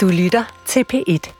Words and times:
Du 0.00 0.08
lytter 0.08 0.62
til 0.66 0.84
P1. 0.92 1.32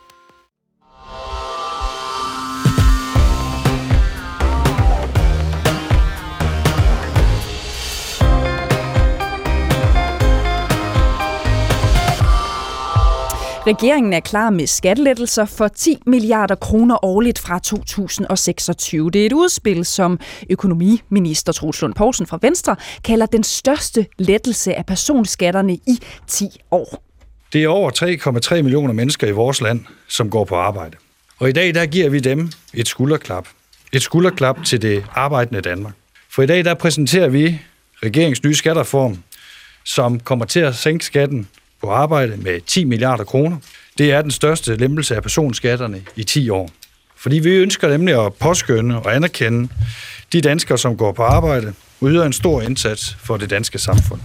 Regeringen 13.66 14.12
er 14.12 14.20
klar 14.20 14.50
med 14.50 14.66
skattelettelser 14.66 15.45
for 15.45 15.68
10 15.68 15.98
milliarder 16.06 16.54
kroner 16.54 17.04
årligt 17.04 17.38
fra 17.38 17.58
2026. 17.58 19.11
Det 19.11 19.22
er 19.22 19.27
et 19.27 19.32
udspil, 19.32 19.84
som 19.84 20.20
økonomiminister 20.50 21.52
Troels 21.52 21.82
Lund 21.82 21.95
Poulsen 21.95 22.27
fra 22.27 22.38
Venstre 22.42 22.77
kalder 23.04 23.27
den 23.27 23.42
største 23.42 24.06
lettelse 24.18 24.74
af 24.74 24.86
personskatterne 24.86 25.74
i 25.74 25.98
10 26.27 26.48
år. 26.70 27.09
Det 27.53 27.64
er 27.64 27.69
over 27.69 27.91
3,3 28.57 28.62
millioner 28.62 28.93
mennesker 28.93 29.27
i 29.27 29.30
vores 29.30 29.61
land, 29.61 29.84
som 30.09 30.30
går 30.30 30.45
på 30.45 30.56
arbejde. 30.56 30.97
Og 31.38 31.48
i 31.48 31.52
dag 31.52 31.74
der 31.74 31.87
giver 31.87 32.09
vi 32.09 32.20
dem 32.20 32.51
et 32.74 32.88
skulderklap. 32.88 33.48
Et 33.93 34.02
skulderklap 34.02 34.65
til 34.65 34.83
det 34.83 35.05
arbejdende 35.15 35.60
Danmark. 35.60 35.95
For 36.30 36.43
i 36.43 36.47
dag 36.47 36.65
der 36.65 36.74
præsenterer 36.74 37.29
vi 37.29 37.60
regeringens 38.02 38.43
nye 38.45 38.55
skattereform, 38.55 39.19
som 39.84 40.21
kommer 40.21 40.45
til 40.45 40.60
at 40.60 40.74
sænke 40.74 41.05
skatten 41.05 41.48
på 41.80 41.91
arbejde 41.91 42.37
med 42.37 42.60
10 42.60 42.84
milliarder 42.84 43.24
kroner. 43.24 43.57
Det 43.98 44.12
er 44.12 44.23
den 44.23 44.30
største 44.30 44.77
lempelse 44.77 45.16
af 45.16 45.23
personskatterne 45.23 46.02
i 46.16 46.24
10 46.24 46.51
år. 46.51 46.71
Fordi 47.16 47.38
vi 47.38 47.51
ønsker 47.51 47.88
nemlig 47.88 48.27
at 48.27 48.35
påskynde 48.35 49.02
og 49.02 49.15
anerkende 49.16 49.69
de 50.32 50.41
danskere, 50.41 50.79
som 50.79 50.96
går 50.96 51.12
på 51.12 51.23
arbejde, 51.23 51.73
og 52.01 52.09
yder 52.09 52.27
en 52.27 52.32
stor 52.32 52.62
indsats 52.62 53.16
for 53.21 53.37
det 53.37 53.51
danske 53.51 53.79
samfund 53.79 54.21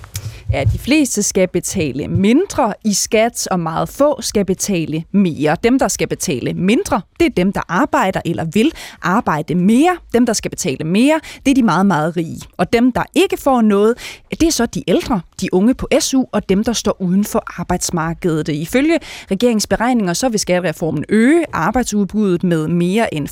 at 0.54 0.74
de 0.74 0.78
fleste 0.78 1.24
skal 1.24 1.48
betale 1.48 2.08
mindre 2.08 2.74
i 2.84 2.94
skat, 2.94 3.48
og 3.52 3.60
meget 3.60 3.90
få 3.90 4.22
skal 4.22 4.46
betale 4.46 5.04
mere. 5.12 5.58
Dem, 5.64 5.80
der 5.80 5.88
skal 5.88 6.08
betale 6.08 6.54
mindre, 6.54 7.02
det 7.20 7.26
er 7.26 7.30
dem, 7.30 7.54
der 7.54 7.62
arbejder 7.68 8.22
eller 8.26 8.46
vil 8.54 8.72
arbejde 9.02 9.56
mere. 9.56 9.98
Dem, 10.14 10.26
der 10.26 10.34
skal 10.34 10.52
betale 10.52 10.86
mere, 10.86 11.20
det 11.46 11.52
er 11.52 11.56
de 11.56 11.64
meget, 11.64 11.86
meget 11.86 12.18
rige. 12.18 12.42
Og 12.58 12.74
dem, 12.74 12.92
der 12.92 13.04
ikke 13.16 13.38
får 13.38 13.62
noget, 13.62 13.98
det 14.32 14.44
er 14.44 14.52
så 14.52 14.66
de 14.66 14.84
ældre, 14.88 15.22
de 15.42 15.54
unge 15.54 15.74
på 15.74 15.88
SU 16.00 16.24
og 16.32 16.50
dem, 16.50 16.64
der 16.64 16.74
står 16.74 17.02
uden 17.02 17.24
for 17.24 17.44
arbejdsmarkedet. 17.60 18.50
Ifølge 18.50 19.00
regeringsberegninger, 19.32 20.14
så 20.14 20.30
vil 20.30 20.40
skattereformen 20.40 21.06
øge 21.10 21.46
arbejdsudbuddet 21.54 22.44
med 22.44 22.68
mere 22.68 23.14
end 23.14 23.28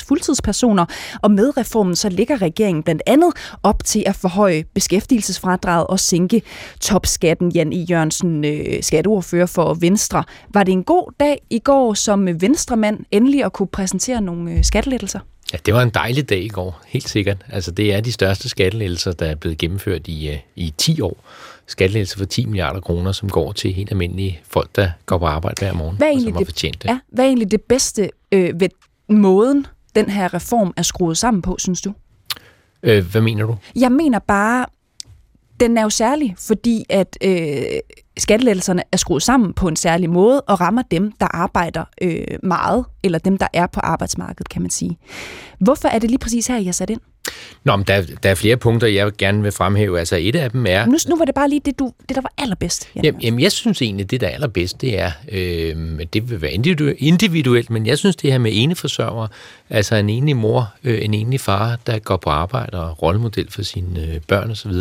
5.150 0.00 0.04
fuldtidspersoner, 0.08 0.86
og 1.22 1.30
med 1.30 1.56
reformen 1.56 1.96
så 1.96 2.08
ligger 2.08 2.42
regeringen 2.42 2.82
blandt 2.82 3.02
andet 3.06 3.32
op 3.62 3.84
til 3.84 4.02
at 4.06 4.16
forhøje 4.16 4.64
beskæftigelses 4.74 5.35
beskæftigelsesfradraget 5.36 5.86
og 5.86 6.00
sænke 6.00 6.42
topskatten. 6.80 7.52
Jan 7.52 7.72
E. 7.72 7.76
Jørgensen, 7.90 8.44
øh, 8.44 8.82
skatteordfører 8.82 9.46
for 9.46 9.74
Venstre. 9.74 10.24
Var 10.54 10.62
det 10.62 10.72
en 10.72 10.84
god 10.84 11.12
dag 11.20 11.38
i 11.50 11.58
går 11.58 11.94
som 11.94 12.40
venstremand 12.40 13.04
endelig 13.10 13.44
at 13.44 13.52
kunne 13.52 13.68
præsentere 13.68 14.20
nogle 14.20 14.52
øh, 14.52 14.64
skattelettelser? 14.64 15.20
Ja, 15.52 15.58
det 15.66 15.74
var 15.74 15.82
en 15.82 15.90
dejlig 15.90 16.28
dag 16.28 16.38
i 16.38 16.48
går, 16.48 16.80
helt 16.86 17.08
sikkert. 17.08 17.36
Altså, 17.48 17.70
det 17.70 17.94
er 17.94 18.00
de 18.00 18.12
største 18.12 18.48
skattelettelser, 18.48 19.12
der 19.12 19.26
er 19.26 19.34
blevet 19.34 19.58
gennemført 19.58 20.08
i, 20.08 20.28
øh, 20.28 20.38
i 20.56 20.74
10 20.78 21.00
år. 21.00 21.16
Skattelettelser 21.66 22.18
for 22.18 22.24
10 22.24 22.46
milliarder 22.46 22.80
kroner, 22.80 23.12
som 23.12 23.28
går 23.30 23.52
til 23.52 23.72
helt 23.72 23.90
almindelige 23.90 24.40
folk, 24.48 24.76
der 24.76 24.90
går 25.06 25.18
på 25.18 25.26
arbejde 25.26 25.56
hver 25.58 25.72
morgen, 25.72 25.96
hvad 25.96 26.14
og 26.14 26.20
som 26.20 26.70
det, 26.72 26.84
Ja, 26.84 26.98
hvad 27.12 27.24
er 27.24 27.28
egentlig 27.28 27.50
det 27.50 27.60
bedste 27.62 28.10
øh, 28.32 28.60
ved 28.60 28.68
måden, 29.08 29.66
den 29.94 30.10
her 30.10 30.34
reform 30.34 30.74
er 30.76 30.82
skruet 30.82 31.18
sammen 31.18 31.42
på, 31.42 31.56
synes 31.58 31.80
du? 31.80 31.92
Øh, 32.82 33.06
hvad 33.10 33.20
mener 33.20 33.46
du? 33.46 33.56
Jeg 33.76 33.92
mener 33.92 34.18
bare, 34.18 34.66
den 35.60 35.78
er 35.78 35.82
jo 35.82 35.90
særlig, 35.90 36.34
fordi 36.38 36.84
at 36.88 37.18
øh, 37.24 37.62
skattelettelserne 38.18 38.82
er 38.92 38.96
skruet 38.96 39.22
sammen 39.22 39.52
på 39.52 39.68
en 39.68 39.76
særlig 39.76 40.10
måde 40.10 40.40
og 40.40 40.60
rammer 40.60 40.82
dem, 40.82 41.12
der 41.12 41.26
arbejder 41.26 41.84
øh, 42.02 42.38
meget, 42.42 42.84
eller 43.02 43.18
dem, 43.18 43.38
der 43.38 43.46
er 43.52 43.66
på 43.66 43.80
arbejdsmarkedet, 43.80 44.48
kan 44.48 44.62
man 44.62 44.70
sige. 44.70 44.98
Hvorfor 45.60 45.88
er 45.88 45.98
det 45.98 46.10
lige 46.10 46.18
præcis 46.18 46.46
her, 46.46 46.56
I 46.56 46.64
har 46.64 46.72
sat 46.72 46.90
ind? 46.90 47.00
Nå, 47.64 47.76
men 47.76 47.84
der, 47.86 48.02
der 48.22 48.30
er 48.30 48.34
flere 48.34 48.56
punkter, 48.56 48.86
jeg 48.86 49.12
gerne 49.18 49.42
vil 49.42 49.52
fremhæve. 49.52 49.98
Altså 49.98 50.16
et 50.16 50.36
af 50.36 50.50
dem 50.50 50.66
er... 50.68 50.86
Nu, 50.86 50.96
nu 51.08 51.16
var 51.16 51.24
det 51.24 51.34
bare 51.34 51.48
lige 51.48 51.60
det, 51.64 51.78
du, 51.78 51.92
det 52.08 52.16
der 52.16 52.22
var 52.22 52.32
allerbedst. 52.38 52.88
Jamen, 52.96 53.20
jamen, 53.20 53.40
jeg 53.40 53.52
synes 53.52 53.82
egentlig, 53.82 54.10
det 54.10 54.20
der 54.20 54.26
er 54.26 54.30
allerbedst, 54.30 54.80
det 54.80 55.00
er, 55.00 55.10
øh, 55.32 56.00
det 56.12 56.30
vil 56.30 56.42
være 56.42 56.52
individuelt, 56.98 57.70
men 57.70 57.86
jeg 57.86 57.98
synes 57.98 58.16
det 58.16 58.32
her 58.32 58.38
med 58.38 58.50
eneforsørger, 58.54 59.26
altså 59.70 59.96
en 59.96 60.10
enlig 60.10 60.36
mor, 60.36 60.72
øh, 60.84 61.04
en 61.04 61.14
enlig 61.14 61.40
far, 61.40 61.78
der 61.86 61.98
går 61.98 62.16
på 62.16 62.30
arbejde 62.30 62.82
og 62.82 63.02
rollemodel 63.02 63.50
for 63.50 63.62
sine 63.62 64.00
øh, 64.00 64.20
børn 64.28 64.50
osv., 64.50 64.72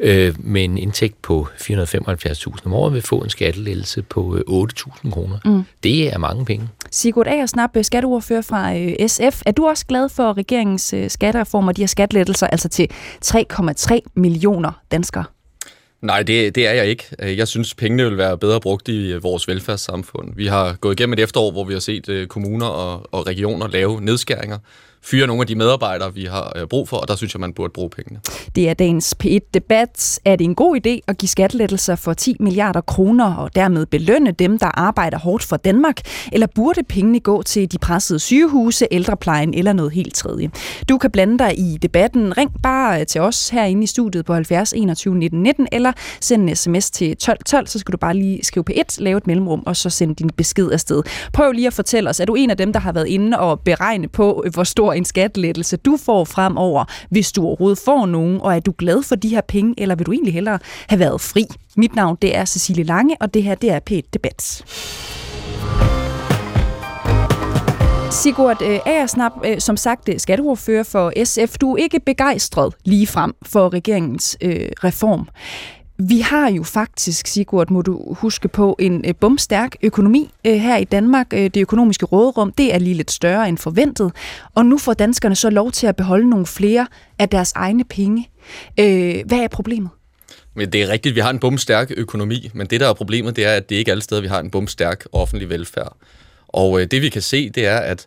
øh, 0.00 0.34
med 0.38 0.64
en 0.64 0.78
indtægt 0.78 1.22
på 1.22 1.48
475.000 1.60 2.66
om 2.66 2.72
året, 2.72 2.94
vil 2.94 3.02
få 3.02 3.18
en 3.18 3.30
skattelettelse 3.30 4.02
på 4.02 4.36
øh, 4.36 4.64
8.000 4.68 5.10
kroner. 5.10 5.38
Mm. 5.44 5.64
Det 5.82 6.12
er 6.12 6.18
mange 6.18 6.44
penge. 6.44 6.68
Sigurd 6.90 7.26
Agersnap, 7.26 7.76
skatteordfører 7.82 8.42
fra 8.42 8.76
øh, 8.76 9.08
SF. 9.08 9.42
Er 9.46 9.52
du 9.52 9.66
også 9.66 9.86
glad 9.86 10.08
for 10.08 10.36
regeringens 10.36 10.92
øh, 10.92 11.10
skattereform 11.10 11.68
og 11.68 11.76
de 11.76 11.82
her 11.82 11.86
skattelettelser, 11.92 12.46
altså 12.46 12.68
til 12.68 12.88
3,3 13.24 13.98
millioner 14.14 14.82
danskere? 14.92 15.24
Nej, 16.02 16.22
det, 16.22 16.54
det 16.54 16.66
er 16.66 16.72
jeg 16.72 16.86
ikke. 16.86 17.04
Jeg 17.18 17.48
synes, 17.48 17.74
pengene 17.74 18.04
vil 18.04 18.18
være 18.18 18.38
bedre 18.38 18.60
brugt 18.60 18.88
i 18.88 19.12
øh, 19.12 19.22
vores 19.22 19.48
velfærdssamfund. 19.48 20.32
Vi 20.36 20.46
har 20.46 20.76
gået 20.80 21.00
igennem 21.00 21.12
et 21.12 21.20
efterår, 21.20 21.50
hvor 21.50 21.64
vi 21.64 21.72
har 21.72 21.80
set 21.80 22.08
øh, 22.08 22.26
kommuner 22.26 22.66
og, 22.66 23.06
og 23.12 23.26
regioner 23.26 23.68
lave 23.68 24.00
nedskæringer 24.00 24.58
fyre 25.04 25.26
nogle 25.26 25.40
af 25.40 25.46
de 25.46 25.54
medarbejdere, 25.54 26.14
vi 26.14 26.24
har 26.24 26.52
øh, 26.56 26.66
brug 26.66 26.88
for, 26.88 26.96
og 26.96 27.08
der 27.08 27.16
synes 27.16 27.34
jeg, 27.34 27.40
man 27.40 27.52
burde 27.52 27.72
bruge 27.72 27.90
pengene. 27.90 28.20
Det 28.56 28.68
er 28.68 28.74
dagens 28.74 29.14
P1-debat. 29.24 30.20
Er 30.24 30.36
det 30.36 30.44
en 30.44 30.54
god 30.54 30.76
idé 30.76 31.00
at 31.08 31.18
give 31.18 31.28
skattelettelser 31.28 31.96
for 31.96 32.12
10 32.12 32.36
milliarder 32.40 32.80
kroner 32.80 33.34
og 33.34 33.54
dermed 33.54 33.86
belønne 33.86 34.30
dem, 34.30 34.58
der 34.58 34.78
arbejder 34.78 35.18
hårdt 35.18 35.44
for 35.44 35.56
Danmark? 35.56 35.96
Eller 36.32 36.46
burde 36.54 36.82
pengene 36.88 37.20
gå 37.20 37.42
til 37.42 37.72
de 37.72 37.78
pressede 37.78 38.18
sygehuse, 38.18 38.86
ældreplejen 38.90 39.54
eller 39.54 39.72
noget 39.72 39.92
helt 39.92 40.14
tredje? 40.14 40.50
Du 40.88 40.98
kan 40.98 41.10
blande 41.10 41.38
dig 41.38 41.58
i 41.58 41.78
debatten. 41.82 42.38
Ring 42.38 42.50
bare 42.62 43.00
øh, 43.00 43.06
til 43.06 43.20
os 43.20 43.48
herinde 43.48 43.82
i 43.82 43.86
studiet 43.86 44.24
på 44.24 44.34
70 44.34 44.72
21 44.72 45.14
19 45.14 45.42
19, 45.42 45.68
eller 45.72 45.92
send 46.20 46.50
en 46.50 46.56
sms 46.56 46.90
til 46.90 47.16
12 47.16 47.38
12, 47.46 47.66
så 47.66 47.78
skal 47.78 47.92
du 47.92 47.98
bare 47.98 48.14
lige 48.14 48.44
skrive 48.44 48.64
P1, 48.70 48.96
lave 48.98 49.16
et 49.18 49.26
mellemrum, 49.26 49.62
og 49.66 49.76
så 49.76 49.90
sende 49.90 50.14
din 50.14 50.30
besked 50.36 50.70
afsted. 50.70 51.02
Prøv 51.32 51.52
lige 51.52 51.66
at 51.66 51.72
fortælle 51.72 52.10
os, 52.10 52.20
er 52.20 52.24
du 52.24 52.34
en 52.34 52.50
af 52.50 52.56
dem, 52.56 52.72
der 52.72 52.80
har 52.80 52.92
været 52.92 53.06
inde 53.06 53.38
og 53.38 53.60
beregne 53.60 54.08
på, 54.08 54.42
øh, 54.46 54.52
hvor 54.52 54.64
stor 54.64 54.91
stor 54.92 54.96
en 54.96 55.04
skattelettelse 55.04 55.76
du 55.76 55.96
får 55.96 56.24
fremover, 56.24 56.84
hvis 57.10 57.32
du 57.32 57.46
overhovedet 57.46 57.78
får 57.84 58.06
nogen, 58.06 58.40
og 58.40 58.56
er 58.56 58.60
du 58.60 58.74
glad 58.78 59.02
for 59.02 59.14
de 59.14 59.28
her 59.28 59.40
penge, 59.40 59.74
eller 59.78 59.94
vil 59.94 60.06
du 60.06 60.12
egentlig 60.12 60.34
hellere 60.34 60.58
have 60.88 60.98
været 60.98 61.20
fri? 61.20 61.46
Mit 61.76 61.94
navn 61.96 62.16
det 62.22 62.36
er 62.36 62.44
Cecilie 62.44 62.84
Lange, 62.84 63.16
og 63.20 63.34
det 63.34 63.42
her 63.42 63.54
det 63.54 63.70
er 63.70 63.80
P1 63.90 64.10
Debat. 64.12 64.64
Sigurd 68.10 68.62
øh, 68.62 68.78
Agersnap, 68.86 69.32
øh, 69.44 69.60
som 69.60 69.76
sagt 69.76 70.08
øh, 70.08 70.18
skatteordfører 70.18 70.82
for 70.82 71.12
SF, 71.24 71.58
du 71.58 71.72
er 71.72 71.82
ikke 71.82 72.00
begejstret 72.00 72.74
lige 72.84 73.06
frem 73.06 73.34
for 73.42 73.72
regeringens 73.72 74.36
øh, 74.40 74.68
reform. 74.84 75.28
Vi 76.08 76.20
har 76.20 76.50
jo 76.50 76.62
faktisk, 76.62 77.26
Sigurd, 77.26 77.70
må 77.70 77.82
du 77.82 78.14
huske 78.14 78.48
på, 78.48 78.76
en 78.78 79.04
øh, 79.08 79.14
bumstærk 79.14 79.76
økonomi 79.82 80.30
øh, 80.46 80.54
her 80.54 80.76
i 80.76 80.84
Danmark. 80.84 81.26
Øh, 81.32 81.44
det 81.44 81.56
økonomiske 81.56 82.06
råderum, 82.06 82.52
det 82.52 82.74
er 82.74 82.78
lige 82.78 82.94
lidt 82.94 83.10
større 83.10 83.48
end 83.48 83.58
forventet. 83.58 84.12
Og 84.54 84.66
nu 84.66 84.78
får 84.78 84.94
danskerne 84.94 85.36
så 85.36 85.50
lov 85.50 85.72
til 85.72 85.86
at 85.86 85.96
beholde 85.96 86.30
nogle 86.30 86.46
flere 86.46 86.86
af 87.18 87.28
deres 87.28 87.52
egne 87.52 87.84
penge. 87.84 88.28
Hvad 88.76 89.38
er 89.38 89.48
problemet? 89.48 89.90
Men 90.54 90.72
det 90.72 90.82
er 90.82 90.88
rigtigt, 90.88 91.14
vi 91.14 91.20
har 91.20 91.30
en 91.30 91.38
bumstærk 91.38 91.92
økonomi, 91.96 92.50
men 92.54 92.66
det, 92.66 92.80
der 92.80 92.88
er 92.88 92.94
problemet, 92.94 93.36
det 93.36 93.46
er, 93.46 93.52
at 93.54 93.70
det 93.70 93.76
ikke 93.76 93.88
er 93.88 93.92
alle 93.92 94.02
steder, 94.02 94.20
vi 94.20 94.28
har 94.28 94.40
en 94.40 94.50
bumstærk 94.50 95.04
offentlig 95.12 95.48
velfærd. 95.48 95.96
Og 96.48 96.90
det, 96.90 97.02
vi 97.02 97.08
kan 97.08 97.22
se, 97.22 97.50
det 97.50 97.66
er, 97.66 97.78
at 97.78 98.06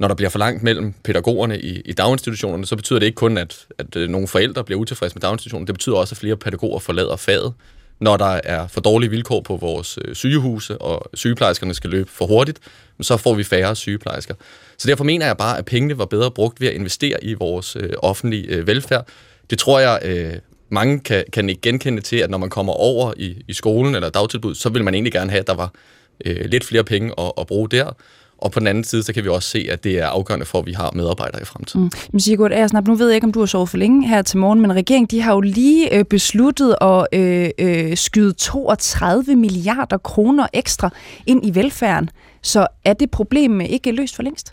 når 0.00 0.08
der 0.08 0.14
bliver 0.14 0.30
for 0.30 0.38
langt 0.38 0.62
mellem 0.62 0.94
pædagogerne 1.04 1.60
i, 1.60 1.80
i 1.80 1.92
daginstitutionerne, 1.92 2.66
så 2.66 2.76
betyder 2.76 2.98
det 2.98 3.06
ikke 3.06 3.16
kun, 3.16 3.38
at, 3.38 3.66
at 3.78 3.96
øh, 3.96 4.08
nogle 4.08 4.28
forældre 4.28 4.64
bliver 4.64 4.80
utilfredse 4.80 5.14
med 5.14 5.20
daginstitutionen. 5.20 5.66
Det 5.66 5.74
betyder 5.74 5.96
også, 5.96 6.12
at 6.12 6.18
flere 6.18 6.36
pædagoger 6.36 6.78
forlader 6.78 7.16
faget. 7.16 7.52
Når 8.00 8.16
der 8.16 8.40
er 8.44 8.66
for 8.66 8.80
dårlige 8.80 9.10
vilkår 9.10 9.40
på 9.40 9.56
vores 9.56 9.98
øh, 10.04 10.14
sygehuse, 10.14 10.78
og 10.78 11.10
sygeplejerskerne 11.14 11.74
skal 11.74 11.90
løbe 11.90 12.10
for 12.10 12.26
hurtigt, 12.26 12.58
så 13.00 13.16
får 13.16 13.34
vi 13.34 13.44
færre 13.44 13.76
sygeplejersker. 13.76 14.34
Så 14.78 14.88
derfor 14.88 15.04
mener 15.04 15.26
jeg 15.26 15.36
bare, 15.36 15.58
at 15.58 15.64
pengene 15.64 15.98
var 15.98 16.04
bedre 16.04 16.30
brugt 16.30 16.60
ved 16.60 16.68
at 16.68 16.74
investere 16.74 17.24
i 17.24 17.34
vores 17.34 17.76
øh, 17.76 17.90
offentlige 17.98 18.46
øh, 18.46 18.66
velfærd. 18.66 19.08
Det 19.50 19.58
tror 19.58 19.80
jeg, 19.80 20.00
øh, 20.04 20.32
mange 20.68 21.00
kan, 21.00 21.24
kan 21.32 21.48
ikke 21.48 21.60
genkende 21.60 22.02
til, 22.02 22.16
at 22.16 22.30
når 22.30 22.38
man 22.38 22.50
kommer 22.50 22.72
over 22.72 23.12
i, 23.16 23.44
i 23.48 23.52
skolen 23.52 23.94
eller 23.94 24.10
dagtilbud, 24.10 24.54
så 24.54 24.68
vil 24.68 24.84
man 24.84 24.94
egentlig 24.94 25.12
gerne 25.12 25.30
have, 25.30 25.40
at 25.40 25.46
der 25.46 25.54
var 25.54 25.72
øh, 26.24 26.44
lidt 26.44 26.64
flere 26.64 26.84
penge 26.84 27.12
at, 27.18 27.32
at 27.38 27.46
bruge 27.46 27.68
der. 27.68 27.96
Og 28.40 28.52
på 28.52 28.60
den 28.60 28.66
anden 28.66 28.84
side, 28.84 29.02
så 29.02 29.12
kan 29.12 29.24
vi 29.24 29.28
også 29.28 29.48
se, 29.48 29.66
at 29.70 29.84
det 29.84 29.98
er 29.98 30.06
afgørende 30.06 30.46
for, 30.46 30.58
at 30.58 30.66
vi 30.66 30.72
har 30.72 30.90
medarbejdere 30.94 31.42
i 31.42 31.44
fremtiden. 31.44 31.84
Mm. 31.84 31.90
Men 32.12 32.20
Sigurd 32.20 32.52
Ersnap, 32.52 32.86
nu 32.88 32.94
ved 32.94 33.08
jeg 33.08 33.14
ikke, 33.14 33.24
om 33.24 33.32
du 33.32 33.38
har 33.38 33.46
sovet 33.46 33.68
for 33.68 33.76
længe 33.76 34.08
her 34.08 34.22
til 34.22 34.38
morgen, 34.38 34.60
men 34.60 34.72
regeringen 34.72 35.06
de 35.10 35.20
har 35.22 35.32
jo 35.34 35.40
lige 35.40 35.94
øh, 35.94 36.04
besluttet 36.04 36.76
at 36.80 37.06
øh, 37.12 37.50
øh, 37.58 37.96
skyde 37.96 38.32
32 38.32 39.36
milliarder 39.36 39.98
kroner 39.98 40.46
ekstra 40.52 40.90
ind 41.26 41.46
i 41.46 41.54
velfærden. 41.54 42.10
Så 42.42 42.66
er 42.84 42.92
det 42.92 43.10
problem 43.10 43.60
ikke 43.60 43.92
løst 43.92 44.16
for 44.16 44.22
længst? 44.22 44.52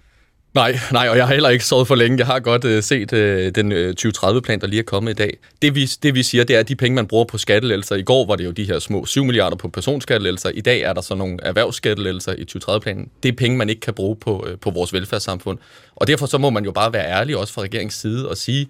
Nej, 0.54 0.80
nej, 0.92 1.10
og 1.10 1.18
jeg 1.18 1.28
har 1.28 1.34
heller 1.34 1.50
ikke 1.50 1.66
sovet 1.66 1.88
for 1.88 1.96
længe. 1.96 2.18
Jeg 2.18 2.26
har 2.26 2.40
godt 2.40 2.66
øh, 2.66 2.84
set 2.84 3.14
øh, 3.14 3.52
den 3.56 3.72
øh, 3.72 3.96
2030-plan, 4.00 4.62
der 4.62 4.68
lige 4.68 4.80
er 4.80 4.84
kommet 4.84 5.12
i 5.12 5.14
dag. 5.14 5.38
Det 5.62 5.76
vi, 5.76 5.86
det 5.86 6.16
vi 6.16 6.24
siger, 6.24 6.44
det 6.44 6.56
er, 6.56 6.60
at 6.60 6.68
de 6.68 6.76
penge, 6.76 6.96
man 6.96 7.08
bruger 7.08 7.26
på 7.26 7.38
skattelælser, 7.38 7.96
i 7.96 8.02
går 8.02 8.26
var 8.26 8.36
det 8.36 8.46
jo 8.46 8.52
de 8.52 8.64
her 8.64 8.80
små 8.80 9.06
7 9.06 9.24
milliarder 9.24 9.58
på 9.58 9.70
personskattelælser, 9.70 10.50
i 10.50 10.62
dag 10.62 10.82
er 10.82 10.94
der 10.94 11.02
så 11.02 11.16
nogle 11.16 11.38
erhvervsskattelælser 11.44 12.34
i 12.34 12.46
2030-planen. 12.56 13.10
Det 13.24 13.30
er 13.30 13.34
penge, 13.34 13.58
man 13.58 13.70
ikke 13.70 13.80
kan 13.80 13.94
bruge 13.94 14.16
på, 14.16 14.46
øh, 14.48 14.58
på 14.58 14.70
vores 14.70 14.94
velfærdssamfund. 14.94 15.58
Og 15.96 16.08
derfor 16.08 16.26
så 16.26 16.38
må 16.38 16.50
man 16.50 16.66
jo 16.66 16.72
bare 16.72 16.94
være 16.94 17.08
ærlig, 17.08 17.38
også 17.38 17.54
fra 17.54 17.62
regeringens 17.62 17.96
side, 17.96 18.30
og 18.30 18.38
sige, 18.38 18.68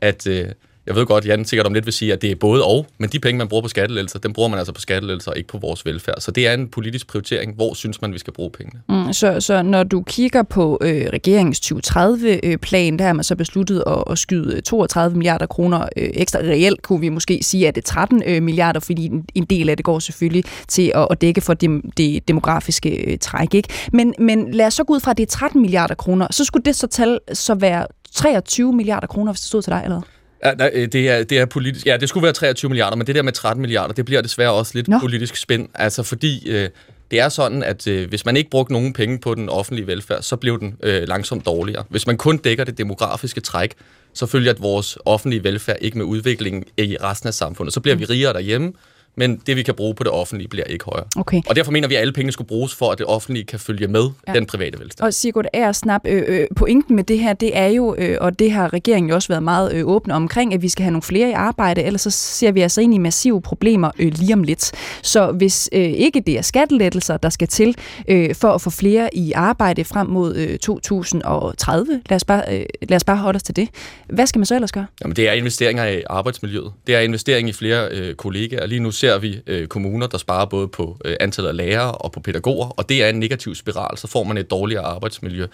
at... 0.00 0.26
Øh, 0.26 0.46
jeg 0.88 0.96
ved 0.96 1.06
godt, 1.06 1.26
Jan 1.26 1.44
sikkert 1.44 1.66
om 1.66 1.74
lidt 1.74 1.86
vil 1.86 1.92
sige, 1.92 2.12
at 2.12 2.22
det 2.22 2.30
er 2.30 2.34
både 2.34 2.64
og, 2.64 2.86
men 2.98 3.10
de 3.10 3.20
penge, 3.20 3.38
man 3.38 3.48
bruger 3.48 3.62
på 3.62 3.68
skattelettelser, 3.68 4.18
dem 4.18 4.32
bruger 4.32 4.48
man 4.48 4.58
altså 4.58 4.72
på 4.72 4.80
skattelettelser 4.80 5.30
og 5.30 5.36
ikke 5.36 5.48
på 5.48 5.58
vores 5.58 5.86
velfærd. 5.86 6.20
Så 6.20 6.30
det 6.30 6.46
er 6.48 6.54
en 6.54 6.68
politisk 6.68 7.06
prioritering. 7.06 7.54
Hvor 7.54 7.74
synes 7.74 8.02
man, 8.02 8.12
vi 8.12 8.18
skal 8.18 8.32
bruge 8.32 8.50
pengene? 8.50 8.80
Mm, 8.88 9.12
så, 9.12 9.40
så 9.40 9.62
når 9.62 9.82
du 9.82 10.02
kigger 10.02 10.42
på 10.42 10.78
øh, 10.80 11.06
regeringens 11.12 11.60
2030-plan, 11.60 12.92
øh, 12.94 12.98
der 12.98 13.04
har 13.04 13.12
man 13.12 13.24
så 13.24 13.36
besluttet 13.36 13.84
at, 13.86 14.04
at 14.10 14.18
skyde 14.18 14.56
øh, 14.56 14.62
32 14.62 15.16
milliarder 15.16 15.46
kroner 15.46 15.78
øh, 15.96 16.10
ekstra. 16.14 16.38
Reelt 16.38 16.82
kunne 16.82 17.00
vi 17.00 17.08
måske 17.08 17.38
sige, 17.42 17.68
at 17.68 17.74
det 17.74 17.82
er 17.82 17.86
13 17.86 18.22
øh, 18.26 18.42
milliarder, 18.42 18.80
fordi 18.80 19.06
en, 19.06 19.24
en 19.34 19.44
del 19.44 19.68
af 19.68 19.76
det 19.76 19.84
går 19.84 19.98
selvfølgelig 19.98 20.44
til 20.68 20.92
at, 20.94 21.06
at 21.10 21.20
dække 21.20 21.40
for 21.40 21.54
det, 21.54 21.82
det 21.96 22.28
demografiske 22.28 23.12
øh, 23.12 23.18
træk. 23.18 23.54
Ikke? 23.54 23.68
Men, 23.92 24.14
men 24.18 24.54
lad 24.54 24.66
os 24.66 24.74
så 24.74 24.84
gå 24.84 24.94
ud 24.94 25.00
fra, 25.00 25.10
at 25.10 25.16
det 25.16 25.22
er 25.22 25.30
13 25.30 25.60
milliarder 25.60 25.94
kroner. 25.94 26.26
Så 26.30 26.44
skulle 26.44 26.64
det 26.64 26.76
så 26.76 26.86
tal 26.86 27.18
så 27.32 27.54
være 27.54 27.86
23 28.14 28.72
milliarder 28.72 29.06
kroner, 29.06 29.32
hvis 29.32 29.40
det 29.40 29.48
stod 29.48 29.62
til 29.62 29.72
dig, 29.72 29.80
eller 29.84 30.00
Ja, 30.44 30.54
nej, 30.54 30.70
øh, 30.74 30.88
det, 30.92 31.08
er, 31.08 31.24
det 31.24 31.38
er 31.38 31.46
politisk. 31.46 31.86
Ja, 31.86 31.96
det 31.96 32.08
skulle 32.08 32.24
være 32.24 32.32
23 32.32 32.68
milliarder, 32.68 32.96
men 32.96 33.06
det 33.06 33.14
der 33.14 33.22
med 33.22 33.32
13 33.32 33.60
milliarder, 33.60 33.94
det 33.94 34.04
bliver 34.04 34.22
desværre 34.22 34.52
også 34.52 34.72
lidt 34.74 34.88
Nå. 34.88 34.98
politisk 34.98 35.36
spænd. 35.36 35.68
Altså 35.74 36.02
fordi 36.02 36.48
øh, 36.48 36.68
det 37.10 37.20
er 37.20 37.28
sådan, 37.28 37.62
at 37.62 37.86
øh, 37.86 38.08
hvis 38.08 38.26
man 38.26 38.36
ikke 38.36 38.50
brugte 38.50 38.72
nogen 38.72 38.92
penge 38.92 39.18
på 39.18 39.34
den 39.34 39.48
offentlige 39.48 39.86
velfærd, 39.86 40.22
så 40.22 40.36
blev 40.36 40.60
den 40.60 40.76
øh, 40.82 41.08
langsomt 41.08 41.46
dårligere. 41.46 41.84
Hvis 41.88 42.06
man 42.06 42.16
kun 42.16 42.36
dækker 42.36 42.64
det 42.64 42.78
demografiske 42.78 43.40
træk, 43.40 43.74
så 44.14 44.26
følger 44.26 44.50
at 44.52 44.62
vores 44.62 44.98
offentlige 45.04 45.44
velfærd 45.44 45.76
ikke 45.80 45.98
med 45.98 46.06
udviklingen 46.06 46.64
i 46.76 46.96
resten 47.02 47.26
af 47.26 47.34
samfundet. 47.34 47.74
Så 47.74 47.80
bliver 47.80 47.96
vi 47.96 48.04
rigere 48.04 48.32
derhjemme, 48.32 48.72
men 49.18 49.42
det, 49.46 49.56
vi 49.56 49.62
kan 49.62 49.74
bruge 49.74 49.94
på 49.94 50.04
det 50.04 50.12
offentlige, 50.12 50.48
bliver 50.48 50.64
ikke 50.64 50.84
højere. 50.84 51.06
Okay. 51.16 51.42
Og 51.48 51.56
derfor 51.56 51.72
mener 51.72 51.88
vi, 51.88 51.94
at 51.94 52.00
alle 52.00 52.12
pengene 52.12 52.32
skulle 52.32 52.48
bruges 52.48 52.74
for, 52.74 52.92
at 52.92 52.98
det 52.98 53.06
offentlige 53.06 53.44
kan 53.44 53.58
følge 53.58 53.86
med 53.86 54.10
ja. 54.28 54.32
den 54.32 54.46
private 54.46 54.78
velstand. 54.80 55.06
Og 55.06 55.14
Sigurd 55.14 55.46
er 55.52 55.72
snap, 55.72 56.00
øh, 56.04 56.24
øh, 56.26 56.46
pointen 56.56 56.96
med 56.96 57.04
det 57.04 57.18
her, 57.18 57.32
det 57.32 57.56
er 57.56 57.66
jo, 57.66 57.94
øh, 57.98 58.18
og 58.20 58.38
det 58.38 58.52
har 58.52 58.72
regeringen 58.72 59.08
jo 59.08 59.14
også 59.14 59.28
været 59.28 59.42
meget 59.42 59.74
øh, 59.74 59.86
åbne 59.86 60.14
omkring, 60.14 60.54
at 60.54 60.62
vi 60.62 60.68
skal 60.68 60.82
have 60.82 60.92
nogle 60.92 61.02
flere 61.02 61.30
i 61.30 61.32
arbejde, 61.32 61.82
ellers 61.82 62.00
så 62.00 62.10
ser 62.10 62.52
vi 62.52 62.60
altså 62.60 62.80
ind 62.80 62.94
i 62.94 62.98
massive 62.98 63.42
problemer 63.42 63.90
øh, 63.98 64.12
lige 64.14 64.34
om 64.34 64.42
lidt. 64.42 64.72
Så 65.02 65.32
hvis 65.32 65.70
øh, 65.72 65.80
ikke 65.80 66.20
det 66.20 66.38
er 66.38 66.42
skattelettelser, 66.42 67.16
der 67.16 67.28
skal 67.28 67.48
til 67.48 67.76
øh, 68.08 68.34
for 68.34 68.48
at 68.48 68.60
få 68.60 68.70
flere 68.70 69.14
i 69.14 69.32
arbejde 69.32 69.84
frem 69.84 70.06
mod 70.06 70.36
øh, 70.36 70.58
2030, 70.58 72.00
lad 72.08 72.16
os, 72.16 72.24
bare, 72.24 72.42
øh, 72.50 72.66
lad 72.88 72.96
os 72.96 73.04
bare 73.04 73.16
holde 73.16 73.36
os 73.36 73.42
til 73.42 73.56
det. 73.56 73.68
Hvad 74.06 74.26
skal 74.26 74.38
man 74.38 74.46
så 74.46 74.54
ellers 74.54 74.72
gøre? 74.72 74.86
Jamen, 75.02 75.16
det 75.16 75.28
er 75.28 75.32
investeringer 75.32 75.84
i 75.84 76.02
arbejdsmiljøet. 76.10 76.72
Det 76.86 76.94
er 76.94 77.00
investering 77.00 77.48
i 77.48 77.52
flere 77.52 77.88
øh, 77.90 78.14
kollegaer. 78.14 78.66
Lige 78.66 78.80
nu 78.80 78.90
ser 78.90 79.07
ser 79.08 79.18
vi 79.18 79.40
øh, 79.46 79.66
kommuner, 79.66 80.06
der 80.06 80.18
sparer 80.18 80.46
både 80.46 80.68
på 80.68 80.96
øh, 81.04 81.16
antallet 81.20 81.48
af 81.48 81.56
lærere 81.56 81.92
og 81.92 82.12
på 82.12 82.20
pædagoger, 82.20 82.68
og 82.68 82.88
det 82.88 83.04
er 83.04 83.08
en 83.08 83.20
negativ 83.20 83.54
spiral, 83.54 83.98
så 83.98 84.06
får 84.06 84.24
man 84.24 84.38
et 84.38 84.50
dårligere 84.50 84.84
arbejdsmiljø. 84.84 85.46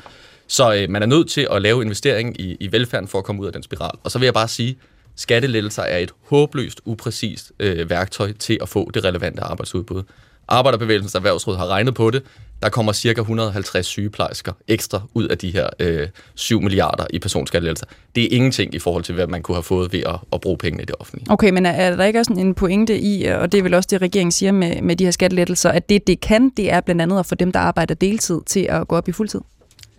Så 0.46 0.74
øh, 0.74 0.90
man 0.90 1.02
er 1.02 1.06
nødt 1.06 1.30
til 1.30 1.48
at 1.50 1.62
lave 1.62 1.82
investering 1.82 2.40
i, 2.40 2.56
i 2.60 2.72
velfærden 2.72 3.08
for 3.08 3.18
at 3.18 3.24
komme 3.24 3.42
ud 3.42 3.46
af 3.46 3.52
den 3.52 3.62
spiral. 3.62 3.98
Og 4.04 4.10
så 4.10 4.18
vil 4.18 4.26
jeg 4.26 4.34
bare 4.34 4.48
sige, 4.48 4.76
skattelettelser 5.16 5.82
er 5.82 5.98
et 5.98 6.10
håbløst, 6.28 6.80
upræcist 6.84 7.52
øh, 7.60 7.90
værktøj 7.90 8.32
til 8.32 8.58
at 8.62 8.68
få 8.68 8.90
det 8.94 9.04
relevante 9.04 9.42
arbejdsudbud. 9.42 10.02
Arbejderbevægelsens 10.48 11.14
Erhvervsråd 11.14 11.56
har 11.56 11.66
regnet 11.66 11.94
på 11.94 12.10
det. 12.10 12.22
Der 12.62 12.68
kommer 12.68 12.92
cirka 12.92 13.20
150 13.20 13.86
sygeplejersker 13.86 14.52
ekstra 14.68 15.00
ud 15.14 15.28
af 15.28 15.38
de 15.38 15.50
her 15.50 15.68
øh, 15.80 16.08
7 16.34 16.60
milliarder 16.60 17.06
i 17.10 17.18
personskattelettelser. 17.18 17.86
Det 18.14 18.24
er 18.24 18.28
ingenting 18.30 18.74
i 18.74 18.78
forhold 18.78 19.04
til, 19.04 19.14
hvad 19.14 19.26
man 19.26 19.42
kunne 19.42 19.54
have 19.54 19.62
fået 19.62 19.92
ved 19.92 20.00
at, 20.00 20.16
at 20.32 20.40
bruge 20.40 20.58
pengene 20.58 20.82
i 20.82 20.86
det 20.86 20.94
offentlige. 20.98 21.26
Okay, 21.30 21.50
men 21.50 21.66
er 21.66 21.96
der 21.96 22.04
ikke 22.04 22.18
også 22.18 22.32
en 22.32 22.54
pointe 22.54 22.98
i, 22.98 23.24
og 23.24 23.52
det 23.52 23.58
er 23.58 23.62
vel 23.62 23.74
også 23.74 23.88
det, 23.90 24.02
regeringen 24.02 24.32
siger 24.32 24.52
med, 24.52 24.82
med 24.82 24.96
de 24.96 25.04
her 25.04 25.10
skattelettelser, 25.10 25.70
at 25.70 25.88
det, 25.88 26.06
det 26.06 26.20
kan, 26.20 26.50
det 26.56 26.72
er 26.72 26.80
blandt 26.80 27.02
andet 27.02 27.18
at 27.18 27.26
få 27.26 27.34
dem, 27.34 27.52
der 27.52 27.60
arbejder 27.60 27.94
deltid, 27.94 28.40
til 28.46 28.60
at 28.60 28.88
gå 28.88 28.96
op 28.96 29.08
i 29.08 29.12
fuldtid? 29.12 29.40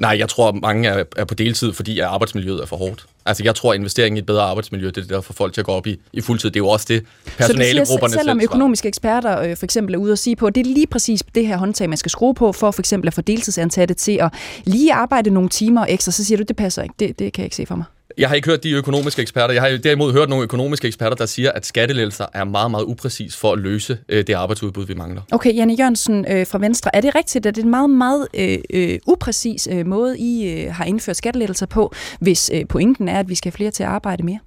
Nej, 0.02 0.16
jeg 0.20 0.30
tror, 0.30 0.52
mange 0.52 0.90
er, 0.90 1.04
er 1.18 1.26
på 1.26 1.34
deltid, 1.34 1.74
fordi 1.74 2.00
arbejdsmiljøet 2.00 2.62
er 2.62 2.66
for 2.66 2.78
hårdt. 2.78 3.06
Altså, 3.26 3.44
jeg 3.44 3.56
tror, 3.56 3.74
at 3.74 3.80
investeringen 3.80 4.18
i 4.18 4.20
et 4.20 4.26
bedre 4.26 4.44
arbejdsmiljø, 4.44 4.88
det 4.88 4.98
er 4.98 5.08
der 5.08 5.22
for 5.22 5.34
folk 5.34 5.54
til 5.54 5.62
at 5.62 5.66
gå 5.66 5.72
op 5.72 5.88
i, 5.88 6.00
i 6.14 6.22
fuldtid. 6.22 6.50
Det 6.50 6.56
er 6.56 6.64
jo 6.64 6.68
også 6.68 6.86
det, 6.90 7.06
personalegrupperne 7.38 8.12
selv 8.12 8.20
selvom 8.20 8.42
økonomiske 8.42 8.88
eksperter 8.88 9.40
øh, 9.42 9.58
for 9.58 9.66
eksempel 9.66 9.96
er 9.96 10.00
ude 10.00 10.12
og 10.12 10.18
sige 10.18 10.36
på, 10.36 10.48
at 10.48 10.56
det 10.56 10.68
er 10.68 10.74
lige 10.74 10.88
præcis 10.88 11.24
det 11.36 11.48
her 11.48 11.58
håndtag, 11.58 11.90
man 11.90 11.98
skal 11.98 12.12
skrue 12.12 12.34
på, 12.34 12.52
for 12.52 12.72
for 12.72 12.82
eksempel 12.82 13.08
at 13.08 13.14
få 13.14 13.22
deltidsansatte 13.22 13.94
til 13.94 14.20
at 14.22 14.34
lige 14.64 14.94
arbejde 14.94 15.30
nogle 15.30 15.50
timer 15.50 15.86
ekstra, 15.90 16.12
så 16.12 16.26
siger 16.26 16.38
du, 16.38 16.44
det 16.44 16.56
passer 16.56 16.84
ikke. 16.84 16.96
Det, 17.00 17.20
det 17.20 17.34
kan 17.34 17.42
jeg 17.42 17.46
ikke 17.46 17.56
se 17.56 17.66
for 17.66 17.76
mig. 17.76 17.86
Jeg 18.18 18.30
har 18.30 18.36
ikke 18.36 18.50
hørt 18.50 18.64
de 18.64 18.72
økonomiske 18.72 19.22
eksperter. 19.22 19.54
Jeg 19.54 19.64
har 19.64 19.78
derimod 19.78 20.14
hørt 20.14 20.30
nogle 20.30 20.44
økonomiske 20.44 20.88
eksperter, 20.88 21.16
der 21.16 21.26
siger, 21.26 21.52
at 21.52 21.66
skattelettelser 21.66 22.26
er 22.34 22.44
meget, 22.44 22.72
meget 22.72 22.84
upræcis 22.84 23.38
for 23.38 23.54
at 23.54 23.60
løse 23.60 23.98
øh, 24.10 24.28
det 24.28 24.34
arbejdsudbud, 24.34 24.86
vi 24.86 24.94
mangler. 24.94 25.22
Okay, 25.32 25.56
Janne 25.56 25.74
Jørgensen 25.74 26.26
øh, 26.32 26.48
fra 26.48 26.60
Venstre. 26.60 26.96
Er 26.96 27.02
det 27.02 27.16
rigtigt, 27.16 27.46
at 27.46 27.56
det 27.56 27.62
er 27.62 27.66
en 27.66 27.72
meget, 27.72 27.90
meget 27.90 28.28
øh, 28.34 28.58
øh, 28.74 29.00
upræcis 29.08 29.68
øh, 29.72 29.86
måde, 29.86 30.20
I 30.20 30.48
øh, 30.48 30.74
har 30.74 30.86
indført 30.86 31.18
skattelettelser 31.18 31.66
på, 31.66 31.94
hvis 32.20 32.52
øh, 32.54 32.66
pointen 32.70 33.08
er, 33.08 33.20
at 33.20 33.30
vi 33.30 33.36
skal 33.36 33.52
have 33.52 33.58
flere 33.58 33.72
til 33.72 33.84
at 33.84 33.90
arbejde 33.90 34.24
mere? 34.24 34.40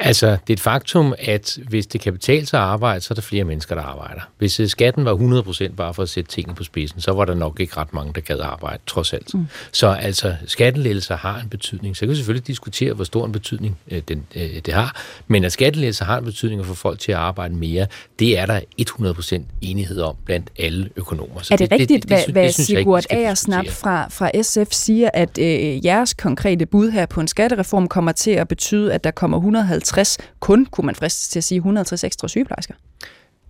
Altså, 0.00 0.26
det 0.26 0.50
er 0.50 0.52
et 0.52 0.60
faktum, 0.60 1.14
at 1.18 1.58
hvis 1.68 1.86
det 1.86 2.00
kan 2.00 2.12
betale 2.12 2.46
sig 2.46 2.60
at 2.60 2.66
arbejde, 2.66 3.00
så 3.00 3.12
er 3.12 3.14
der 3.14 3.22
flere 3.22 3.44
mennesker, 3.44 3.74
der 3.74 3.82
arbejder. 3.82 4.20
Hvis 4.38 4.60
øh, 4.60 4.68
skatten 4.68 5.04
var 5.04 5.14
100% 5.14 5.74
bare 5.74 5.94
for 5.94 6.02
at 6.02 6.08
sætte 6.08 6.30
tingene 6.30 6.54
på 6.54 6.64
spidsen, 6.64 7.00
så 7.00 7.12
var 7.12 7.24
der 7.24 7.34
nok 7.34 7.60
ikke 7.60 7.76
ret 7.76 7.94
mange, 7.94 8.12
der 8.14 8.20
gad 8.20 8.40
arbejde, 8.40 8.78
trods 8.86 9.12
alt. 9.12 9.34
Mm. 9.34 9.46
Så 9.72 9.86
altså, 9.86 10.34
skattelettelser 10.46 11.16
har 11.16 11.40
en 11.40 11.48
betydning. 11.48 11.96
Så 11.96 12.00
kan 12.00 12.08
vi 12.08 12.16
selvfølgelig 12.16 12.46
diskutere, 12.46 12.92
hvor 12.92 13.04
stor 13.04 13.26
en 13.26 13.32
betydning 13.32 13.78
øh, 13.90 14.02
den, 14.08 14.26
øh, 14.34 14.60
det 14.66 14.74
har. 14.74 14.96
Men 15.26 15.44
at 15.44 15.52
skattelettelser 15.52 16.04
har 16.04 16.18
en 16.18 16.24
betydning 16.24 16.66
få 16.68 16.74
folk 16.74 16.98
til 16.98 17.12
at 17.12 17.18
arbejde 17.18 17.54
mere, 17.54 17.86
det 18.18 18.38
er 18.38 18.46
der 18.46 18.60
100% 18.80 19.42
enighed 19.60 20.00
om 20.00 20.16
blandt 20.24 20.50
alle 20.58 20.90
økonomer. 20.96 21.40
Så 21.42 21.54
er 21.54 21.56
det, 21.56 21.70
det 21.70 21.80
rigtigt, 21.80 22.02
det, 22.02 22.10
det, 22.10 22.26
det, 22.26 22.34
hvad, 22.34 22.42
hvad 22.42 22.52
Sigurd 22.52 23.04
Agersnap 23.10 23.66
fra, 23.66 24.08
fra 24.08 24.42
SF 24.42 24.72
siger, 24.72 25.10
at 25.14 25.38
øh, 25.38 25.84
jeres 25.84 26.14
konkrete 26.14 26.66
bud 26.66 26.90
her 26.90 27.06
på 27.06 27.20
en 27.20 27.28
skattereform 27.28 27.88
kommer 27.88 28.12
til 28.12 28.30
at 28.30 28.48
betyde, 28.48 28.92
at 28.92 29.04
der 29.04 29.10
kommer 29.10 29.36
150 29.36 29.87
150, 29.88 30.18
kun 30.40 30.66
kunne 30.66 30.86
man 30.86 30.94
fristes 30.94 31.28
til 31.28 31.38
at 31.38 31.44
sige 31.44 31.56
160 31.56 32.04
ekstra 32.04 32.28
sygeplejersker. 32.28 32.74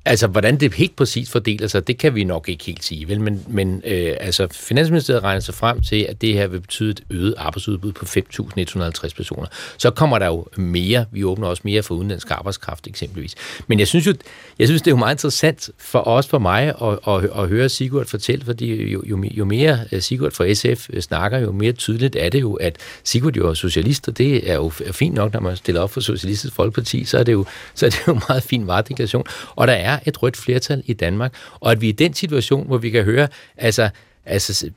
Altså, 0.08 0.26
hvordan 0.26 0.60
det 0.60 0.74
helt 0.74 0.96
præcis 0.96 1.30
fordeler 1.30 1.66
sig, 1.66 1.86
det 1.86 1.98
kan 1.98 2.14
vi 2.14 2.24
nok 2.24 2.48
ikke 2.48 2.64
helt 2.64 2.84
sige, 2.84 3.08
vel? 3.08 3.20
Men, 3.20 3.44
men 3.48 3.82
øh, 3.84 4.16
altså, 4.20 4.48
Finansministeriet 4.52 5.22
regner 5.22 5.40
sig 5.40 5.54
frem 5.54 5.82
til, 5.82 6.06
at 6.08 6.20
det 6.20 6.34
her 6.34 6.46
vil 6.46 6.60
betyde 6.60 6.90
et 6.90 7.02
øget 7.10 7.34
arbejdsudbud 7.38 7.92
på 7.92 8.04
5.150 8.04 9.14
personer. 9.16 9.46
Så 9.78 9.90
kommer 9.90 10.18
der 10.18 10.26
jo 10.26 10.46
mere. 10.56 11.04
Vi 11.12 11.24
åbner 11.24 11.48
også 11.48 11.62
mere 11.64 11.82
for 11.82 11.94
udenlandsk 11.94 12.30
arbejdskraft, 12.30 12.86
eksempelvis. 12.86 13.34
Men 13.66 13.78
jeg 13.78 13.88
synes 13.88 14.06
jo, 14.06 14.14
jeg 14.58 14.68
synes, 14.68 14.82
det 14.82 14.90
er 14.90 14.92
jo 14.92 14.98
meget 14.98 15.14
interessant 15.14 15.70
for 15.78 16.08
os, 16.08 16.26
for 16.26 16.38
mig, 16.38 16.74
at, 16.82 16.98
at, 17.08 17.30
at 17.42 17.48
høre 17.48 17.68
Sigurd 17.68 18.06
fortælle, 18.06 18.44
fordi 18.44 18.92
jo, 18.92 19.02
jo, 19.06 19.24
jo 19.30 19.44
mere 19.44 19.80
øh, 19.92 20.02
Sigurd 20.02 20.32
fra 20.32 20.54
SF 20.54 20.88
øh, 20.92 21.02
snakker, 21.02 21.38
jo 21.38 21.52
mere 21.52 21.72
tydeligt 21.72 22.16
er 22.16 22.28
det 22.28 22.40
jo, 22.40 22.54
at 22.54 22.76
Sigurd 23.04 23.36
jo 23.36 23.48
er 23.48 23.54
socialist, 23.54 24.08
og 24.08 24.18
det 24.18 24.50
er 24.50 24.54
jo 24.54 24.68
fint 24.68 25.14
nok, 25.14 25.32
når 25.32 25.40
man 25.40 25.56
stiller 25.56 25.80
op 25.80 25.90
for 25.90 26.00
Socialistisk 26.00 26.54
Folkeparti, 26.54 27.04
så 27.04 27.18
er 27.18 27.22
det 27.22 27.32
jo, 27.32 27.44
så 27.74 27.86
er 27.86 27.90
det 27.90 28.00
jo 28.08 28.20
meget 28.28 28.42
fin 28.42 28.66
varedeklaration. 28.66 29.24
Og 29.56 29.66
der 29.66 29.72
er 29.72 29.97
et 30.06 30.22
rødt 30.22 30.36
flertal 30.36 30.82
i 30.86 30.92
Danmark, 30.92 31.34
og 31.60 31.72
at 31.72 31.80
vi 31.80 31.86
er 31.86 31.92
i 31.92 31.96
den 31.96 32.14
situation, 32.14 32.66
hvor 32.66 32.78
vi 32.78 32.90
kan 32.90 33.04
høre, 33.04 33.28
altså, 33.56 33.90
altså 34.24 34.70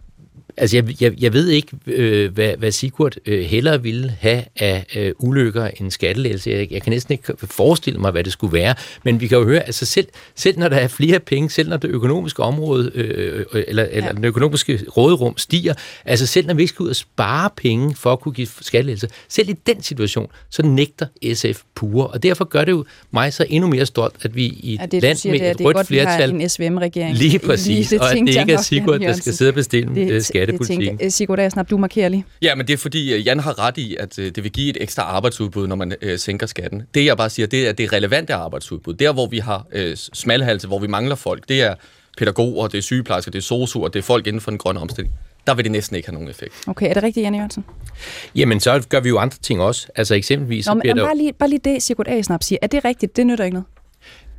Altså, 0.58 0.78
jeg, 0.78 1.02
jeg, 1.02 1.22
jeg 1.22 1.34
ved 1.34 1.48
ikke, 1.48 1.68
øh, 1.88 2.34
hvad, 2.34 2.54
hvad 2.58 2.72
Sigurd 2.72 3.16
øh, 3.26 3.46
hellere 3.46 3.84
ville 3.84 4.16
have 4.20 4.44
af 4.60 4.86
øh, 4.96 5.12
ulykker 5.20 5.68
end 5.80 5.92
skattelægelse. 5.92 6.50
Jeg, 6.50 6.72
jeg 6.72 6.82
kan 6.82 6.92
næsten 6.92 7.12
ikke 7.12 7.34
forestille 7.38 8.00
mig, 8.00 8.12
hvad 8.12 8.24
det 8.24 8.34
skulle 8.34 8.54
være. 8.54 8.76
Men 9.04 9.22
vi 9.22 9.28
kan 9.28 9.38
jo 9.38 9.44
høre, 9.44 9.60
altså 9.60 9.86
selv, 9.86 10.08
selv 10.36 10.60
når 10.60 10.70
der 10.70 10.78
er 10.78 10.88
flere 10.88 11.20
penge, 11.20 11.50
selv 11.50 11.70
når 11.70 11.78
det 11.78 11.88
økonomiske 11.88 12.44
område, 12.44 12.92
øh, 12.96 13.46
øh 13.54 13.64
eller, 13.68 13.84
ja. 13.84 13.90
eller 13.92 14.12
den 14.12 14.26
økonomiske 14.26 14.80
råderum 14.98 15.38
stiger, 15.38 15.74
altså 16.06 16.26
selv 16.26 16.48
når 16.48 16.54
vi 16.54 16.62
ikke 16.62 16.74
skal 16.74 16.84
ud 16.84 16.90
og 16.90 16.96
spare 16.96 17.50
penge 17.58 17.96
for 17.96 18.14
at 18.14 18.20
kunne 18.20 18.34
give 18.34 18.48
skattelægelse, 18.62 19.08
selv 19.30 19.50
i 19.50 19.56
den 19.68 19.82
situation, 19.82 20.28
så 20.50 20.64
nægter 20.64 21.06
SF 21.34 21.62
pure. 21.76 22.08
Og 22.08 22.24
derfor 22.24 22.46
gør 22.46 22.66
det 22.66 22.72
jo 22.72 22.86
mig 23.12 23.34
så 23.34 23.46
endnu 23.50 23.70
mere 23.70 23.86
stolt, 23.86 24.16
at 24.22 24.36
vi 24.36 24.46
i 24.46 24.74
et 24.74 24.80
ja, 24.80 24.86
det, 24.86 25.02
land 25.02 25.18
siger, 25.18 25.40
med 25.40 25.52
et 25.52 25.66
rødt 25.66 25.88
flertal... 25.88 26.30
en 26.30 26.50
SVM-regering. 26.50 27.18
Lige 27.18 27.40
præcis, 27.40 27.92
lige, 27.92 28.02
og 28.02 28.12
at 28.12 28.18
det 28.18 28.40
ikke 28.40 28.54
er 28.54 28.62
Sigurd, 28.62 29.00
der 29.00 29.14
skal 29.14 29.34
sidde 29.34 29.50
og 29.50 29.56
bestemme 29.56 29.96
det, 29.96 30.26
skattepolitikken. 30.44 30.98
Det 30.98 31.14
Sigurd 31.14 31.40
Asnap, 31.40 31.70
du 31.70 31.78
markerer 31.78 32.10
lige. 32.10 32.26
Ja, 32.42 32.56
men 32.56 32.68
det 32.68 32.74
er 32.74 32.78
fordi, 32.78 33.14
øh, 33.14 33.28
Jan 33.28 33.40
har 33.40 33.60
ret 33.60 33.78
i, 33.78 33.96
at 33.96 34.20
øh, 34.20 34.26
det 34.36 34.44
vil 34.44 34.52
give 34.52 34.70
et 34.70 34.78
ekstra 34.82 35.04
arbejdsudbud, 35.04 35.68
når 35.68 35.76
man 35.76 35.94
øh, 36.02 36.20
sænker 36.20 36.48
skatten. 36.48 36.84
Det 36.94 37.06
jeg 37.06 37.18
bare 37.18 37.30
siger, 37.30 37.48
det 37.48 37.66
er, 37.66 37.70
at 37.70 37.78
det 37.78 37.84
er 37.84 37.94
relevante 37.94 38.34
arbejdsudbud. 38.34 38.94
Der, 38.94 39.14
hvor 39.14 39.28
vi 39.28 39.38
har 39.38 39.66
øh, 39.72 39.98
smalhalse, 39.98 40.68
hvor 40.68 40.80
vi 40.80 40.88
mangler 40.88 41.16
folk, 41.16 41.50
det 41.50 41.62
er 41.62 41.76
pædagoger, 42.18 42.68
det 42.68 42.78
er 42.78 42.82
sygeplejersker, 42.82 43.32
det 43.32 43.40
er 43.40 43.44
sosuer, 43.44 43.88
det 43.88 44.00
er 44.00 44.04
folk 44.04 44.28
inden 44.28 44.42
for 44.42 44.52
den 44.52 44.58
grønne 44.58 44.80
omstilling 44.80 45.14
der 45.48 45.54
vil 45.54 45.64
det 45.66 45.72
næsten 45.72 45.96
ikke 45.96 46.08
have 46.08 46.14
nogen 46.14 46.30
effekt. 46.30 46.54
Okay, 46.68 46.90
er 46.90 46.94
det 46.94 47.04
rigtigt, 47.04 47.24
Janne 47.24 47.38
Jørgensen? 47.38 47.66
Jamen, 48.36 48.60
så 48.60 48.86
gør 48.90 49.00
vi 49.00 49.10
jo 49.10 49.18
andre 49.18 49.38
ting 49.42 49.62
også. 49.62 49.88
Altså 49.96 50.16
eksempelvis... 50.16 50.68
Nå, 50.68 50.74
men, 50.74 50.82
bliver 50.82 50.96
der... 50.96 51.06
bare, 51.06 51.18
lige, 51.18 51.34
bare 51.34 51.50
lige 51.50 51.62
det, 51.64 51.84
Sigurd 51.84 52.08
Asnap 52.08 52.44
siger. 52.44 52.60
Er 52.62 52.68
det 52.68 52.86
rigtigt? 52.86 53.16
Det 53.18 53.28
nytter 53.28 53.44
ikke 53.44 53.54
noget? 53.54 53.66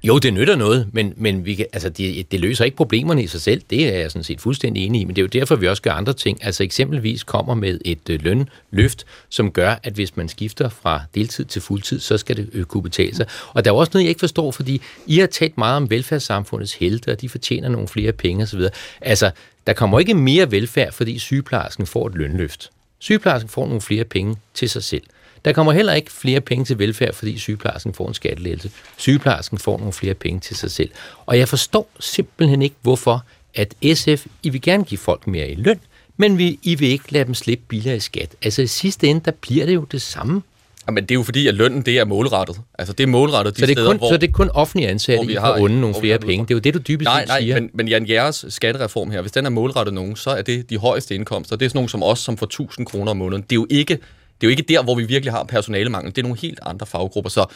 Jo, 0.05 0.19
det 0.19 0.35
nytter 0.35 0.57
noget, 0.57 0.89
men, 0.93 1.15
men 1.17 1.45
vi 1.45 1.55
kan, 1.55 1.67
altså, 1.73 1.89
det, 1.89 2.33
det 2.33 2.41
løser 2.41 2.65
ikke 2.65 2.77
problemerne 2.77 3.23
i 3.23 3.27
sig 3.27 3.41
selv. 3.41 3.63
Det 3.71 3.95
er 3.95 3.99
jeg 3.99 4.11
sådan 4.11 4.25
set 4.25 4.41
fuldstændig 4.41 4.87
enig 4.87 5.01
i, 5.01 5.05
men 5.05 5.17
det 5.17 5.23
er 5.23 5.25
jo 5.25 5.41
derfor, 5.41 5.57
vi 5.57 5.69
også 5.69 5.83
gør 5.83 5.93
andre 5.93 6.13
ting. 6.13 6.45
Altså 6.45 6.63
eksempelvis 6.63 7.23
kommer 7.23 7.55
med 7.55 7.81
et 7.85 8.11
øh, 8.11 8.23
lønløft, 8.23 9.07
som 9.29 9.51
gør, 9.51 9.75
at 9.83 9.93
hvis 9.93 10.17
man 10.17 10.29
skifter 10.29 10.69
fra 10.69 11.01
deltid 11.15 11.45
til 11.45 11.63
fuldtid, 11.63 12.01
så 12.01 12.19
skal 12.19 12.37
det 12.37 12.51
øh, 12.53 12.65
kunne 12.65 12.83
betale 12.83 13.15
sig. 13.17 13.27
Og 13.53 13.65
der 13.65 13.71
er 13.71 13.75
også 13.75 13.91
noget, 13.95 14.05
jeg 14.05 14.09
ikke 14.09 14.21
forstår, 14.21 14.51
fordi 14.51 14.83
I 15.07 15.19
har 15.19 15.27
talt 15.27 15.59
meget 15.59 15.77
om 15.77 15.91
velfærdssamfundets 15.91 16.75
helte, 16.75 17.13
og 17.13 17.21
de 17.21 17.29
fortjener 17.29 17.69
nogle 17.69 17.89
flere 17.89 18.13
penge 18.13 18.43
osv. 18.43 18.61
Altså, 19.01 19.31
der 19.67 19.73
kommer 19.73 20.01
ikke 20.01 20.15
mere 20.15 20.51
velfærd, 20.51 20.93
fordi 20.93 21.19
sygeplejersken 21.19 21.87
får 21.87 22.07
et 22.07 22.15
lønløft. 22.15 22.71
Sygeplejersken 22.99 23.49
får 23.49 23.67
nogle 23.67 23.81
flere 23.81 24.05
penge 24.05 24.37
til 24.55 24.71
sig 24.71 24.83
selv. 24.83 25.03
Der 25.45 25.53
kommer 25.53 25.73
heller 25.73 25.93
ikke 25.93 26.13
flere 26.13 26.41
penge 26.41 26.65
til 26.65 26.79
velfærd, 26.79 27.15
fordi 27.15 27.39
sygeplejersken 27.39 27.95
får 27.95 28.09
en 28.09 28.15
skattelettelse. 28.15 28.71
Sygeplejersken 28.97 29.59
får 29.59 29.79
nogle 29.79 29.93
flere 29.93 30.15
penge 30.15 30.41
til 30.41 30.57
sig 30.57 30.71
selv. 30.71 30.91
Og 31.27 31.39
jeg 31.39 31.49
forstår 31.49 31.89
simpelthen 32.01 32.63
ikke, 32.63 32.77
hvorfor 32.83 33.25
at 33.55 33.75
SF, 33.95 34.27
I 34.43 34.49
vil 34.49 34.63
gerne 34.63 34.85
give 34.85 34.99
folk 34.99 35.27
mere 35.27 35.51
i 35.51 35.55
løn, 35.55 35.81
men 36.17 36.39
vi, 36.39 36.59
I 36.63 36.75
vil 36.75 36.89
ikke 36.89 37.13
lade 37.13 37.25
dem 37.25 37.35
slippe 37.35 37.65
billigere 37.69 37.97
i 37.97 38.01
skat. 38.01 38.35
Altså 38.43 38.63
i 38.63 38.67
sidste 38.67 39.07
ende, 39.07 39.21
der 39.25 39.31
bliver 39.31 39.67
det 39.67 39.75
jo 39.75 39.85
det 39.93 40.03
samme. 40.03 40.43
Men 40.87 40.97
det 40.97 41.11
er 41.11 41.15
jo 41.15 41.23
fordi, 41.23 41.47
at 41.47 41.55
lønnen 41.55 41.83
det 41.83 41.99
er 41.99 42.05
målrettet. 42.05 42.61
Altså 42.79 42.93
det 42.93 43.03
er 43.05 43.09
målrettet 43.09 43.57
de 43.57 43.61
så 43.61 43.67
det 43.67 43.73
er 43.73 43.75
steder, 43.75 43.89
kun, 43.89 43.97
hvor... 43.97 44.09
Så 44.09 44.17
det 44.17 44.29
er 44.29 44.33
kun 44.33 44.51
offentlige 44.55 44.89
ansatte, 44.89 45.33
I 45.33 45.35
har 45.35 45.61
onde 45.61 45.81
nogle 45.81 45.95
vi 45.95 46.01
flere 46.01 46.19
penge. 46.19 46.43
Det 46.43 46.51
er 46.51 46.55
jo 46.55 46.59
det, 46.59 46.75
du 46.75 46.79
dybest 46.79 47.05
Nej, 47.05 47.21
set 47.21 47.29
nej, 47.29 47.41
siger. 47.41 47.55
men, 47.55 47.71
men 47.75 47.89
Jan 47.89 48.09
Jeres 48.09 48.45
skattereform 48.49 49.11
her, 49.11 49.21
hvis 49.21 49.33
den 49.33 49.47
er 49.47 49.51
målrettet 49.51 49.95
nogen, 49.95 50.17
så 50.17 50.31
er 50.31 50.43
det 50.43 50.71
de 50.71 50.79
højeste 50.79 51.15
indkomster. 51.15 51.57
Det 51.57 51.65
er 51.65 51.69
sådan 51.69 51.77
nogen 51.77 51.89
som 51.89 52.03
os, 52.03 52.19
som 52.19 52.37
får 52.37 52.47
1000 52.47 52.87
kroner 52.87 53.11
om 53.11 53.17
måneden. 53.17 53.43
Det 53.43 53.53
er 53.53 53.57
jo 53.57 53.67
ikke 53.71 53.99
det 54.43 54.47
er 54.47 54.51
jo 54.51 54.57
ikke 54.59 54.75
der, 54.75 54.83
hvor 54.83 54.95
vi 54.95 55.05
virkelig 55.05 55.33
har 55.33 55.45
personalemangel. 55.45 56.11
Det 56.11 56.19
er 56.19 56.23
nogle 56.23 56.39
helt 56.39 56.59
andre 56.63 56.87
faggrupper. 56.87 57.31
Så 57.31 57.47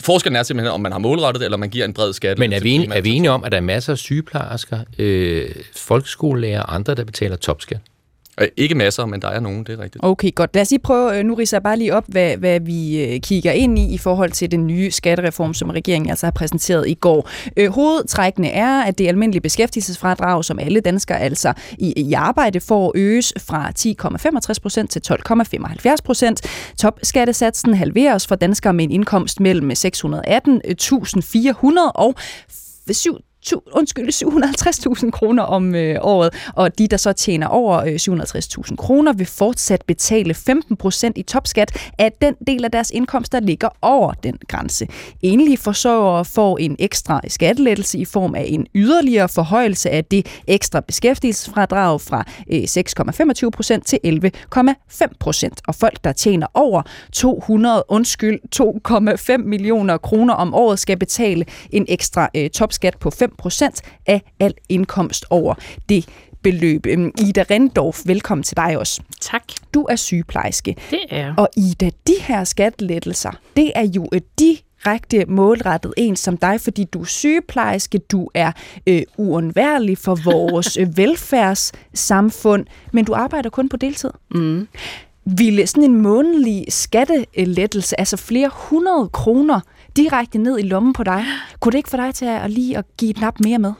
forskellen 0.00 0.36
er 0.36 0.42
simpelthen, 0.42 0.72
om 0.72 0.80
man 0.80 0.92
har 0.92 0.98
målrettet, 0.98 1.42
eller 1.42 1.56
man 1.56 1.70
giver 1.70 1.84
en 1.84 1.94
bred 1.94 2.12
skat. 2.12 2.38
Men 2.38 2.52
er 2.52 2.60
vi, 2.60 2.70
enige, 2.70 2.94
er 2.94 3.00
vi 3.00 3.10
enige 3.10 3.30
om, 3.30 3.44
at 3.44 3.52
der 3.52 3.58
er 3.58 3.62
masser 3.62 3.92
af 3.92 3.98
sygeplejersker, 3.98 4.78
øh, 4.98 5.50
folkeskolelærer 5.76 6.62
og 6.62 6.74
andre, 6.74 6.94
der 6.94 7.04
betaler 7.04 7.36
topskat? 7.36 7.80
Øh, 8.42 8.48
Ikke 8.56 8.74
masser, 8.74 9.06
men 9.06 9.22
der 9.22 9.28
er 9.28 9.40
nogen, 9.40 9.64
det 9.64 9.78
er 9.78 9.82
rigtigt. 9.82 10.04
Okay, 10.04 10.34
godt. 10.34 10.54
Lad 10.54 10.62
os 10.62 10.70
lige 10.70 10.80
prøve, 10.80 11.18
øh, 11.18 11.24
nu 11.24 11.34
riser 11.34 11.56
jeg 11.56 11.62
bare 11.62 11.76
lige 11.76 11.94
op, 11.94 12.04
hvad, 12.08 12.36
hvad 12.36 12.60
vi 12.60 13.04
øh, 13.04 13.20
kigger 13.20 13.52
ind 13.52 13.78
i 13.78 13.94
i 13.94 13.98
forhold 13.98 14.30
til 14.30 14.50
den 14.50 14.66
nye 14.66 14.90
skattereform, 14.90 15.54
som 15.54 15.70
regeringen 15.70 16.10
altså 16.10 16.26
har 16.26 16.30
præsenteret 16.30 16.88
i 16.88 16.94
går. 16.94 17.30
Øh, 17.56 17.70
hovedtrækkene 17.70 18.48
er, 18.50 18.82
at 18.82 18.98
det 18.98 19.08
almindelige 19.08 19.40
beskæftigelsesfradrag, 19.40 20.44
som 20.44 20.58
alle 20.58 20.80
danskere 20.80 21.20
altså 21.20 21.52
i, 21.78 21.92
i 21.96 22.12
arbejde 22.12 22.60
får, 22.60 22.92
øges 22.94 23.32
fra 23.38 23.72
10,65% 23.78 24.86
til 24.86 25.02
12,75%. 25.12 26.74
Topskattesatsen 26.78 27.74
halveres 27.74 28.26
for 28.26 28.34
danskere 28.34 28.72
med 28.72 28.84
en 28.84 28.90
indkomst 28.90 29.40
mellem 29.40 29.70
618.400 29.70 29.76
og 31.94 32.14
7 32.90 33.18
undskyld, 33.72 34.08
750.000 35.04 35.10
kroner 35.10 35.42
om 35.42 35.74
øh, 35.74 35.96
året, 36.00 36.34
og 36.54 36.78
de, 36.78 36.88
der 36.88 36.96
så 36.96 37.12
tjener 37.12 37.46
over 37.46 37.78
øh, 37.78 37.94
750.000 37.94 38.76
kroner, 38.76 39.12
vil 39.12 39.26
fortsat 39.26 39.82
betale 39.86 40.34
15% 40.50 41.10
i 41.16 41.22
topskat 41.22 41.90
af 41.98 42.12
den 42.20 42.34
del 42.46 42.64
af 42.64 42.70
deres 42.70 42.90
indkomst, 42.90 43.32
der 43.32 43.40
ligger 43.40 43.68
over 43.82 44.12
den 44.12 44.38
grænse. 44.48 44.88
Enlige 45.22 45.56
forsørgere 45.56 46.24
får 46.24 46.58
en 46.58 46.76
ekstra 46.78 47.20
skattelettelse 47.28 47.98
i 47.98 48.04
form 48.04 48.34
af 48.34 48.44
en 48.48 48.66
yderligere 48.74 49.28
forhøjelse 49.28 49.90
af 49.90 50.04
det 50.04 50.26
ekstra 50.46 50.80
beskæftigelsesfradrag 50.80 52.00
fra 52.00 52.24
øh, 52.52 52.62
6,25% 52.62 53.82
til 53.84 53.98
11,5%. 54.06 55.50
Og 55.68 55.74
folk, 55.74 56.04
der 56.04 56.12
tjener 56.12 56.46
over 56.54 56.82
200, 57.12 57.84
undskyld, 57.88 58.38
2,5 59.36 59.36
millioner 59.36 59.96
kroner 59.96 60.34
om 60.34 60.54
året, 60.54 60.78
skal 60.78 60.98
betale 60.98 61.44
en 61.70 61.86
ekstra 61.88 62.28
øh, 62.36 62.50
topskat 62.50 62.96
på 62.98 63.10
5 63.10 63.31
procent 63.38 63.82
af 64.06 64.22
al 64.40 64.54
indkomst 64.68 65.24
over 65.30 65.54
det 65.88 66.08
beløb. 66.42 66.86
Øhm, 66.86 67.10
Ida 67.20 67.44
Rendorf, 67.50 68.00
velkommen 68.06 68.42
til 68.42 68.56
dig 68.56 68.78
også. 68.78 69.02
Tak. 69.20 69.42
Du 69.74 69.86
er 69.90 69.96
sygeplejerske. 69.96 70.76
Det 70.90 71.00
er. 71.10 71.34
Og 71.36 71.48
Ida, 71.56 71.90
de 72.06 72.14
her 72.20 72.44
skattelettelser, 72.44 73.30
det 73.56 73.72
er 73.74 73.86
jo 73.96 74.08
et 74.12 74.24
direkte 74.38 75.24
målrettet 75.28 75.94
en 75.96 76.16
som 76.16 76.36
dig, 76.36 76.60
fordi 76.60 76.84
du 76.84 77.00
er 77.00 77.04
sygeplejerske, 77.04 77.98
du 77.98 78.28
er 78.34 78.52
øh, 78.86 79.02
uundværlig 79.16 79.98
for 79.98 80.18
vores 80.32 80.76
øh, 80.76 80.96
velfærdssamfund, 80.96 82.66
men 82.92 83.04
du 83.04 83.14
arbejder 83.14 83.50
kun 83.50 83.68
på 83.68 83.76
deltid. 83.76 84.10
Mm. 84.34 84.68
Ville 85.24 85.66
sådan 85.66 85.84
en 85.84 86.00
månedlig 86.00 86.64
skattelettelse, 86.68 88.00
altså 88.00 88.16
flere 88.16 88.50
hundrede 88.54 89.08
kroner, 89.08 89.60
direkte 89.96 90.38
ned 90.38 90.58
i 90.58 90.62
lommen 90.62 90.92
på 90.92 91.02
dig, 91.02 91.24
kunne 91.60 91.72
det 91.72 91.78
ikke 91.78 91.90
få 91.90 91.96
dig 91.96 92.14
til 92.14 92.24
at 92.24 92.50
lige 92.50 92.78
at 92.78 92.84
give 92.98 93.10
et 93.10 93.20
nap 93.20 93.40
mere 93.40 93.58
med? 93.58 93.72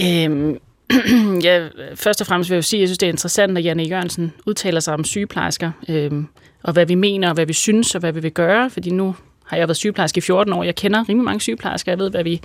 Øhm, 0.00 0.56
ja, 1.46 1.68
først 1.94 2.20
og 2.20 2.26
fremmest 2.26 2.50
vil 2.50 2.56
jeg 2.56 2.64
sige, 2.64 2.78
at 2.78 2.80
jeg 2.80 2.88
synes, 2.88 2.98
det 2.98 3.06
er 3.06 3.10
interessant, 3.10 3.58
at 3.58 3.64
Janne 3.64 3.82
Jørgensen 3.82 4.32
udtaler 4.46 4.80
sig 4.80 4.94
om 4.94 5.04
sygeplejersker, 5.04 5.70
øhm, 5.88 6.26
og 6.62 6.72
hvad 6.72 6.86
vi 6.86 6.94
mener, 6.94 7.28
og 7.28 7.34
hvad 7.34 7.46
vi 7.46 7.52
synes, 7.52 7.94
og 7.94 8.00
hvad 8.00 8.12
vi 8.12 8.20
vil 8.20 8.32
gøre, 8.32 8.70
fordi 8.70 8.90
nu 8.90 9.14
har 9.44 9.56
jeg 9.56 9.68
været 9.68 9.76
sygeplejerske 9.76 10.18
i 10.18 10.20
14 10.20 10.52
år. 10.52 10.62
Jeg 10.62 10.74
kender 10.74 11.08
rimelig 11.08 11.24
mange 11.24 11.40
sygeplejersker. 11.40 11.92
Jeg 11.92 11.98
ved, 11.98 12.10
hvad 12.10 12.24
vi 12.24 12.40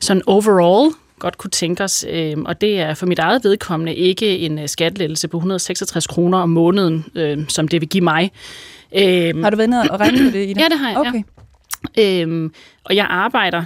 sådan 0.00 0.22
overall 0.26 0.90
godt 1.18 1.38
kunne 1.38 1.50
tænke 1.50 1.84
os. 1.84 2.04
Øhm, 2.10 2.44
og 2.44 2.60
det 2.60 2.80
er 2.80 2.94
for 2.94 3.06
mit 3.06 3.18
eget 3.18 3.44
vedkommende 3.44 3.94
ikke 3.94 4.38
en 4.38 4.58
øh, 4.58 4.68
skattelettelse 4.68 5.28
på 5.28 5.36
166 5.36 6.06
kroner 6.06 6.38
om 6.38 6.48
måneden, 6.48 7.04
øh, 7.14 7.38
som 7.48 7.68
det 7.68 7.80
vil 7.80 7.88
give 7.88 8.04
mig. 8.04 8.30
Øhm, 8.98 9.42
Har 9.42 9.50
du 9.50 9.56
været 9.56 9.70
nede 9.70 9.82
og 9.90 10.00
regnet 10.00 10.32
det, 10.32 10.48
Ida? 10.48 10.60
Ja, 10.62 10.68
det 10.68 10.78
har 10.78 10.88
jeg. 10.88 10.98
Okay. 10.98 11.14
Ja. 11.14 11.22
Øhm, 11.98 12.52
og 12.84 12.96
jeg 12.96 13.06
arbejder 13.10 13.64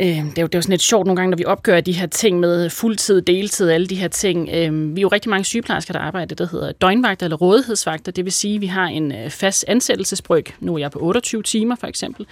Øh, 0.00 0.06
det, 0.06 0.38
er 0.38 0.42
jo, 0.42 0.46
det 0.46 0.54
er 0.54 0.58
jo 0.58 0.62
sådan 0.62 0.72
lidt 0.72 0.82
sjovt 0.82 1.06
nogle 1.06 1.16
gange, 1.16 1.30
når 1.30 1.36
vi 1.36 1.44
opgør 1.44 1.80
de 1.80 1.92
her 1.92 2.06
ting 2.06 2.40
med 2.40 2.70
fuldtid, 2.70 3.22
deltid, 3.22 3.70
alle 3.70 3.86
de 3.86 3.94
her 3.94 4.08
ting. 4.08 4.48
Øh, 4.52 4.96
vi 4.96 5.00
er 5.00 5.02
jo 5.02 5.08
rigtig 5.08 5.30
mange 5.30 5.44
sygeplejersker, 5.44 5.92
der 5.92 6.00
arbejder 6.00 6.26
det, 6.26 6.38
der 6.38 6.48
hedder 6.52 6.72
døgnvagter 6.72 7.26
eller 7.26 7.36
rådighedsvagter. 7.36 8.12
Det 8.12 8.24
vil 8.24 8.32
sige, 8.32 8.54
at 8.54 8.60
vi 8.60 8.66
har 8.66 8.86
en 8.86 9.12
øh, 9.12 9.30
fast 9.30 9.64
ansættelsesbryg. 9.68 10.46
Nu 10.60 10.74
er 10.74 10.78
jeg 10.78 10.90
på 10.90 10.98
28 10.98 11.42
timer 11.42 11.76
for 11.76 11.86
eksempel. 11.86 12.26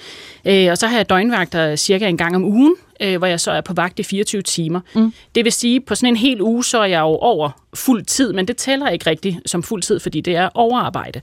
Øh, 0.44 0.70
og 0.70 0.78
så 0.78 0.86
har 0.86 0.96
jeg 0.96 1.08
døgnvagter 1.08 1.76
cirka 1.76 2.08
en 2.08 2.16
gang 2.16 2.36
om 2.36 2.44
ugen, 2.44 2.76
øh, 3.00 3.18
hvor 3.18 3.26
jeg 3.26 3.40
så 3.40 3.50
er 3.50 3.60
på 3.60 3.74
vagt 3.74 3.98
i 3.98 4.02
24 4.02 4.42
timer. 4.42 4.80
Mm. 4.94 5.12
Det 5.34 5.44
vil 5.44 5.52
sige, 5.52 5.80
på 5.80 5.94
sådan 5.94 6.08
en 6.08 6.16
hel 6.16 6.42
uge, 6.42 6.64
så 6.64 6.78
er 6.78 6.84
jeg 6.84 7.00
jo 7.00 7.06
over 7.06 7.50
fuld 7.74 8.04
tid, 8.04 8.32
men 8.32 8.48
det 8.48 8.56
tæller 8.56 8.88
ikke 8.88 9.10
rigtigt 9.10 9.36
som 9.46 9.62
fuld 9.62 9.82
tid, 9.82 10.00
fordi 10.00 10.20
det 10.20 10.36
er 10.36 10.48
overarbejde. 10.54 11.20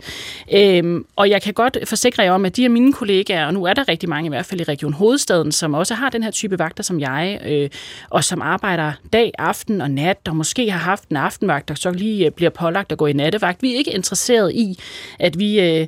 Øhm, 0.53 1.06
og 1.15 1.30
jeg 1.30 1.42
kan 1.42 1.53
godt 1.53 1.77
forsikre 1.86 2.24
jer 2.24 2.32
om, 2.32 2.46
at 2.46 2.56
de 2.56 2.63
af 2.63 2.70
mine 2.70 2.94
kollegaer, 2.94 3.46
og 3.46 3.53
nu 3.53 3.63
er 3.65 3.74
der 3.74 3.88
rigtig 3.88 4.10
mange 4.10 4.25
i 4.25 4.30
hvert 4.30 4.46
fald 4.46 4.62
i 4.62 4.63
Region 4.63 4.94
Hovedstaden, 4.94 5.51
som 5.51 5.74
også 5.74 5.94
har 5.94 6.10
den 6.10 6.24
her 6.24 6.32
type 6.32 6.60
vagter 6.60 6.84
som 6.84 7.00
jeg, 7.00 7.42
øh, 7.46 7.70
og 8.10 8.24
som 8.24 8.42
arbejder 8.42 8.92
dag, 9.13 9.32
aften 9.38 9.82
og 9.82 9.92
nat, 9.92 10.18
og 10.27 10.36
måske 10.36 10.72
har 10.72 10.80
haft 10.80 11.10
en 11.10 11.18
aftenvagt, 11.18 11.68
der 11.68 11.75
så 11.75 11.92
lige 11.92 12.25
øh, 12.25 12.32
bliver 12.32 12.50
pålagt 12.50 12.92
at 12.92 12.98
gå 12.98 13.06
i 13.06 13.13
nattevagt. 13.13 13.62
Vi 13.62 13.74
er 13.74 13.77
ikke 13.77 13.94
interesseret 13.94 14.53
i, 14.53 14.80
at 15.20 15.39
vi 15.39 15.60
øh, 15.60 15.88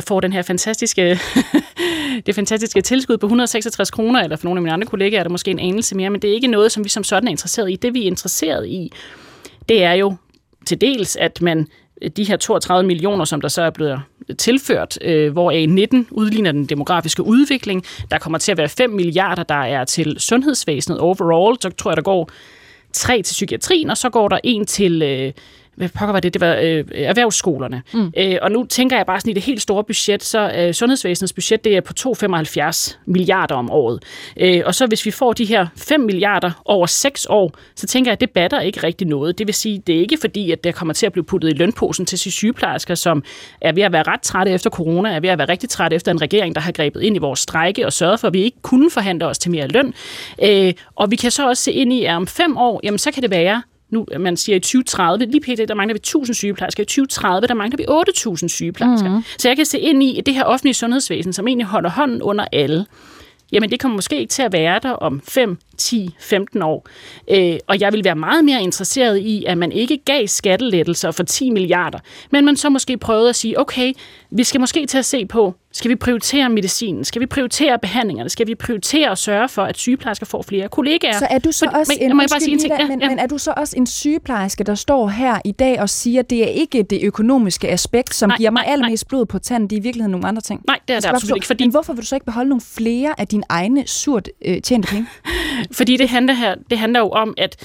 får 0.00 0.20
den 0.20 0.32
her 0.32 0.42
fantastiske, 0.42 1.20
det 2.26 2.34
fantastiske 2.34 2.80
tilskud 2.80 3.18
på 3.18 3.26
166 3.26 3.90
kroner, 3.90 4.22
eller 4.22 4.36
for 4.36 4.44
nogle 4.44 4.58
af 4.58 4.62
mine 4.62 4.72
andre 4.72 4.86
kollegaer 4.86 5.20
er 5.20 5.24
der 5.24 5.30
måske 5.30 5.50
en 5.50 5.58
anelse 5.58 5.96
mere, 5.96 6.10
men 6.10 6.22
det 6.22 6.30
er 6.30 6.34
ikke 6.34 6.46
noget, 6.46 6.72
som 6.72 6.84
vi 6.84 6.88
som 6.88 7.04
sådan 7.04 7.26
er 7.26 7.30
interesseret 7.30 7.70
i. 7.70 7.76
Det 7.76 7.94
vi 7.94 8.02
er 8.02 8.06
interesseret 8.06 8.68
i, 8.68 8.92
det 9.68 9.84
er 9.84 9.92
jo 9.92 10.16
til 10.66 10.80
dels, 10.80 11.16
at 11.16 11.42
man 11.42 11.66
de 12.16 12.24
her 12.24 12.36
32 12.36 12.86
millioner, 12.86 13.24
som 13.24 13.40
der 13.40 13.48
så 13.48 13.62
er 13.62 13.70
blevet 13.70 14.00
tilført, 14.38 14.98
øh, 15.02 15.32
hvor 15.32 15.52
A19 15.52 16.06
udligner 16.10 16.52
den 16.52 16.66
demografiske 16.66 17.22
udvikling. 17.22 17.84
Der 18.10 18.18
kommer 18.18 18.38
til 18.38 18.52
at 18.52 18.58
være 18.58 18.68
5 18.68 18.90
milliarder, 18.90 19.42
der 19.42 19.54
er 19.54 19.84
til 19.84 20.16
sundhedsvæsenet 20.18 20.98
overall. 20.98 21.56
Så 21.60 21.70
tror 21.70 21.90
jeg, 21.90 21.96
der 21.96 22.02
går 22.02 22.30
3 22.92 23.22
til 23.22 23.32
psykiatrien, 23.32 23.90
og 23.90 23.96
så 23.96 24.10
går 24.10 24.28
der 24.28 24.38
en 24.44 24.66
til... 24.66 25.02
Øh, 25.02 25.32
hvad 25.78 25.88
pokker 25.88 26.12
var 26.12 26.20
det? 26.20 26.34
Det 26.34 26.40
var 26.40 26.54
øh, 26.62 26.84
erhvervsskolerne. 26.94 27.82
Mm. 27.94 28.12
Øh, 28.16 28.36
og 28.42 28.50
nu 28.50 28.66
tænker 28.66 28.96
jeg 28.96 29.06
bare 29.06 29.20
sådan 29.20 29.30
i 29.30 29.34
det 29.34 29.42
helt 29.42 29.62
store 29.62 29.84
budget, 29.84 30.24
så 30.24 30.52
øh, 30.56 30.74
sundhedsvæsenets 30.74 31.32
budget, 31.32 31.64
det 31.64 31.76
er 31.76 31.80
på 31.80 31.92
2,75 32.00 32.96
milliarder 33.06 33.54
om 33.54 33.70
året. 33.70 34.02
Øh, 34.36 34.62
og 34.66 34.74
så 34.74 34.86
hvis 34.86 35.06
vi 35.06 35.10
får 35.10 35.32
de 35.32 35.44
her 35.44 35.66
5 35.76 36.00
milliarder 36.00 36.62
over 36.64 36.86
6 36.86 37.26
år, 37.30 37.52
så 37.74 37.86
tænker 37.86 38.10
jeg, 38.10 38.12
at 38.12 38.20
det 38.20 38.30
batter 38.30 38.60
ikke 38.60 38.82
rigtig 38.82 39.06
noget. 39.06 39.38
Det 39.38 39.46
vil 39.46 39.54
sige, 39.54 39.82
det 39.86 39.96
er 39.96 40.00
ikke 40.00 40.18
fordi, 40.20 40.52
at 40.52 40.64
der 40.64 40.72
kommer 40.72 40.94
til 40.94 41.06
at 41.06 41.12
blive 41.12 41.24
puttet 41.24 41.48
i 41.48 41.52
lønposen 41.52 42.06
til 42.06 42.18
sig 42.18 42.32
sygeplejersker, 42.32 42.94
som 42.94 43.22
er 43.60 43.72
ved 43.72 43.82
at 43.82 43.92
være 43.92 44.02
ret 44.02 44.20
trætte 44.20 44.52
efter 44.52 44.70
corona, 44.70 45.14
er 45.14 45.20
ved 45.20 45.28
at 45.28 45.38
være 45.38 45.48
rigtig 45.48 45.68
trætte 45.68 45.96
efter 45.96 46.12
en 46.12 46.22
regering, 46.22 46.54
der 46.54 46.60
har 46.60 46.72
grebet 46.72 47.02
ind 47.02 47.16
i 47.16 47.18
vores 47.18 47.40
strejke 47.40 47.86
og 47.86 47.92
sørget 47.92 48.20
for, 48.20 48.28
at 48.28 48.34
vi 48.34 48.42
ikke 48.42 48.62
kunne 48.62 48.90
forhandle 48.90 49.26
os 49.26 49.38
til 49.38 49.50
mere 49.50 49.68
løn. 49.68 49.94
Øh, 50.42 50.72
og 50.96 51.10
vi 51.10 51.16
kan 51.16 51.30
så 51.30 51.48
også 51.48 51.62
se 51.62 51.72
ind 51.72 51.92
i, 51.92 52.04
at 52.04 52.14
om 52.14 52.26
fem 52.26 52.56
år, 52.56 52.80
jamen 52.84 52.98
så 52.98 53.10
kan 53.10 53.22
det 53.22 53.30
være, 53.30 53.62
nu 53.90 54.06
man 54.18 54.36
siger 54.36 54.56
i 54.56 54.60
2030, 54.60 55.26
lige 55.26 55.40
pt. 55.40 55.68
der 55.68 55.74
mangler 55.74 55.94
vi 55.94 55.98
1000 55.98 56.34
sygeplejersker, 56.34 56.82
i 56.82 56.86
2030 56.86 57.46
der 57.46 57.54
mangler 57.54 57.76
vi 57.76 57.84
8000 57.88 58.50
sygeplejersker. 58.50 59.08
Mm. 59.08 59.24
Så 59.38 59.48
jeg 59.48 59.56
kan 59.56 59.66
se 59.66 59.78
ind 59.78 60.02
i, 60.02 60.18
at 60.18 60.26
det 60.26 60.34
her 60.34 60.44
offentlige 60.44 60.74
sundhedsvæsen, 60.74 61.32
som 61.32 61.48
egentlig 61.48 61.66
holder 61.66 61.90
hånden 61.90 62.22
under 62.22 62.44
alle, 62.52 62.86
jamen 63.52 63.70
det 63.70 63.80
kommer 63.80 63.96
måske 63.96 64.18
ikke 64.20 64.30
til 64.30 64.42
at 64.42 64.52
være 64.52 64.80
der 64.82 64.90
om 64.90 65.20
5, 65.28 65.58
10-15 65.82 66.64
år. 66.64 66.86
Øh, 67.30 67.58
og 67.66 67.80
jeg 67.80 67.92
vil 67.92 68.04
være 68.04 68.16
meget 68.16 68.44
mere 68.44 68.62
interesseret 68.62 69.18
i, 69.18 69.44
at 69.44 69.58
man 69.58 69.72
ikke 69.72 69.98
gav 70.04 70.26
skattelettelser 70.26 71.10
for 71.10 71.22
10 71.22 71.50
milliarder, 71.50 71.98
men 72.30 72.44
man 72.44 72.56
så 72.56 72.68
måske 72.70 72.96
prøvede 72.98 73.28
at 73.28 73.36
sige, 73.36 73.60
okay, 73.60 73.92
vi 74.30 74.44
skal 74.44 74.60
måske 74.60 74.86
til 74.86 74.98
at 74.98 75.04
se 75.04 75.26
på, 75.26 75.54
skal 75.72 75.88
vi 75.90 75.94
prioritere 75.96 76.48
medicinen? 76.48 77.04
Skal 77.04 77.20
vi 77.20 77.26
prioritere 77.26 77.78
behandlingerne? 77.78 78.30
Skal 78.30 78.46
vi 78.46 78.54
prioritere 78.54 79.10
at 79.10 79.18
sørge 79.18 79.48
for, 79.48 79.62
at 79.62 79.78
sygeplejersker 79.78 80.26
får 80.26 80.42
flere 80.42 80.68
kollegaer? 80.68 81.18
Så 81.18 81.26
er 81.30 81.38
du 81.38 81.52
så 81.52 81.66
For- 81.70 81.78
også 81.78 81.92
men, 82.00 82.10
en, 82.10 82.16
må 82.16 82.22
jeg 82.22 82.28
bare 82.30 82.36
undskyld, 82.36 82.40
sige 82.40 82.52
en 82.52 82.58
ting? 82.58 82.72
Ida, 82.74 82.82
Ja, 82.82 82.88
men, 82.88 83.00
ja. 83.00 83.08
men 83.08 83.18
er 83.18 83.26
du 83.26 83.38
så 83.38 83.52
også 83.56 83.74
en 83.76 83.86
sygeplejerske, 83.86 84.64
der 84.64 84.74
står 84.74 85.08
her 85.08 85.38
i 85.44 85.52
dag 85.52 85.80
og 85.80 85.88
siger, 85.90 86.20
at 86.20 86.30
det 86.30 86.42
er 86.44 86.48
ikke 86.48 86.82
det 86.82 87.00
økonomiske 87.02 87.68
aspekt, 87.70 88.14
som 88.14 88.28
Nej, 88.28 88.36
giver 88.36 88.50
mig 88.50 88.62
nej, 88.62 88.72
allermest 88.72 89.08
blod 89.08 89.26
på 89.26 89.38
tanden, 89.38 89.70
det 89.70 89.76
er 89.76 89.80
i 89.80 89.82
virkeligheden 89.82 90.10
nogle 90.10 90.28
andre 90.28 90.42
ting? 90.42 90.62
Nej, 90.66 90.78
det 90.88 90.96
er 90.96 91.00
det 91.00 91.06
absolut 91.06 91.20
forstå, 91.20 91.34
ikke, 91.34 91.46
fordi 91.46 91.64
Men 91.64 91.70
hvorfor 91.70 91.92
vil 91.92 92.02
du 92.02 92.06
så 92.06 92.16
ikke 92.16 92.26
beholde 92.26 92.48
nogle 92.48 92.62
flere 92.76 93.20
af 93.20 93.26
dine 93.28 93.42
egne 93.48 93.86
surt 93.86 94.28
øh, 94.44 94.60
tjente 94.62 94.88
penge? 94.88 95.06
Fordi 95.72 95.96
det 95.96 96.08
handler, 96.08 96.34
her, 96.34 96.54
det 96.70 96.78
handler 96.78 97.00
jo 97.00 97.08
om, 97.08 97.34
at 97.36 97.56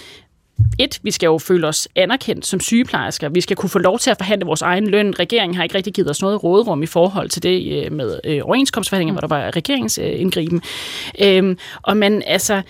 et, 0.79 0.99
vi 1.03 1.11
skal 1.11 1.27
jo 1.27 1.37
føle 1.37 1.67
os 1.67 1.87
anerkendt 1.95 2.45
som 2.45 2.59
sygeplejersker. 2.59 3.29
Vi 3.29 3.41
skal 3.41 3.57
kunne 3.57 3.69
få 3.69 3.79
lov 3.79 3.99
til 3.99 4.11
at 4.11 4.17
forhandle 4.17 4.45
vores 4.45 4.61
egen 4.61 4.87
løn. 4.87 5.19
Regeringen 5.19 5.55
har 5.55 5.63
ikke 5.63 5.75
rigtig 5.75 5.93
givet 5.93 6.09
os 6.09 6.21
noget 6.21 6.43
råderum 6.43 6.83
i 6.83 6.85
forhold 6.85 7.29
til 7.29 7.43
det 7.43 7.85
øh, 7.85 7.91
med 7.91 8.19
øh, 8.23 8.41
overenskomstforhandlinger, 8.43 9.13
hvor 9.13 9.27
der 9.27 9.27
var 9.27 9.55
regeringsindgriben. 9.55 10.61
Øhm, 11.21 11.57
og 11.81 11.97
man 11.97 12.23
altså... 12.27 12.61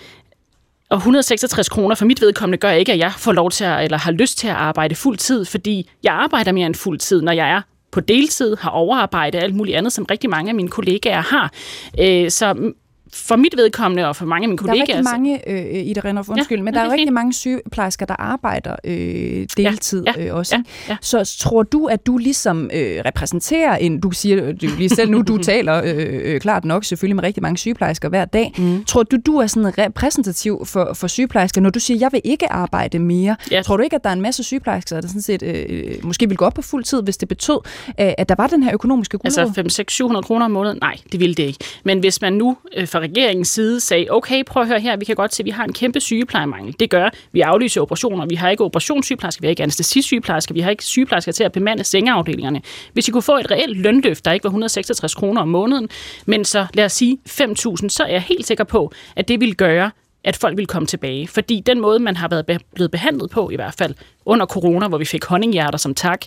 Og 0.88 0.96
166 0.96 1.68
kroner 1.68 1.94
for 1.94 2.04
mit 2.04 2.20
vedkommende 2.20 2.58
gør 2.58 2.70
ikke, 2.70 2.92
at 2.92 2.98
jeg 2.98 3.12
får 3.18 3.32
lov 3.32 3.50
til 3.50 3.64
at, 3.64 3.84
eller 3.84 3.98
har 3.98 4.12
lyst 4.12 4.38
til 4.38 4.48
at 4.48 4.54
arbejde 4.54 4.94
fuld 4.94 5.16
tid, 5.16 5.44
fordi 5.44 5.90
jeg 6.02 6.12
arbejder 6.12 6.52
mere 6.52 6.66
end 6.66 6.74
fuld 6.74 6.98
tid, 6.98 7.22
når 7.22 7.32
jeg 7.32 7.50
er 7.50 7.60
på 7.92 8.00
deltid, 8.00 8.56
har 8.56 8.70
overarbejde 8.70 9.38
og 9.38 9.44
alt 9.44 9.54
muligt 9.54 9.76
andet, 9.76 9.92
som 9.92 10.04
rigtig 10.04 10.30
mange 10.30 10.48
af 10.48 10.54
mine 10.54 10.68
kollegaer 10.68 11.20
har. 11.20 11.52
Øh, 12.00 12.30
så 12.30 12.72
for 13.14 13.36
mit 13.36 13.54
vedkommende 13.56 14.08
og 14.08 14.16
for 14.16 14.24
mange 14.26 14.44
af 14.44 14.48
mine 14.48 14.58
Der 14.58 14.62
er 14.64 14.66
kollegaer... 14.68 14.96
rigtig 14.98 15.04
mange, 15.12 15.50
øh, 15.50 15.86
Ida 15.86 16.00
Renner, 16.04 16.22
undskyld, 16.30 16.58
Ja, 16.58 16.62
men 16.64 16.74
ja, 16.74 16.78
der 16.80 16.84
er 16.84 16.88
er 16.88 16.92
rigtig 16.92 17.06
fint. 17.06 17.14
mange 17.14 17.32
sygeplejersker, 17.32 18.06
der 18.06 18.14
arbejder 18.18 18.76
øh, 18.84 19.46
deltid 19.56 20.04
ja, 20.16 20.26
øh, 20.26 20.34
også. 20.34 20.56
ja, 20.56 20.62
ja. 20.88 20.96
Så 21.00 21.36
tror 21.40 21.62
du, 21.62 21.86
at 21.86 22.06
du 22.06 22.16
ligesom 22.16 22.70
øh, 22.74 23.02
repræsenterer 23.04 23.76
en, 23.76 24.00
du 24.00 24.10
siger 24.10 24.52
du 24.52 24.66
lige 24.78 24.88
selv 24.88 25.10
nu, 25.10 25.22
du 25.22 25.36
taler 25.52 25.82
øh, 25.84 26.20
øh, 26.34 26.40
klart 26.40 26.64
nok 26.64 26.84
selvfølgelig 26.84 27.16
med 27.16 27.24
rigtig 27.24 27.42
mange 27.42 27.58
sygeplejersker 27.58 28.08
hver 28.08 28.24
dag. 28.24 28.52
Mm. 28.58 28.84
Tror 28.84 29.02
du, 29.02 29.16
du 29.26 29.36
er 29.36 29.46
sådan 29.46 29.78
repræsentativ 29.78 30.62
for, 30.66 30.90
for 30.94 31.06
sygeplejersker, 31.06 31.60
når 31.60 31.70
du 31.70 31.78
siger, 31.80 31.98
jeg 31.98 32.12
vil 32.12 32.20
ikke 32.24 32.52
arbejde 32.52 32.98
mere? 32.98 33.36
Ja. 33.50 33.62
Tror 33.62 33.76
du 33.76 33.82
ikke, 33.82 33.96
at 33.96 34.04
der 34.04 34.10
er 34.10 34.14
en 34.14 34.20
masse 34.22 34.42
sygeplejersker, 34.42 35.00
der 35.00 35.08
sådan 35.08 35.22
set 35.22 35.42
øh, 35.42 35.94
måske 36.02 36.28
vil 36.28 36.36
gå 36.36 36.44
op 36.44 36.54
på 36.54 36.62
fuld 36.62 36.84
tid, 36.84 37.02
hvis 37.02 37.16
det 37.16 37.28
betød, 37.28 37.58
øh, 38.00 38.12
at 38.18 38.28
der 38.28 38.34
var 38.38 38.46
den 38.46 38.62
her 38.62 38.74
økonomiske 38.74 39.18
guldråd? 39.18 39.42
Altså 39.42 39.54
5 39.54 39.68
6 39.68 39.94
700 39.94 40.22
kroner 40.22 40.44
om 40.44 40.50
måneden? 40.50 40.78
Nej, 40.80 40.96
det 41.12 41.20
ville 41.20 41.34
det 41.34 41.42
ikke. 41.42 41.64
Men 41.84 41.98
hvis 41.98 42.20
man 42.20 42.32
nu 42.32 42.56
øh, 42.76 42.88
fra 42.88 43.03
regeringens 43.04 43.48
side 43.48 43.80
sagde, 43.80 44.06
okay, 44.10 44.42
prøv 44.46 44.62
at 44.62 44.68
høre 44.68 44.80
her, 44.80 44.96
vi 44.96 45.04
kan 45.04 45.16
godt 45.16 45.34
se, 45.34 45.42
at 45.42 45.44
vi 45.44 45.50
har 45.50 45.64
en 45.64 45.72
kæmpe 45.72 46.00
sygeplejemangel. 46.00 46.74
Det 46.80 46.90
gør, 46.90 47.10
vi 47.32 47.40
aflyser 47.40 47.80
operationer. 47.80 48.26
Vi 48.26 48.34
har 48.34 48.50
ikke 48.50 48.64
operationssygeplejersker, 48.64 49.40
vi 49.40 49.46
har 49.46 49.50
ikke 49.50 49.62
anestesisygeplejersker, 49.62 50.54
vi 50.54 50.60
har 50.60 50.70
ikke 50.70 50.84
sygeplejersker 50.84 51.32
til 51.32 51.44
at 51.44 51.52
bemande 51.52 51.84
sengeafdelingerne. 51.84 52.62
Hvis 52.92 53.08
I 53.08 53.10
kunne 53.10 53.22
få 53.22 53.36
et 53.36 53.50
reelt 53.50 53.78
lønløft, 53.78 54.24
der 54.24 54.32
ikke 54.32 54.44
var 54.44 54.50
166 54.50 55.14
kroner 55.14 55.42
om 55.42 55.48
måneden, 55.48 55.88
men 56.26 56.44
så 56.44 56.66
lad 56.74 56.84
os 56.84 56.92
sige 56.92 57.18
5.000, 57.28 57.88
så 57.88 58.04
er 58.08 58.12
jeg 58.12 58.22
helt 58.22 58.46
sikker 58.46 58.64
på, 58.64 58.92
at 59.16 59.28
det 59.28 59.40
ville 59.40 59.54
gøre, 59.54 59.90
at 60.24 60.36
folk 60.36 60.56
ville 60.56 60.66
komme 60.66 60.86
tilbage. 60.86 61.28
Fordi 61.28 61.62
den 61.66 61.80
måde, 61.80 61.98
man 61.98 62.16
har 62.16 62.28
været 62.28 62.46
be- 62.46 62.58
blevet 62.74 62.90
behandlet 62.90 63.30
på, 63.30 63.50
i 63.50 63.54
hvert 63.54 63.74
fald 63.78 63.94
under 64.26 64.46
corona, 64.46 64.88
hvor 64.88 64.98
vi 64.98 65.04
fik 65.04 65.24
honninghjerter 65.24 65.78
som 65.78 65.94
tak, 65.94 66.20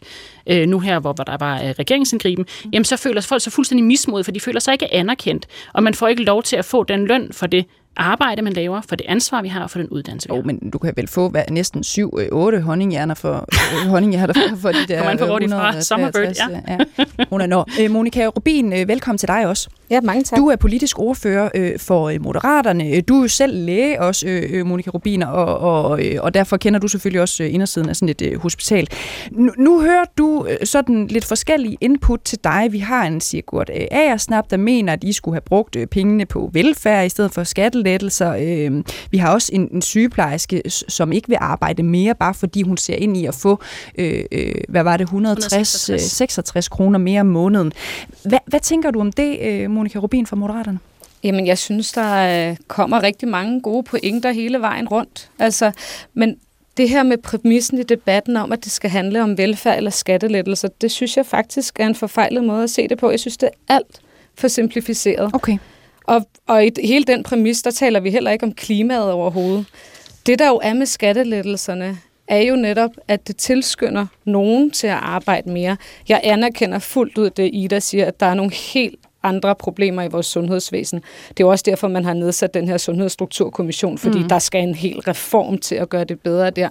øh, 0.48 0.68
nu 0.68 0.80
her, 0.80 1.00
hvor, 1.00 1.14
hvor 1.14 1.24
der 1.24 1.38
var 1.40 1.56
øh, 1.62 1.70
regeringsindgriben, 1.70 2.46
jamen 2.74 2.86
så 2.86 2.98
føler 2.98 3.22
folk 3.22 3.42
sig 3.42 3.54
fuldstændig 3.54 3.86
mismod, 3.86 4.24
for 4.24 4.32
de 4.32 4.40
føler 4.40 4.60
sig 4.60 4.72
ikke 4.72 4.94
anerkendt, 4.94 5.46
og 5.74 5.84
man 5.84 5.94
får 5.94 6.08
ikke 6.08 6.24
lov 6.24 6.44
til 6.44 6.56
at 6.56 6.66
få 6.66 6.84
den 6.84 7.06
løn 7.06 7.30
for 7.34 7.48
det 7.48 7.66
arbejde, 8.00 8.42
man 8.42 8.54
laver, 8.54 8.82
for 8.90 8.96
det 8.96 9.06
ansvar, 9.10 9.42
vi 9.42 9.48
har, 9.48 9.64
og 9.64 9.70
for 9.72 9.80
den 9.80 9.90
uddannelse, 9.90 10.30
vi 10.30 10.36
Jo, 10.36 10.42
har. 10.42 10.46
men 10.46 10.70
du 10.74 10.78
kan 10.78 10.94
vel 10.96 11.08
få 11.08 11.30
hvad, 11.30 11.44
næsten 11.50 11.82
7-8 11.82 12.60
honninghjerner 12.60 13.16
for, 13.16 13.46
øh, 13.84 13.90
honninghjerter 13.90 14.34
for, 14.50 14.56
for 14.56 14.72
de 14.72 14.78
der 14.88 14.98
Kommer 14.98 15.12
an 15.12 15.18
på, 15.18 15.26
hvor 15.26 15.40
de 15.40 15.50
fra. 15.50 15.70
163, 15.78 15.88
Summerbird, 15.88 16.36
ja. 16.68 16.76
ja. 17.20 17.26
Hun 17.30 17.42
er 17.42 17.46
når. 17.46 17.70
Øh, 17.82 17.92
Monika 17.92 18.26
Rubin, 18.28 18.74
øh, 18.74 18.88
velkommen 18.88 19.18
til 19.18 19.28
dig 19.28 19.48
også. 19.48 19.70
Ja, 19.90 20.02
mange 20.02 20.24
tak. 20.24 20.38
Du 20.40 20.48
er 20.48 20.56
politisk 20.56 21.00
ordfører 21.00 21.50
øh, 21.56 21.80
for 21.80 22.10
øh, 22.10 22.22
Moderaterne. 22.22 22.96
Øh, 22.96 23.04
Du 23.08 23.18
er 23.18 23.22
jo 23.22 23.28
selv 23.28 23.66
læge 23.66 24.02
også, 24.02 24.28
øh, 24.28 24.44
øh, 24.50 24.66
Monika 24.66 24.90
Rubin, 24.90 25.24
og, 25.24 25.58
og, 25.58 26.06
øh, 26.06 26.16
og 26.22 26.34
derfor 26.34 26.58
kender 26.58 26.80
du 26.80 26.88
selvfølgelig 26.88 27.22
også 27.22 27.44
øh, 27.44 27.54
indersiden 27.54 27.90
af 27.90 27.96
sådan 27.96 28.10
et 28.10 28.22
øh, 28.22 28.40
hospital. 28.42 28.88
Nu, 29.32 29.52
nu 29.58 29.82
hører 29.82 30.04
du 30.18 30.48
øh, 30.50 30.68
sådan 30.68 31.08
lidt 31.08 31.26
forskellige 31.26 31.78
input 31.82 32.20
til 32.26 32.40
dig. 32.44 32.68
Vi 32.72 32.80
har 32.80 33.06
en 33.06 33.22
Sigurd 33.22 33.70
øh, 33.70 33.86
Agersnap, 33.92 34.52
der 34.52 34.58
mener, 34.58 34.94
at 34.94 35.04
I 35.04 35.14
skulle 35.14 35.36
have 35.36 35.42
brugt 35.42 35.76
øh, 35.76 35.88
pengene 35.88 36.26
på 36.26 36.50
velfærd 36.54 37.06
i 37.06 37.10
stedet 37.10 37.34
for 37.34 37.44
skattelettelser. 37.44 38.36
Øh, 38.40 38.84
vi 39.12 39.18
har 39.18 39.34
også 39.34 39.50
en, 39.54 39.70
en 39.72 39.82
sygeplejerske, 39.82 40.62
som 40.88 41.12
ikke 41.12 41.28
vil 41.28 41.38
arbejde 41.42 41.84
mere, 41.84 42.16
bare 42.16 42.34
fordi 42.34 42.62
hun 42.62 42.78
ser 42.78 42.96
ind 42.96 43.18
i 43.18 43.26
at 43.26 43.36
få, 43.36 43.60
øh, 43.98 44.24
øh, 44.32 44.52
hvad 44.70 44.84
var 44.84 44.98
det, 44.98 45.04
160, 45.04 45.90
166. 45.90 46.12
66 46.12 46.68
kroner 46.70 47.00
mere 47.00 47.22
om 47.22 47.28
måneden. 47.28 47.72
Hvad, 48.26 48.40
hvad 48.46 48.60
tænker 48.60 48.92
du 48.92 49.00
om 49.00 49.12
det, 49.12 49.40
øh, 49.42 49.77
Monika 49.78 50.00
Rubin 50.00 50.26
fra 50.26 50.36
Moderaterne? 50.36 50.80
Jamen, 51.24 51.48
jeg 51.48 51.58
synes, 51.58 51.92
der 51.92 52.50
øh, 52.50 52.58
kommer 52.68 53.04
rigtig 53.04 53.28
mange 53.28 53.62
gode 53.62 53.84
pointer 53.84 54.32
hele 54.32 54.62
vejen 54.62 54.88
rundt. 54.88 55.30
Altså, 55.40 55.72
men 56.14 56.38
det 56.78 56.90
her 56.90 57.04
med 57.04 57.18
præmissen 57.18 57.78
i 57.80 57.84
debatten 57.84 58.38
om, 58.38 58.52
at 58.52 58.64
det 58.64 58.72
skal 58.72 58.90
handle 58.90 59.24
om 59.24 59.38
velfærd 59.38 59.78
eller 59.78 59.92
skattelettelser, 59.92 60.68
det 60.82 60.92
synes 60.92 61.18
jeg 61.18 61.26
faktisk 61.26 61.80
er 61.80 61.88
en 61.88 61.96
forfejlet 61.96 62.44
måde 62.44 62.64
at 62.64 62.70
se 62.70 62.88
det 62.88 62.98
på. 62.98 63.10
Jeg 63.10 63.20
synes, 63.20 63.38
det 63.38 63.50
er 63.50 63.74
alt 63.76 64.02
for 64.36 64.48
simplificeret. 64.48 65.32
Okay. 65.34 65.58
Og, 66.04 66.28
og 66.48 66.66
i 66.66 66.72
hele 66.84 67.04
den 67.04 67.24
præmis, 67.24 67.62
der 67.62 67.72
taler 67.72 68.00
vi 68.00 68.12
heller 68.12 68.32
ikke 68.32 68.46
om 68.46 68.54
klimaet 68.54 69.12
overhovedet. 69.12 69.66
Det, 70.26 70.40
der 70.40 70.48
jo 70.48 70.60
er 70.64 70.74
med 70.74 70.86
skattelettelserne, 70.86 71.98
er 72.28 72.42
jo 72.42 72.56
netop, 72.56 72.92
at 73.08 73.28
det 73.28 73.38
tilskynder 73.38 74.06
nogen 74.26 74.72
til 74.72 74.88
at 74.88 74.94
arbejde 74.94 75.50
mere. 75.50 75.78
Jeg 76.10 76.22
anerkender 76.24 76.80
fuldt 76.80 77.18
ud 77.18 77.30
det, 77.30 77.50
Ida 77.54 77.80
siger, 77.80 78.06
at 78.06 78.20
der 78.20 78.26
er 78.26 78.34
nogle 78.34 78.54
helt 78.54 79.00
andre 79.28 79.56
problemer 79.56 80.04
i 80.04 80.08
vores 80.08 80.26
sundhedsvæsen. 80.26 81.00
Det 81.30 81.40
er 81.40 81.44
jo 81.44 81.50
også 81.50 81.64
derfor, 81.66 81.88
man 81.88 82.06
har 82.06 82.14
nedsat 82.14 82.54
den 82.54 82.68
her 82.68 82.78
sundhedsstrukturkommission, 82.78 83.98
fordi 83.98 84.20
mm. 84.20 84.28
der 84.28 84.40
skal 84.40 84.64
en 84.64 84.76
hel 84.76 85.00
reform 85.00 85.58
til 85.58 85.76
at 85.76 85.90
gøre 85.90 86.04
det 86.04 86.20
bedre 86.20 86.50
der. 86.50 86.70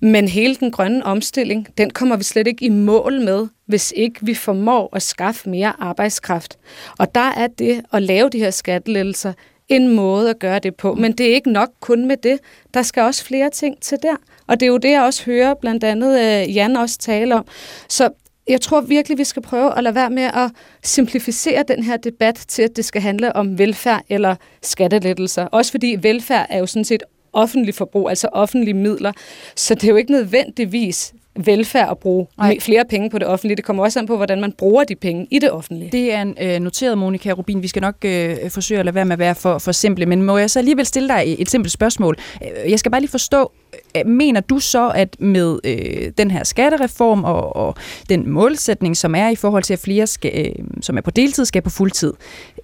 Men 0.00 0.28
hele 0.28 0.54
den 0.54 0.70
grønne 0.70 1.06
omstilling, 1.06 1.68
den 1.78 1.90
kommer 1.90 2.16
vi 2.16 2.24
slet 2.24 2.46
ikke 2.46 2.64
i 2.64 2.68
mål 2.68 3.20
med, 3.20 3.46
hvis 3.66 3.92
ikke 3.96 4.20
vi 4.22 4.34
formår 4.34 4.96
at 4.96 5.02
skaffe 5.02 5.50
mere 5.50 5.72
arbejdskraft. 5.78 6.58
Og 6.98 7.14
der 7.14 7.32
er 7.36 7.46
det 7.46 7.82
at 7.92 8.02
lave 8.02 8.28
de 8.28 8.38
her 8.38 8.50
skattelettelser 8.50 9.32
en 9.68 9.88
måde 9.88 10.30
at 10.30 10.38
gøre 10.38 10.58
det 10.58 10.74
på. 10.74 10.94
Men 10.94 11.12
det 11.12 11.30
er 11.30 11.34
ikke 11.34 11.52
nok 11.52 11.68
kun 11.80 12.06
med 12.06 12.16
det. 12.16 12.38
Der 12.74 12.82
skal 12.82 13.02
også 13.02 13.24
flere 13.24 13.50
ting 13.50 13.80
til 13.80 13.98
der. 14.02 14.16
Og 14.46 14.60
det 14.60 14.66
er 14.66 14.70
jo 14.70 14.76
det, 14.76 14.90
jeg 14.90 15.02
også 15.02 15.24
hører 15.24 15.54
blandt 15.54 15.84
andet 15.84 16.20
øh, 16.20 16.56
Jan 16.56 16.76
også 16.76 16.98
tale 16.98 17.34
om. 17.34 17.44
Så 17.88 18.10
jeg 18.48 18.60
tror 18.60 18.80
virkelig, 18.80 19.18
vi 19.18 19.24
skal 19.24 19.42
prøve 19.42 19.78
at 19.78 19.84
lade 19.84 19.94
være 19.94 20.10
med 20.10 20.22
at 20.22 20.50
simplificere 20.82 21.64
den 21.68 21.82
her 21.82 21.96
debat 21.96 22.44
til, 22.48 22.62
at 22.62 22.76
det 22.76 22.84
skal 22.84 23.02
handle 23.02 23.36
om 23.36 23.58
velfærd 23.58 24.04
eller 24.08 24.36
skattelettelser. 24.62 25.44
Også 25.44 25.70
fordi 25.70 25.96
velfærd 26.00 26.46
er 26.50 26.58
jo 26.58 26.66
sådan 26.66 26.84
set 26.84 27.02
offentlig 27.32 27.74
forbrug, 27.74 28.08
altså 28.08 28.28
offentlige 28.32 28.74
midler. 28.74 29.12
Så 29.56 29.74
det 29.74 29.84
er 29.84 29.88
jo 29.88 29.96
ikke 29.96 30.12
nødvendigvis 30.12 31.14
velfærd 31.36 31.90
at 31.90 31.98
bruge 31.98 32.26
Nej. 32.38 32.60
flere 32.60 32.84
penge 32.90 33.10
på 33.10 33.18
det 33.18 33.26
offentlige. 33.28 33.56
Det 33.56 33.64
kommer 33.64 33.82
også 33.82 33.98
an 33.98 34.06
på, 34.06 34.16
hvordan 34.16 34.40
man 34.40 34.52
bruger 34.52 34.84
de 34.84 34.94
penge 34.94 35.26
i 35.30 35.38
det 35.38 35.50
offentlige. 35.50 35.92
Det 35.92 36.14
er 36.14 36.22
en, 36.22 36.36
øh, 36.42 36.60
noteret, 36.60 36.98
Monika 36.98 37.32
Rubin. 37.32 37.62
Vi 37.62 37.68
skal 37.68 37.80
nok 37.82 37.94
øh, 38.04 38.50
forsøge 38.50 38.78
at 38.78 38.84
lade 38.84 38.94
være 38.94 39.04
med 39.04 39.12
at 39.12 39.18
være 39.18 39.34
for, 39.34 39.58
for 39.58 39.72
simple, 39.72 40.06
men 40.06 40.22
må 40.22 40.38
jeg 40.38 40.50
så 40.50 40.58
alligevel 40.58 40.86
stille 40.86 41.08
dig 41.08 41.36
et, 41.38 41.50
simpelt 41.50 41.72
spørgsmål? 41.72 42.16
Øh, 42.42 42.70
Jeg 42.70 42.78
skal 42.78 42.90
bare 42.90 43.00
lige 43.00 43.10
forstå, 43.10 43.52
øh, 43.96 44.06
mener 44.06 44.40
du 44.40 44.58
så, 44.58 44.88
at 44.94 45.16
med 45.20 45.58
øh, 45.64 46.12
den 46.18 46.30
her 46.30 46.44
skattereform 46.44 47.24
og, 47.24 47.56
og 47.56 47.74
den 48.08 48.30
målsætning, 48.30 48.96
som 48.96 49.14
er 49.14 49.28
i 49.28 49.36
forhold 49.36 49.62
til, 49.62 49.72
at 49.72 49.78
flere, 49.80 50.06
skal, 50.06 50.32
øh, 50.34 50.64
som 50.80 50.96
er 50.96 51.00
på 51.00 51.10
deltid, 51.10 51.44
skal 51.44 51.62
på 51.62 51.70
fuldtid, 51.70 52.12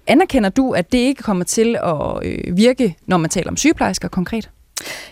anerkender 0.07 0.49
du, 0.49 0.71
at 0.71 0.91
det 0.91 0.97
ikke 0.97 1.23
kommer 1.23 1.43
til 1.43 1.75
at 1.83 2.19
øh, 2.23 2.57
virke, 2.57 2.95
når 3.07 3.17
man 3.17 3.29
taler 3.29 3.49
om 3.49 3.57
sygeplejersker 3.57 4.07
konkret? 4.07 4.49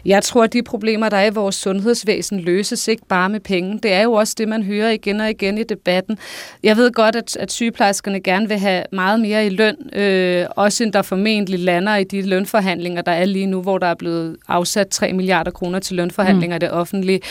Jeg 0.05 0.23
tror, 0.23 0.43
at 0.43 0.53
de 0.53 0.63
problemer, 0.63 1.09
der 1.09 1.17
er 1.17 1.25
i 1.25 1.33
vores 1.33 1.55
sundhedsvæsen, 1.55 2.39
løses 2.39 2.87
ikke 2.87 3.05
bare 3.09 3.29
med 3.29 3.39
penge. 3.39 3.79
Det 3.83 3.93
er 3.93 4.01
jo 4.01 4.13
også 4.13 4.35
det, 4.37 4.47
man 4.47 4.63
hører 4.63 4.91
igen 4.91 5.21
og 5.21 5.29
igen 5.29 5.57
i 5.57 5.63
debatten. 5.63 6.17
Jeg 6.63 6.77
ved 6.77 6.91
godt, 6.91 7.15
at, 7.15 7.37
at 7.37 7.51
sygeplejerskerne 7.51 8.19
gerne 8.19 8.47
vil 8.47 8.59
have 8.59 8.83
meget 8.91 9.19
mere 9.19 9.45
i 9.45 9.49
løn, 9.49 9.75
øh, 9.93 10.45
også 10.55 10.83
end 10.83 10.93
der 10.93 11.01
formentlig 11.01 11.59
lander 11.59 11.95
i 11.95 12.03
de 12.03 12.21
lønforhandlinger, 12.21 13.01
der 13.01 13.11
er 13.11 13.25
lige 13.25 13.45
nu, 13.45 13.61
hvor 13.61 13.77
der 13.77 13.87
er 13.87 13.95
blevet 13.95 14.37
afsat 14.47 14.87
3 14.87 15.13
milliarder 15.13 15.51
kroner 15.51 15.79
til 15.79 15.95
lønforhandlinger 15.95 16.55
mm. 16.55 16.63
i 16.63 16.65
det 16.65 16.71
offentlige. 16.71 17.21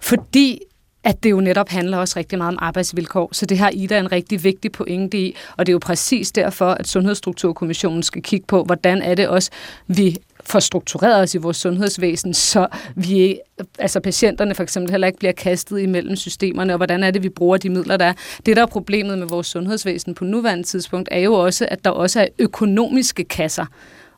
Fordi 0.00 0.60
at 1.04 1.22
det 1.22 1.30
jo 1.30 1.40
netop 1.40 1.68
handler 1.68 1.98
også 1.98 2.18
rigtig 2.18 2.38
meget 2.38 2.52
om 2.52 2.58
arbejdsvilkår. 2.60 3.28
Så 3.32 3.46
det 3.46 3.58
har 3.58 3.70
Ida 3.74 3.98
en 3.98 4.12
rigtig 4.12 4.44
vigtig 4.44 4.72
pointe 4.72 5.18
i, 5.18 5.36
og 5.56 5.66
det 5.66 5.72
er 5.72 5.74
jo 5.74 5.78
præcis 5.78 6.32
derfor, 6.32 6.70
at 6.70 6.88
Sundhedsstrukturkommissionen 6.88 8.02
skal 8.02 8.22
kigge 8.22 8.46
på, 8.46 8.64
hvordan 8.64 9.02
er 9.02 9.14
det 9.14 9.28
også, 9.28 9.50
vi 9.86 10.16
får 10.50 10.60
struktureret 10.60 11.22
os 11.22 11.34
i 11.34 11.38
vores 11.38 11.56
sundhedsvæsen, 11.56 12.34
så 12.34 12.66
vi, 12.96 13.38
altså 13.78 14.00
patienterne 14.00 14.54
for 14.54 14.62
eksempel 14.62 14.90
heller 14.90 15.06
ikke 15.06 15.18
bliver 15.18 15.32
kastet 15.32 15.80
imellem 15.80 16.16
systemerne, 16.16 16.72
og 16.72 16.76
hvordan 16.76 17.02
er 17.02 17.10
det, 17.10 17.22
vi 17.22 17.28
bruger 17.28 17.56
de 17.56 17.70
midler, 17.70 17.96
der 17.96 18.04
er. 18.04 18.12
Det, 18.46 18.56
der 18.56 18.62
er 18.62 18.66
problemet 18.66 19.18
med 19.18 19.26
vores 19.26 19.46
sundhedsvæsen 19.46 20.14
på 20.14 20.24
nuværende 20.24 20.64
tidspunkt, 20.64 21.08
er 21.12 21.18
jo 21.20 21.34
også, 21.34 21.66
at 21.70 21.84
der 21.84 21.90
også 21.90 22.20
er 22.20 22.26
økonomiske 22.38 23.24
kasser. 23.24 23.66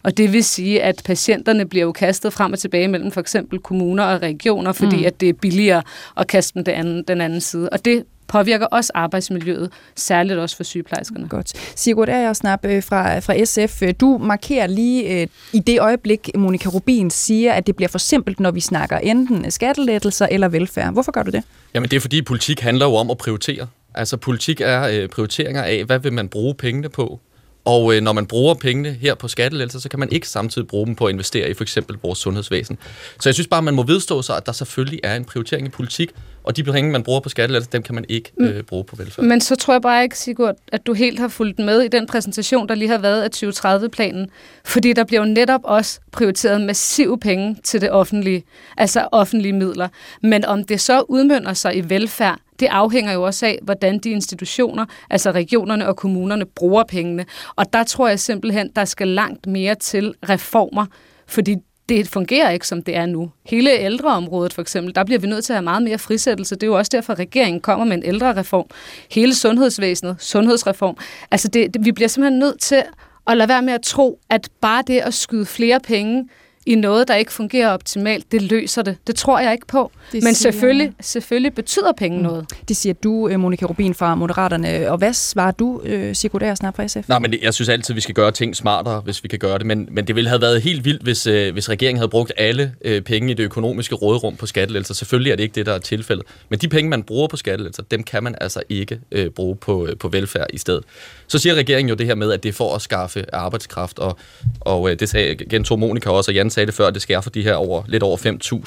Og 0.02 0.16
det 0.16 0.32
vil 0.32 0.44
sige, 0.44 0.82
at 0.82 1.02
patienterne 1.04 1.66
bliver 1.66 1.84
jo 1.84 1.92
kastet 1.92 2.32
frem 2.32 2.52
og 2.52 2.58
tilbage 2.58 2.88
mellem 2.88 3.10
for 3.10 3.20
eksempel 3.20 3.58
kommuner 3.58 4.04
og 4.04 4.22
regioner, 4.22 4.72
fordi 4.72 4.96
mm. 4.96 5.04
at 5.04 5.20
det 5.20 5.28
er 5.28 5.32
billigere 5.32 5.82
at 6.16 6.26
kaste 6.26 6.54
dem 6.54 6.64
den 6.64 6.74
anden, 6.74 7.04
den 7.08 7.20
anden 7.20 7.40
side. 7.40 7.68
Og 7.68 7.84
det 7.84 8.04
påvirker 8.32 8.66
også 8.66 8.92
arbejdsmiljøet, 8.94 9.70
særligt 9.96 10.38
også 10.38 10.56
for 10.56 10.64
sygeplejerskerne. 10.64 11.28
Godt. 11.28 11.52
Sigurd 11.76 12.08
Ejersnap 12.08 12.64
øh, 12.64 12.82
fra, 12.82 13.18
fra 13.18 13.44
SF, 13.44 13.82
du 14.00 14.18
markerer 14.18 14.66
lige 14.66 15.20
øh, 15.20 15.26
i 15.52 15.58
det 15.58 15.80
øjeblik, 15.80 16.30
Monika 16.34 16.68
Rubin 16.68 17.10
siger, 17.10 17.52
at 17.52 17.66
det 17.66 17.76
bliver 17.76 17.88
for 17.88 17.98
simpelt, 17.98 18.40
når 18.40 18.50
vi 18.50 18.60
snakker 18.60 18.98
enten 18.98 19.50
skattelettelser 19.50 20.26
eller 20.30 20.48
velfærd. 20.48 20.92
Hvorfor 20.92 21.12
gør 21.12 21.22
du 21.22 21.30
det? 21.30 21.42
Jamen 21.74 21.90
det 21.90 21.96
er 21.96 22.00
fordi 22.00 22.22
politik 22.22 22.60
handler 22.60 22.86
jo 22.86 22.94
om 22.94 23.10
at 23.10 23.18
prioritere. 23.18 23.66
Altså 23.94 24.16
politik 24.16 24.60
er 24.60 24.82
øh, 24.82 25.08
prioriteringer 25.08 25.62
af, 25.62 25.84
hvad 25.84 25.98
vil 25.98 26.12
man 26.12 26.28
bruge 26.28 26.54
pengene 26.54 26.88
på, 26.88 27.20
og 27.64 27.94
øh, 27.94 28.02
når 28.02 28.12
man 28.12 28.26
bruger 28.26 28.54
pengene 28.54 28.90
her 28.90 29.14
på 29.14 29.28
skattelettelser, 29.28 29.80
så 29.80 29.88
kan 29.88 29.98
man 29.98 30.12
ikke 30.12 30.28
samtidig 30.28 30.68
bruge 30.68 30.86
dem 30.86 30.94
på 30.94 31.06
at 31.06 31.12
investere 31.12 31.50
i 31.50 31.54
for 31.54 31.64
eksempel 31.64 31.96
vores 32.02 32.18
sundhedsvæsen. 32.18 32.78
Så 33.20 33.28
jeg 33.28 33.34
synes 33.34 33.46
bare, 33.46 33.62
man 33.62 33.74
må 33.74 33.82
vedstå 33.82 34.22
sig, 34.22 34.36
at 34.36 34.46
der 34.46 34.52
selvfølgelig 34.52 35.00
er 35.02 35.16
en 35.16 35.24
prioritering 35.24 35.66
i 35.66 35.70
politik, 35.70 36.10
og 36.44 36.56
de 36.56 36.64
penge, 36.64 36.92
man 36.92 37.02
bruger 37.02 37.20
på 37.20 37.28
skattelettelser, 37.28 37.70
dem 37.70 37.82
kan 37.82 37.94
man 37.94 38.04
ikke 38.08 38.32
mm. 38.38 38.44
øh, 38.44 38.62
bruge 38.62 38.84
på 38.84 38.96
velfærd. 38.96 39.24
Men 39.24 39.40
så 39.40 39.56
tror 39.56 39.74
jeg 39.74 39.82
bare 39.82 40.02
ikke, 40.02 40.18
Sigurd, 40.18 40.54
at 40.72 40.86
du 40.86 40.92
helt 40.92 41.18
har 41.18 41.28
fulgt 41.28 41.58
med 41.58 41.80
i 41.80 41.88
den 41.88 42.06
præsentation, 42.06 42.68
der 42.68 42.74
lige 42.74 42.88
har 42.88 42.98
været 42.98 43.22
af 43.22 43.28
2030-planen. 43.44 44.30
Fordi 44.64 44.92
der 44.92 45.04
bliver 45.04 45.20
jo 45.20 45.26
netop 45.26 45.60
også 45.64 46.00
prioriteret 46.12 46.60
massive 46.60 47.18
penge 47.18 47.56
til 47.64 47.80
det 47.80 47.90
offentlige, 47.90 48.44
altså 48.76 49.08
offentlige 49.12 49.52
midler. 49.52 49.88
Men 50.22 50.44
om 50.44 50.64
det 50.64 50.80
så 50.80 51.04
udmønter 51.08 51.54
sig 51.54 51.76
i 51.76 51.80
velfærd, 51.88 52.38
det 52.62 52.68
afhænger 52.68 53.12
jo 53.12 53.22
også 53.22 53.46
af, 53.46 53.58
hvordan 53.62 53.98
de 53.98 54.10
institutioner, 54.10 54.86
altså 55.10 55.30
regionerne 55.30 55.88
og 55.88 55.96
kommunerne, 55.96 56.46
bruger 56.46 56.84
pengene. 56.84 57.24
Og 57.56 57.72
der 57.72 57.84
tror 57.84 58.08
jeg 58.08 58.20
simpelthen, 58.20 58.70
der 58.76 58.84
skal 58.84 59.08
langt 59.08 59.46
mere 59.46 59.74
til 59.74 60.14
reformer, 60.28 60.86
fordi 61.26 61.56
det 61.88 62.08
fungerer 62.08 62.50
ikke, 62.50 62.68
som 62.68 62.82
det 62.82 62.96
er 62.96 63.06
nu. 63.06 63.30
Hele 63.46 63.70
ældreområdet 63.70 64.52
for 64.52 64.62
eksempel, 64.62 64.94
der 64.94 65.04
bliver 65.04 65.18
vi 65.18 65.26
nødt 65.26 65.44
til 65.44 65.52
at 65.52 65.56
have 65.56 65.64
meget 65.64 65.82
mere 65.82 65.98
frisættelse. 65.98 66.54
Det 66.54 66.62
er 66.62 66.66
jo 66.66 66.76
også 66.76 66.90
derfor, 66.94 67.12
at 67.12 67.18
regeringen 67.18 67.60
kommer 67.60 67.84
med 67.86 67.96
en 67.96 68.02
ældrereform. 68.04 68.66
Hele 69.10 69.34
sundhedsvæsenet, 69.34 70.16
sundhedsreform. 70.18 70.96
Altså 71.30 71.48
det, 71.48 71.74
det, 71.74 71.84
vi 71.84 71.92
bliver 71.92 72.08
simpelthen 72.08 72.38
nødt 72.38 72.60
til 72.60 72.82
at 73.26 73.36
lade 73.36 73.48
være 73.48 73.62
med 73.62 73.72
at 73.72 73.82
tro, 73.82 74.20
at 74.30 74.48
bare 74.60 74.82
det 74.86 74.98
at 74.98 75.14
skyde 75.14 75.46
flere 75.46 75.80
penge 75.80 76.28
i 76.66 76.74
noget, 76.74 77.08
der 77.08 77.14
ikke 77.14 77.32
fungerer 77.32 77.68
optimalt, 77.68 78.32
det 78.32 78.42
løser 78.42 78.82
det. 78.82 78.96
Det 79.06 79.16
tror 79.16 79.38
jeg 79.38 79.52
ikke 79.52 79.66
på. 79.66 79.92
Det 80.12 80.22
Men 80.22 80.34
siger... 80.34 80.52
selvfølgelig, 80.52 80.92
selvfølgelig 81.00 81.54
betyder 81.54 81.92
penge 81.92 82.16
mm. 82.18 82.22
noget. 82.22 82.46
Det 82.68 82.76
siger 82.76 82.92
du, 82.92 83.28
øh, 83.28 83.40
Monika 83.40 83.66
Rubin 83.66 83.94
fra 83.94 84.14
Moderaterne. 84.14 84.90
Og 84.90 84.98
hvad 84.98 85.12
svarer 85.12 85.50
du, 85.50 85.80
øh, 85.84 86.14
Sigurd 86.14 86.56
snart 86.56 86.76
fra 86.76 86.88
SF? 86.88 87.08
Nej, 87.08 87.18
men 87.18 87.34
jeg 87.42 87.54
synes 87.54 87.68
altid, 87.68 87.94
vi 87.94 88.00
skal 88.00 88.14
gøre 88.14 88.30
ting 88.30 88.56
smartere, 88.56 89.00
hvis 89.00 89.22
vi 89.22 89.28
kan 89.28 89.38
gøre 89.38 89.58
det. 89.58 89.66
Men, 89.66 89.88
men 89.90 90.06
det 90.06 90.16
ville 90.16 90.28
have 90.28 90.40
været 90.40 90.62
helt 90.62 90.84
vildt, 90.84 91.02
hvis, 91.02 91.26
øh, 91.26 91.52
hvis 91.52 91.68
regeringen 91.68 91.98
havde 91.98 92.10
brugt 92.10 92.32
alle 92.36 92.74
øh, 92.84 93.02
penge 93.02 93.30
i 93.30 93.34
det 93.34 93.44
økonomiske 93.44 93.94
råderum 93.94 94.36
på 94.36 94.46
skattelettelser. 94.46 94.94
Selvfølgelig 94.94 95.32
er 95.32 95.36
det 95.36 95.42
ikke 95.42 95.54
det, 95.54 95.66
der 95.66 95.72
er 95.72 95.78
tilfældet. 95.78 96.26
Men 96.48 96.58
de 96.58 96.68
penge, 96.68 96.90
man 96.90 97.02
bruger 97.02 97.28
på 97.28 97.36
skattelettelser, 97.36 97.82
dem 97.82 98.02
kan 98.02 98.24
man 98.24 98.34
altså 98.40 98.62
ikke 98.68 99.00
øh, 99.12 99.30
bruge 99.30 99.56
på, 99.56 99.86
øh, 99.86 99.96
på 99.96 100.08
velfærd 100.08 100.46
i 100.52 100.58
stedet. 100.58 100.84
Så 101.32 101.38
siger 101.38 101.54
regeringen 101.54 101.88
jo 101.88 101.94
det 101.94 102.06
her 102.06 102.14
med, 102.14 102.32
at 102.32 102.42
det 102.42 102.48
er 102.48 102.52
for 102.52 102.74
at 102.74 102.82
skaffe 102.82 103.34
arbejdskraft. 103.34 103.98
Og, 103.98 104.18
og 104.60 104.90
øh, 104.90 105.00
det 105.00 105.08
sagde 105.08 105.36
gentog 105.36 105.78
Monika 105.78 106.10
også, 106.10 106.30
og 106.30 106.34
Jan 106.34 106.50
sagde 106.50 106.66
det 106.66 106.74
før, 106.74 106.86
at 106.86 106.94
det 106.94 107.02
skærer 107.02 107.20
for 107.20 107.30
de 107.30 107.42
her 107.42 107.54
over, 107.54 107.82
lidt 107.86 108.02
over 108.02 108.16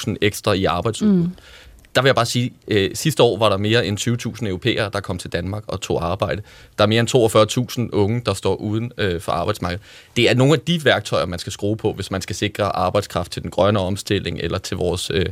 5.000 0.09 0.15
ekstra 0.21 0.53
i 0.53 0.65
arbejdsudbud. 0.65 1.23
Mm. 1.23 1.35
Der 1.95 2.01
vil 2.01 2.07
jeg 2.07 2.15
bare 2.15 2.25
sige, 2.25 2.53
øh, 2.67 2.91
sidste 2.93 3.23
år 3.23 3.37
var 3.37 3.49
der 3.49 3.57
mere 3.57 3.85
end 3.85 3.99
20.000 4.41 4.47
europæere, 4.47 4.89
der 4.93 4.99
kom 4.99 5.17
til 5.17 5.31
Danmark 5.31 5.63
og 5.67 5.81
tog 5.81 6.05
arbejde. 6.05 6.41
Der 6.77 6.83
er 6.83 6.87
mere 6.87 6.99
end 6.99 7.89
42.000 7.89 7.97
unge, 7.99 8.21
der 8.25 8.33
står 8.33 8.55
uden 8.55 8.91
øh, 8.97 9.21
for 9.21 9.31
arbejdsmarkedet. 9.31 9.83
Det 10.17 10.29
er 10.29 10.35
nogle 10.35 10.53
af 10.53 10.59
de 10.59 10.85
værktøjer, 10.85 11.25
man 11.25 11.39
skal 11.39 11.53
skrue 11.53 11.77
på, 11.77 11.93
hvis 11.93 12.11
man 12.11 12.21
skal 12.21 12.35
sikre 12.35 12.63
arbejdskraft 12.63 13.31
til 13.31 13.41
den 13.43 13.51
grønne 13.51 13.79
omstilling 13.79 14.39
eller 14.39 14.57
til 14.57 14.77
vores, 14.77 15.11
øh, 15.11 15.25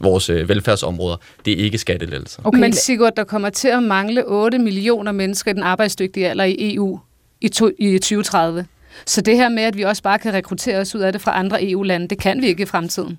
vores 0.00 0.30
øh, 0.30 0.48
velfærdsområder. 0.48 1.16
Det 1.44 1.52
er 1.52 1.64
ikke 1.64 1.78
skattelettelser. 1.78 2.42
Okay. 2.44 2.58
Men 2.58 2.72
Sigurd, 2.72 3.12
der 3.16 3.24
kommer 3.24 3.50
til 3.50 3.68
at 3.68 3.82
mangle 3.82 4.26
8 4.26 4.58
millioner 4.58 5.12
mennesker 5.12 5.50
i 5.50 5.54
den 5.54 5.62
arbejdsdygtige 5.62 6.28
alder 6.28 6.44
i 6.44 6.74
EU 6.74 7.00
i, 7.40 7.48
to, 7.48 7.70
i 7.78 7.98
2030. 7.98 8.66
Så 9.06 9.20
det 9.20 9.36
her 9.36 9.48
med, 9.48 9.62
at 9.62 9.76
vi 9.76 9.82
også 9.82 10.02
bare 10.02 10.18
kan 10.18 10.34
rekruttere 10.34 10.78
os 10.78 10.94
ud 10.94 11.00
af 11.00 11.12
det 11.12 11.20
fra 11.20 11.38
andre 11.38 11.70
EU-lande, 11.70 12.08
det 12.08 12.18
kan 12.18 12.42
vi 12.42 12.46
ikke 12.46 12.62
i 12.62 12.66
fremtiden. 12.66 13.18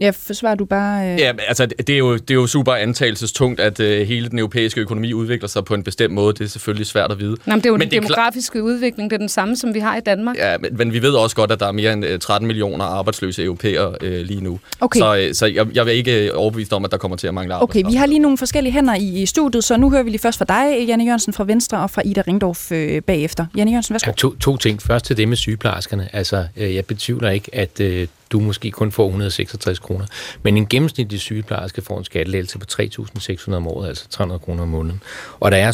Ja, 0.00 0.10
forsvarer 0.10 0.54
du 0.54 0.64
bare... 0.64 1.12
Øh... 1.12 1.20
Ja, 1.20 1.32
altså 1.48 1.66
det 1.66 1.90
er, 1.90 1.98
jo, 1.98 2.14
det 2.14 2.30
er 2.30 2.34
jo 2.34 2.46
super 2.46 2.72
antagelsestungt, 2.72 3.60
at 3.60 3.80
øh, 3.80 4.06
hele 4.06 4.28
den 4.28 4.38
europæiske 4.38 4.80
økonomi 4.80 5.12
udvikler 5.12 5.48
sig 5.48 5.64
på 5.64 5.74
en 5.74 5.82
bestemt 5.82 6.14
måde. 6.14 6.32
Det 6.32 6.40
er 6.40 6.48
selvfølgelig 6.48 6.86
svært 6.86 7.12
at 7.12 7.18
vide. 7.18 7.30
Nå, 7.30 7.36
men 7.46 7.56
det 7.56 7.66
er 7.66 7.70
jo 7.70 7.76
men 7.76 7.90
den 7.90 8.02
demografiske 8.02 8.52
klar... 8.52 8.62
udvikling, 8.62 9.10
det 9.10 9.16
er 9.16 9.18
den 9.18 9.28
samme, 9.28 9.56
som 9.56 9.74
vi 9.74 9.78
har 9.78 9.96
i 9.96 10.00
Danmark. 10.00 10.36
Ja, 10.36 10.58
men, 10.58 10.76
men 10.76 10.92
vi 10.92 11.02
ved 11.02 11.10
også 11.10 11.36
godt, 11.36 11.52
at 11.52 11.60
der 11.60 11.66
er 11.66 11.72
mere 11.72 11.92
end 11.92 12.20
13 12.20 12.44
øh, 12.44 12.46
millioner 12.46 12.84
arbejdsløse 12.84 13.44
europæere 13.44 13.94
øh, 14.00 14.20
lige 14.20 14.40
nu. 14.40 14.58
Okay. 14.80 15.00
Så, 15.00 15.16
øh, 15.16 15.34
så 15.34 15.46
jeg, 15.46 15.66
jeg 15.74 15.86
vil 15.86 15.94
ikke 15.94 16.34
overbevise 16.34 16.72
om, 16.72 16.84
at 16.84 16.90
der 16.90 16.96
kommer 16.96 17.16
til 17.16 17.26
at 17.26 17.34
mangle 17.34 17.54
arbejdskraft. 17.54 17.84
Okay, 17.84 17.92
vi 17.92 17.96
har 17.96 18.06
lige 18.06 18.18
nogle 18.18 18.38
forskellige 18.38 18.72
hænder 18.72 18.94
i, 18.94 19.22
i 19.22 19.26
studiet, 19.26 19.64
så 19.64 19.76
nu 19.76 19.90
hører 19.90 20.02
vi 20.02 20.10
lige 20.10 20.20
først 20.20 20.38
fra 20.38 20.44
dig, 20.44 20.86
Janne 20.86 21.04
Jørgensen 21.04 21.32
fra 21.32 21.44
Venstre, 21.44 21.78
og 21.78 21.90
fra 21.90 22.02
Ida 22.04 22.22
Ringdorf 22.28 22.72
øh, 22.72 23.02
bagefter. 23.02 23.46
Janne 23.56 23.70
Jørgensen, 23.70 23.94
værsgo. 23.94 24.10
Ja, 24.10 24.14
to, 24.14 24.34
to 24.34 24.56
ting. 24.56 24.82
Først 24.82 25.04
til 25.04 25.16
det 25.16 25.28
med 25.28 25.36
sygeplejerskerne. 25.36 26.08
Altså, 26.12 26.46
øh, 26.56 26.74
jeg 26.74 26.84
betvivler 26.84 27.30
ikke, 27.30 27.54
at 27.54 27.80
øh, 27.80 28.06
du 28.32 28.40
måske 28.40 28.70
kun 28.70 28.92
får 28.92 29.06
166 29.06 29.78
kroner. 29.78 30.06
Men 30.42 30.56
en 30.56 30.66
gennemsnitlig 30.66 31.20
sygeplejerske 31.20 31.82
får 31.82 31.98
en 31.98 32.04
skattelettelse 32.04 32.58
på 32.58 32.66
3.600 32.72 33.54
om 33.54 33.66
året, 33.66 33.88
altså 33.88 34.08
300 34.08 34.38
kroner 34.38 34.62
om 34.62 34.68
måneden. 34.68 35.02
Og 35.40 35.50
der 35.50 35.56
er 35.56 35.72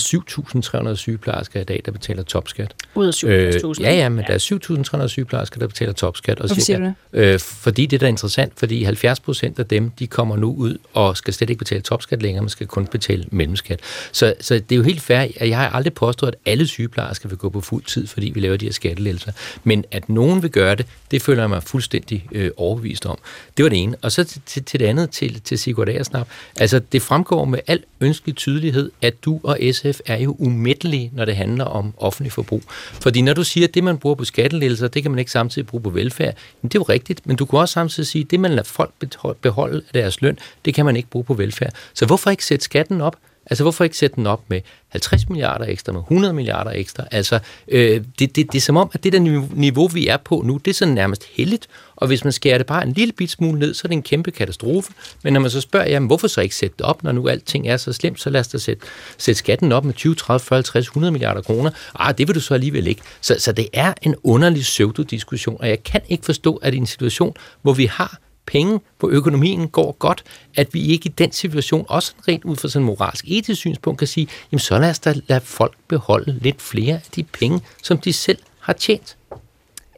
7.300 0.89 0.95
sygeplejersker 0.95 1.61
i 1.61 1.65
dag, 1.65 1.83
der 1.87 1.93
betaler 1.93 2.23
topskat. 2.23 2.75
Ud 2.95 3.07
af 3.07 3.11
7.000? 3.11 3.29
Øh, 3.29 3.81
ja, 3.81 3.95
ja, 3.95 4.09
men 4.09 4.19
ja. 4.19 4.25
der 4.27 4.35
er 4.35 4.99
7.300 5.03 5.07
sygeplejersker, 5.07 5.59
der 5.59 5.67
betaler 5.67 5.93
topskat. 5.93 6.41
Og 6.41 6.47
Hvorfor 6.47 6.61
siger 6.61 6.79
du 6.79 6.85
det? 6.85 6.95
Øh, 7.13 7.41
fordi 7.41 7.87
det 7.87 7.97
er 7.97 8.01
da 8.01 8.07
interessant, 8.07 8.53
fordi 8.57 8.83
70 8.83 9.21
procent 9.21 9.59
af 9.59 9.67
dem, 9.67 9.91
de 9.91 10.07
kommer 10.07 10.37
nu 10.37 10.55
ud 10.55 10.79
og 10.93 11.17
skal 11.17 11.35
slet 11.35 11.51
ikke 11.51 11.59
betale 11.59 11.81
topskat 11.81 12.23
længere, 12.23 12.43
man 12.43 12.49
skal 12.49 12.67
kun 12.67 12.87
betale 12.87 13.25
mellemskat. 13.31 13.81
Så, 14.13 14.35
så 14.41 14.55
det 14.55 14.73
er 14.73 14.77
jo 14.77 14.83
helt 14.83 15.03
fair, 15.03 15.19
at 15.37 15.49
jeg 15.49 15.59
har 15.59 15.71
aldrig 15.71 15.95
påstået, 15.95 16.33
at 16.33 16.53
alle 16.53 16.67
sygeplejersker 16.67 17.29
vil 17.29 17.39
gå 17.39 17.49
på 17.49 17.61
fuld 17.61 17.85
tid, 17.85 18.07
fordi 18.07 18.31
vi 18.31 18.41
laver 18.41 18.57
de 18.57 18.65
her 18.67 18.73
skattelettelser. 18.73 19.33
Men 19.65 19.85
at 19.91 20.09
nogen 20.09 20.43
vil 20.43 20.51
gøre 20.51 20.75
det, 20.75 20.87
det 21.11 21.23
føler 21.23 21.43
jeg 21.43 21.51
mig 21.51 21.63
fuldstændig 21.63 22.27
øh, 22.33 22.44
Øh, 22.45 22.51
overbevist 22.57 23.07
om. 23.07 23.19
Det 23.57 23.63
var 23.63 23.69
det 23.69 23.83
ene. 23.83 23.97
Og 24.03 24.13
så 24.13 24.25
til, 24.25 24.43
til, 24.47 24.65
til 24.65 24.81
det 24.81 24.87
andet, 24.87 25.11
til, 25.11 25.41
til 25.41 25.59
Sigurd 25.59 25.89
Aersnap. 25.89 26.29
Altså, 26.61 26.79
det 26.79 27.03
fremgår 27.03 27.45
med 27.45 27.59
al 27.67 27.83
ønskelig 28.01 28.37
tydelighed, 28.37 28.91
at 29.03 29.25
du 29.25 29.41
og 29.43 29.59
SF 29.73 30.01
er 30.07 30.17
jo 30.17 30.37
umættelige, 30.39 31.11
når 31.15 31.25
det 31.25 31.37
handler 31.37 31.65
om 31.65 31.95
offentlig 31.97 32.33
forbrug. 32.33 32.63
Fordi 32.93 33.23
når 33.23 33.33
du 33.33 33.45
siger, 33.45 33.69
at 33.69 33.75
det, 33.75 33.85
man 33.85 33.99
bruger 33.99 34.17
på 34.17 34.25
skattelettelser, 34.25 34.89
det 34.89 35.03
kan 35.03 35.11
man 35.11 35.19
ikke 35.19 35.31
samtidig 35.31 35.67
bruge 35.67 35.83
på 35.83 35.91
velfærd, 35.91 36.35
men 36.63 36.69
det 36.69 36.75
er 36.75 36.81
jo 36.81 36.85
rigtigt, 36.85 37.27
men 37.27 37.37
du 37.37 37.45
kan 37.45 37.59
også 37.59 37.73
samtidig 37.73 38.07
sige, 38.07 38.25
at 38.25 38.31
det, 38.31 38.41
man 38.41 38.51
lader 38.51 38.63
folk 38.63 38.93
beholde 39.41 39.77
af 39.77 39.93
deres 39.95 40.21
løn, 40.21 40.39
det 40.65 40.75
kan 40.75 40.85
man 40.85 40.97
ikke 40.97 41.09
bruge 41.09 41.25
på 41.25 41.35
velfærd. 41.35 41.73
Så 41.95 42.07
hvorfor 42.07 42.31
ikke 42.31 42.45
sætte 42.45 42.65
skatten 42.65 43.01
op? 43.01 43.17
Altså, 43.47 43.65
hvorfor 43.65 43.85
ikke 43.85 43.97
sætte 43.97 44.17
den 44.17 44.27
op 44.27 44.43
med 44.49 44.61
50 44.89 45.29
milliarder 45.29 45.65
ekstra, 45.65 45.93
med 45.93 46.01
100 46.01 46.35
milliarder 46.35 46.71
ekstra? 46.71 47.05
Altså, 47.11 47.39
øh, 47.69 48.05
det, 48.19 48.37
det, 48.37 48.53
det 48.53 48.55
er 48.55 48.61
som 48.61 48.77
om, 48.77 48.91
at 48.93 49.05
det 49.05 49.13
der 49.13 49.47
niveau, 49.55 49.87
vi 49.87 50.07
er 50.07 50.17
på 50.17 50.43
nu, 50.45 50.57
det 50.57 50.71
er 50.71 50.75
sådan 50.75 50.95
nærmest 50.95 51.25
heldigt, 51.33 51.69
og 51.97 52.07
hvis 52.07 52.25
man 52.25 52.33
skærer 52.33 52.59
det 52.59 52.67
bare 52.67 52.83
en 52.87 52.93
lille 52.93 53.13
bit 53.13 53.31
smule 53.31 53.59
ned, 53.59 53.75
så 53.75 53.81
er 53.85 53.89
det 53.89 53.95
en 53.95 54.03
kæmpe 54.03 54.31
katastrofe. 54.31 54.93
Men 55.23 55.33
når 55.33 55.41
man 55.41 55.51
så 55.51 55.61
spørger, 55.61 55.89
jamen, 55.89 56.07
hvorfor 56.07 56.29
så 56.29 56.41
ikke 56.41 56.55
sætte 56.55 56.77
det 56.79 56.87
op, 56.87 57.03
når 57.03 57.13
nu 57.13 57.29
alting 57.29 57.69
er 57.69 57.77
så 57.77 57.93
slemt, 57.93 58.21
så 58.21 58.31
lad 58.31 58.41
os 58.41 58.49
da 58.49 58.59
sætte, 58.59 58.87
sætte 59.19 59.39
skatten 59.39 59.73
op 59.73 59.85
med 59.85 59.95
20, 59.95 60.15
30, 60.15 60.41
40, 60.41 60.57
50, 60.57 60.87
100 60.87 61.13
milliarder 61.13 61.43
kroner. 61.43 61.71
Ah, 61.95 62.19
det 62.19 62.29
vil 62.29 62.35
du 62.35 62.41
så 62.41 62.55
alligevel 62.55 62.87
ikke. 62.87 63.03
Så, 63.21 63.37
så 63.39 63.53
det 63.53 63.69
er 63.73 63.95
en 64.03 64.15
underlig 64.23 64.63
pseudodiskussion, 64.63 65.57
og 65.61 65.69
jeg 65.69 65.83
kan 65.83 66.01
ikke 66.09 66.25
forstå, 66.25 66.57
at 66.57 66.75
i 66.75 66.77
en 66.77 66.87
situation, 66.87 67.37
hvor 67.63 67.73
vi 67.73 67.85
har 67.85 68.19
penge, 68.47 68.81
hvor 68.99 69.09
økonomien 69.09 69.69
går 69.69 69.97
godt, 69.99 70.25
at 70.57 70.75
vi 70.75 70.87
ikke 70.87 71.07
i 71.09 71.13
den 71.19 71.33
situation, 71.33 71.87
også 71.89 72.15
rent 72.29 72.45
ud 72.45 72.57
fra 72.57 72.69
sådan 72.69 72.83
en 72.83 72.87
moralsk 72.87 73.25
etisk 73.29 73.61
synspunkt, 73.61 73.99
kan 73.99 74.09
sige, 74.09 74.29
jamen 74.53 74.61
så 74.61 74.79
lad 74.79 74.91
os 74.91 74.99
da 74.99 75.15
lade 75.27 75.41
folk 75.41 75.75
beholde 75.89 76.39
lidt 76.43 76.63
flere 76.63 76.95
af 76.95 77.03
de 77.17 77.23
penge, 77.23 77.61
som 77.83 77.99
de 77.99 78.13
selv 78.13 78.39
har 78.61 78.73
tjent. 78.73 79.17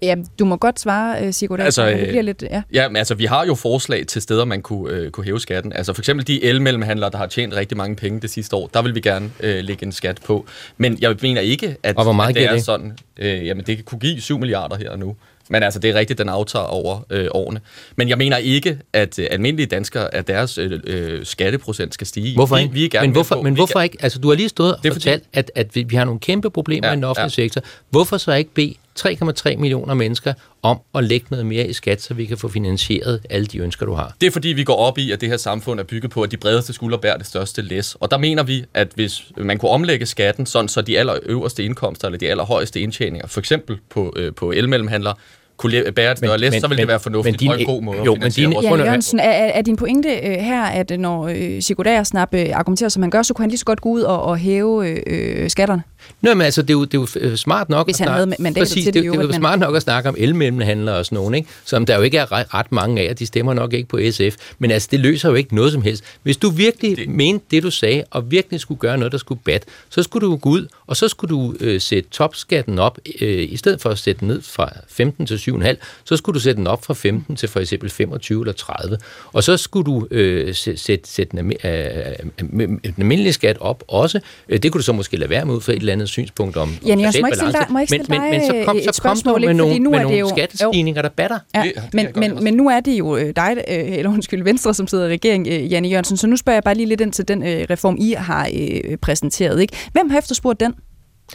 Ja, 0.02 0.14
du 0.38 0.44
må 0.44 0.56
godt 0.56 0.80
svare, 0.80 1.26
øh, 1.26 1.32
Sigurd. 1.32 1.60
Altså, 1.60 1.86
det 1.86 2.08
bliver 2.08 2.22
lidt, 2.22 2.42
ja. 2.50 2.62
ja, 2.72 2.88
men 2.88 2.96
altså, 2.96 3.14
vi 3.14 3.24
har 3.24 3.46
jo 3.46 3.54
forslag 3.54 4.06
til 4.06 4.22
steder, 4.22 4.44
man 4.44 4.62
kunne, 4.62 4.94
øh, 4.94 5.10
kunne 5.10 5.24
hæve 5.24 5.40
skatten. 5.40 5.72
Altså 5.72 5.92
for 5.92 6.00
eksempel 6.00 6.26
de 6.26 6.44
elmellemhandlere, 6.44 7.10
der 7.10 7.18
har 7.18 7.26
tjent 7.26 7.54
rigtig 7.54 7.76
mange 7.76 7.96
penge 7.96 8.20
det 8.20 8.30
sidste 8.30 8.56
år, 8.56 8.70
der 8.74 8.82
vil 8.82 8.94
vi 8.94 9.00
gerne 9.00 9.30
øh, 9.40 9.64
lægge 9.64 9.86
en 9.86 9.92
skat 9.92 10.20
på. 10.24 10.46
Men 10.76 10.98
jeg 11.00 11.16
mener 11.22 11.40
ikke, 11.40 11.76
at, 11.82 11.96
og 11.96 12.02
hvor 12.02 12.12
meget 12.12 12.28
at 12.28 12.34
det 12.34 12.44
er 12.44 12.52
det? 12.52 12.64
sådan, 12.64 12.98
øh, 13.16 13.46
jamen 13.46 13.64
det 13.66 13.84
kunne 13.84 13.98
give 13.98 14.20
7 14.20 14.38
milliarder 14.38 14.76
her 14.76 14.90
og 14.90 14.98
nu. 14.98 15.16
Men 15.48 15.62
altså, 15.62 15.80
det 15.80 15.90
er 15.90 15.94
rigtigt, 15.94 16.18
den 16.18 16.28
aftager 16.28 16.64
over 16.64 17.00
øh, 17.10 17.28
årene. 17.30 17.60
Men 17.96 18.08
jeg 18.08 18.18
mener 18.18 18.36
ikke, 18.36 18.78
at 18.92 19.18
øh, 19.18 19.26
almindelige 19.30 19.66
danskere, 19.66 20.14
at 20.14 20.26
deres 20.26 20.58
øh, 20.58 20.80
øh, 20.84 21.26
skatteprocent 21.26 21.94
skal 21.94 22.06
stige. 22.06 22.34
Hvorfor 22.34 22.56
ikke? 22.56 22.72
Vi, 22.72 22.80
vi 22.80 22.84
er 22.84 22.88
gerne 22.88 23.06
men 23.06 23.12
hvorfor, 23.12 23.34
på, 23.34 23.42
men 23.42 23.54
hvorfor 23.54 23.80
ikke? 23.80 23.98
Altså, 24.00 24.18
du 24.18 24.28
har 24.28 24.34
lige 24.34 24.48
stået 24.48 24.74
og 24.74 24.80
fortalt, 24.92 25.24
at, 25.32 25.50
at 25.54 25.76
vi, 25.76 25.82
vi 25.82 25.96
har 25.96 26.04
nogle 26.04 26.20
kæmpe 26.20 26.50
problemer 26.50 26.88
ja, 26.88 26.92
i 26.92 26.96
den 26.96 27.04
offentlige 27.04 27.42
ja. 27.42 27.48
sektor. 27.48 27.60
Hvorfor 27.90 28.16
så 28.16 28.32
ikke 28.32 28.50
bede 28.54 28.74
3,3 29.00 29.56
millioner 29.56 29.94
mennesker 29.94 30.32
om 30.62 30.80
at 30.94 31.04
lægge 31.04 31.26
noget 31.30 31.46
mere 31.46 31.66
i 31.66 31.72
skat, 31.72 32.02
så 32.02 32.14
vi 32.14 32.24
kan 32.24 32.38
få 32.38 32.48
finansieret 32.48 33.20
alle 33.30 33.46
de 33.46 33.58
ønsker, 33.58 33.86
du 33.86 33.92
har. 33.92 34.14
Det 34.20 34.26
er 34.26 34.30
fordi, 34.30 34.48
vi 34.48 34.64
går 34.64 34.76
op 34.76 34.98
i, 34.98 35.12
at 35.12 35.20
det 35.20 35.28
her 35.28 35.36
samfund 35.36 35.80
er 35.80 35.84
bygget 35.84 36.10
på, 36.10 36.22
at 36.22 36.30
de 36.30 36.36
bredeste 36.36 36.72
skuldre 36.72 36.98
bærer 36.98 37.16
det 37.16 37.26
største 37.26 37.62
læs. 37.62 37.96
Og 38.00 38.10
der 38.10 38.18
mener 38.18 38.42
vi, 38.42 38.64
at 38.74 38.88
hvis 38.94 39.22
man 39.36 39.58
kunne 39.58 39.70
omlægge 39.70 40.06
skatten, 40.06 40.46
sådan 40.46 40.68
så 40.68 40.82
de 40.82 40.98
allerøverste 40.98 41.64
indkomster 41.64 42.08
eller 42.08 42.18
de 42.18 42.28
allerhøjeste 42.28 42.80
indtjeninger, 42.80 43.26
for 43.26 43.40
eksempel 43.40 43.78
på, 43.90 44.12
øh, 44.16 44.34
på 44.34 44.52
elmellemhandlere, 44.52 45.14
kunne 45.56 45.92
bære 45.92 46.12
et 46.12 46.18
større 46.18 46.38
læs, 46.38 46.54
så 46.60 46.68
ville 46.68 46.80
det 46.80 46.88
være 46.88 47.00
fornuftigt 47.00 47.40
din, 47.40 47.50
og 47.50 47.60
en 47.60 47.66
god 47.66 47.82
måde 47.82 47.98
jo, 48.04 48.14
at 48.14 48.20
men 48.20 48.30
din, 48.30 48.52
Ja, 48.52 48.76
Jørgensen, 48.76 49.18
er, 49.20 49.30
er, 49.30 49.62
din 49.62 49.76
pointe 49.76 50.08
øh, 50.08 50.32
her, 50.32 50.62
at 50.62 51.00
når 51.00 51.26
øh, 51.26 51.62
Sigurd 51.62 52.04
Snap 52.04 52.34
øh, 52.34 52.46
argumenterer, 52.52 52.88
som 52.88 53.02
han 53.02 53.10
gør, 53.10 53.22
så 53.22 53.34
kunne 53.34 53.42
han 53.42 53.50
lige 53.50 53.58
så 53.58 53.64
godt 53.64 53.80
gå 53.80 53.88
ud 53.88 54.00
og, 54.00 54.22
og 54.22 54.38
hæve 54.38 54.88
øh, 54.88 55.02
øh, 55.06 55.50
skatterne? 55.50 55.82
Nå, 56.20 56.34
men 56.34 56.40
altså, 56.42 56.62
det 56.62 56.70
er 56.70 56.74
jo, 56.74 56.84
det 56.84 56.94
er 56.94 56.98
jo 57.22 57.28
øh, 57.30 57.36
smart 57.36 57.68
nok 57.68 57.86
Hvis 57.86 57.94
at 57.94 57.98
han 58.00 58.06
snakke, 58.06 58.16
havde 58.30 58.42
mandatet 58.42 58.60
præcis, 58.68 58.84
til 58.84 58.94
det 58.94 58.94
det, 58.94 59.12
det, 59.12 59.18
er 59.18 59.22
jo 59.22 59.26
men- 59.28 59.36
smart 59.36 59.58
nok 59.58 59.76
at 59.76 59.82
snakke 59.82 60.08
om 60.08 60.14
elmellemhandlere 60.18 60.96
og 60.96 61.04
sådan 61.06 61.16
nogen, 61.16 61.34
ikke? 61.34 61.48
som 61.64 61.86
der 61.86 61.96
jo 61.96 62.02
ikke 62.02 62.18
er 62.18 62.32
ret, 62.32 62.54
ret 62.54 62.72
mange 62.72 63.02
af, 63.02 63.10
og 63.10 63.18
de 63.18 63.26
stemmer 63.26 63.54
nok 63.54 63.72
ikke 63.72 63.88
på 63.88 63.98
SF. 64.10 64.36
Men 64.58 64.70
altså, 64.70 64.88
det 64.90 65.00
løser 65.00 65.28
jo 65.28 65.34
ikke 65.34 65.54
noget 65.54 65.72
som 65.72 65.82
helst. 65.82 66.04
Hvis 66.22 66.36
du 66.36 66.50
virkelig 66.50 66.90
det. 66.90 66.98
Det- 66.98 67.08
mente 67.08 67.44
det, 67.50 67.62
du 67.62 67.70
sagde, 67.70 68.04
og 68.10 68.30
virkelig 68.30 68.60
skulle 68.60 68.78
gøre 68.78 68.98
noget, 68.98 69.12
der 69.12 69.18
skulle 69.18 69.40
bat, 69.44 69.64
så 69.90 70.02
skulle 70.02 70.26
du 70.26 70.36
gå 70.36 70.50
ud, 70.50 70.66
og 70.86 70.96
så 70.96 71.08
skulle 71.08 71.34
du 71.34 71.54
øh, 71.60 71.80
sætte 71.80 72.10
topskatten 72.10 72.78
op, 72.78 72.98
øh, 73.20 73.52
i 73.52 73.56
stedet 73.56 73.80
for 73.80 73.90
at 73.90 73.98
sætte 73.98 74.20
den 74.20 74.28
ned 74.28 74.42
fra 74.42 74.72
15 74.88 75.26
til 75.26 75.36
7,5, 75.36 75.76
så 76.04 76.16
skulle 76.16 76.34
du 76.34 76.40
sætte 76.40 76.58
den 76.58 76.66
op 76.66 76.84
fra 76.84 76.94
15 76.94 77.36
til 77.36 77.48
for 77.48 77.60
eksempel 77.60 77.90
25 77.90 78.40
eller 78.42 78.52
30. 78.52 78.98
Og 79.32 79.44
så 79.44 79.56
skulle 79.56 79.84
du 79.86 80.06
øh, 80.10 80.48
sæ- 80.54 80.76
sætte, 80.76 81.08
sætte 81.10 81.36
den, 81.36 81.38
almi- 81.52 81.66
øh, 81.68 82.06
øh, 82.52 82.68
den 82.68 82.80
almindelige 82.98 83.32
skat 83.32 83.56
op 83.60 83.84
også. 83.88 84.20
Øh, 84.48 84.58
det 84.62 84.72
kunne 84.72 84.78
du 84.78 84.84
så 84.84 84.92
måske 84.92 85.16
lade 85.16 85.30
være 85.30 85.44
med 85.44 85.54
ud 85.54 85.60
fra 85.60 85.72
et 85.72 85.76
eller 85.78 85.92
andet 85.96 86.08
synspunkt 86.08 86.56
om, 86.56 86.68
Jørgensen, 86.86 87.12
social 87.12 87.22
må 87.22 87.26
jeg 87.26 87.32
ikke 87.32 87.36
stille 87.36 87.52
dig- 87.52 87.66
må 87.70 87.78
jeg 87.78 87.82
ikke 87.82 87.92
men, 87.98 88.04
stille 88.04 88.20
men, 88.20 88.30
men 88.30 88.40
så 88.46 88.52
dig, 88.52 88.64
kom, 88.66 88.76
øh, 88.76 88.82
så 88.92 89.02
kom 89.02 89.16
du 89.24 89.30
med 89.30 89.40
ikke? 89.40 89.46
Fordi 89.48 89.56
nogle, 89.56 89.78
nu 89.78 89.90
med 89.90 89.98
er 89.98 90.02
det 90.02 90.06
nogle 90.10 90.18
jo- 90.18 90.28
skattestigninger, 90.28 91.02
der 91.02 91.08
batter. 91.08 91.38
Ja, 91.54 91.62
Det- 91.62 91.72
men, 91.92 92.04
jeg 92.06 92.12
men, 92.16 92.32
også. 92.32 92.44
men 92.44 92.54
nu 92.54 92.68
er 92.68 92.80
det 92.80 92.98
jo 92.98 93.16
øh, 93.16 93.32
dig, 93.36 93.56
øh, 93.68 93.98
eller 93.98 94.10
undskyld, 94.10 94.42
Venstre, 94.44 94.74
som 94.74 94.86
sidder 94.86 95.06
i 95.06 95.12
regering, 95.12 95.46
øh, 95.50 95.72
Janne 95.72 95.88
Jørgensen, 95.88 96.16
så 96.16 96.26
nu 96.26 96.36
spørger 96.36 96.56
jeg 96.56 96.62
bare 96.64 96.74
lige 96.74 96.86
lidt 96.86 97.00
ind 97.00 97.12
til 97.12 97.28
den 97.28 97.42
øh, 97.42 97.66
reform, 97.70 97.96
I 98.00 98.12
har 98.18 98.48
øh, 98.54 98.96
præsenteret. 98.96 99.60
Ikke? 99.60 99.76
Hvem 99.92 100.10
har 100.10 100.18
efterspurgt 100.18 100.60
den? 100.60 100.74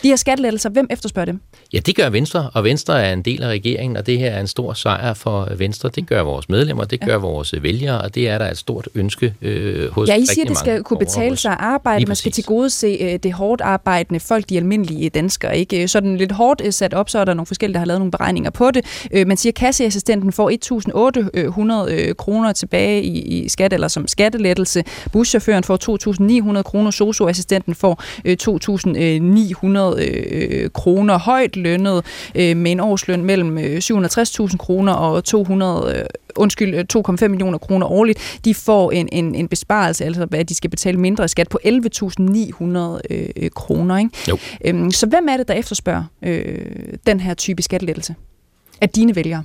De 0.03 0.07
her 0.07 0.15
skattelettelser, 0.15 0.69
hvem 0.69 0.87
efterspørger 0.89 1.25
dem? 1.25 1.39
Ja, 1.73 1.79
det 1.79 1.95
gør 1.95 2.09
Venstre, 2.09 2.49
og 2.53 2.63
Venstre 2.63 3.03
er 3.03 3.13
en 3.13 3.21
del 3.21 3.43
af 3.43 3.47
regeringen, 3.47 3.97
og 3.97 4.05
det 4.05 4.19
her 4.19 4.31
er 4.31 4.39
en 4.39 4.47
stor 4.47 4.73
sejr 4.73 5.13
for 5.13 5.47
Venstre. 5.57 5.89
Det 5.95 6.07
gør 6.07 6.21
vores 6.21 6.49
medlemmer, 6.49 6.83
det 6.83 7.01
gør 7.01 7.17
vores 7.17 7.53
vælgere, 7.61 8.01
og 8.01 8.15
det 8.15 8.29
er 8.29 8.37
der 8.37 8.51
et 8.51 8.57
stort 8.57 8.89
ønske 8.95 9.33
øh, 9.41 9.91
hos 9.91 10.09
Ja, 10.09 10.15
I 10.15 10.25
siger, 10.25 10.45
det 10.45 10.57
skal 10.57 10.83
kunne 10.83 10.99
betale 10.99 11.37
sig 11.37 11.51
at 11.51 11.57
arbejde. 11.59 12.05
Man 12.05 12.15
skal 12.15 12.31
til 12.31 12.43
gode 12.43 12.69
se 12.69 12.97
øh, 13.01 13.19
det 13.23 13.33
hårdt 13.33 13.61
arbejdende 13.61 14.19
folk, 14.19 14.49
de 14.49 14.57
almindelige 14.57 15.09
danskere. 15.09 15.57
Ikke? 15.57 15.87
Sådan 15.87 16.17
lidt 16.17 16.31
hårdt 16.31 16.61
øh, 16.65 16.73
sat 16.73 16.93
op, 16.93 17.09
så 17.09 17.19
er 17.19 17.25
der 17.25 17.33
nogle 17.33 17.45
forskellige, 17.45 17.73
der 17.73 17.79
har 17.79 17.85
lavet 17.85 17.99
nogle 17.99 18.11
beregninger 18.11 18.49
på 18.49 18.71
det. 18.71 18.85
Øh, 19.11 19.27
Man 19.27 19.37
siger, 19.37 19.51
at 19.51 19.55
kasseassistenten 19.55 20.31
får 20.31 20.51
1.800 21.87 21.91
øh, 21.91 22.15
kroner 22.15 22.53
tilbage 22.53 23.03
i, 23.03 23.19
i 23.19 23.49
skat, 23.49 23.73
eller 23.73 23.87
som 23.87 24.07
skattelettelse. 24.07 24.83
Buschaufføren 25.11 25.63
får 25.63 25.77
2.900 26.57 26.61
kroner. 26.61 26.91
Socioassistenten 26.91 27.75
får 27.75 28.03
øh, 28.25 28.37
2.900 28.43 29.80
øh, 29.89 30.69
kroner. 30.73 31.17
Højt 31.17 31.55
lønnet 31.55 32.05
øh, 32.35 32.57
med 32.57 32.71
en 32.71 32.79
årsløn 32.79 33.25
mellem 33.25 33.57
øh, 33.57 33.77
760.000 33.77 34.57
kroner 34.57 34.93
og 34.93 35.23
200, 35.23 35.93
øh, 35.95 36.05
undskyld, 36.35 36.75
øh, 36.75 36.85
2,5 37.23 37.27
millioner 37.27 37.57
kroner 37.57 37.87
årligt. 37.87 38.39
De 38.45 38.53
får 38.53 38.91
en, 38.91 39.09
en, 39.11 39.35
en 39.35 39.47
besparelse, 39.47 40.05
altså 40.05 40.27
at 40.31 40.49
de 40.49 40.55
skal 40.55 40.69
betale 40.69 40.97
mindre 40.97 41.27
skat 41.27 41.49
på 41.49 41.59
11.900 41.65 42.99
øh, 43.09 43.49
kroner. 43.55 43.97
Ikke? 43.97 44.09
Jo. 44.29 44.37
Øhm, 44.65 44.91
så 44.91 45.07
hvem 45.07 45.27
er 45.29 45.37
det, 45.37 45.47
der 45.47 45.53
efterspørger 45.53 46.03
øh, 46.21 46.55
den 47.07 47.19
her 47.19 47.33
type 47.33 47.61
skattelettelse? 47.61 48.15
Af 48.81 48.89
dine 48.89 49.15
vælgere? 49.15 49.43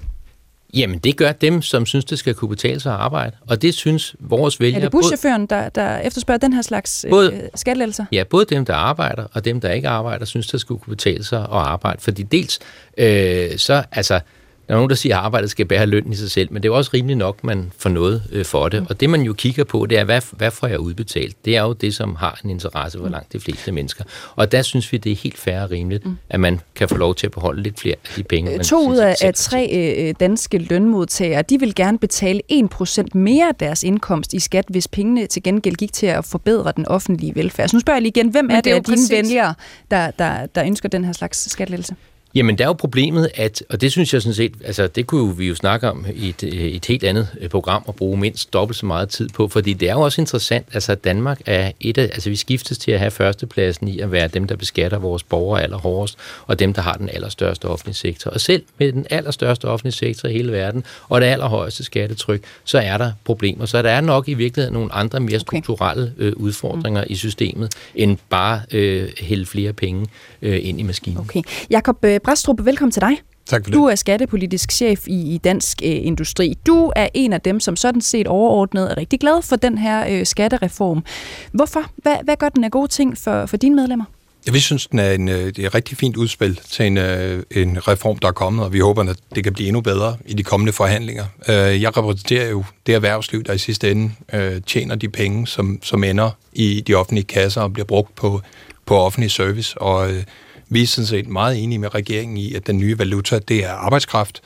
Jamen, 0.74 0.98
det 0.98 1.16
gør 1.16 1.32
dem, 1.32 1.62
som 1.62 1.86
synes, 1.86 2.04
det 2.04 2.18
skal 2.18 2.34
kunne 2.34 2.48
betale 2.48 2.80
sig 2.80 2.92
at 2.92 2.98
arbejde, 3.00 3.36
og 3.48 3.62
det 3.62 3.74
synes 3.74 4.14
vores 4.20 4.60
vælgere... 4.60 4.80
Er 4.80 4.84
det 4.84 4.90
buschaufføren, 4.90 5.46
der, 5.46 5.68
der 5.68 5.98
efterspørger 5.98 6.38
den 6.38 6.52
her 6.52 6.62
slags 6.62 7.04
øh, 7.04 7.10
Både- 7.10 7.50
skattelettelser? 7.54 8.04
Ja, 8.12 8.24
både 8.24 8.44
dem, 8.44 8.64
der 8.64 8.74
arbejder, 8.74 9.24
og 9.32 9.44
dem, 9.44 9.60
der 9.60 9.72
ikke 9.72 9.88
arbejder, 9.88 10.24
synes, 10.24 10.46
det 10.46 10.60
skulle 10.60 10.80
kunne 10.80 10.96
betale 10.96 11.24
sig 11.24 11.40
at 11.40 11.48
arbejde. 11.50 12.00
Fordi 12.00 12.22
dels, 12.22 12.58
øh, 12.98 13.58
så, 13.58 13.84
altså, 13.92 14.20
der 14.68 14.74
er 14.74 14.76
nogen, 14.76 14.90
der 14.90 14.96
siger, 14.96 15.16
at 15.18 15.24
arbejdet 15.24 15.50
skal 15.50 15.66
bære 15.66 15.86
løn 15.86 16.12
i 16.12 16.14
sig 16.16 16.30
selv, 16.30 16.52
men 16.52 16.62
det 16.62 16.68
er 16.68 16.72
jo 16.72 16.76
også 16.76 16.90
rimeligt 16.94 17.18
nok, 17.18 17.44
man 17.44 17.72
får 17.78 17.90
noget 17.90 18.22
øh, 18.32 18.44
for 18.44 18.68
det. 18.68 18.86
Og 18.88 19.00
det, 19.00 19.10
man 19.10 19.22
jo 19.22 19.32
kigger 19.32 19.64
på, 19.64 19.86
det 19.86 19.98
er, 19.98 20.04
hvad, 20.04 20.20
hvad 20.32 20.50
får 20.50 20.66
jeg 20.66 20.78
udbetalt? 20.80 21.44
Det 21.44 21.56
er 21.56 21.62
jo 21.62 21.72
det, 21.72 21.94
som 21.94 22.16
har 22.16 22.40
en 22.44 22.50
interesse 22.50 22.98
for 22.98 23.08
langt 23.08 23.32
de 23.32 23.40
fleste 23.40 23.72
mennesker. 23.72 24.04
Og 24.36 24.52
der 24.52 24.62
synes 24.62 24.92
vi, 24.92 24.96
det 24.98 25.12
er 25.12 25.16
helt 25.16 25.38
fair 25.38 25.60
og 25.60 25.70
rimeligt, 25.70 26.04
at 26.30 26.40
man 26.40 26.60
kan 26.74 26.88
få 26.88 26.96
lov 26.96 27.14
til 27.14 27.26
at 27.26 27.32
beholde 27.32 27.62
lidt 27.62 27.80
flere 27.80 27.94
af 28.04 28.10
de 28.16 28.22
penge, 28.22 28.50
man 28.56 28.64
To 28.64 28.88
ud 28.88 28.96
af, 28.96 29.14
af 29.22 29.34
tre 29.34 29.68
øh, 29.72 30.14
danske 30.20 30.58
lønmodtagere, 30.58 31.42
de 31.42 31.60
vil 31.60 31.74
gerne 31.74 31.98
betale 31.98 32.40
1% 32.52 33.04
mere 33.14 33.48
af 33.48 33.54
deres 33.54 33.82
indkomst 33.82 34.34
i 34.34 34.40
skat, 34.40 34.64
hvis 34.68 34.88
pengene 34.88 35.26
til 35.26 35.42
gengæld 35.42 35.74
gik 35.74 35.92
til 35.92 36.06
at 36.06 36.24
forbedre 36.24 36.72
den 36.76 36.86
offentlige 36.88 37.34
velfærd. 37.34 37.68
Så 37.68 37.76
nu 37.76 37.80
spørger 37.80 37.96
jeg 37.96 38.02
lige 38.02 38.12
igen, 38.16 38.28
hvem 38.28 38.44
Men 38.44 38.50
er 38.50 38.56
det 38.56 38.64
det 38.64 38.72
er 38.72 38.80
dine 38.80 38.96
præcis- 38.96 39.10
vælgere, 39.10 39.54
der, 39.90 40.10
der, 40.10 40.46
der 40.46 40.64
ønsker 40.64 40.88
den 40.88 41.04
her 41.04 41.12
slags 41.12 41.50
skattelettelse? 41.50 41.94
Jamen, 42.36 42.58
der 42.58 42.64
er 42.64 42.68
jo 42.68 42.72
problemet, 42.72 43.30
at, 43.34 43.62
og 43.70 43.80
det 43.80 43.92
synes 43.92 44.14
jeg 44.14 44.22
sådan 44.22 44.34
set, 44.34 44.54
altså 44.64 44.86
det 44.86 45.06
kunne 45.06 45.36
vi 45.36 45.48
jo 45.48 45.54
snakke 45.54 45.90
om 45.90 46.06
i 46.14 46.28
et, 46.28 46.42
et 46.74 46.86
helt 46.86 47.04
andet 47.04 47.28
øh, 47.40 47.48
program 47.48 47.82
og 47.86 47.94
bruge 47.94 48.18
mindst 48.18 48.52
dobbelt 48.52 48.78
så 48.78 48.86
meget 48.86 49.08
tid 49.08 49.28
på, 49.28 49.48
fordi 49.48 49.72
det 49.72 49.88
er 49.88 49.92
jo 49.92 50.00
også 50.00 50.20
interessant, 50.20 50.66
altså 50.72 50.94
Danmark 50.94 51.40
er 51.46 51.72
et 51.80 51.98
af, 51.98 52.02
altså 52.02 52.30
vi 52.30 52.36
skiftes 52.36 52.78
til 52.78 52.90
at 52.90 52.98
have 52.98 53.10
førstepladsen 53.10 53.88
i 53.88 54.00
at 54.00 54.12
være 54.12 54.28
dem, 54.28 54.46
der 54.46 54.56
beskatter 54.56 54.98
vores 54.98 55.22
borgere 55.22 55.62
allerhårdest, 55.62 56.18
og 56.46 56.58
dem, 56.58 56.72
der 56.72 56.82
har 56.82 56.92
den 56.92 57.08
allerstørste 57.08 57.64
offentlige 57.64 57.94
sektor. 57.94 58.30
Og 58.30 58.40
selv 58.40 58.62
med 58.78 58.92
den 58.92 59.06
allerstørste 59.10 59.64
offentlige 59.64 59.92
sektor 59.92 60.28
i 60.28 60.32
hele 60.32 60.52
verden, 60.52 60.84
og 61.08 61.20
det 61.20 61.26
allerhøjeste 61.26 61.84
skattetryk, 61.84 62.44
så 62.64 62.78
er 62.78 62.98
der 62.98 63.12
problemer. 63.24 63.66
Så 63.66 63.82
der 63.82 63.90
er 63.90 64.00
nok 64.00 64.28
i 64.28 64.34
virkeligheden 64.34 64.74
nogle 64.74 64.92
andre 64.92 65.20
mere 65.20 65.40
strukturelle 65.40 66.12
øh, 66.18 66.32
udfordringer 66.36 67.00
mm. 67.00 67.06
i 67.10 67.16
systemet, 67.16 67.72
end 67.94 68.18
bare 68.30 68.60
øh, 68.72 69.08
hælde 69.20 69.46
flere 69.46 69.72
penge 69.72 70.06
øh, 70.42 70.58
ind 70.62 70.80
i 70.80 70.82
maskinen. 70.82 71.18
Okay. 71.18 71.42
Jakob 71.70 72.04
øh, 72.04 72.20
Brastrup, 72.26 72.64
velkommen 72.64 72.92
til 72.92 73.00
dig. 73.02 73.10
Tak 73.46 73.64
for 73.64 73.70
det. 73.70 73.74
Du 73.74 73.84
er 73.84 73.94
skattepolitisk 73.94 74.72
chef 74.72 75.08
i, 75.08 75.34
i 75.34 75.38
Dansk 75.38 75.82
øh, 75.84 75.90
Industri. 75.90 76.54
Du 76.66 76.92
er 76.96 77.08
en 77.14 77.32
af 77.32 77.40
dem, 77.40 77.60
som 77.60 77.76
sådan 77.76 78.00
set 78.00 78.26
overordnet 78.26 78.90
er 78.90 78.96
rigtig 78.96 79.20
glad 79.20 79.42
for 79.42 79.56
den 79.56 79.78
her 79.78 80.06
øh, 80.10 80.26
skattereform. 80.26 81.04
Hvorfor? 81.52 81.82
Hvad, 81.96 82.16
hvad 82.24 82.36
gør 82.36 82.48
den 82.48 82.64
af 82.64 82.70
gode 82.70 82.88
ting 82.88 83.18
for, 83.18 83.46
for 83.46 83.56
dine 83.56 83.76
medlemmer? 83.76 84.04
Ja, 84.46 84.52
vi 84.52 84.60
synes, 84.60 84.86
den 84.86 84.98
er 84.98 85.12
en, 85.12 85.28
øh, 85.28 85.46
det 85.46 85.58
er 85.58 85.66
et 85.66 85.74
rigtig 85.74 85.96
fint 85.98 86.16
udspil 86.16 86.60
til 86.70 86.86
en, 86.86 86.98
øh, 86.98 87.42
en 87.50 87.88
reform, 87.88 88.18
der 88.18 88.28
er 88.28 88.32
kommet, 88.32 88.64
og 88.64 88.72
vi 88.72 88.78
håber, 88.78 89.10
at 89.10 89.16
det 89.34 89.44
kan 89.44 89.52
blive 89.52 89.68
endnu 89.68 89.80
bedre 89.80 90.16
i 90.26 90.34
de 90.34 90.42
kommende 90.42 90.72
forhandlinger. 90.72 91.24
Øh, 91.48 91.82
Jeg 91.82 91.96
repræsenterer 91.96 92.50
jo 92.50 92.64
det 92.86 92.94
erhvervsliv, 92.94 93.44
der 93.44 93.52
i 93.52 93.58
sidste 93.58 93.90
ende 93.90 94.12
øh, 94.32 94.62
tjener 94.66 94.94
de 94.94 95.08
penge, 95.08 95.46
som, 95.46 95.78
som 95.82 96.04
ender 96.04 96.30
i 96.52 96.82
de 96.86 96.94
offentlige 96.94 97.24
kasser 97.24 97.60
og 97.60 97.72
bliver 97.72 97.86
brugt 97.86 98.14
på, 98.14 98.40
på 98.86 98.96
offentlig 98.96 99.30
service. 99.30 99.78
Og 99.78 100.10
øh, 100.10 100.22
vi 100.68 100.82
er 100.82 100.86
sådan 100.86 101.06
set 101.06 101.28
meget 101.28 101.62
enige 101.62 101.78
med 101.78 101.94
regeringen 101.94 102.36
i, 102.36 102.54
at 102.54 102.66
den 102.66 102.78
nye 102.78 102.98
valuta, 102.98 103.38
det 103.38 103.64
er 103.64 103.72
arbejdskraft, 103.72 104.42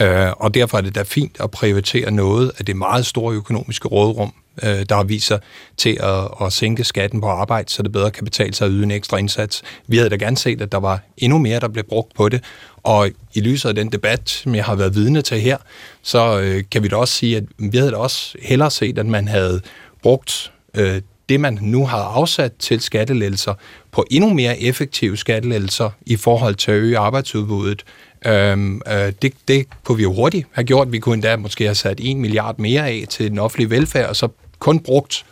Øh, 0.00 0.32
og 0.36 0.54
derfor 0.54 0.78
er 0.78 0.82
det 0.82 0.94
da 0.94 1.02
fint 1.02 1.36
at 1.40 1.50
prioritere 1.50 2.10
noget 2.10 2.52
af 2.58 2.64
det 2.64 2.76
meget 2.76 3.06
store 3.06 3.34
økonomiske 3.34 3.88
rådrum, 3.88 4.32
øh, 4.62 4.84
der 4.88 5.02
viser 5.02 5.38
til 5.76 5.98
at, 6.00 6.46
at 6.46 6.52
sænke 6.52 6.84
skatten 6.84 7.20
på 7.20 7.26
arbejde, 7.26 7.70
så 7.70 7.82
det 7.82 7.92
bedre 7.92 8.10
kan 8.10 8.24
betale 8.24 8.54
sig 8.54 8.66
at 8.66 8.70
yde 8.74 8.82
en 8.82 8.90
ekstra 8.90 9.16
indsats. 9.16 9.62
Vi 9.86 9.96
havde 9.96 10.10
da 10.10 10.16
gerne 10.16 10.36
set, 10.36 10.60
at 10.60 10.72
der 10.72 10.78
var 10.78 11.00
endnu 11.16 11.38
mere, 11.38 11.60
der 11.60 11.68
blev 11.68 11.84
brugt 11.84 12.14
på 12.14 12.28
det, 12.28 12.44
og 12.82 13.10
i 13.34 13.40
lyset 13.40 13.68
af 13.68 13.74
den 13.74 13.92
debat, 13.92 14.30
som 14.30 14.54
jeg 14.54 14.64
har 14.64 14.74
været 14.74 14.94
vidne 14.94 15.22
til 15.22 15.40
her, 15.40 15.56
så 16.02 16.40
øh, 16.40 16.64
kan 16.70 16.82
vi 16.82 16.88
da 16.88 16.96
også 16.96 17.14
sige, 17.14 17.36
at 17.36 17.44
vi 17.58 17.78
havde 17.78 17.90
da 17.90 17.96
også 17.96 18.36
hellere 18.42 18.70
set, 18.70 18.98
at 18.98 19.06
man 19.06 19.28
havde 19.28 19.60
brugt 20.02 20.52
øh, 20.74 21.02
det, 21.28 21.40
man 21.40 21.58
nu 21.62 21.86
har 21.86 21.98
afsat 21.98 22.52
til 22.58 22.80
skattelettelser, 22.80 23.54
på 23.92 24.04
endnu 24.10 24.34
mere 24.34 24.60
effektive 24.60 25.16
skattelettelser 25.16 25.90
i 26.06 26.16
forhold 26.16 26.54
til 26.54 26.70
at 26.70 26.76
øge 26.76 26.98
arbejdsudbuddet. 26.98 27.84
Øhm, 28.26 28.80
øh, 28.86 29.12
det, 29.22 29.32
det 29.48 29.66
kunne 29.84 29.96
vi 29.96 30.02
jo 30.02 30.12
hurtigt 30.12 30.46
have 30.52 30.64
gjort. 30.64 30.92
Vi 30.92 30.98
kunne 30.98 31.14
endda 31.14 31.36
måske 31.36 31.64
have 31.64 31.74
sat 31.74 32.00
1 32.02 32.16
milliard 32.16 32.58
mere 32.58 32.88
af 32.88 33.04
til 33.10 33.30
den 33.30 33.38
offentlige 33.38 33.70
velfærd, 33.70 34.08
og 34.08 34.16
så 34.16 34.28
kun 34.58 34.80
brugt 34.80 35.24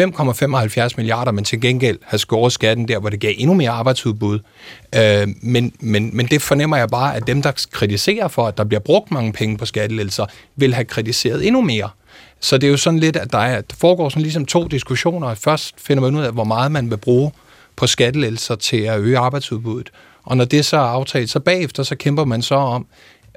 5,75 0.00 0.88
milliarder, 0.96 1.32
men 1.32 1.44
til 1.44 1.60
gengæld 1.60 1.98
have 2.02 2.18
skåret 2.18 2.52
skatten 2.52 2.88
der, 2.88 2.98
hvor 2.98 3.08
det 3.08 3.20
gav 3.20 3.34
endnu 3.36 3.54
mere 3.54 3.70
arbejdsudbud. 3.70 4.38
Øh, 4.94 5.28
men, 5.42 5.72
men, 5.80 6.16
men 6.16 6.26
det 6.26 6.42
fornemmer 6.42 6.76
jeg 6.76 6.88
bare, 6.88 7.16
at 7.16 7.26
dem, 7.26 7.42
der 7.42 7.66
kritiserer 7.70 8.28
for, 8.28 8.46
at 8.46 8.58
der 8.58 8.64
bliver 8.64 8.80
brugt 8.80 9.10
mange 9.10 9.32
penge 9.32 9.56
på 9.56 9.66
skattelettelser, 9.66 10.26
vil 10.56 10.74
have 10.74 10.84
kritiseret 10.84 11.46
endnu 11.46 11.60
mere. 11.60 11.90
Så 12.40 12.58
det 12.58 12.66
er 12.66 12.70
jo 12.70 12.76
sådan 12.76 12.98
lidt, 12.98 13.16
at 13.16 13.32
der, 13.32 13.38
er, 13.38 13.60
der 13.60 13.76
foregår 13.78 14.08
sådan 14.08 14.22
ligesom 14.22 14.46
to 14.46 14.64
diskussioner. 14.64 15.34
Først 15.34 15.74
finder 15.80 16.00
man 16.02 16.14
ud 16.16 16.22
af, 16.22 16.32
hvor 16.32 16.44
meget 16.44 16.72
man 16.72 16.90
vil 16.90 16.96
bruge 16.96 17.32
på 17.76 17.86
skattelettelser 17.86 18.54
til 18.54 18.76
at 18.76 19.00
øge 19.00 19.18
arbejdsudbuddet. 19.18 19.90
Og 20.22 20.36
når 20.36 20.44
det 20.44 20.64
så 20.64 20.76
er 20.76 20.80
aftalt, 20.80 21.30
så 21.30 21.40
bagefter, 21.40 21.82
så 21.82 21.96
kæmper 21.96 22.24
man 22.24 22.42
så 22.42 22.54
om, 22.54 22.86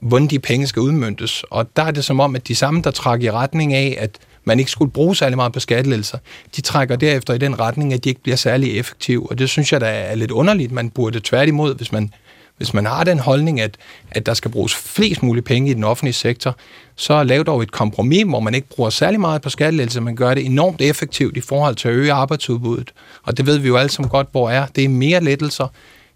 hvordan 0.02 0.28
de 0.28 0.40
penge 0.40 0.68
skal 0.68 0.80
udmyndtes. 0.80 1.44
Og 1.44 1.76
der 1.76 1.84
er 1.84 1.92
det 1.92 2.06
som 2.06 2.20
om, 2.20 2.36
at 2.36 2.48
de 2.48 2.56
samme, 2.56 2.82
der 2.82 2.92
trækker 2.92 3.28
i 3.28 3.32
retning 3.32 3.74
af, 3.74 3.98
at 4.00 4.18
man 4.44 4.60
ikke 4.60 4.72
skulle 4.72 4.92
bruge 4.92 5.16
særlig 5.16 5.36
meget 5.36 5.54
på 5.54 5.60
skattelettelser, 5.60 6.18
de 6.56 6.62
trækker 6.62 6.96
derefter 6.96 7.34
i 7.34 7.38
den 7.38 7.60
retning, 7.60 7.94
at 7.94 8.04
de 8.04 8.10
ikke 8.10 8.22
bliver 8.22 8.36
særlig 8.36 8.80
effektive. 8.80 9.30
Og 9.30 9.40
det 9.40 9.50
synes 9.50 9.72
jeg, 9.72 9.82
der 9.82 9.88
er 9.88 10.16
lidt 10.16 10.32
underligt. 10.32 10.72
Man 10.72 10.90
burde 10.90 11.20
tværtimod, 11.24 11.76
hvis 11.76 11.92
man 11.92 12.12
hvis 12.58 12.74
man 12.74 12.86
har 12.86 13.04
den 13.04 13.20
holdning, 13.20 13.62
at, 13.62 13.78
at 14.12 14.26
der 14.26 14.34
skal 14.34 14.52
bruges 14.52 14.76
flest 14.76 15.24
mulige 15.24 15.43
penge 15.43 15.72
i 15.72 15.74
den 15.74 15.84
offentlige 15.84 16.13
sektor, 16.13 16.56
så 16.96 17.24
lav 17.24 17.43
dog 17.43 17.63
et 17.63 17.72
kompromis, 17.72 18.24
hvor 18.24 18.39
man 18.39 18.56
ikke 18.56 18.67
bruger 18.67 18.89
særlig 18.89 19.20
meget 19.20 19.41
på 19.41 19.50
skattelettelser, 19.50 20.02
man 20.02 20.15
gør 20.15 20.34
det 20.34 20.46
enormt 20.46 20.82
effektivt 20.82 21.38
i 21.38 21.41
forhold 21.41 21.76
til 21.76 21.88
at 21.88 21.93
øge 21.93 22.13
arbejdsudbuddet. 22.13 22.93
Og 23.24 23.38
det 23.38 23.46
ved 23.46 23.58
vi 23.58 23.67
jo 23.67 23.78
alle 23.78 23.89
sammen 23.89 24.10
godt, 24.10 24.28
hvor 24.32 24.50
er. 24.50 24.65
Det 24.65 24.84
er 24.84 24.89
mere 24.89 25.24
lettelser 25.24 25.67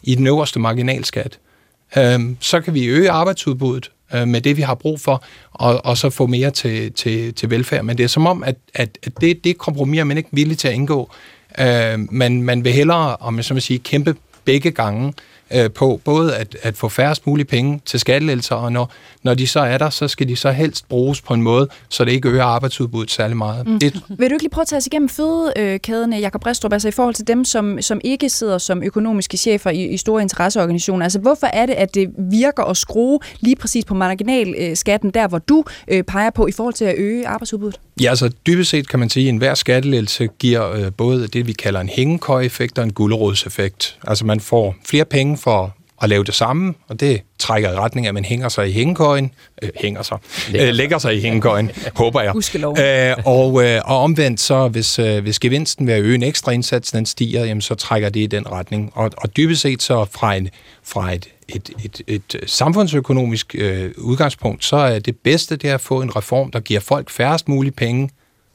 i 0.04 0.15
den 0.15 0.27
øverste 0.27 0.60
marginalskat. 0.60 1.39
Øhm, 1.97 2.38
så 2.39 2.62
kan 2.62 2.73
vi 2.73 2.86
øge 2.86 3.12
arbejdsudbuddet 3.12 3.91
øh, 4.13 4.27
med 4.27 4.41
det, 4.41 4.58
vi 4.58 4.62
har 4.62 4.75
brug 4.75 5.01
for, 5.01 5.23
og, 5.51 5.86
og 5.86 5.97
så 5.97 6.10
få 6.10 6.27
mere 6.27 6.51
til, 6.51 6.93
til, 6.93 7.34
til 7.34 7.49
velfærd. 7.49 7.84
Men 7.84 7.97
det 7.97 8.04
er 8.04 8.08
som 8.08 8.27
om, 8.27 8.43
at, 8.43 8.56
at, 8.73 8.97
at 9.04 9.21
det, 9.21 9.43
det 9.43 9.58
kompromis 9.58 9.99
er 9.99 10.04
man 10.04 10.17
ikke 10.17 10.30
villig 10.32 10.58
til 10.58 10.67
at 10.67 10.73
indgå. 10.73 11.12
Øh, 11.60 12.13
man, 12.13 12.41
man 12.41 12.63
vil 12.63 12.73
hellere, 12.73 13.15
om 13.15 13.38
jeg 13.38 13.45
så 13.45 13.54
må 13.54 13.60
sige, 13.60 13.80
kæmpe 13.80 14.15
begge 14.45 14.71
gange 14.71 15.13
øh, 15.55 15.71
på 15.71 16.01
både 16.03 16.35
at, 16.35 16.57
at 16.61 16.77
få 16.77 16.89
færrest 16.89 17.27
mulige 17.27 17.45
penge 17.45 17.81
til 17.85 17.99
skattelettelser, 17.99 18.55
og 18.55 18.71
når, 18.71 18.91
når 19.23 19.33
de 19.33 19.47
så 19.47 19.59
er 19.59 19.77
der, 19.77 19.89
så 19.89 20.07
skal 20.07 20.27
de 20.27 20.35
så 20.35 20.51
helst 20.51 20.89
bruges 20.89 21.21
på 21.21 21.33
en 21.33 21.41
måde, 21.41 21.67
så 21.89 22.05
det 22.05 22.11
ikke 22.11 22.29
øger 22.29 22.43
arbejdsudbuddet 22.43 23.11
særlig 23.11 23.37
meget. 23.37 23.67
Mm. 23.67 23.79
Det, 23.79 24.01
Vil 24.09 24.29
du 24.29 24.33
ikke 24.33 24.43
lige 24.43 24.49
prøve 24.49 24.61
at 24.61 24.67
tage 24.67 24.77
os 24.77 24.87
igennem 24.87 25.09
fødekæden, 25.09 26.13
Jakob 26.13 26.45
Restrup, 26.45 26.73
altså 26.73 26.87
i 26.87 26.91
forhold 26.91 27.15
til 27.15 27.27
dem, 27.27 27.45
som, 27.45 27.81
som 27.81 28.01
ikke 28.03 28.29
sidder 28.29 28.57
som 28.57 28.83
økonomiske 28.83 29.37
chefer 29.37 29.69
i, 29.69 29.85
i 29.85 29.97
store 29.97 30.21
interesseorganisationer? 30.21 31.03
Altså 31.05 31.19
hvorfor 31.19 31.47
er 31.47 31.65
det, 31.65 31.73
at 31.73 31.95
det 31.95 32.09
virker 32.17 32.63
at 32.63 32.77
skrue 32.77 33.19
lige 33.39 33.55
præcis 33.55 33.85
på 33.85 33.93
marginalskatten, 33.93 35.11
der 35.11 35.27
hvor 35.27 35.37
du 35.39 35.63
øh, 35.87 36.03
peger 36.03 36.29
på, 36.29 36.47
i 36.47 36.51
forhold 36.51 36.73
til 36.73 36.85
at 36.85 36.95
øge 36.97 37.27
arbejdsudbuddet? 37.27 37.79
Ja, 38.01 38.09
altså 38.09 38.29
dybest 38.47 38.69
set 38.69 38.89
kan 38.89 38.99
man 38.99 39.09
sige, 39.09 39.25
at 39.25 39.29
enhver 39.29 39.53
skattelettelse 39.53 40.27
giver 40.39 40.71
øh, 40.71 40.91
både 40.97 41.27
det, 41.27 41.47
vi 41.47 41.53
kalder 41.53 41.79
en 41.79 41.89
hængekøj-effekt 41.89 42.77
og 42.77 42.83
en 42.83 42.93
gulderådseffekt. 42.93 43.99
Altså 44.07 44.25
man 44.25 44.39
får 44.39 44.75
flere 44.85 45.05
penge 45.05 45.37
for 45.41 45.75
at 46.01 46.10
lave 46.10 46.23
det 46.23 46.34
samme, 46.34 46.73
og 46.88 46.99
det 46.99 47.21
trækker 47.39 47.71
i 47.71 47.75
retning 47.75 48.06
af, 48.06 48.10
at 48.10 48.13
man 48.13 48.25
hænger 48.25 48.49
sig 48.49 48.69
i 48.69 48.71
hængekøjen, 48.71 49.32
øh, 49.62 49.69
hænger 49.82 50.01
sig, 50.01 50.17
lægger, 50.49 50.67
øh, 50.67 50.73
lægger 50.73 50.97
sig 50.97 51.17
i 51.17 51.21
hængekøjen, 51.21 51.71
håber 51.95 52.21
jeg. 52.21 52.34
Æh, 52.80 53.15
og, 53.25 53.63
øh, 53.63 53.82
og 53.86 53.99
omvendt 53.99 54.39
så, 54.39 54.67
hvis, 54.67 54.99
øh, 54.99 55.23
hvis 55.23 55.39
gevinsten 55.39 55.88
ved 55.88 55.93
at 55.93 56.01
øge 56.01 56.15
en 56.15 56.23
ekstra 56.23 56.51
indsats, 56.51 56.91
den 56.91 57.06
stiger, 57.06 57.45
jamen, 57.45 57.62
så 57.62 57.75
trækker 57.75 58.10
det 58.10 58.19
i 58.19 58.27
den 58.27 58.51
retning. 58.51 58.91
Og, 58.95 59.12
og 59.17 59.38
dybest 59.38 59.62
set 59.62 59.82
så 59.82 60.06
fra, 60.12 60.36
en, 60.36 60.49
fra 60.84 61.13
et, 61.13 61.27
et, 61.49 61.69
et, 61.84 62.01
et 62.08 62.49
samfundsøkonomisk 62.49 63.56
øh, 63.58 63.91
udgangspunkt, 63.97 64.65
så 64.65 64.75
er 64.75 64.99
det 64.99 65.17
bedste 65.23 65.56
det 65.56 65.69
at 65.69 65.82
få 65.82 66.01
en 66.01 66.15
reform, 66.15 66.51
der 66.51 66.60
giver 66.60 66.80
folk 66.80 67.10
færrest 67.10 67.47
mulige 67.47 67.71
penge, 67.71 68.10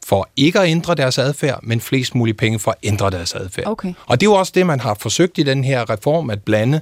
for 0.07 0.29
ikke 0.37 0.61
at 0.61 0.69
ændre 0.69 0.95
deres 0.95 1.19
adfærd, 1.19 1.61
men 1.63 1.81
flest 1.81 2.15
mulige 2.15 2.35
penge 2.35 2.59
for 2.59 2.71
at 2.71 2.77
ændre 2.83 3.11
deres 3.11 3.35
adfærd. 3.35 3.67
Okay. 3.67 3.95
Og 4.07 4.21
det 4.21 4.27
er 4.27 4.31
jo 4.31 4.35
også 4.35 4.53
det, 4.55 4.67
man 4.67 4.81
har 4.81 4.97
forsøgt 5.01 5.39
i 5.39 5.43
den 5.43 5.65
her 5.65 5.91
reform, 5.91 6.31
at 6.31 6.43
blande 6.43 6.81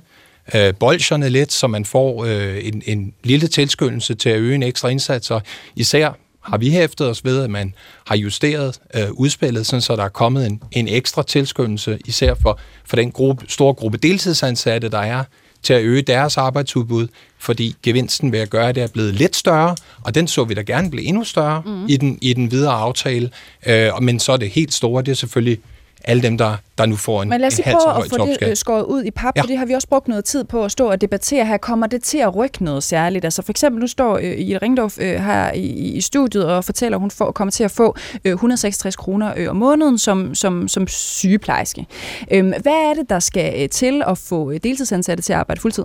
øh, 0.55 0.75
bolcherne 0.81 1.29
lidt, 1.29 1.53
så 1.53 1.67
man 1.67 1.85
får 1.85 2.25
øh, 2.25 2.67
en, 2.67 2.83
en 2.87 3.15
lille 3.23 3.49
tilskyndelse 3.49 4.15
til 4.15 4.29
at 4.29 4.39
øge 4.39 4.55
en 4.55 4.63
ekstra 4.63 4.89
indsats, 4.89 5.31
og 5.31 5.43
især 5.77 6.13
har 6.41 6.59
vi 6.59 6.71
hæftet 6.71 7.09
os 7.09 7.25
ved, 7.25 7.43
at 7.43 7.51
man 7.51 7.75
har 8.07 8.17
justeret 8.17 8.81
øh, 8.95 9.13
udspillet, 9.13 9.67
sådan, 9.67 9.81
så 9.81 9.97
der 9.97 10.05
er 10.05 10.09
kommet 10.09 10.47
en, 10.47 10.63
en 10.73 10.89
ekstra 10.89 11.23
tilskyndelse, 11.23 11.99
især 12.07 12.35
for, 12.35 12.59
for 12.85 12.97
den 12.97 13.13
gruppe, 13.13 13.45
store 13.49 13.75
gruppe 13.75 13.99
deltidsansatte, 13.99 14.89
der 14.89 14.99
er, 14.99 15.25
til 15.65 15.73
at 15.73 15.83
øge 15.83 16.03
deres 16.03 16.37
arbejdsudbud, 16.37 17.09
fordi 17.39 17.75
gevinsten 17.83 18.33
ved 18.33 18.39
at 18.39 18.51
gøre 18.51 18.73
det 18.73 18.83
er 18.83 18.87
blevet 18.87 19.15
lidt 19.15 19.37
større, 19.37 19.77
og 20.03 20.15
den 20.15 20.29
så 20.29 20.45
vi 20.45 20.55
da 20.55 20.63
gerne 20.63 20.91
blive 20.91 21.05
endnu 21.05 21.25
større 21.25 21.63
mm. 21.67 21.87
i, 21.89 21.97
den, 21.97 22.19
i 22.23 22.33
den 22.33 22.51
videre 22.51 22.73
aftale. 22.73 23.31
Øh, 23.67 23.91
men 24.03 24.21
så 24.21 24.33
er 24.33 24.37
det 24.37 24.51
helt 24.51 24.75
store, 24.75 25.03
det 25.03 25.11
er 25.11 25.17
selvfølgelig 25.17 25.59
alle 26.05 26.23
dem, 26.23 26.39
der, 26.39 26.57
der 26.79 26.87
nu 26.87 26.97
får 26.97 27.23
en, 27.23 27.29
Men 27.29 27.41
lad 27.41 27.47
os 27.49 27.57
lige 27.57 27.65
prøve 27.65 27.97
at 28.05 28.11
få 28.11 28.17
topskat. 28.17 28.41
det 28.41 28.49
øh, 28.51 28.57
skåret 28.57 28.85
ud 28.85 29.05
i 29.05 29.11
pap, 29.11 29.33
Ja. 29.37 29.43
for 29.43 29.47
det 29.47 29.59
har 29.59 29.67
vi 29.67 29.73
også 29.73 29.89
brugt 29.89 30.09
noget 30.09 30.25
tid 30.25 30.45
på 30.45 30.65
at 30.65 30.73
stå 30.73 30.91
og 30.91 31.01
debattere 31.01 31.47
her. 31.47 31.57
Kommer 31.57 31.87
det 31.87 32.03
til 32.03 32.19
at 32.19 32.37
rykke 32.37 32.65
noget 32.65 32.83
særligt? 32.83 33.25
Altså 33.25 33.43
for 33.43 33.53
eksempel, 33.53 33.81
nu 33.81 33.87
står 33.87 34.17
øh, 34.23 34.41
Ida 34.41 34.59
Ringdorf 34.63 34.99
øh, 34.99 35.15
her 35.15 35.53
i, 35.53 35.67
i 35.97 36.01
studiet 36.01 36.45
og 36.45 36.65
fortæller, 36.65 36.97
at 36.99 37.01
hun 37.01 37.11
får, 37.11 37.33
kommer 37.33 37.53
til 37.53 37.65
at 37.65 37.71
få 37.71 37.97
øh, 38.25 38.33
166 38.33 38.97
kroner 38.97 39.35
øh, 39.37 39.51
om 39.51 39.57
måneden 39.57 39.99
som, 39.99 40.35
som, 40.35 40.69
som 40.69 40.87
sygeplejerske. 40.89 41.87
Øh, 42.31 42.47
hvad 42.47 42.73
er 42.91 42.95
det, 42.95 43.09
der 43.11 43.19
skal 43.21 43.63
øh, 43.63 43.69
til 43.69 44.03
at 44.07 44.19
få 44.19 44.51
øh, 44.51 44.61
deltidsansatte 44.65 45.23
til 45.23 45.33
at 45.33 45.39
arbejde 45.39 45.61
fuldtid? 45.61 45.85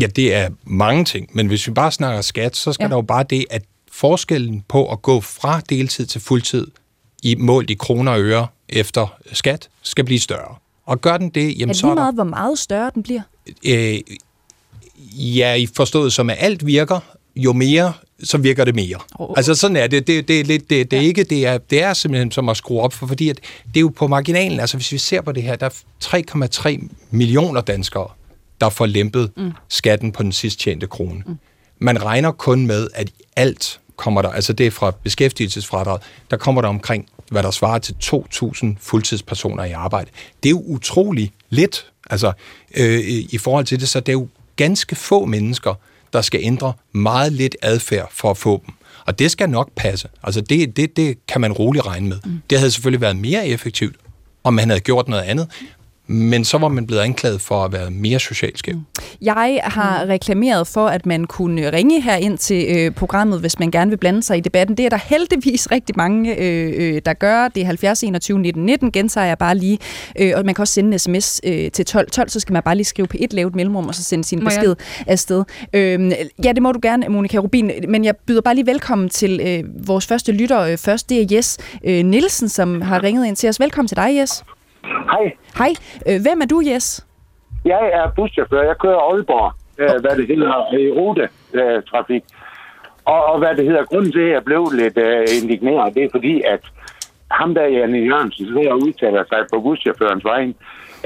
Ja, 0.00 0.06
det 0.06 0.34
er 0.34 0.48
mange 0.64 1.04
ting, 1.04 1.28
men 1.32 1.46
hvis 1.46 1.66
vi 1.66 1.72
bare 1.72 1.92
snakker 1.92 2.20
skat, 2.20 2.56
så 2.56 2.72
skal. 2.72 2.84
Ja. 2.84 2.88
der 2.88 2.96
jo 2.96 3.02
bare 3.02 3.22
det, 3.30 3.44
at 3.50 3.62
forskellen 3.92 4.62
på 4.68 4.92
at 4.92 5.02
gå 5.02 5.20
fra 5.20 5.60
deltid 5.68 6.06
til 6.06 6.20
fuldtid 6.20 6.66
i 7.24 7.34
målt 7.34 7.70
i 7.70 7.74
kroner 7.74 8.12
og 8.12 8.20
øre 8.20 8.46
efter 8.68 9.06
skat, 9.32 9.68
skal 9.82 10.04
blive 10.04 10.20
større. 10.20 10.54
Og 10.86 11.00
gør 11.00 11.16
den 11.16 11.28
det, 11.28 11.58
jamen 11.58 11.70
Er 11.70 11.74
så 11.74 11.86
lige 11.86 11.90
er 11.90 11.94
der, 11.94 12.02
meget, 12.02 12.14
hvor 12.14 12.24
meget 12.24 12.58
større 12.58 12.90
den 12.94 13.02
bliver? 13.02 13.20
øh, 13.66 14.00
ja, 15.16 15.54
i 15.54 15.66
forstået 15.66 16.12
som 16.12 16.30
at 16.30 16.36
alt 16.40 16.66
virker, 16.66 17.00
jo 17.36 17.52
mere, 17.52 17.92
så 18.22 18.38
virker 18.38 18.64
det 18.64 18.74
mere. 18.74 18.98
Åh. 19.18 19.34
Altså 19.36 19.54
sådan 19.54 19.76
er 19.76 19.86
det. 19.86 20.06
Det, 20.06 20.28
det, 20.28 20.40
er 20.40 20.44
lidt, 20.44 20.70
det, 20.70 20.90
det, 20.90 20.96
er 20.96 21.00
ikke, 21.00 21.24
det, 21.24 21.46
er, 21.46 21.58
det 21.58 21.82
er 21.82 21.92
simpelthen 21.92 22.30
som 22.30 22.48
at 22.48 22.56
skrue 22.56 22.80
op, 22.80 22.92
for, 22.92 23.06
fordi 23.06 23.28
at 23.28 23.40
det 23.66 23.76
er 23.76 23.80
jo 23.80 23.92
på 23.96 24.06
marginalen. 24.06 24.60
Altså 24.60 24.76
hvis 24.76 24.92
vi 24.92 24.98
ser 24.98 25.20
på 25.20 25.32
det 25.32 25.42
her, 25.42 25.56
der 25.56 25.66
er 25.66 26.78
3,3 26.78 26.88
millioner 27.10 27.60
danskere, 27.60 28.08
der 28.60 28.68
får 28.68 28.86
lempet 28.86 29.30
mm. 29.36 29.52
skatten 29.68 30.12
på 30.12 30.22
den 30.22 30.32
sidst 30.32 30.60
tjente 30.60 30.86
krone. 30.86 31.22
Mm. 31.26 31.38
Man 31.78 32.04
regner 32.04 32.30
kun 32.30 32.66
med, 32.66 32.88
at 32.94 33.10
alt 33.36 33.80
kommer 33.96 34.22
der, 34.22 34.28
altså 34.28 34.52
det 34.52 34.66
er 34.66 34.70
fra 34.70 34.92
beskæftigelsesfradrag, 35.02 35.98
der 36.30 36.36
kommer 36.36 36.62
der 36.62 36.68
omkring, 36.68 37.06
hvad 37.30 37.42
der 37.42 37.50
svarer 37.50 37.78
til 37.78 37.96
2.000 38.04 38.66
fuldtidspersoner 38.80 39.64
i 39.64 39.72
arbejde. 39.72 40.10
Det 40.42 40.48
er 40.48 40.50
jo 40.50 40.62
utrolig 40.66 41.32
lidt, 41.50 41.86
altså 42.10 42.32
øh, 42.76 43.00
i 43.30 43.38
forhold 43.38 43.64
til 43.64 43.80
det, 43.80 43.88
så 43.88 44.00
det 44.00 44.08
er 44.08 44.12
jo 44.12 44.28
ganske 44.56 44.96
få 44.96 45.24
mennesker, 45.24 45.74
der 46.12 46.22
skal 46.22 46.40
ændre 46.42 46.72
meget 46.92 47.32
lidt 47.32 47.56
adfærd 47.62 48.08
for 48.12 48.30
at 48.30 48.36
få 48.36 48.62
dem. 48.66 48.74
Og 49.06 49.18
det 49.18 49.30
skal 49.30 49.50
nok 49.50 49.70
passe. 49.76 50.08
Altså 50.22 50.40
det, 50.40 50.76
det, 50.76 50.96
det 50.96 51.26
kan 51.26 51.40
man 51.40 51.52
roligt 51.52 51.86
regne 51.86 52.08
med. 52.08 52.18
Mm. 52.24 52.42
Det 52.50 52.58
havde 52.58 52.70
selvfølgelig 52.70 53.00
været 53.00 53.16
mere 53.16 53.48
effektivt, 53.48 53.96
om 54.44 54.54
man 54.54 54.68
havde 54.68 54.80
gjort 54.80 55.08
noget 55.08 55.22
andet. 55.22 55.48
Men 56.06 56.44
så 56.44 56.58
var 56.58 56.68
man 56.68 56.86
blevet 56.86 57.02
anklaget 57.02 57.40
for 57.40 57.64
at 57.64 57.72
være 57.72 57.90
mere 57.90 58.18
socialt 58.18 58.58
skæv. 58.58 58.74
Jeg 59.22 59.60
har 59.64 60.06
reklameret 60.08 60.66
for, 60.66 60.86
at 60.86 61.06
man 61.06 61.24
kunne 61.24 61.72
ringe 61.72 62.00
her 62.00 62.16
ind 62.16 62.38
til 62.38 62.66
øh, 62.76 62.90
programmet, 62.90 63.40
hvis 63.40 63.58
man 63.58 63.70
gerne 63.70 63.90
vil 63.90 63.96
blande 63.96 64.22
sig 64.22 64.36
i 64.36 64.40
debatten. 64.40 64.76
Det 64.76 64.84
er 64.86 64.90
der 64.90 64.98
heldigvis 65.04 65.70
rigtig 65.72 65.96
mange, 65.96 66.40
øh, 66.40 66.72
øh, 66.76 67.02
der 67.06 67.12
gør. 67.12 67.48
Det 67.48 67.60
er 67.60 67.66
70 67.66 68.02
21 68.02 68.38
19 68.38 68.64
19, 68.64 68.92
gentager 68.92 69.26
jeg 69.26 69.38
bare 69.38 69.54
lige. 69.54 69.78
Øh, 70.18 70.32
og 70.36 70.44
man 70.44 70.54
kan 70.54 70.62
også 70.62 70.74
sende 70.74 70.92
en 70.92 70.98
sms 70.98 71.40
øh, 71.44 71.70
til 71.70 71.84
12 71.86 72.10
12, 72.10 72.28
så 72.28 72.40
skal 72.40 72.52
man 72.52 72.62
bare 72.62 72.76
lige 72.76 72.84
skrive 72.84 73.06
på 73.06 73.16
et 73.20 73.32
lavt 73.32 73.54
mellemrum, 73.54 73.88
og 73.88 73.94
så 73.94 74.02
sende 74.02 74.24
sin 74.24 74.44
Må 74.44 74.50
jeg? 74.50 74.60
besked 74.60 74.76
afsted. 75.06 75.44
Øh, 75.72 76.12
ja, 76.44 76.52
det 76.52 76.62
må 76.62 76.72
du 76.72 76.78
gerne, 76.82 77.08
Monika 77.08 77.38
Rubin. 77.38 77.70
Men 77.88 78.04
jeg 78.04 78.16
byder 78.16 78.40
bare 78.40 78.54
lige 78.54 78.66
velkommen 78.66 79.08
til 79.08 79.40
øh, 79.46 79.88
vores 79.88 80.06
første 80.06 80.32
lytter 80.32 80.60
øh, 80.60 80.78
først. 80.78 81.08
Det 81.08 81.22
er 81.22 81.36
Jes 81.36 81.58
øh, 81.84 82.04
Nielsen, 82.04 82.48
som 82.48 82.80
har 82.80 83.02
ringet 83.02 83.26
ind 83.26 83.36
til 83.36 83.48
os. 83.48 83.60
Velkommen 83.60 83.88
til 83.88 83.96
dig, 83.96 84.16
Jes. 84.16 84.44
Hej, 85.12 85.32
Hej. 85.58 85.72
Øh, 86.08 86.22
hvem 86.22 86.40
er 86.40 86.46
du, 86.46 86.62
Jes? 86.66 87.06
jeg 87.64 87.90
er 87.92 88.10
buschauffør. 88.16 88.62
Jeg 88.62 88.78
kører 88.78 89.00
Aalborg, 89.10 89.52
øh, 89.78 90.00
hvad 90.00 90.16
det 90.16 90.26
hedder, 90.26 90.74
i 90.78 90.90
rutetrafik. 90.98 92.24
Og, 93.04 93.24
og 93.24 93.38
hvad 93.38 93.54
det 93.56 93.64
hedder, 93.64 93.84
grunden 93.84 94.12
til, 94.12 94.20
at 94.20 94.32
jeg 94.32 94.44
blev 94.44 94.70
lidt 94.72 94.98
øh, 94.98 95.26
indigneret, 95.42 95.94
det 95.94 96.04
er 96.04 96.08
fordi, 96.12 96.42
at 96.46 96.60
ham 97.30 97.54
der, 97.54 97.66
Janne 97.66 97.98
Jørgensen, 97.98 98.46
så 98.46 98.60
jeg 98.60 98.74
udtaler 98.74 99.24
sig 99.28 99.40
på 99.52 99.60
buschaufførens 99.60 100.24
vej. 100.24 100.52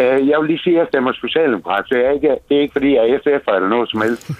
Øh, 0.00 0.28
jeg 0.28 0.36
vil 0.40 0.48
lige 0.48 0.58
sige, 0.58 0.76
at 0.76 0.80
jeg 0.80 0.86
stemmer 0.90 1.12
socialdemokrat, 1.12 1.84
så 1.88 1.94
jeg 1.94 2.04
er 2.04 2.10
ikke, 2.10 2.36
det 2.48 2.56
er 2.56 2.60
ikke 2.60 2.72
fordi, 2.72 2.94
jeg 2.94 3.10
er 3.10 3.18
SF'er 3.18 3.54
eller 3.56 3.68
noget 3.68 3.90
som 3.90 4.00
helst. 4.02 4.30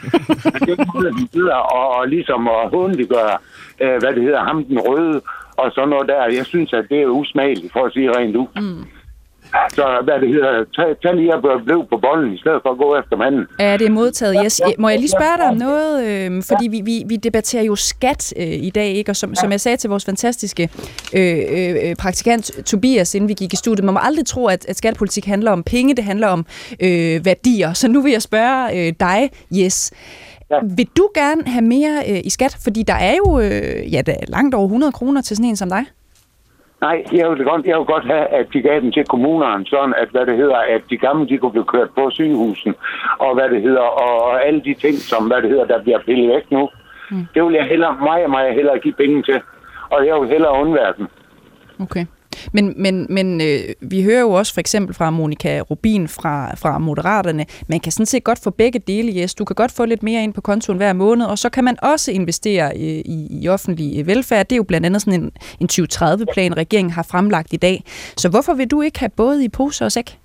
Men 0.53 0.61
det 0.67 1.49
er 1.49 1.55
og, 1.55 1.97
og 1.97 2.09
ligesom 2.09 2.49
at 2.49 2.71
hundeliggøre, 2.73 3.37
øh, 3.81 3.97
hvad 4.01 4.13
det 4.15 4.23
hedder, 4.23 4.45
ham 4.45 4.65
den 4.65 4.81
røde, 4.81 5.21
og 5.57 5.73
sådan 5.75 5.89
noget 5.89 6.09
der. 6.09 6.25
Jeg 6.25 6.47
synes, 6.47 6.73
at 6.73 6.85
det 6.91 7.03
er 7.03 7.07
usmageligt, 7.07 7.73
for 7.73 7.85
at 7.85 7.93
sige 7.93 8.17
rent 8.17 8.37
ud. 8.37 8.47
Mm. 8.57 8.85
Så 9.73 9.85
hvad 10.05 10.21
det 10.21 10.29
hedder, 10.29 10.65
tag, 10.77 10.87
tag 11.03 11.15
lige 11.15 11.35
at 11.35 11.41
blive 11.65 11.87
på 11.93 11.97
bolden, 11.97 12.35
i 12.35 12.39
stedet 12.39 12.61
for 12.63 12.71
at 12.71 12.79
gå 12.79 12.97
efter 13.01 13.17
manden. 13.17 13.47
Ja, 13.61 13.77
det 13.77 13.87
er 13.87 13.91
modtaget. 13.91 14.37
Yes. 14.45 14.61
Må 14.79 14.89
jeg 14.89 14.99
lige 14.99 15.09
spørge 15.09 15.37
dig 15.39 15.47
om 15.49 15.57
noget? 15.57 15.95
Øh, 16.09 16.43
fordi 16.49 16.69
vi, 16.69 16.81
vi, 16.85 17.05
vi 17.07 17.17
debatterer 17.17 17.63
jo 17.63 17.77
skat 17.77 18.33
øh, 18.37 18.47
i 18.47 18.71
dag, 18.71 18.89
ikke? 18.89 19.13
Og 19.13 19.17
som, 19.17 19.35
som 19.35 19.51
jeg 19.51 19.61
sagde 19.61 19.77
til 19.77 19.91
vores 19.91 20.05
fantastiske 20.05 20.69
øh, 21.15 21.39
øh, 21.51 21.97
praktikant 21.97 22.51
Tobias, 22.67 23.15
inden 23.15 23.29
vi 23.29 23.35
gik 23.35 23.53
i 23.53 23.57
studiet, 23.57 23.85
man 23.85 23.95
må 23.95 24.01
aldrig 24.03 24.27
tro, 24.27 24.47
at, 24.47 24.67
at 24.69 24.77
skattepolitik 24.77 25.27
handler 25.27 25.51
om 25.51 25.63
penge, 25.63 25.97
det 25.97 26.05
handler 26.05 26.29
om 26.29 26.47
øh, 26.83 27.25
værdier. 27.25 27.73
Så 27.73 27.89
nu 27.89 28.01
vil 28.01 28.13
jeg 28.13 28.23
spørge 28.23 28.87
øh, 28.87 28.93
dig, 29.01 29.31
Yes. 29.57 29.93
Ja. 30.51 30.57
Vil 30.77 30.89
du 30.97 31.09
gerne 31.15 31.43
have 31.47 31.65
mere 31.65 32.03
øh, 32.09 32.21
i 32.25 32.31
skat? 32.31 32.57
Fordi 32.63 32.83
der 32.83 32.95
er 32.95 33.15
jo 33.15 33.41
øh, 33.41 33.93
ja, 33.95 34.03
der 34.03 34.13
er 34.13 34.25
langt 34.29 34.55
over 34.55 34.65
100 34.65 34.93
kroner 34.93 35.23
til 35.23 35.37
sådan 35.37 35.51
en 35.51 35.57
som 35.57 35.69
dig. 35.69 35.85
Nej, 36.81 37.05
jeg 37.13 37.31
vil 37.31 37.45
godt, 37.45 37.67
jeg 37.67 37.79
vil 37.79 37.87
godt 37.87 38.05
have, 38.05 38.27
at 38.27 38.47
de 38.53 38.63
gav 38.63 38.81
dem 38.81 38.93
til 38.93 39.05
kommunerne, 39.07 39.67
sådan 39.67 39.95
at, 39.95 40.09
hvad 40.09 40.27
det 40.27 40.37
hedder, 40.37 40.57
at 40.57 40.83
de 40.91 40.97
gamle, 40.97 41.29
de 41.29 41.39
kunne 41.39 41.51
blive 41.51 41.65
kørt 41.65 41.91
på 41.95 42.11
sygehusen, 42.11 42.75
og 43.19 43.35
hvad 43.35 43.49
det 43.51 43.63
hedder, 43.63 43.81
og, 43.81 44.47
alle 44.47 44.61
de 44.61 44.75
ting, 44.75 44.95
som, 44.95 45.27
hvad 45.27 45.43
det 45.43 45.51
hedder, 45.51 45.65
der 45.65 45.83
bliver 45.83 45.99
pillet 45.99 46.29
væk 46.29 46.51
nu. 46.51 46.69
Mm. 47.11 47.27
Det 47.35 47.45
vil 47.45 47.55
jeg 47.55 47.65
hellere, 47.65 47.97
mig 48.01 48.25
og 48.25 48.31
mig 48.31 48.55
hellere 48.55 48.79
give 48.79 48.95
penge 48.95 49.23
til, 49.23 49.41
og 49.91 50.07
jeg 50.07 50.21
vil 50.21 50.29
hellere 50.29 50.61
undvære 50.61 50.95
dem. 50.99 51.09
Okay. 51.81 52.07
Men, 52.53 52.75
men, 52.77 53.07
men 53.11 53.41
øh, 53.41 53.59
vi 53.81 54.03
hører 54.03 54.21
jo 54.21 54.31
også 54.31 54.55
for 54.55 54.61
eksempel 54.61 54.95
fra 54.95 55.11
Monika 55.11 55.61
Rubin 55.61 56.09
fra, 56.09 56.55
fra 56.55 56.79
Moderaterne, 56.79 57.45
man 57.69 57.81
kan 57.81 57.93
sådan 57.93 58.07
set 58.07 58.25
godt 58.25 58.41
få 58.45 58.51
begge 58.51 58.79
dele, 58.79 59.23
yes. 59.23 59.35
Du 59.35 59.45
kan 59.45 59.55
godt 59.55 59.73
få 59.77 59.85
lidt 59.85 60.03
mere 60.03 60.23
ind 60.23 60.35
på 60.35 60.41
kontoen 60.41 60.79
hver 60.79 60.93
måned, 60.93 61.27
og 61.27 61.39
så 61.39 61.51
kan 61.51 61.65
man 61.65 61.77
også 61.83 62.13
investere 62.13 62.77
i, 62.77 63.01
i, 63.01 63.43
i 63.43 63.49
offentlig 63.49 64.01
øh, 64.01 64.07
velfærd. 64.07 64.47
Det 64.47 64.53
er 64.53 64.57
jo 64.57 64.63
blandt 64.63 64.87
andet 64.87 65.03
sådan 65.03 65.21
en, 65.21 65.33
en 65.61 65.69
2030-plan, 65.73 66.57
regeringen 66.57 66.93
har 66.93 67.07
fremlagt 67.11 67.53
i 67.53 67.57
dag. 67.57 67.83
Så 68.17 68.31
hvorfor 68.31 68.55
vil 68.55 68.71
du 68.71 68.83
ikke 68.83 68.99
have 68.99 69.11
både 69.17 69.45
i 69.45 69.49
pose 69.49 69.85
og 69.85 69.93
sæk? 69.93 70.19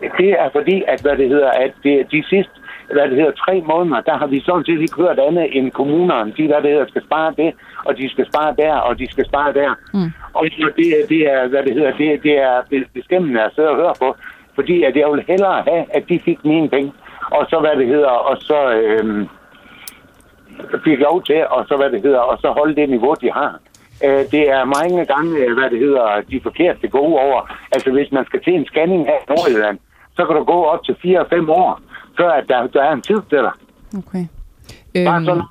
Det 0.00 0.30
er 0.30 0.48
fordi, 0.52 0.82
at 0.88 1.00
hvad 1.02 1.16
det 1.16 1.28
hedder, 1.28 1.50
at 1.50 1.72
det, 1.82 2.06
de 2.10 2.24
sidste 2.30 2.52
hvad 2.92 3.08
det 3.08 3.16
hedder, 3.16 3.32
tre 3.44 3.62
måneder, 3.66 4.00
der 4.00 4.16
har 4.18 4.26
vi 4.26 4.40
sådan 4.40 4.64
set 4.64 4.80
ikke 4.80 5.02
hørt 5.02 5.18
andet 5.18 5.56
end 5.58 5.70
kommunerne. 5.70 6.32
De, 6.36 6.46
hvad 6.46 6.62
det 6.62 6.70
hedder, 6.70 6.86
skal 6.88 7.04
spare 7.04 7.34
det, 7.36 7.54
og 7.86 7.96
de 7.98 8.08
skal 8.10 8.26
spare 8.32 8.54
der, 8.58 8.74
og 8.74 8.98
de 8.98 9.06
skal 9.12 9.26
spare 9.26 9.52
der. 9.52 9.70
Mm. 9.94 10.10
Og 10.32 10.44
det, 10.76 10.94
det 11.08 11.20
er, 11.32 11.48
hvad 11.48 11.62
det 11.62 11.74
hedder, 11.74 11.92
det, 11.96 12.22
det 12.22 12.38
er 12.38 12.62
bestemmende 12.94 13.44
at 13.44 13.52
sidde 13.54 13.68
og 13.68 13.76
høre 13.76 13.94
på, 13.98 14.16
fordi 14.54 14.82
at 14.82 14.96
jeg 14.96 15.08
vil 15.12 15.24
hellere 15.28 15.62
have, 15.62 15.84
at 15.96 16.08
de 16.08 16.20
fik 16.24 16.44
mine 16.44 16.68
penge, 16.68 16.92
og 17.30 17.46
så 17.50 17.60
hvad 17.60 17.76
det 17.76 17.86
hedder, 17.86 18.14
og 18.30 18.36
så 18.40 18.70
øhm, 18.70 19.28
fik 20.84 20.98
lov 20.98 21.24
til, 21.24 21.46
og 21.50 21.64
så 21.68 21.76
hvad 21.76 21.90
det 21.90 22.02
hedder, 22.02 22.18
og 22.18 22.38
så 22.40 22.48
holde 22.50 22.76
det 22.76 22.88
niveau, 22.88 23.14
de 23.20 23.30
har. 23.32 23.58
Øh, 24.04 24.24
det 24.34 24.50
er 24.50 24.64
mange 24.64 25.04
gange, 25.04 25.54
hvad 25.54 25.70
det 25.70 25.78
hedder, 25.78 26.20
de 26.30 26.40
forkerte 26.42 26.78
det 26.82 26.90
går 26.90 27.20
over. 27.26 27.40
Altså 27.72 27.90
hvis 27.90 28.12
man 28.12 28.24
skal 28.24 28.40
til 28.44 28.54
en 28.54 28.66
scanning 28.66 29.06
her 29.06 29.18
i 29.22 29.26
Nordjylland, 29.28 29.78
så 30.16 30.26
kan 30.26 30.36
du 30.36 30.44
gå 30.44 30.64
op 30.64 30.84
til 30.84 30.92
4-5 30.92 31.50
år, 31.50 31.80
før 32.18 32.30
at 32.30 32.48
der, 32.48 32.66
der 32.66 32.82
er 32.82 32.92
en 32.92 33.02
tid 33.02 33.20
til 33.30 33.38
dig. 33.38 33.52
Okay. 33.98 34.24
Bare 35.06 35.16
Øhm, 35.16 35.24
sådan, 35.24 35.42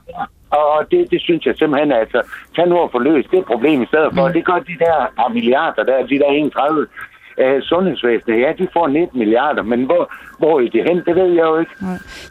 og 0.50 0.92
det, 0.92 1.12
det 1.12 1.22
synes 1.22 1.46
jeg 1.46 1.56
simpelthen, 1.58 1.92
at 1.92 2.00
altså, 2.00 2.22
tag 2.56 2.68
nu 2.68 2.78
og 2.78 2.90
få 2.92 3.00
løst 3.00 3.32
det 3.32 3.46
problem 3.46 3.82
i 3.82 3.86
stedet 3.86 4.12
for. 4.16 4.28
Mm. 4.28 4.34
Det 4.34 4.46
gør 4.46 4.60
de 4.60 4.76
der 4.80 4.96
par 5.18 5.28
milliarder, 5.28 5.84
der, 5.84 6.06
de 6.08 6.20
der 6.20 6.26
31 6.26 6.88
øh, 7.38 7.62
sundhedsvæsenet, 7.62 8.40
ja, 8.40 8.52
de 8.58 8.68
får 8.74 8.88
19 8.88 9.20
milliarder, 9.20 9.64
men 9.64 9.84
hvor, 9.86 10.14
hvor 10.40 10.60
er 10.60 10.70
det 10.70 10.84
hen, 10.90 10.98
det 11.06 11.16
ved 11.16 11.30
jeg 11.34 11.46
jo 11.52 11.60
ikke. 11.60 11.72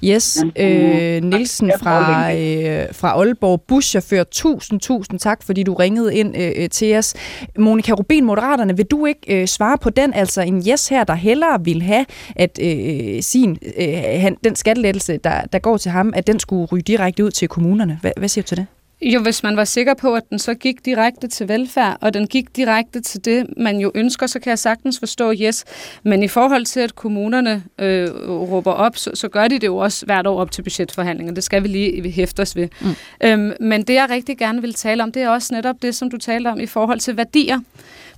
Yes, 0.04 0.44
øh, 0.58 1.22
Nielsen 1.22 1.72
fra, 1.82 1.98
øh, 2.32 2.94
fra 3.00 3.08
Aalborg, 3.08 3.62
buschauffør, 3.68 4.24
tusind, 4.24 4.80
tusind 4.80 5.18
tak, 5.18 5.42
fordi 5.46 5.62
du 5.62 5.74
ringede 5.74 6.14
ind 6.14 6.36
øh, 6.36 6.62
øh, 6.62 6.68
til 6.68 6.96
os. 6.96 7.14
Monika 7.58 7.92
Rubin, 7.92 8.24
Moderaterne, 8.24 8.76
vil 8.76 8.86
du 8.86 9.06
ikke 9.06 9.40
øh, 9.40 9.46
svare 9.46 9.78
på 9.78 9.90
den, 9.90 10.14
altså 10.14 10.42
en 10.42 10.62
yes 10.70 10.88
her, 10.88 11.04
der 11.04 11.14
hellere 11.14 11.64
vil 11.64 11.82
have, 11.82 12.04
at 12.36 12.58
øh, 12.62 13.22
sin, 13.22 13.58
øh, 13.80 14.20
han, 14.20 14.36
den 14.44 14.56
skattelettelse, 14.56 15.16
der, 15.16 15.40
der 15.52 15.58
går 15.58 15.76
til 15.76 15.90
ham, 15.90 16.12
at 16.16 16.26
den 16.26 16.40
skulle 16.40 16.68
ryge 16.72 16.82
direkte 16.82 17.24
ud 17.24 17.30
til 17.30 17.48
kommunerne. 17.48 17.98
Hvad, 18.00 18.12
hvad 18.16 18.28
siger 18.28 18.42
du 18.42 18.46
til 18.46 18.56
det? 18.56 18.66
Jo, 19.02 19.20
hvis 19.20 19.42
man 19.42 19.56
var 19.56 19.64
sikker 19.64 19.94
på, 19.94 20.14
at 20.14 20.30
den 20.30 20.38
så 20.38 20.54
gik 20.54 20.84
direkte 20.84 21.28
til 21.28 21.48
velfærd, 21.48 21.98
og 22.00 22.14
den 22.14 22.26
gik 22.26 22.56
direkte 22.56 23.00
til 23.00 23.24
det, 23.24 23.46
man 23.56 23.78
jo 23.78 23.92
ønsker, 23.94 24.26
så 24.26 24.40
kan 24.40 24.50
jeg 24.50 24.58
sagtens 24.58 24.98
forstå 24.98 25.32
yes. 25.32 25.64
Men 26.02 26.22
i 26.22 26.28
forhold 26.28 26.64
til, 26.64 26.80
at 26.80 26.94
kommunerne 26.94 27.64
øh, 27.78 28.08
råber 28.28 28.72
op, 28.72 28.96
så, 28.96 29.10
så 29.14 29.28
gør 29.28 29.48
de 29.48 29.58
det 29.58 29.66
jo 29.66 29.76
også 29.76 30.06
hvert 30.06 30.26
år 30.26 30.40
op 30.40 30.50
til 30.50 30.62
budgetforhandlinger. 30.62 31.34
Det 31.34 31.44
skal 31.44 31.62
vi 31.62 31.68
lige 31.68 32.10
hæfte 32.10 32.40
os 32.40 32.56
ved. 32.56 32.68
Mm. 32.80 32.94
Øhm, 33.24 33.52
men 33.60 33.82
det, 33.82 33.94
jeg 33.94 34.10
rigtig 34.10 34.38
gerne 34.38 34.60
vil 34.60 34.74
tale 34.74 35.02
om, 35.02 35.12
det 35.12 35.22
er 35.22 35.28
også 35.28 35.54
netop 35.54 35.82
det, 35.82 35.94
som 35.94 36.10
du 36.10 36.18
talte 36.18 36.48
om 36.48 36.60
i 36.60 36.66
forhold 36.66 37.00
til 37.00 37.16
værdier. 37.16 37.60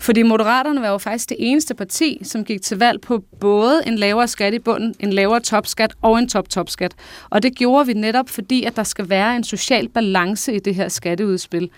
Fordi 0.00 0.22
Moderaterne 0.22 0.80
var 0.80 0.88
jo 0.88 0.98
faktisk 0.98 1.28
det 1.28 1.36
eneste 1.40 1.74
parti, 1.74 2.20
som 2.22 2.44
gik 2.44 2.62
til 2.62 2.78
valg 2.78 3.00
på 3.00 3.22
både 3.40 3.80
en 3.86 3.98
lavere 3.98 4.28
skat 4.28 4.54
i 4.54 4.58
bunden, 4.58 4.94
en 5.00 5.12
lavere 5.12 5.40
topskat 5.40 5.94
og 6.02 6.18
en 6.18 6.28
top-topskat. 6.28 6.92
Og 7.30 7.42
det 7.42 7.54
gjorde 7.54 7.86
vi 7.86 7.92
netop, 7.92 8.28
fordi 8.28 8.64
at 8.64 8.76
der 8.76 8.82
skal 8.82 9.08
være 9.08 9.36
en 9.36 9.44
social 9.44 9.88
balance 9.88 10.54
i 10.54 10.58
det 10.58 10.74
her 10.74 10.88
skatteudspil. 10.88 11.70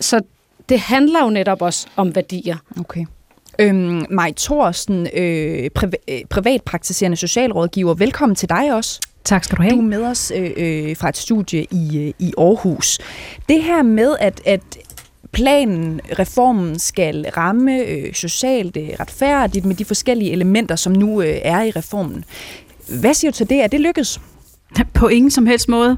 Så 0.00 0.20
det 0.68 0.80
handler 0.80 1.24
jo 1.24 1.30
netop 1.30 1.62
også 1.62 1.86
om 1.96 2.14
værdier. 2.14 2.56
Okay. 2.80 3.04
Øhm, 3.58 4.06
Maj 4.10 4.32
Thorsen, 4.36 5.08
øh, 5.14 5.70
priva- 5.78 6.04
øh, 6.08 6.20
privatpraktiserende 6.30 7.16
socialrådgiver, 7.16 7.94
velkommen 7.94 8.36
til 8.36 8.48
dig 8.48 8.74
også. 8.74 9.00
Tak 9.24 9.44
skal 9.44 9.58
du 9.58 9.62
have. 9.62 9.72
Du 9.72 9.78
er 9.78 9.82
med 9.82 10.04
os 10.04 10.32
øh, 10.36 10.50
øh, 10.56 10.96
fra 10.96 11.08
et 11.08 11.16
studie 11.16 11.66
i, 11.70 11.98
øh, 11.98 12.12
i 12.18 12.32
Aarhus. 12.38 12.98
Det 13.48 13.62
her 13.62 13.82
med, 13.82 14.16
at, 14.20 14.40
at 14.46 14.60
planen, 15.32 16.00
reformen 16.18 16.78
skal 16.78 17.26
ramme 17.36 17.78
øh, 17.78 18.14
socialt 18.14 18.76
øh, 18.76 18.88
retfærdigt 19.00 19.64
med 19.64 19.74
de 19.74 19.84
forskellige 19.84 20.32
elementer, 20.32 20.76
som 20.76 20.92
nu 20.92 21.22
øh, 21.22 21.38
er 21.42 21.62
i 21.62 21.70
reformen. 21.70 22.24
Hvad 23.00 23.14
siger 23.14 23.30
du 23.30 23.36
til 23.36 23.50
det? 23.50 23.62
Er 23.62 23.66
det 23.66 23.80
lykkedes? 23.80 24.20
På 24.94 25.08
ingen 25.08 25.30
som 25.30 25.46
helst 25.46 25.68
måde. 25.68 25.96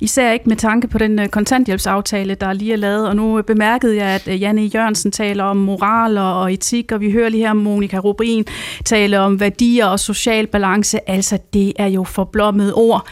Især 0.00 0.32
ikke 0.32 0.48
med 0.48 0.56
tanke 0.56 0.88
på 0.88 0.98
den 0.98 1.18
øh, 1.18 1.28
kontanthjælpsaftale, 1.28 2.34
der 2.34 2.52
lige 2.52 2.72
er 2.72 2.76
lavet. 2.76 3.08
Og 3.08 3.16
nu 3.16 3.38
øh, 3.38 3.44
bemærkede 3.44 3.96
jeg, 3.96 4.06
at 4.06 4.28
øh, 4.28 4.42
Janne 4.42 4.62
Jørgensen 4.62 5.12
taler 5.12 5.44
om 5.44 5.56
moral 5.56 6.18
og 6.18 6.52
etik, 6.52 6.92
og 6.92 7.00
vi 7.00 7.12
hører 7.12 7.28
lige 7.28 7.46
her 7.46 7.52
Monika 7.52 7.98
Rubin 7.98 8.44
tale 8.84 9.20
om 9.20 9.40
værdier 9.40 9.86
og 9.86 10.00
social 10.00 10.46
balance. 10.46 11.10
Altså, 11.10 11.38
det 11.52 11.72
er 11.76 11.86
jo 11.86 12.04
forblommet 12.04 12.74
ord. 12.74 13.06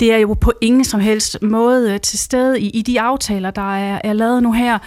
Det 0.00 0.12
er 0.12 0.18
jo 0.18 0.34
på 0.34 0.52
ingen 0.60 0.84
som 0.84 1.00
helst 1.00 1.42
måde 1.42 1.98
til 1.98 2.18
stede 2.18 2.60
i, 2.60 2.70
i 2.70 2.82
de 2.82 3.00
aftaler, 3.00 3.50
der 3.50 3.76
er, 3.76 4.00
er 4.04 4.12
lavet 4.12 4.42
nu 4.42 4.52
her 4.52 4.78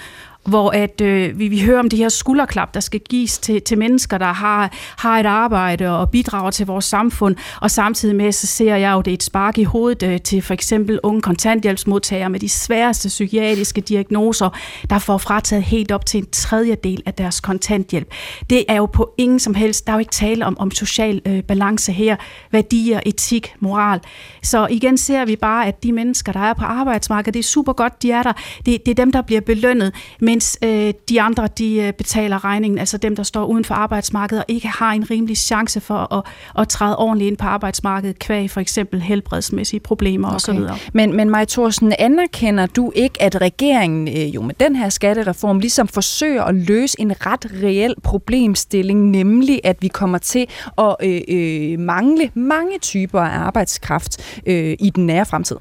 hvor 0.46 0.72
at 0.72 1.02
øh, 1.02 1.39
vi, 1.39 1.48
vi 1.48 1.62
hører 1.62 1.80
om 1.80 1.89
det 1.89 2.00
her 2.00 2.10
skulderklap, 2.10 2.74
der 2.74 2.80
skal 2.80 3.00
gives 3.00 3.38
til, 3.38 3.62
til 3.62 3.78
mennesker, 3.78 4.18
der 4.18 4.34
har, 4.34 4.70
har 4.98 5.20
et 5.20 5.26
arbejde 5.26 5.89
og 5.89 6.10
bidrager 6.10 6.52
til 6.52 6.66
vores 6.66 6.86
samfund, 6.86 7.36
og 7.62 7.72
samtidig 7.72 8.16
med, 8.16 8.32
så 8.32 8.48
ser 8.48 8.76
jeg 8.76 8.94
jo 8.94 9.02
det 9.02 9.14
et 9.14 9.24
spark 9.24 9.58
i 9.58 9.64
hovedet 9.64 10.04
øh, 10.04 10.22
til 10.22 10.42
for 10.42 10.54
eksempel 10.54 11.00
unge 11.04 11.22
kontanthjælpsmodtagere 11.22 12.30
med 12.30 12.39
de 12.39 12.50
sværeste 12.50 13.08
psykiatriske 13.08 13.82
diagnoser, 13.82 14.50
der 14.89 15.00
får 15.00 15.18
frataget 15.18 15.64
helt 15.64 15.92
op 15.92 16.06
til 16.06 16.18
en 16.18 16.28
tredjedel 16.32 17.04
af 17.06 17.14
deres 17.14 17.39
kontanthjælp. 17.39 18.14
Det 18.50 18.66
er 18.68 18.76
jo 18.76 18.86
på 18.86 19.14
ingen 19.18 19.39
som 19.39 19.54
helst, 19.54 19.88
der 19.88 19.94
er 19.94 19.96
jo 19.96 20.00
ikke 20.00 20.12
tale 20.12 20.46
om, 20.46 20.60
om 20.60 20.72
social 20.72 21.22
øh, 21.26 21.44
balance 21.44 21.92
her, 21.92 22.16
værdier, 22.52 23.00
etik, 23.06 23.56
moral. 23.60 24.00
Så 24.44 24.68
igen 24.68 24.98
ser 24.98 25.26
vi 25.26 25.36
bare, 25.36 25.68
at 25.68 25.84
de 25.84 25.92
mennesker, 25.92 26.32
der 26.32 26.39
er 26.39 26.54
på 26.54 26.66
arbejdsmarkedet, 26.66 27.34
det 27.34 27.39
er 27.39 27.44
super 27.44 27.74
godt, 27.74 28.04
de 28.04 28.12
er 28.12 28.24
der. 28.24 28.34
Det, 28.66 28.86
det 28.86 28.92
er 28.92 28.96
dem, 28.96 29.12
der 29.12 29.22
bliver 29.22 29.42
belønnet 29.42 29.94
mens 30.32 30.58
øh, 30.64 30.94
de 31.10 31.22
andre 31.22 31.48
de 31.58 31.76
øh, 31.76 31.94
betaler 31.94 32.46
regningen, 32.46 32.78
altså 32.80 32.98
dem, 32.98 33.16
der 33.16 33.24
står 33.24 33.46
uden 33.46 33.66
for 33.66 33.76
arbejdsmarkedet 33.76 34.44
og 34.44 34.46
ikke 34.54 34.68
har 34.68 34.92
en 34.92 35.12
rimelig 35.12 35.38
chance 35.38 35.82
for 35.82 36.14
at, 36.14 36.24
at 36.60 36.68
træde 36.68 36.98
ordentligt 36.98 37.28
ind 37.28 37.38
på 37.38 37.46
arbejdsmarkedet, 37.46 38.20
kvæg 38.20 38.50
for 38.50 38.62
eksempel 38.62 39.02
helbredsmæssige 39.02 39.80
problemer 39.80 40.28
okay. 40.28 40.36
osv. 40.36 40.60
Men, 40.94 41.16
men 41.16 41.30
Maja 41.30 41.46
Thorsen, 41.46 41.94
anerkender 42.00 42.66
du 42.66 42.92
ikke, 42.96 43.22
at 43.22 43.42
regeringen 43.42 44.08
øh, 44.08 44.36
jo 44.36 44.42
med 44.42 44.56
den 44.60 44.76
her 44.76 44.90
skattereform 44.90 45.60
ligesom 45.60 45.88
forsøger 45.88 46.44
at 46.44 46.56
løse 46.56 47.02
en 47.02 47.26
ret 47.26 47.46
reel 47.64 47.96
problemstilling, 48.04 49.10
nemlig 49.10 49.62
at 49.64 49.78
vi 49.82 49.88
kommer 49.88 50.18
til 50.18 50.48
at 50.78 50.96
øh, 51.04 51.22
øh, 51.28 51.80
mangle 51.80 52.32
mange 52.34 52.80
typer 52.80 53.22
af 53.22 53.40
arbejdskraft 53.40 54.42
øh, 54.46 54.76
i 54.80 54.92
den 54.96 55.06
nære 55.06 55.26
fremtid? 55.26 55.58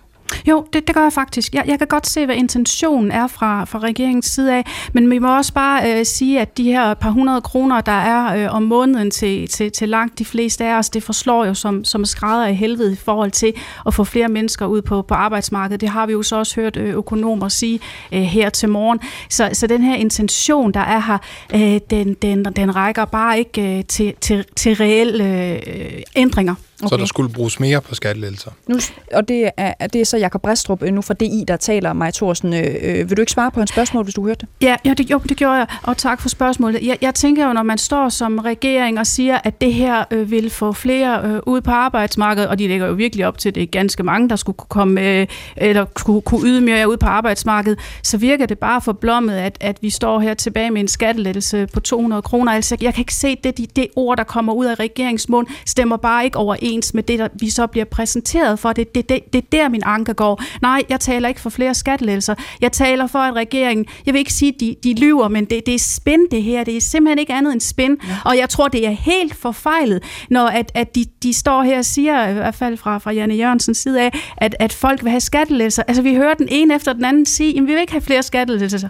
Jo, 0.48 0.66
det, 0.72 0.86
det 0.86 0.94
gør 0.94 1.02
jeg 1.02 1.12
faktisk. 1.12 1.54
Jeg, 1.54 1.64
jeg 1.66 1.78
kan 1.78 1.86
godt 1.86 2.06
se, 2.06 2.26
hvad 2.26 2.36
intentionen 2.36 3.12
er 3.12 3.26
fra, 3.26 3.64
fra 3.64 3.78
regeringens 3.78 4.26
side 4.26 4.54
af, 4.54 4.64
men 4.92 5.10
vi 5.10 5.18
må 5.18 5.36
også 5.36 5.52
bare 5.52 5.98
øh, 5.98 6.06
sige, 6.06 6.40
at 6.40 6.56
de 6.56 6.64
her 6.64 6.94
par 6.94 7.10
hundrede 7.10 7.40
kroner, 7.40 7.80
der 7.80 7.92
er 7.92 8.44
øh, 8.44 8.54
om 8.54 8.62
måneden 8.62 9.10
til, 9.10 9.48
til, 9.48 9.72
til 9.72 9.88
langt 9.88 10.18
de 10.18 10.24
fleste 10.24 10.64
af 10.64 10.78
os, 10.78 10.90
det 10.90 11.02
forslår 11.02 11.44
jo 11.44 11.54
som, 11.54 11.84
som 11.84 12.04
skrædder 12.04 12.46
i 12.46 12.54
helvede 12.54 12.92
i 12.92 12.96
forhold 12.96 13.30
til 13.30 13.52
at 13.86 13.94
få 13.94 14.04
flere 14.04 14.28
mennesker 14.28 14.66
ud 14.66 14.82
på, 14.82 15.02
på 15.02 15.14
arbejdsmarkedet. 15.14 15.80
Det 15.80 15.88
har 15.88 16.06
vi 16.06 16.12
jo 16.12 16.22
så 16.22 16.36
også 16.36 16.60
hørt 16.60 16.76
øh, 16.76 16.94
økonomer 16.94 17.48
sige 17.48 17.80
øh, 18.12 18.20
her 18.20 18.50
til 18.50 18.68
morgen. 18.68 19.00
Så, 19.28 19.50
så 19.52 19.66
den 19.66 19.82
her 19.82 19.96
intention, 19.96 20.72
der 20.72 20.80
er 20.80 21.00
her, 21.00 21.18
øh, 21.54 21.80
den, 21.90 22.14
den, 22.14 22.44
den 22.44 22.76
rækker 22.76 23.04
bare 23.04 23.38
ikke 23.38 23.78
øh, 23.78 23.84
til, 23.84 24.14
til, 24.20 24.44
til 24.56 24.74
reelle 24.74 25.24
øh, 25.24 26.02
ændringer. 26.16 26.54
Okay. 26.82 26.88
Så 26.88 26.96
der 26.96 27.06
skulle 27.06 27.32
bruges 27.32 27.60
mere 27.60 27.80
på 27.80 27.94
skattelettelser. 27.94 28.50
Nu, 28.66 28.76
og 29.14 29.28
det 29.28 29.50
er, 29.56 29.86
det 29.86 30.00
er 30.00 30.04
så 30.04 30.16
Jakob 30.16 30.42
Brestrup 30.42 30.82
nu 30.82 31.02
fra 31.02 31.14
DI, 31.14 31.44
der 31.48 31.56
taler, 31.56 31.92
Maja 31.92 32.10
Thorsen. 32.10 32.54
Øh, 32.54 33.10
vil 33.10 33.16
du 33.16 33.22
ikke 33.22 33.32
svare 33.32 33.50
på 33.50 33.60
en 33.60 33.66
spørgsmål, 33.66 34.04
hvis 34.04 34.14
du 34.14 34.26
hørte 34.26 34.40
det? 34.40 34.48
Ja, 34.66 34.76
ja 34.84 34.94
det, 34.94 35.10
jo, 35.10 35.20
det 35.28 35.36
gjorde 35.36 35.54
jeg, 35.54 35.66
og 35.82 35.96
tak 35.96 36.20
for 36.20 36.28
spørgsmålet. 36.28 36.86
Jeg, 36.86 36.98
jeg 37.00 37.14
tænker 37.14 37.46
jo, 37.46 37.52
når 37.52 37.62
man 37.62 37.78
står 37.78 38.08
som 38.08 38.38
regering 38.38 38.98
og 38.98 39.06
siger, 39.06 39.38
at 39.44 39.60
det 39.60 39.74
her 39.74 40.04
øh, 40.10 40.30
vil 40.30 40.50
få 40.50 40.72
flere 40.72 41.22
øh, 41.24 41.40
ud 41.46 41.60
på 41.60 41.70
arbejdsmarkedet, 41.70 42.48
og 42.48 42.58
de 42.58 42.68
lægger 42.68 42.86
jo 42.86 42.92
virkelig 42.92 43.26
op 43.26 43.38
til, 43.38 43.48
at 43.48 43.54
det 43.54 43.62
er 43.62 43.66
ganske 43.66 44.02
mange, 44.02 44.28
der 44.28 44.36
skulle 44.36 44.56
kunne 44.56 44.68
komme, 44.68 45.00
øh, 45.00 45.26
eller 45.56 45.84
kunne, 45.84 46.22
kunne 46.22 46.48
yde 46.48 46.60
mere 46.60 46.90
ud 46.90 46.96
på 46.96 47.06
arbejdsmarkedet, 47.06 47.78
så 48.02 48.16
virker 48.16 48.46
det 48.46 48.58
bare 48.58 48.80
for 48.80 48.92
blommet, 48.92 49.34
at, 49.34 49.58
at 49.60 49.78
vi 49.80 49.90
står 49.90 50.20
her 50.20 50.34
tilbage 50.34 50.70
med 50.70 50.80
en 50.80 50.88
skattelettelse 50.88 51.66
på 51.72 51.80
200 51.80 52.22
kroner. 52.22 52.52
Altså, 52.52 52.76
jeg 52.80 52.94
kan 52.94 53.02
ikke 53.02 53.14
se, 53.14 53.36
det, 53.44 53.58
det, 53.58 53.76
det 53.76 53.86
ord, 53.96 54.16
der 54.16 54.24
kommer 54.24 54.52
ud 54.52 54.66
af 54.66 54.80
regeringsmund, 54.80 55.46
stemmer 55.66 55.96
bare 55.96 56.24
ikke 56.24 56.38
overens 56.38 56.69
overens 56.70 56.94
med 56.94 57.02
det, 57.02 57.18
der 57.18 57.28
vi 57.40 57.50
så 57.50 57.66
bliver 57.66 57.84
præsenteret 57.84 58.58
for. 58.58 58.72
Det 58.72 58.82
er 58.82 58.92
det, 58.94 59.08
det, 59.08 59.32
det 59.32 59.38
er 59.38 59.46
der, 59.52 59.68
min 59.68 59.82
anke 59.84 60.14
går. 60.14 60.42
Nej, 60.62 60.82
jeg 60.88 61.00
taler 61.00 61.28
ikke 61.28 61.40
for 61.40 61.50
flere 61.50 61.74
skattelettelser. 61.74 62.34
Jeg 62.60 62.72
taler 62.72 63.06
for, 63.06 63.18
at 63.18 63.34
regeringen, 63.34 63.86
jeg 64.06 64.14
vil 64.14 64.18
ikke 64.18 64.32
sige, 64.32 64.52
de, 64.60 64.76
de 64.84 64.94
lyver, 64.94 65.28
men 65.28 65.44
det, 65.44 65.66
det 65.66 65.74
er 65.74 65.78
spin 65.78 66.26
det 66.30 66.42
her. 66.42 66.64
Det 66.64 66.76
er 66.76 66.80
simpelthen 66.80 67.18
ikke 67.18 67.32
andet 67.32 67.52
end 67.52 67.60
spin. 67.60 67.96
Ja. 68.08 68.16
Og 68.24 68.36
jeg 68.36 68.48
tror, 68.48 68.68
det 68.68 68.86
er 68.86 68.90
helt 68.90 69.34
forfejlet, 69.34 70.02
når 70.30 70.46
at, 70.46 70.72
at 70.74 70.94
de, 70.94 71.04
de 71.22 71.34
står 71.34 71.62
her 71.62 71.78
og 71.78 71.84
siger, 71.84 72.28
i 72.28 72.32
hvert 72.32 72.54
fald 72.54 72.76
fra, 72.76 72.98
fra 72.98 73.12
Janne 73.12 73.34
Jørgensens 73.34 73.78
side 73.78 74.02
af, 74.02 74.10
at, 74.36 74.56
at 74.58 74.72
folk 74.72 75.02
vil 75.02 75.10
have 75.10 75.20
skattelettelser. 75.20 75.82
Altså, 75.88 76.02
vi 76.02 76.14
hører 76.14 76.34
den 76.34 76.48
ene 76.50 76.74
efter 76.74 76.92
den 76.92 77.04
anden 77.04 77.26
sige, 77.26 77.58
at 77.58 77.66
vi 77.66 77.72
vil 77.72 77.80
ikke 77.80 77.92
have 77.92 78.02
flere 78.02 78.22
skattelettelser. 78.22 78.88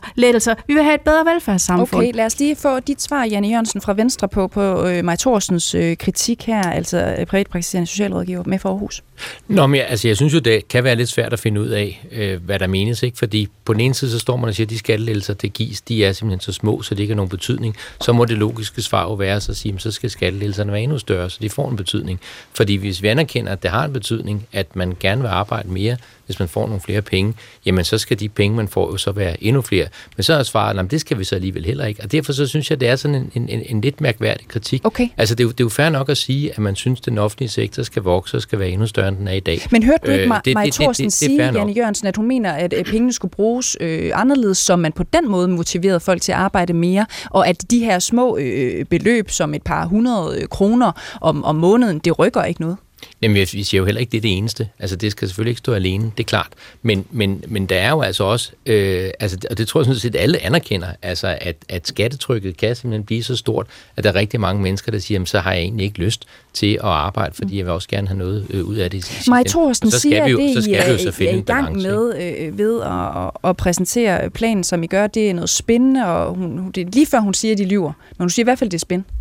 Vi 0.67 0.75
vil 0.75 0.83
have 0.83 0.95
et 0.95 1.01
bedre 1.01 1.25
velfærdssamfund. 1.35 2.03
Okay, 2.03 2.13
lad 2.15 2.27
os 2.27 2.39
lige 2.39 2.57
få 2.57 2.81
dit 2.81 3.03
svar, 3.03 3.25
Janne 3.25 3.49
Jørgensen 3.49 3.81
fra 3.81 3.95
Venstre, 3.95 4.29
på, 4.29 4.49
på 4.49 4.87
øh, 4.87 5.05
Maj 5.05 5.17
Thorsens 5.17 5.75
øh, 5.75 5.97
kritik 5.97 6.47
her, 6.47 6.63
altså 6.63 7.17
øh, 7.19 7.27
praktiserende 7.71 7.87
socialrådgiver 7.87 8.45
med 8.47 8.59
for 8.59 8.69
Aarhus. 8.69 9.05
Nå, 9.49 9.67
men 9.67 9.81
altså, 9.81 10.09
jeg 10.09 10.17
synes 10.17 10.35
jo, 10.35 10.39
det 10.39 10.69
kan 10.69 10.85
være 10.85 10.97
lidt 10.97 11.09
svært 11.09 11.33
at 11.33 11.39
finde 11.39 11.61
ud 11.61 11.69
af, 11.69 12.07
øh, 12.13 12.43
hvad 12.43 12.59
der 12.59 12.67
menes, 12.67 13.03
ikke? 13.03 13.19
Fordi 13.19 13.49
på 13.65 13.73
den 13.73 13.81
ene 13.81 13.95
side, 13.95 14.11
så 14.11 14.19
står 14.19 14.37
man 14.37 14.49
og 14.49 14.55
siger, 14.55 14.67
at 14.67 14.71
de 14.71 14.79
skattelettelser, 14.79 15.35
det 15.35 15.53
gives, 15.53 15.81
de 15.81 16.05
er 16.05 16.13
simpelthen 16.13 16.41
så 16.41 16.53
små, 16.53 16.83
så 16.83 16.95
det 16.95 17.01
ikke 17.01 17.13
har 17.13 17.17
nogen 17.17 17.29
betydning. 17.29 17.77
Så 18.01 18.13
må 18.13 18.25
det 18.25 18.39
logiske 18.39 18.83
svar 18.83 19.03
jo 19.03 19.13
være 19.13 19.41
så 19.41 19.53
at 19.53 19.57
sige, 19.57 19.75
at 19.75 19.83
så 19.83 19.91
skal 19.91 20.11
skattelettelserne 20.11 20.73
være 20.73 20.83
endnu 20.83 20.99
større, 20.99 21.31
så 21.31 21.39
de 21.43 21.51
får 21.51 21.71
en 21.71 21.77
betydning. 21.77 22.21
Fordi 22.53 22.77
hvis 22.77 23.03
vi 23.03 23.09
anerkender, 23.09 23.53
at 23.53 23.63
det 23.63 23.71
har 23.71 23.85
en 23.85 23.93
betydning, 23.93 24.47
at 24.53 24.77
man 24.77 24.97
gerne 25.01 25.23
vil 25.23 25.29
arbejde 25.29 25.69
mere, 25.69 25.97
hvis 26.31 26.39
man 26.39 26.49
får 26.49 26.67
nogle 26.67 26.81
flere 26.81 27.03
penge, 27.03 27.35
jamen 27.67 27.85
så 27.85 27.99
skal 27.99 28.21
de 28.21 28.29
penge, 28.29 28.57
man 28.57 28.69
får, 28.69 28.91
jo 28.91 28.97
så 28.97 29.13
være 29.13 29.45
endnu 29.45 29.63
flere. 29.63 29.87
Men 30.17 30.25
så 30.25 30.35
er 30.35 30.43
svaret, 30.43 30.79
at 30.79 30.91
det 30.91 31.01
skal 31.01 31.19
vi 31.19 31.25
så 31.25 31.35
alligevel 31.35 31.65
heller 31.65 31.87
ikke. 31.87 32.03
Og 32.03 32.13
derfor 32.13 32.33
så 32.33 32.47
synes 32.47 32.71
jeg, 32.71 32.81
det 32.81 32.89
er 32.89 32.97
sådan 32.97 33.15
en, 33.15 33.31
en, 33.35 33.49
en, 33.49 33.63
en 33.69 33.81
lidt 33.81 34.01
mærkværdig 34.01 34.49
kritik. 34.49 34.81
Okay. 34.85 35.09
Altså 35.17 35.35
det 35.35 35.45
er, 35.45 35.45
jo, 35.45 35.51
det 35.51 35.61
er 35.61 35.65
jo 35.65 35.69
fair 35.69 35.89
nok 35.89 36.09
at 36.09 36.17
sige, 36.17 36.51
at 36.51 36.59
man 36.59 36.77
synes, 36.77 37.01
at 37.01 37.07
den 37.07 37.19
offentlige 37.19 37.49
sektor 37.49 37.83
skal 37.83 38.03
vokse 38.03 38.37
og 38.37 38.43
skal 38.43 38.59
være 38.59 38.69
endnu 38.69 38.87
større, 38.87 39.10
end 39.11 39.19
den 39.19 39.29
er 39.29 39.33
i 39.33 39.41
dag. 39.41 39.61
Men 39.71 39.83
hørte 39.83 40.07
du 40.07 40.11
ikke 40.11 40.25
øh, 40.25 40.55
Maj 40.55 40.71
Thorsen 40.71 41.11
sige, 41.11 41.53
Janne 41.53 41.73
Jørgensen, 41.73 42.07
at 42.07 42.17
hun 42.17 42.27
mener, 42.27 42.53
at 42.53 42.75
pengene 42.87 43.13
skulle 43.13 43.33
bruges 43.33 43.77
øh, 43.81 44.11
anderledes, 44.15 44.59
så 44.59 44.77
man 44.77 44.93
på 44.93 45.03
den 45.03 45.29
måde 45.29 45.49
motiverede 45.49 46.01
folk 46.01 46.23
til 46.23 46.33
at 46.33 46.39
arbejde 46.39 46.73
mere, 46.73 47.07
og 47.31 47.49
at 47.49 47.71
de 47.71 47.79
her 47.79 47.99
små 47.99 48.37
øh, 48.37 48.85
beløb, 48.85 49.31
som 49.31 49.55
et 49.55 49.63
par 49.63 49.87
hundrede 49.87 50.47
kroner 50.47 50.93
om, 51.21 51.45
om 51.45 51.57
måneden, 51.57 51.99
det 51.99 52.19
rykker 52.19 52.45
ikke 52.45 52.61
noget? 52.61 52.77
Jamen, 53.23 53.35
vi 53.35 53.63
siger 53.65 53.79
jo 53.79 53.85
heller 53.85 54.01
ikke, 54.01 54.11
det 54.11 54.17
er 54.17 54.23
det 54.23 54.37
eneste. 54.37 54.69
Altså, 54.79 54.97
det 54.97 55.13
skal 55.13 55.29
selvfølgelig 55.29 55.51
ikke 55.51 55.59
stå 55.59 55.73
alene, 55.73 56.05
det 56.05 56.25
er 56.25 56.29
klart. 56.29 56.49
Men, 56.83 57.05
men, 57.11 57.45
men 57.49 57.67
der 57.67 57.77
er 57.77 57.91
jo 57.91 58.01
altså 58.01 58.25
også, 58.25 58.53
øh, 58.67 59.11
altså, 59.21 59.39
og 59.51 59.59
det 59.59 59.69
tror 59.69 59.81
jeg 59.81 59.85
sådan 59.85 60.01
set, 60.01 60.15
at 60.15 60.23
alle 60.23 60.43
anerkender, 60.43 60.89
altså, 61.03 61.39
at, 61.41 61.57
at 61.69 61.89
skattetrykket 61.89 62.57
kan 62.57 62.77
simpelthen 62.77 63.05
blive 63.05 63.23
så 63.23 63.37
stort, 63.37 63.67
at 63.97 64.05
der 64.05 64.11
er 64.11 64.15
rigtig 64.15 64.41
mange 64.41 64.63
mennesker, 64.63 64.93
der 64.93 64.99
siger, 64.99 65.17
jamen, 65.17 65.27
så 65.27 65.39
har 65.39 65.53
jeg 65.53 65.63
egentlig 65.63 65.85
ikke 65.85 65.99
lyst 65.99 66.25
til 66.53 66.75
at 66.75 66.81
arbejde, 66.81 67.35
fordi 67.35 67.59
jeg 67.59 67.65
vil 67.65 67.73
også 67.73 67.89
gerne 67.89 68.09
have 68.09 68.19
noget 68.19 68.47
øh, 68.51 68.65
ud 68.65 68.77
af 68.77 68.91
det. 68.91 69.23
Maj 69.29 69.43
Thorsten 69.43 69.91
siger, 69.91 70.25
at 70.25 70.31
det, 70.31 70.55
så 70.55 70.63
skal 70.63 70.73
I 70.73 70.77
er, 70.77 70.89
jo 70.89 71.31
er 71.31 71.37
i 71.37 71.41
gang 71.41 71.77
med 71.77 72.15
øh, 72.17 72.59
ved 72.59 72.81
at, 72.83 73.51
at 73.51 73.57
præsentere 73.57 74.31
planen, 74.31 74.65
som 74.65 74.83
I 74.83 74.87
gør, 74.87 75.07
det 75.07 75.31
er 75.31 75.35
noget 75.35 75.51
spændende, 75.51 76.07
og 76.07 76.35
hun, 76.35 76.71
det 76.71 76.87
er 76.87 76.91
lige 76.93 77.07
før 77.07 77.21
hun 77.21 77.35
siger, 77.35 77.53
at 77.53 77.59
de 77.59 77.65
lyver. 77.65 77.93
Men 78.11 78.25
hun 78.25 78.31
siger 78.31 78.45
i 78.45 78.49
hvert 78.49 78.59
fald, 78.59 78.71
det 78.71 78.77
er 78.77 78.81
spændende. 78.81 79.20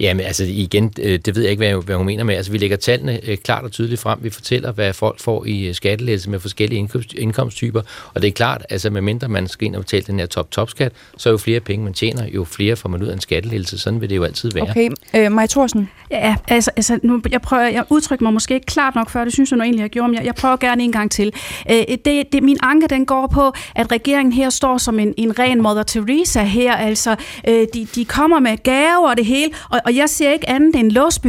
Jamen 0.00 0.26
altså 0.26 0.44
igen, 0.44 0.92
øh, 1.00 1.18
det 1.18 1.36
ved 1.36 1.42
jeg 1.42 1.50
ikke, 1.50 1.60
hvad, 1.60 1.84
hvad 1.84 1.96
hun 1.96 2.06
mener 2.06 2.24
med. 2.24 2.34
Altså 2.34 2.52
vi 2.52 2.58
lægger 2.58 2.76
tallene 2.76 3.20
øh, 3.28 3.36
klart 3.36 3.64
og 3.64 3.72
tydeligt 3.72 4.00
frem. 4.00 4.18
Vi 4.22 4.30
fortæller, 4.30 4.72
hvad 4.72 4.92
folk 4.92 5.20
får 5.20 5.44
i 5.44 5.66
øh, 5.66 5.74
skattelettelse 5.74 6.30
med 6.30 6.40
forskellige 6.40 6.78
indkomst, 6.78 7.12
indkomsttyper. 7.12 7.82
Og 8.14 8.22
det 8.22 8.28
er 8.28 8.32
klart, 8.32 8.66
altså 8.70 8.90
medmindre 8.90 9.28
man 9.28 9.48
skal 9.48 9.66
ind 9.66 9.76
og 9.76 9.82
betale 9.82 10.04
den 10.06 10.18
her 10.18 10.26
top-top-skat, 10.26 10.92
så 11.16 11.30
jo 11.30 11.36
flere 11.36 11.60
penge 11.60 11.84
man 11.84 11.94
tjener, 11.94 12.28
jo 12.28 12.44
flere 12.44 12.76
får 12.76 12.88
man 12.88 13.02
ud 13.02 13.08
af 13.08 13.12
en 13.12 13.20
skattelettelse. 13.20 13.78
Sådan 13.78 14.00
vil 14.00 14.10
det 14.10 14.16
jo 14.16 14.24
altid 14.24 14.50
være. 14.50 14.70
Okay, 14.70 14.90
øh, 15.16 15.32
Maja 15.32 15.46
Thorsen. 15.46 15.88
Ja, 16.10 16.36
altså, 16.48 16.70
altså 16.76 16.98
nu, 17.02 17.22
jeg 17.30 17.42
prøver, 17.42 17.62
jeg 17.62 17.84
udtrykker 17.90 18.22
mig 18.22 18.32
måske 18.32 18.54
ikke 18.54 18.66
klart 18.66 18.94
nok 18.94 19.10
før, 19.10 19.24
det 19.24 19.32
synes 19.32 19.50
jeg 19.50 19.56
nu 19.56 19.62
egentlig, 19.62 19.82
jeg 19.82 19.90
gjorde, 19.90 20.08
men 20.08 20.14
jeg, 20.14 20.24
jeg 20.24 20.34
prøver 20.34 20.56
gerne 20.56 20.82
en 20.82 20.92
gang 20.92 21.10
til. 21.10 21.32
Øh, 21.70 21.76
det, 22.04 22.32
det, 22.32 22.42
min 22.42 22.58
anke, 22.62 22.86
den 22.86 23.06
går 23.06 23.26
på, 23.26 23.52
at 23.74 23.92
regeringen 23.92 24.32
her 24.32 24.50
står 24.50 24.78
som 24.78 24.98
en, 24.98 25.14
en 25.16 25.38
ren 25.38 25.62
Mother 25.62 25.82
Teresa 25.82 26.42
her. 26.42 26.76
Altså, 26.76 27.16
øh, 27.48 27.66
de, 27.74 27.86
de 27.94 28.04
kommer 28.04 28.38
med 28.38 28.62
gaver 28.62 29.08
og 29.08 29.16
det 29.16 29.26
hele, 29.26 29.52
og, 29.70 29.80
og 29.84 29.96
jeg 29.96 30.10
ser 30.10 30.32
ikke 30.32 30.48
andet 30.48 30.74
end 30.74 30.90
Låsby 30.90 31.26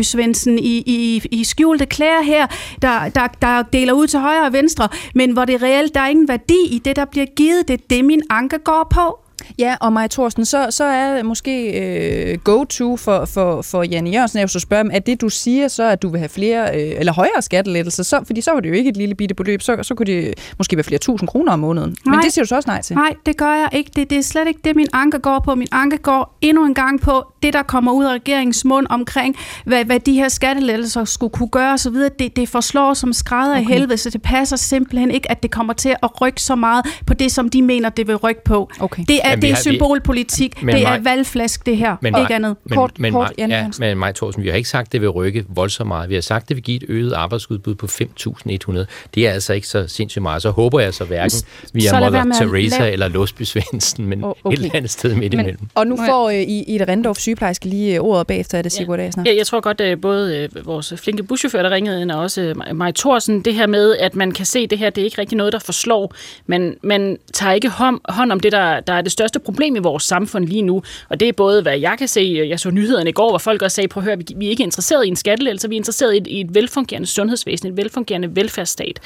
i, 0.48 0.84
i, 0.86 1.22
i 1.32 1.44
skjulte 1.44 1.86
klæder 1.86 2.24
her, 2.24 2.48
der, 2.82 3.10
der, 3.10 3.28
der 3.42 3.62
deler 3.62 3.94
ud 3.94 4.08
til 4.08 4.20
højre 4.20 4.46
og 4.46 4.54
venstre, 4.54 4.88
men 5.16 5.32
hvor 5.32 5.46
det 5.46 5.62
reelt, 5.62 5.96
der 5.96 6.02
er 6.02 6.08
ingen 6.08 6.28
værdi 6.28 6.68
i 6.72 6.80
det, 6.86 6.96
der 6.96 7.06
bliver 7.06 7.26
givet. 7.36 7.68
Det 7.68 7.74
er 7.74 7.84
det, 7.90 8.06
min 8.06 8.22
anke 8.30 8.58
går 8.58 8.88
på. 8.90 9.27
Ja, 9.60 9.76
og 9.82 9.94
Maja 9.94 10.08
Thorsten, 10.08 10.46
så, 10.46 10.68
så 10.70 10.84
er 10.84 11.24
måske 11.24 11.72
øh, 11.72 12.38
go-to 12.38 12.98
for, 12.98 13.26
for, 13.26 13.62
for 13.62 13.84
Janne 13.84 14.10
Jørgensen, 14.10 14.40
jeg 14.40 14.50
så 14.50 14.60
spørge 14.60 14.94
er 14.94 15.00
det 15.00 15.22
du 15.22 15.30
siger 15.30 15.68
så, 15.68 15.84
at 15.84 16.02
du 16.02 16.10
vil 16.10 16.20
have 16.20 16.30
flere, 16.30 16.76
øh, 16.76 17.00
eller 17.00 17.14
højere 17.14 17.42
skattelettelser, 17.42 18.04
så, 18.04 18.24
fordi 18.26 18.42
så 18.42 18.52
var 18.52 18.60
det 18.60 18.70
jo 18.70 18.74
ikke 18.74 18.90
et 18.90 18.98
lille 18.98 19.16
bitte 19.16 19.36
beløb, 19.36 19.62
så, 19.62 19.78
så 19.84 19.96
kunne 19.96 20.06
det 20.06 20.34
måske 20.58 20.76
være 20.76 20.84
flere 20.84 21.00
tusind 21.00 21.30
kroner 21.30 21.54
om 21.54 21.60
måneden. 21.60 21.96
Nej, 22.06 22.16
Men 22.16 22.24
det 22.24 22.34
siger 22.34 22.44
du 22.44 22.48
så 22.48 22.56
også 22.56 22.70
nej 22.70 22.82
til. 22.82 22.96
Nej, 22.96 23.14
det 23.26 23.38
gør 23.38 23.54
jeg 23.54 23.70
ikke. 23.72 23.92
Det, 23.96 24.10
det 24.10 24.18
er 24.18 24.22
slet 24.22 24.48
ikke 24.48 24.60
det, 24.64 24.76
min 24.76 24.88
anke 24.94 25.20
går 25.20 25.40
på. 25.40 25.56
Min 25.56 25.68
anke 25.72 25.98
går 25.98 26.38
endnu 26.42 26.66
en 26.66 26.74
gang 26.74 27.02
på 27.02 27.24
det, 27.44 27.54
der 27.54 27.64
kommer 27.64 27.92
ud 27.92 28.06
af 28.06 28.10
regeringens 28.10 28.66
mund 28.66 28.88
omkring, 28.90 29.36
hvad, 29.66 29.86
hvad 29.86 30.00
de 30.00 30.14
her 30.14 30.30
skattelettelser 30.30 31.06
skulle 31.06 31.34
kunne 31.34 31.50
gøre 31.50 31.74
osv. 31.74 31.96
Det, 32.20 32.36
det 32.36 32.50
forslår 32.50 32.94
som 32.94 33.14
skrædder 33.14 33.58
okay. 33.58 33.70
i 33.70 33.74
helvede, 33.74 33.98
så 33.98 34.10
det 34.10 34.22
passer 34.22 34.56
simpelthen 34.56 35.12
ikke, 35.12 35.32
at 35.32 35.44
det 35.44 35.52
kommer 35.52 35.74
til 35.74 35.96
at 36.04 36.22
rykke 36.22 36.42
så 36.42 36.56
meget 36.56 36.86
på 37.08 37.14
det, 37.14 37.32
som 37.32 37.50
de 37.50 37.62
mener, 37.62 37.90
det 37.90 38.08
vil 38.08 38.16
rykke 38.16 38.44
på. 38.44 38.70
Okay. 38.80 39.04
Det 39.08 39.20
er 39.28 39.36
det 39.36 39.52
er 39.52 39.56
symbolpolitik. 39.56 40.64
Men, 40.64 40.76
det 40.76 40.88
er 40.88 41.00
valgflæsk, 41.00 41.66
det 41.66 41.78
her. 41.78 41.96
Men, 42.02 42.18
ikke 42.20 42.36
andet. 42.36 42.56
Men, 42.66 42.78
kort, 42.78 43.00
men, 43.00 43.14
kort, 43.14 43.34
ja, 43.38 43.70
men 43.80 43.98
Maj 43.98 44.12
Thorsen, 44.12 44.44
vi 44.44 44.50
har 44.50 44.56
ikke 44.56 44.70
sagt, 44.70 44.88
at 44.88 44.92
det 44.92 45.02
vil 45.02 45.10
rykke 45.10 45.46
voldsomt 45.50 45.88
meget. 45.88 46.10
Vi 46.10 46.14
har 46.14 46.22
sagt, 46.22 46.44
at 46.44 46.50
det 46.50 46.56
vil 46.56 46.64
give 46.64 46.76
et 46.76 46.84
øget 46.90 47.14
arbejdsudbud 47.14 47.76
på 47.76 47.86
5.100. 47.86 48.86
Det 49.16 49.28
er 49.28 49.32
altså 49.32 49.54
ikke 49.54 49.68
så 49.68 49.88
sindssygt 49.88 50.22
meget. 50.22 50.42
Så 50.42 50.50
håber 50.50 50.80
jeg 50.80 50.94
så 50.94 51.06
hverken 51.06 51.32
vi 51.74 51.86
er 51.86 52.00
Mother 52.00 52.34
Teresa 52.34 52.80
lave... 52.80 52.92
eller 52.92 53.08
Låsby 53.08 53.42
Svendsen, 53.42 54.06
men 54.06 54.24
oh, 54.24 54.34
okay. 54.44 54.58
et 54.58 54.64
eller 54.64 54.76
andet 54.76 54.92
sted 54.92 55.16
midt 55.16 55.34
men, 55.34 55.40
imellem. 55.40 55.68
Og 55.76 55.88
nu 55.88 55.98
får 56.08 56.28
uh, 56.28 56.34
I, 56.34 56.64
I 56.64 56.76
et 56.76 56.88
Rendorf 56.88 57.18
sygeplejerske 57.18 57.66
lige 57.66 57.96
øh, 57.96 58.02
ordet 58.02 58.28
bagefter, 58.28 58.58
er 58.58 58.62
det 58.62 58.72
Sigurd 58.72 59.00
ja. 59.00 59.10
Ja, 59.26 59.36
jeg 59.36 59.48
tror 59.48 59.60
godt, 59.60 59.82
at 59.82 60.02
både 60.02 60.50
uh, 60.56 60.66
vores 60.66 60.94
flinke 60.98 61.24
buschauffør, 61.24 61.64
der 61.64 61.72
ringede 61.72 62.02
ind, 62.02 62.12
og 62.12 62.22
også 62.22 62.54
uh, 62.70 62.76
Maj 62.76 62.92
Thorsen, 62.92 63.42
det 63.42 63.54
her 63.54 63.68
med, 63.68 63.98
at 63.98 64.16
man 64.16 64.32
kan 64.32 64.46
se, 64.46 64.68
det 64.68 64.78
her, 64.78 64.90
det 64.90 65.02
er 65.02 65.06
ikke 65.06 65.22
rigtig 65.22 65.38
noget, 65.38 65.54
der 65.54 65.60
forslår. 65.60 66.14
Men 66.46 66.76
man 66.84 67.18
tager 67.34 67.54
ikke 67.54 67.70
hånd, 67.70 68.00
hånd 68.10 68.32
om 68.32 68.40
det, 68.40 68.52
der, 68.52 68.80
der 68.80 68.94
er 68.94 69.02
det 69.02 69.12
største 69.18 69.40
problem 69.40 69.76
i 69.76 69.80
vores 69.80 70.04
samfund 70.04 70.46
lige 70.46 70.62
nu. 70.62 70.82
Og 71.10 71.20
det 71.20 71.28
er 71.28 71.34
både, 71.34 71.62
hvad 71.62 71.80
jeg 71.80 71.96
kan 71.98 72.08
se, 72.08 72.46
jeg 72.50 72.60
så 72.60 72.72
nyhederne 72.72 73.10
i 73.10 73.14
går, 73.14 73.30
hvor 73.30 73.38
folk 73.38 73.62
også 73.62 73.76
sagde, 73.76 73.88
prøv 73.88 74.02
at 74.02 74.06
høre, 74.06 74.18
vi 74.36 74.46
er 74.46 74.50
ikke 74.50 74.64
interesseret 74.64 75.06
i 75.06 75.08
en 75.08 75.16
skattelettelse, 75.16 75.70
vi 75.70 75.76
er 75.76 75.80
interesseret 75.80 76.14
i 76.14 76.18
et, 76.18 76.28
i 76.28 76.42
et 76.42 76.56
velfungerende 76.56 77.08
sundhedsvæsen, 77.08 77.68
et 77.68 77.78
velfungerende 77.78 78.36
velfærdsstat. 78.36 79.00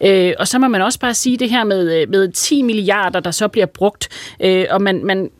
Øh, 0.00 0.32
og 0.38 0.48
så 0.48 0.58
må 0.58 0.68
man 0.68 0.82
også 0.82 0.98
bare 0.98 1.14
sige 1.14 1.36
det 1.36 1.50
her 1.50 1.64
med, 1.64 2.02
øh, 2.02 2.10
med 2.10 2.32
10 2.32 2.62
milliarder, 2.62 3.20
der 3.20 3.30
så 3.30 3.48
bliver 3.48 3.66
brugt, 3.66 4.08
øh, 4.40 4.66
og 4.70 4.82
man, 4.82 5.04
man 5.04 5.30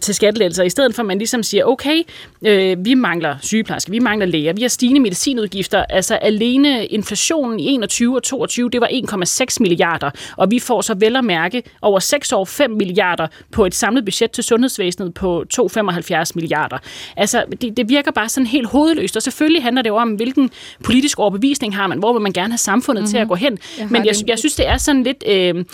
til 0.00 0.14
skattelettelser, 0.14 0.64
i 0.64 0.70
stedet 0.70 0.94
for 0.94 1.02
at 1.02 1.06
man 1.06 1.18
ligesom 1.18 1.42
siger, 1.42 1.64
okay, 1.64 2.02
øh, 2.46 2.84
vi 2.84 2.94
mangler 2.94 3.36
sygeplejersker, 3.42 3.90
vi 3.90 3.98
mangler 3.98 4.26
læger, 4.26 4.52
vi 4.52 4.62
har 4.62 4.68
stigende 4.68 5.00
medicinudgifter, 5.00 5.84
altså 5.88 6.14
alene 6.14 6.86
inflationen 6.86 7.60
i 7.60 7.66
21 7.66 8.16
og 8.16 8.22
22, 8.22 8.70
det 8.70 8.80
var 8.80 8.88
1,6 8.88 9.56
milliarder, 9.60 10.10
og 10.36 10.50
vi 10.50 10.58
får 10.58 10.80
så 10.80 10.94
vel 10.94 11.16
at 11.16 11.24
mærke 11.24 11.62
over 11.82 11.98
6 11.98 12.32
år 12.32 12.44
5 12.44 12.70
milliarder 12.70 13.26
på 13.52 13.66
et 13.66 13.74
samlet 13.74 14.04
budget 14.04 14.30
til 14.30 14.44
sundhedsvæsenet 14.44 15.14
på 15.14 15.44
2,75 15.54 16.30
milliarder. 16.34 16.78
Altså, 17.16 17.44
det, 17.60 17.76
det 17.76 17.88
virker 17.88 18.10
bare 18.10 18.28
sådan 18.28 18.46
helt 18.46 18.66
hovedløst, 18.66 19.16
og 19.16 19.22
selvfølgelig 19.22 19.62
handler 19.62 19.82
det 19.82 19.88
jo 19.88 19.96
om, 19.96 20.10
hvilken 20.10 20.50
politisk 20.82 21.18
overbevisning 21.18 21.76
har 21.76 21.86
man, 21.86 21.98
hvor 21.98 22.12
vil 22.12 22.22
man 22.22 22.32
gerne 22.32 22.52
have 22.52 22.58
samfundet 22.58 23.02
mm-hmm. 23.02 23.10
til 23.10 23.16
at 23.16 23.22
mhm. 23.22 23.28
gå 23.28 23.34
hen. 23.34 23.58
Jeg 23.78 23.86
Men 23.90 24.06
jeg, 24.06 24.14
jeg 24.26 24.38
synes, 24.38 24.54
det 24.54 24.68
er 24.68 24.76
sådan 24.76 25.02
lidt, 25.02 25.24
øh, 25.26 25.64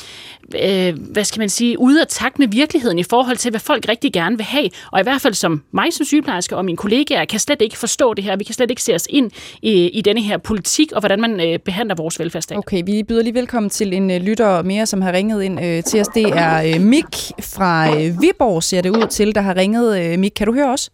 øh, 0.63 0.99
hvad 1.13 1.25
skal 1.25 1.41
man 1.41 1.49
sige, 1.49 1.79
ude 1.79 2.01
af 2.01 2.07
takt 2.07 2.39
med 2.39 2.49
virkeligheden 2.49 2.99
i 2.99 3.03
forhold 3.03 3.37
til, 3.37 3.51
hvad 3.51 3.61
folk 3.61 3.89
rigtig 3.89 4.13
gerne 4.13 4.37
vil 4.37 4.45
have. 4.45 4.71
Og 4.93 5.01
i 5.01 5.03
hvert 5.03 5.21
fald 5.21 5.35
som 5.35 5.63
mig 5.73 5.93
som 5.93 6.07
sygeplejerske 6.07 6.57
og 6.57 6.65
mine 6.65 6.77
kollegaer 6.77 7.25
kan 7.25 7.41
slet 7.41 7.63
ikke 7.63 7.79
forstå 7.79 8.15
det 8.15 8.25
her. 8.25 8.37
Vi 8.37 8.45
kan 8.45 8.55
slet 8.55 8.71
ikke 8.71 8.83
se 8.83 8.95
os 8.95 9.07
ind 9.11 9.31
i, 9.63 9.73
i 9.73 10.01
denne 10.01 10.23
her 10.23 10.39
politik 10.39 10.93
og 10.93 11.01
hvordan 11.01 11.21
man 11.21 11.41
øh, 11.41 11.59
behandler 11.59 11.95
vores 11.95 12.19
velfærdsstat. 12.19 12.59
Okay, 12.59 12.83
vi 12.87 13.03
byder 13.03 13.23
lige 13.23 13.35
velkommen 13.35 13.71
til 13.71 13.93
en 13.93 14.11
øh, 14.11 14.21
lytter 14.21 14.63
mere, 14.63 14.87
som 14.87 15.03
har 15.03 15.13
ringet 15.13 15.43
ind 15.43 15.65
øh, 15.65 15.85
til 15.85 16.01
os. 16.01 16.09
Det 16.09 16.27
er 16.27 16.75
øh, 16.75 16.81
Mik 16.81 17.05
fra 17.41 17.97
øh, 17.97 18.23
Viborg, 18.23 18.63
ser 18.63 18.81
det 18.81 18.91
ud 18.91 19.07
til, 19.11 19.35
der 19.35 19.41
har 19.41 19.57
ringet. 19.57 20.01
Øh, 20.01 20.19
Mik, 20.19 20.33
kan 20.37 20.47
du 20.47 20.55
høre 20.55 20.73
os? 20.73 20.91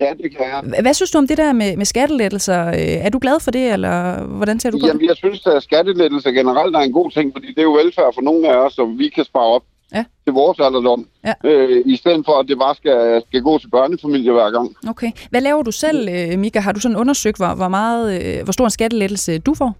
Ja, 0.00 0.10
det 0.22 0.36
kan 0.36 0.46
jeg. 0.46 0.82
Hvad 0.82 0.94
synes 0.94 1.10
du 1.10 1.18
om 1.18 1.26
det 1.26 1.38
der 1.38 1.52
med, 1.52 1.76
med 1.76 1.86
skattelettelser? 1.86 2.66
Øh, 2.66 3.06
er 3.06 3.08
du 3.10 3.18
glad 3.18 3.40
for 3.40 3.50
det, 3.50 3.72
eller 3.72 4.22
hvordan 4.24 4.60
ser 4.60 4.70
du 4.70 4.78
på 4.78 4.86
Jamen, 4.86 5.00
det? 5.00 5.08
jeg 5.08 5.16
synes, 5.16 5.46
at 5.46 5.62
skattelettelser 5.62 6.30
generelt 6.30 6.76
er 6.76 6.80
en 6.80 6.92
god 6.92 7.10
ting, 7.10 7.32
fordi 7.34 7.48
det 7.48 7.58
er 7.58 7.62
jo 7.62 7.72
velfærd 7.72 8.14
for 8.14 8.22
nogle 8.22 8.48
af 8.48 8.56
os, 8.56 8.72
som 8.72 8.98
vi 8.98 9.08
kan 9.08 9.24
spare 9.24 9.46
op 9.46 9.62
ja. 9.94 10.04
til 10.24 10.32
vores 10.32 10.58
alderdom, 10.60 11.06
ja. 11.24 11.32
øh, 11.44 11.82
i 11.86 11.96
stedet 11.96 12.24
for, 12.24 12.32
at 12.32 12.48
det 12.48 12.58
bare 12.58 12.74
skal, 12.74 13.22
skal 13.28 13.42
gå 13.42 13.58
til 13.58 13.70
børnefamilier 13.70 14.32
hver 14.32 14.50
gang. 14.50 14.76
Okay. 14.88 15.10
Hvad 15.30 15.40
laver 15.40 15.62
du 15.62 15.70
selv, 15.70 16.08
øh, 16.08 16.38
Mika? 16.38 16.60
Har 16.60 16.72
du 16.72 16.80
sådan 16.80 16.96
undersøgt, 16.96 17.36
hvor, 17.36 17.54
hvor, 17.54 17.68
meget, 17.68 18.38
øh, 18.38 18.44
hvor 18.44 18.52
stor 18.52 18.64
en 18.64 18.70
skattelettelse 18.70 19.38
du 19.38 19.54
får? 19.54 19.76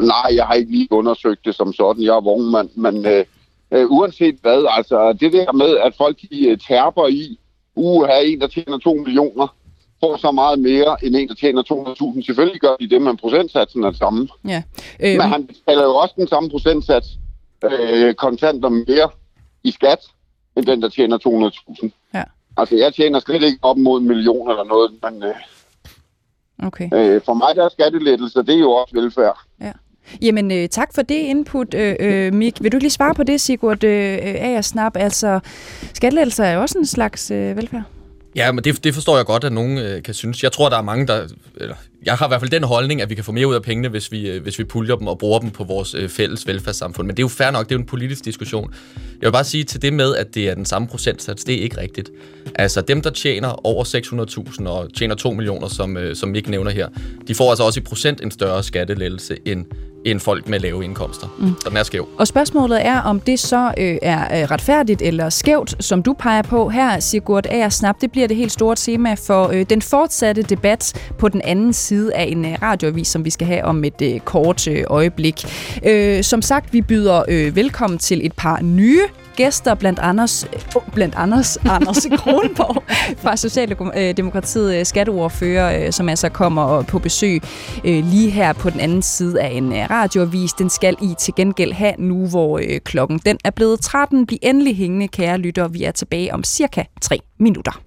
Nej, 0.00 0.36
jeg 0.36 0.44
har 0.46 0.54
ikke 0.54 0.70
lige 0.70 0.88
undersøgt 0.90 1.44
det 1.44 1.54
som 1.54 1.72
sådan. 1.72 2.02
Jeg 2.02 2.16
er 2.16 2.20
vognmand, 2.20 2.68
men 2.74 3.06
øh, 3.06 3.24
øh, 3.72 3.90
uanset 3.90 4.36
hvad, 4.42 4.66
altså 4.70 5.12
det 5.12 5.32
der 5.32 5.52
med, 5.52 5.76
at 5.76 5.94
folk 5.96 6.16
de, 6.30 6.58
tærper 6.68 7.06
i, 7.06 7.38
uha, 7.78 8.20
en, 8.24 8.40
der 8.40 8.46
tjener 8.46 8.78
2 8.78 8.94
millioner, 8.94 9.54
får 10.00 10.16
så 10.16 10.30
meget 10.30 10.58
mere 10.58 10.96
end 11.04 11.16
en, 11.16 11.28
der 11.28 11.34
tjener 11.34 11.62
200.000. 12.16 12.26
Selvfølgelig 12.26 12.60
gør 12.60 12.76
de 12.80 12.88
det, 12.90 13.02
men 13.02 13.16
procentsatsen 13.16 13.84
er 13.84 13.90
det 13.90 13.98
samme. 13.98 14.28
Ja. 14.48 14.62
Øh, 15.00 15.16
men 15.16 15.20
han 15.20 15.46
betaler 15.46 15.82
jo 15.82 15.94
også 15.94 16.14
den 16.16 16.28
samme 16.28 16.50
procentsats 16.50 17.06
øh, 17.64 18.14
kontanter 18.14 18.68
mere 18.68 19.10
i 19.64 19.70
skat, 19.70 19.98
end 20.56 20.66
den, 20.66 20.82
der 20.82 20.88
tjener 20.88 21.18
200.000. 21.82 21.88
Ja. 22.14 22.24
Altså, 22.56 22.76
jeg 22.76 22.94
tjener 22.94 23.20
slet 23.20 23.42
ikke 23.42 23.58
op 23.62 23.78
mod 23.78 24.00
en 24.00 24.06
million 24.06 24.50
eller 24.50 24.64
noget, 24.64 24.90
men 25.02 25.22
øh, 25.22 25.34
okay. 26.66 26.88
øh, 26.92 27.20
for 27.24 27.34
mig 27.34 27.56
der 27.56 27.64
er 27.64 27.68
skattelettelser, 27.68 28.42
det 28.42 28.54
er 28.54 28.58
jo 28.58 28.70
også 28.70 28.94
velfærd. 29.00 29.38
Ja. 29.60 29.72
Jamen, 30.22 30.52
øh, 30.52 30.68
tak 30.68 30.94
for 30.94 31.02
det 31.02 31.14
input, 31.14 31.74
øh, 31.74 31.96
øh, 32.00 32.34
Mik. 32.34 32.62
Vil 32.62 32.72
du 32.72 32.78
lige 32.78 32.90
svare 32.90 33.14
på 33.14 33.22
det, 33.22 33.40
Sigurd 33.40 33.84
øh, 33.84 34.12
øh 34.12 34.18
Agersnap? 34.22 34.96
Altså, 34.96 35.40
skattelettelser 35.94 36.44
er 36.44 36.54
jo 36.54 36.60
også 36.60 36.78
en 36.78 36.86
slags 36.86 37.30
øh, 37.30 37.56
velfærd. 37.56 37.82
Ja, 38.36 38.52
men 38.52 38.64
det, 38.64 38.84
det 38.84 38.94
forstår 38.94 39.16
jeg 39.16 39.26
godt, 39.26 39.44
at 39.44 39.52
nogen 39.52 39.78
øh, 39.78 40.02
kan 40.02 40.14
synes. 40.14 40.42
Jeg 40.42 40.52
tror, 40.52 40.68
der 40.68 40.76
er 40.78 40.82
mange, 40.82 41.06
der... 41.06 41.28
Eller, 41.56 41.74
jeg 42.06 42.14
har 42.14 42.26
i 42.26 42.28
hvert 42.28 42.40
fald 42.40 42.50
den 42.50 42.64
holdning, 42.64 43.02
at 43.02 43.10
vi 43.10 43.14
kan 43.14 43.24
få 43.24 43.32
mere 43.32 43.48
ud 43.48 43.54
af 43.54 43.62
pengene, 43.62 43.88
hvis 43.88 44.12
vi, 44.12 44.30
øh, 44.30 44.42
hvis 44.42 44.58
vi 44.58 44.64
puljer 44.64 44.96
dem 44.96 45.06
og 45.06 45.18
bruger 45.18 45.38
dem 45.38 45.50
på 45.50 45.64
vores 45.64 45.94
øh, 45.94 46.08
fælles 46.08 46.46
velfærdssamfund. 46.46 47.06
Men 47.06 47.16
det 47.16 47.22
er 47.22 47.24
jo 47.24 47.28
fair 47.28 47.50
nok, 47.50 47.64
det 47.64 47.72
er 47.72 47.76
jo 47.76 47.80
en 47.80 47.86
politisk 47.86 48.24
diskussion. 48.24 48.74
Jeg 48.96 49.26
vil 49.26 49.32
bare 49.32 49.44
sige 49.44 49.64
til 49.64 49.82
det 49.82 49.92
med, 49.92 50.16
at 50.16 50.34
det 50.34 50.48
er 50.48 50.54
den 50.54 50.64
samme 50.64 50.88
procentsats, 50.88 51.44
det 51.44 51.54
er 51.54 51.62
ikke 51.62 51.80
rigtigt. 51.80 52.10
Altså 52.54 52.80
dem, 52.80 53.02
der 53.02 53.10
tjener 53.10 53.66
over 53.66 53.84
600.000 54.60 54.68
og 54.68 54.94
tjener 54.94 55.14
2 55.14 55.30
millioner, 55.30 55.68
som, 55.68 55.96
øh, 55.96 56.16
som 56.16 56.28
Mik 56.28 56.48
nævner 56.48 56.70
her, 56.70 56.88
de 57.28 57.34
får 57.34 57.50
altså 57.50 57.64
også 57.64 57.80
i 57.80 57.82
procent 57.82 58.20
en 58.20 58.30
større 58.30 58.62
skattelettelse 58.62 59.36
end 59.44 59.66
end 60.04 60.20
folk 60.20 60.48
med 60.48 60.60
lave 60.60 60.84
indkomster. 60.84 61.36
Mm. 61.38 61.54
Så 61.62 61.68
den 61.68 61.76
er 61.76 61.82
skæv. 61.82 62.08
Og 62.18 62.26
spørgsmålet 62.26 62.86
er, 62.86 63.00
om 63.00 63.20
det 63.20 63.38
så 63.40 63.74
øh, 63.78 63.98
er 64.02 64.50
retfærdigt 64.50 65.02
eller 65.02 65.30
skævt, 65.30 65.84
som 65.84 66.02
du 66.02 66.12
peger 66.12 66.42
på 66.42 66.68
her, 66.68 67.00
Sigurd 67.00 67.46
Agersnap. 67.46 68.00
Det 68.00 68.12
bliver 68.12 68.28
det 68.28 68.36
helt 68.36 68.52
store 68.52 68.76
tema 68.76 69.14
for 69.14 69.48
øh, 69.48 69.66
den 69.70 69.82
fortsatte 69.82 70.42
debat 70.42 71.10
på 71.18 71.28
den 71.28 71.40
anden 71.44 71.72
side 71.72 71.97
af 72.06 72.22
en 72.22 72.44
øh, 72.44 72.56
radioavis, 72.62 73.08
som 73.08 73.24
vi 73.24 73.30
skal 73.30 73.46
have 73.46 73.64
om 73.64 73.84
et 73.84 74.02
øh, 74.02 74.20
kort 74.20 74.68
øh, 74.68 74.84
øjeblik. 74.86 75.44
Øh, 75.86 76.22
som 76.22 76.42
sagt, 76.42 76.72
vi 76.72 76.82
byder 76.82 77.22
øh, 77.28 77.56
velkommen 77.56 77.98
til 77.98 78.26
et 78.26 78.32
par 78.32 78.60
nye 78.62 79.00
gæster, 79.36 79.74
blandt 79.74 79.98
Anders, 79.98 80.44
øh, 80.44 80.60
oh, 80.74 80.82
blandt 80.94 81.14
Anders, 81.14 81.56
Anders 81.76 82.06
Kronborg 82.16 82.82
fra 83.18 83.36
Socialdemokratiet, 83.36 84.72
øh, 84.72 84.78
øh, 84.78 84.86
skatteordfører, 84.86 85.86
øh, 85.86 85.92
som 85.92 86.08
altså 86.08 86.28
kommer 86.28 86.82
på 86.82 86.98
besøg 86.98 87.42
lige 87.84 88.30
her 88.30 88.52
på 88.52 88.70
den 88.70 88.80
anden 88.80 89.02
side 89.02 89.40
af 89.40 89.48
en 89.48 89.72
radioavis. 89.90 90.52
Den 90.52 90.70
skal 90.70 90.96
I 91.02 91.14
til 91.18 91.34
gengæld 91.34 91.72
have 91.72 91.94
nu, 91.98 92.26
hvor 92.26 92.60
klokken 92.84 93.20
den 93.26 93.38
er 93.44 93.50
blevet 93.50 93.80
13. 93.80 94.26
Bliv 94.26 94.38
endelig 94.42 94.76
hængende, 94.76 95.08
kære 95.08 95.38
lytter. 95.38 95.68
Vi 95.68 95.84
er 95.84 95.90
tilbage 95.90 96.34
om 96.34 96.44
cirka 96.44 96.82
3 97.02 97.18
minutter. 97.38 97.80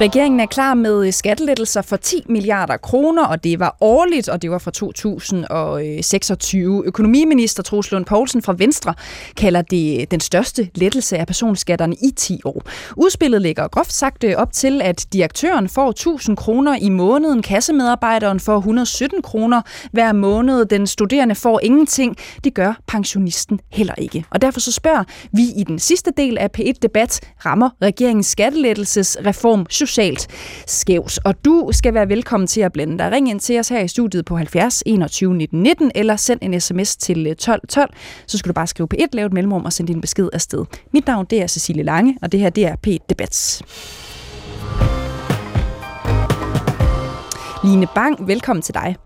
Regeringen 0.00 0.40
er 0.40 0.46
klar 0.46 0.74
med 0.74 1.06
øh, 1.06 1.12
skattelettelser 1.12 1.82
for 1.82 1.96
10 1.96 2.22
milliarder 2.28 2.76
kroner, 2.76 3.24
og 3.24 3.44
det 3.44 3.60
var 3.60 3.76
årligt, 3.80 4.28
og 4.28 4.42
det 4.42 4.50
var 4.50 4.58
fra 4.58 4.70
2026. 4.70 6.78
Øh, 6.78 6.82
Økonomiminister 6.86 7.62
Troels 7.62 7.92
Lund 7.92 8.04
Poulsen 8.04 8.42
fra 8.42 8.54
Venstre 8.58 8.94
kalder 9.36 9.62
det 9.62 10.00
øh, 10.00 10.06
den 10.10 10.20
største 10.20 10.68
lettelse 10.74 11.18
af 11.18 11.26
personskatterne 11.26 11.94
i 11.94 12.10
10 12.16 12.40
år. 12.44 12.62
Udspillet 12.96 13.42
ligger 13.42 13.68
groft 13.68 13.92
sagt 13.92 14.24
op 14.36 14.52
til, 14.52 14.82
at 14.82 15.06
direktøren 15.12 15.68
får 15.68 15.90
1000 15.90 16.36
kroner 16.36 16.76
i 16.80 16.88
måneden, 16.88 17.42
kassemedarbejderen 17.42 18.40
får 18.40 18.56
117 18.56 19.22
kroner 19.22 19.62
hver 19.92 20.12
måned, 20.12 20.64
den 20.64 20.86
studerende 20.86 21.34
får 21.34 21.60
ingenting. 21.62 22.16
Det 22.44 22.54
gør 22.54 22.80
pensionisten 22.86 23.60
heller 23.72 23.94
ikke. 23.98 24.24
Og 24.30 24.42
derfor 24.42 24.60
så 24.60 24.72
spørger 24.72 25.04
vi 25.32 25.42
i 25.42 25.64
den 25.66 25.78
sidste 25.78 26.10
del 26.16 26.38
af 26.38 26.50
P1-debat, 26.58 27.20
rammer 27.46 27.70
regeringens 27.82 28.26
skattelettelsesreform 28.26 29.66
socialt 29.86 30.26
skævt. 30.66 31.18
Og 31.24 31.44
du 31.44 31.68
skal 31.72 31.94
være 31.94 32.08
velkommen 32.08 32.46
til 32.46 32.60
at 32.60 32.72
blande 32.72 32.98
dig. 32.98 33.12
Ring 33.12 33.30
ind 33.30 33.40
til 33.40 33.58
os 33.58 33.68
her 33.68 33.80
i 33.80 33.88
studiet 33.88 34.24
på 34.24 34.36
70 34.36 34.82
21 34.86 35.34
19 35.34 35.62
19, 35.62 35.92
eller 35.94 36.16
send 36.16 36.40
en 36.42 36.60
sms 36.60 36.96
til 36.96 37.26
øh, 37.26 37.36
12 37.36 37.60
12. 37.68 37.94
Så 38.26 38.38
skal 38.38 38.48
du 38.48 38.52
bare 38.52 38.66
skrive 38.66 38.88
på 38.88 38.96
et 38.98 39.14
lavet 39.14 39.32
mellemrum 39.32 39.64
og 39.64 39.72
sende 39.72 39.92
din 39.92 40.00
besked 40.00 40.28
afsted. 40.32 40.64
Mit 40.92 41.06
navn 41.06 41.26
det 41.30 41.42
er 41.42 41.46
Cecilie 41.46 41.82
Lange, 41.82 42.18
og 42.22 42.32
det 42.32 42.40
her 42.40 42.50
det 42.50 42.66
er 42.66 42.76
P1 42.86 43.06
Debats. 43.08 43.62
Line 47.64 47.86
Bang, 47.94 48.28
velkommen 48.28 48.62
til 48.62 48.74
dig. 48.74 49.05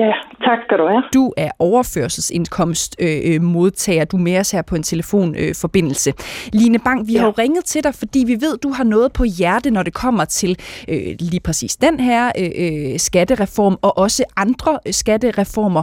Ja, 0.00 0.12
tak 0.44 0.58
skal 0.64 0.78
du 0.78 0.86
have. 0.86 1.02
Du 1.14 1.32
er 1.36 1.50
overførselsindkomst 1.58 2.96
øh, 3.00 3.34
øh, 3.34 3.42
modtager. 3.42 4.04
Du 4.04 4.16
er 4.16 4.20
med 4.20 4.38
os 4.38 4.50
her 4.50 4.62
på 4.62 4.74
en 4.74 4.82
telefonforbindelse. 4.82 6.10
Øh, 6.10 6.60
Line 6.60 6.78
Bang, 6.86 7.08
vi 7.08 7.12
ja. 7.12 7.18
har 7.18 7.26
jo 7.26 7.34
ringet 7.38 7.64
til 7.64 7.84
dig, 7.84 7.94
fordi 7.94 8.20
vi 8.26 8.36
ved, 8.44 8.58
du 8.58 8.70
har 8.78 8.84
noget 8.84 9.12
på 9.18 9.24
hjerte, 9.38 9.70
når 9.70 9.82
det 9.82 9.94
kommer 9.94 10.24
til 10.24 10.52
øh, 10.88 11.10
lige 11.30 11.40
præcis 11.46 11.76
den 11.76 12.00
her 12.00 12.22
øh, 12.42 12.50
øh 12.64 12.98
skattereform 12.98 13.76
og 13.82 13.98
også 13.98 14.24
andre 14.36 14.78
skattereformer. 14.90 15.82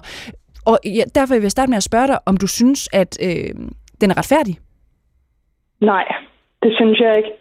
Og 0.66 0.78
ja, 0.86 1.04
derfor 1.16 1.34
vil 1.34 1.42
jeg 1.42 1.52
starte 1.52 1.70
med 1.70 1.78
at 1.78 1.90
spørge 1.92 2.08
dig, 2.08 2.20
om 2.26 2.38
du 2.38 2.48
synes, 2.48 2.90
at 2.94 3.12
øh, 3.28 3.50
den 4.02 4.12
er 4.12 4.18
retfærdig? 4.18 4.56
Nej, 5.82 6.06
det 6.64 6.72
synes 6.80 7.00
jeg 7.00 7.18
ikke. 7.18 7.32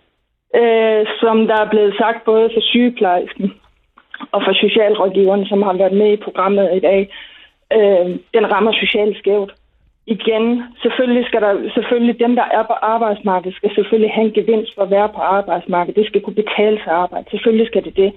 Øh, 0.60 1.06
som 1.20 1.46
der 1.46 1.58
er 1.64 1.70
blevet 1.70 1.94
sagt 1.98 2.24
både 2.24 2.50
for 2.54 2.60
sygeplejersken 2.60 3.52
og 4.32 4.42
for 4.44 4.52
socialrådgiverne, 4.52 5.46
som 5.46 5.62
har 5.62 5.72
været 5.72 5.92
med 5.92 6.12
i 6.12 6.24
programmet 6.26 6.76
i 6.76 6.80
dag, 6.80 7.00
øh, 7.76 8.06
den 8.34 8.52
rammer 8.52 8.72
socialt 8.72 9.18
skævt. 9.18 9.52
Igen, 10.06 10.62
selvfølgelig 10.82 11.24
skal 11.26 11.40
der, 11.40 11.70
selvfølgelig 11.74 12.18
dem, 12.20 12.36
der 12.36 12.46
er 12.58 12.62
på 12.62 12.72
arbejdsmarkedet, 12.72 13.56
skal 13.56 13.74
selvfølgelig 13.74 14.12
have 14.14 14.26
en 14.26 14.32
gevinst 14.32 14.74
for 14.74 14.82
at 14.82 14.90
være 14.90 15.08
på 15.08 15.20
arbejdsmarkedet. 15.20 15.96
Det 15.96 16.06
skal 16.06 16.20
kunne 16.20 16.42
betale 16.42 16.78
sig 16.84 16.92
arbejde. 16.92 17.30
Selvfølgelig 17.30 17.66
skal 17.66 17.84
det 17.84 17.96
det. 17.96 18.12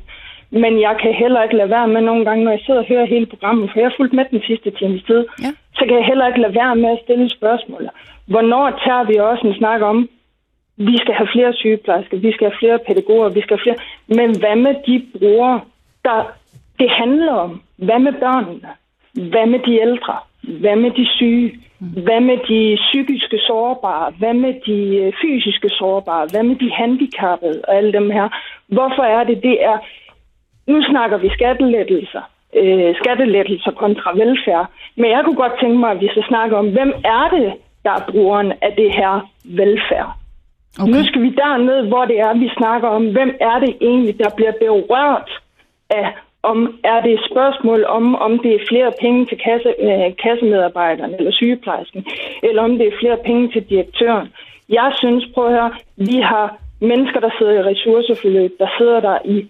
Men 0.52 0.82
jeg 0.82 0.96
kan 1.02 1.14
heller 1.14 1.44
ikke 1.44 1.56
lade 1.56 1.70
være 1.70 1.88
med 1.88 2.02
nogle 2.02 2.26
gange, 2.26 2.44
når 2.44 2.52
jeg 2.52 2.64
sidder 2.66 2.80
og 2.80 2.88
hører 2.88 3.06
hele 3.06 3.26
programmet, 3.26 3.70
for 3.70 3.80
jeg 3.80 3.88
har 3.90 3.94
fulgt 3.98 4.14
med 4.14 4.26
den 4.32 4.42
sidste 4.42 4.72
times 4.72 5.04
tid, 5.04 5.26
ja. 5.44 5.52
så 5.78 5.86
kan 5.88 5.96
jeg 5.98 6.06
heller 6.06 6.28
ikke 6.28 6.42
lade 6.42 6.56
være 6.56 6.76
med 6.76 6.90
at 6.90 7.04
stille 7.04 7.30
spørgsmål. 7.30 7.90
Hvornår 8.28 8.66
tager 8.86 9.04
vi 9.04 9.16
også 9.16 9.48
en 9.48 9.56
snak 9.56 9.82
om, 9.82 10.10
vi 10.78 10.98
skal 10.98 11.14
have 11.14 11.30
flere 11.36 11.54
sygeplejersker, 11.54 12.18
vi 12.18 12.32
skal 12.32 12.48
have 12.50 12.60
flere 12.60 12.80
pædagoger, 12.88 13.30
vi 13.30 13.42
skal 13.42 13.58
have 13.58 13.64
flere... 13.66 13.80
Men 14.20 14.30
hvad 14.40 14.56
med 14.56 14.76
de 14.88 15.06
brugere, 15.14 15.62
der 16.06 16.20
det 16.82 16.90
handler 16.90 17.34
om, 17.34 17.62
hvad 17.78 18.00
med 18.00 18.14
børnene? 18.14 18.70
Hvad 19.14 19.46
med 19.46 19.60
de 19.60 19.74
ældre? 19.82 20.16
Hvad 20.62 20.76
med 20.76 20.92
de 20.92 21.06
syge? 21.18 21.60
Hvad 21.80 22.22
med 22.30 22.38
de 22.50 22.78
psykiske 22.86 23.38
sårbare? 23.48 24.14
Hvad 24.20 24.34
med 24.34 24.54
de 24.68 24.80
øh, 25.02 25.14
fysiske 25.22 25.70
sårbare? 25.70 26.28
Hvad 26.32 26.44
med 26.44 26.56
de 26.56 26.72
handicappede 26.72 27.62
og 27.68 27.76
alle 27.76 27.94
dem 27.94 28.10
her? 28.10 28.28
Hvorfor 28.68 29.04
er 29.04 29.24
det, 29.24 29.44
det 29.44 29.64
er... 29.64 29.78
Nu 30.68 30.84
snakker 30.84 31.18
vi 31.18 31.30
skattelettelser. 31.30 32.22
Øh, 32.56 32.96
skattelettelser 32.96 33.72
kontra 33.72 34.12
velfærd. 34.14 34.66
Men 34.96 35.12
jeg 35.12 35.22
kunne 35.24 35.42
godt 35.44 35.60
tænke 35.62 35.78
mig, 35.78 35.92
at 35.92 36.02
vi 36.02 36.08
skal 36.08 36.24
snakke 36.28 36.58
om, 36.58 36.72
hvem 36.72 36.94
er 37.06 37.30
det, 37.38 37.54
der 37.84 37.92
er 37.92 38.12
brugeren 38.12 38.52
af 38.62 38.74
det 38.78 38.92
her 38.94 39.30
velfærd? 39.46 40.10
Okay. 40.80 40.92
Nu 40.92 41.06
skal 41.06 41.22
vi 41.22 41.30
derned, 41.30 41.88
hvor 41.88 42.06
det 42.06 42.20
er, 42.20 42.34
vi 42.34 42.50
snakker 42.58 42.88
om, 42.88 43.12
hvem 43.12 43.32
er 43.40 43.60
det 43.60 43.78
egentlig, 43.82 44.20
der 44.20 44.30
bliver 44.36 44.52
berørt 44.52 45.41
af, 45.92 46.08
om 46.44 46.80
er 46.84 47.02
det 47.02 47.12
et 47.14 47.28
spørgsmål 47.32 47.86
om, 47.86 48.16
om 48.16 48.40
det 48.40 48.52
er 48.56 48.68
flere 48.70 48.92
penge 49.02 49.26
til 49.26 49.38
kasse, 49.38 49.74
øh, 49.80 50.16
kassemedarbejderen 50.24 51.14
eller 51.16 51.32
sygeplejersken, 51.32 52.06
eller 52.44 52.62
om 52.64 52.78
det 52.78 52.88
er 52.88 53.00
flere 53.02 53.18
penge 53.26 53.52
til 53.52 53.70
direktøren. 53.70 54.28
Jeg 54.70 54.94
synes, 54.98 55.24
prøv 55.34 55.46
at 55.46 55.52
høre, 55.52 55.72
vi 55.98 56.18
har 56.32 56.58
mennesker, 56.80 57.20
der 57.20 57.30
sidder 57.38 57.54
i 57.54 57.64
ressourceforløb, 57.72 58.52
der 58.60 58.68
sidder 58.78 59.00
der 59.00 59.18
i 59.26 59.50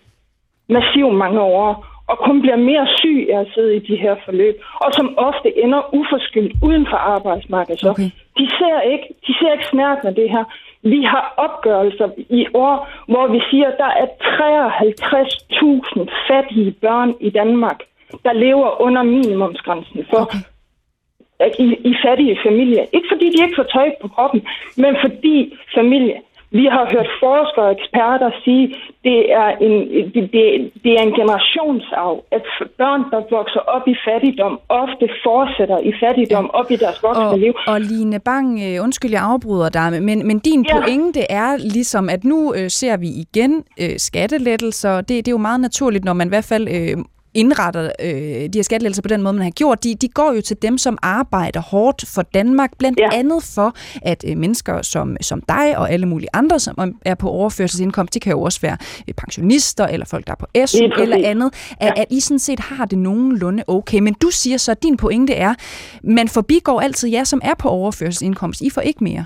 massiv 0.69 1.11
mange 1.11 1.41
år, 1.41 1.85
og 2.11 2.17
kun 2.17 2.41
bliver 2.41 2.55
mere 2.55 2.87
syg 2.97 3.27
af 3.33 3.39
at 3.39 3.47
sidde 3.53 3.75
i 3.75 3.79
de 3.79 3.95
her 3.95 4.15
forløb, 4.25 4.55
og 4.85 4.89
som 4.93 5.17
ofte 5.17 5.49
ender 5.63 5.95
uforskyldt 5.95 6.53
uden 6.63 6.85
for 6.91 6.97
arbejdsmarkedet. 6.97 7.89
okay. 7.89 8.09
de 8.39 8.45
ser 8.57 8.81
ikke, 8.93 9.07
de 9.27 9.33
ser 9.39 9.51
ikke 9.51 9.67
snært 9.73 9.99
med 10.03 10.13
det 10.13 10.29
her. 10.29 10.43
Vi 10.83 11.03
har 11.03 11.33
opgørelser 11.37 12.09
i 12.17 12.47
år, 12.53 12.89
hvor 13.07 13.27
vi 13.27 13.41
siger, 13.49 13.67
at 13.67 13.77
der 13.77 13.91
er 14.03 14.05
53.000 14.05 16.09
fattige 16.27 16.71
børn 16.71 17.15
i 17.19 17.29
Danmark, 17.29 17.79
der 18.25 18.33
lever 18.33 18.81
under 18.81 19.03
minimumsgrænsen 19.03 20.05
for 20.09 20.21
okay. 20.21 20.37
i, 21.59 21.77
i 21.91 21.95
fattige 22.05 22.39
familier. 22.45 22.85
Ikke 22.93 23.07
fordi 23.11 23.25
de 23.25 23.43
ikke 23.43 23.55
får 23.55 23.63
tøj 23.63 23.91
på 24.01 24.07
kroppen, 24.07 24.47
men 24.77 24.95
fordi 25.01 25.57
familie 25.75 26.21
vi 26.59 26.65
har 26.75 26.85
hørt 26.93 27.09
forskere 27.25 27.65
og 27.65 27.71
eksperter 27.77 28.29
sige, 28.43 28.65
det 29.07 29.19
er 29.41 29.49
en, 29.65 29.75
det, 30.13 30.23
det, 30.35 30.45
det 30.83 30.91
er 30.97 31.03
en 31.09 31.15
generationsarv, 31.19 32.15
at 32.31 32.43
børn, 32.77 33.01
der 33.11 33.21
vokser 33.37 33.59
op 33.75 33.85
i 33.93 33.95
fattigdom, 34.07 34.59
ofte 34.69 35.05
fortsætter 35.25 35.79
i 35.89 35.91
fattigdom 36.03 36.45
ja. 36.53 36.59
op 36.59 36.71
i 36.71 36.75
deres 36.75 37.03
voksne 37.03 37.25
og, 37.25 37.39
liv. 37.39 37.53
Og 37.67 37.81
Line 37.81 38.19
Bang, 38.19 38.47
øh, 38.65 38.83
undskyld, 38.83 39.11
jeg 39.11 39.23
afbryder 39.23 39.69
dig, 39.69 40.03
men, 40.03 40.27
men 40.27 40.39
din 40.39 40.65
ja. 40.65 40.75
pointe 40.75 41.21
er 41.29 41.57
ligesom, 41.57 42.09
at 42.09 42.23
nu 42.23 42.53
øh, 42.57 42.69
ser 42.69 42.97
vi 42.97 43.09
igen 43.25 43.63
øh, 43.81 43.95
skattelettelser. 43.97 44.95
Det, 44.97 45.09
det 45.09 45.27
er 45.27 45.37
jo 45.39 45.47
meget 45.49 45.59
naturligt, 45.59 46.05
når 46.05 46.13
man 46.13 46.27
i 46.27 46.33
hvert 46.33 46.49
fald... 46.53 46.67
Øh, 46.67 46.97
indretter 47.33 47.91
øh, 47.99 48.13
de 48.13 48.49
her 48.55 48.63
skattelettelser 48.63 49.01
på 49.01 49.07
den 49.07 49.21
måde, 49.21 49.33
man 49.33 49.43
har 49.43 49.51
gjort, 49.51 49.83
de, 49.83 49.95
de 49.95 50.07
går 50.07 50.33
jo 50.33 50.41
til 50.41 50.57
dem, 50.61 50.77
som 50.77 50.97
arbejder 51.01 51.59
hårdt 51.59 52.07
for 52.07 52.21
Danmark, 52.21 52.77
blandt 52.77 52.99
ja. 52.99 53.09
andet 53.13 53.43
for, 53.43 53.75
at 54.01 54.23
øh, 54.27 54.37
mennesker 54.37 54.81
som, 54.81 55.17
som 55.21 55.41
dig 55.41 55.77
og 55.77 55.91
alle 55.91 56.05
mulige 56.05 56.29
andre, 56.33 56.59
som 56.59 56.95
er 57.05 57.15
på 57.15 57.29
overførselsindkomst, 57.29 58.13
det 58.13 58.21
kan 58.21 58.31
jo 58.31 58.41
også 58.41 58.61
være 58.61 58.77
øh, 59.07 59.13
pensionister, 59.13 59.87
eller 59.87 60.05
folk, 60.05 60.27
der 60.27 60.31
er 60.31 60.35
på 60.35 60.47
SU, 60.65 60.77
eller 61.01 61.17
andet, 61.29 61.53
at, 61.79 61.93
ja. 61.97 62.01
at 62.01 62.07
I 62.09 62.19
sådan 62.19 62.39
set 62.39 62.59
har 62.59 62.85
det 62.85 62.97
nogenlunde 62.97 63.63
okay. 63.67 63.99
Men 63.99 64.13
du 64.13 64.29
siger 64.29 64.57
så, 64.57 64.71
at 64.71 64.83
din 64.83 64.97
pointe 64.97 65.33
er, 65.33 65.53
man 66.03 66.27
forbigår 66.27 66.81
altid 66.81 67.09
jer, 67.09 67.23
som 67.23 67.41
er 67.43 67.53
på 67.53 67.69
overførselsindkomst. 67.69 68.61
I 68.61 68.69
får 68.69 68.81
ikke 68.81 69.03
mere. 69.03 69.25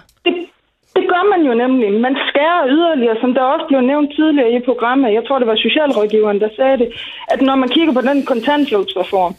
Det, 0.95 1.05
gør 1.13 1.23
man 1.33 1.41
jo 1.47 1.53
nemlig. 1.63 2.01
Man 2.07 2.15
skærer 2.29 2.67
yderligere, 2.75 3.17
som 3.21 3.33
der 3.33 3.41
også 3.41 3.65
blev 3.67 3.81
nævnt 3.81 4.09
tidligere 4.15 4.51
i 4.51 4.59
programmet. 4.69 5.13
Jeg 5.13 5.23
tror, 5.27 5.39
det 5.39 5.47
var 5.47 5.55
socialrådgiveren, 5.55 6.39
der 6.39 6.49
sagde 6.55 6.77
det, 6.77 6.89
at 7.33 7.41
når 7.41 7.55
man 7.55 7.69
kigger 7.69 7.93
på 7.93 8.01
den 8.01 8.25
kontanthjælpsreform, 8.25 9.33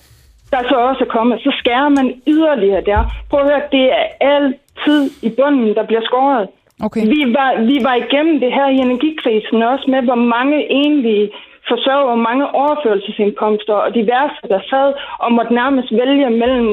der 0.51 0.61
så 0.69 0.77
også 0.89 1.05
er 1.05 1.15
kommet, 1.19 1.41
så 1.41 1.51
skærer 1.61 1.89
man 1.89 2.07
yderligere 2.27 2.83
der. 2.91 3.01
Prøv 3.31 3.41
at 3.41 3.47
høre, 3.51 3.63
det 3.73 3.85
er 4.01 4.07
altid 4.35 5.01
i 5.23 5.31
bunden, 5.39 5.75
der 5.75 5.85
bliver 5.87 6.05
skåret. 6.05 6.49
Okay. 6.87 7.01
Vi, 7.15 7.21
var, 7.37 7.51
vi 7.71 7.77
var 7.87 7.95
igennem 7.95 8.41
det 8.41 8.53
her 8.53 8.69
i 8.69 8.79
energikrisen 8.87 9.63
også 9.63 9.87
med, 9.89 10.03
hvor 10.03 10.21
mange 10.35 10.57
egentlig 10.83 11.31
forsørger 11.73 12.15
mange 12.29 12.47
overførelsesindkomster 12.63 13.75
og 13.85 13.95
diverse, 13.95 14.41
der 14.53 14.61
sad 14.71 14.89
og 15.19 15.33
måtte 15.33 15.55
nærmest 15.55 15.91
vælge 16.03 16.31
mellem, 16.43 16.69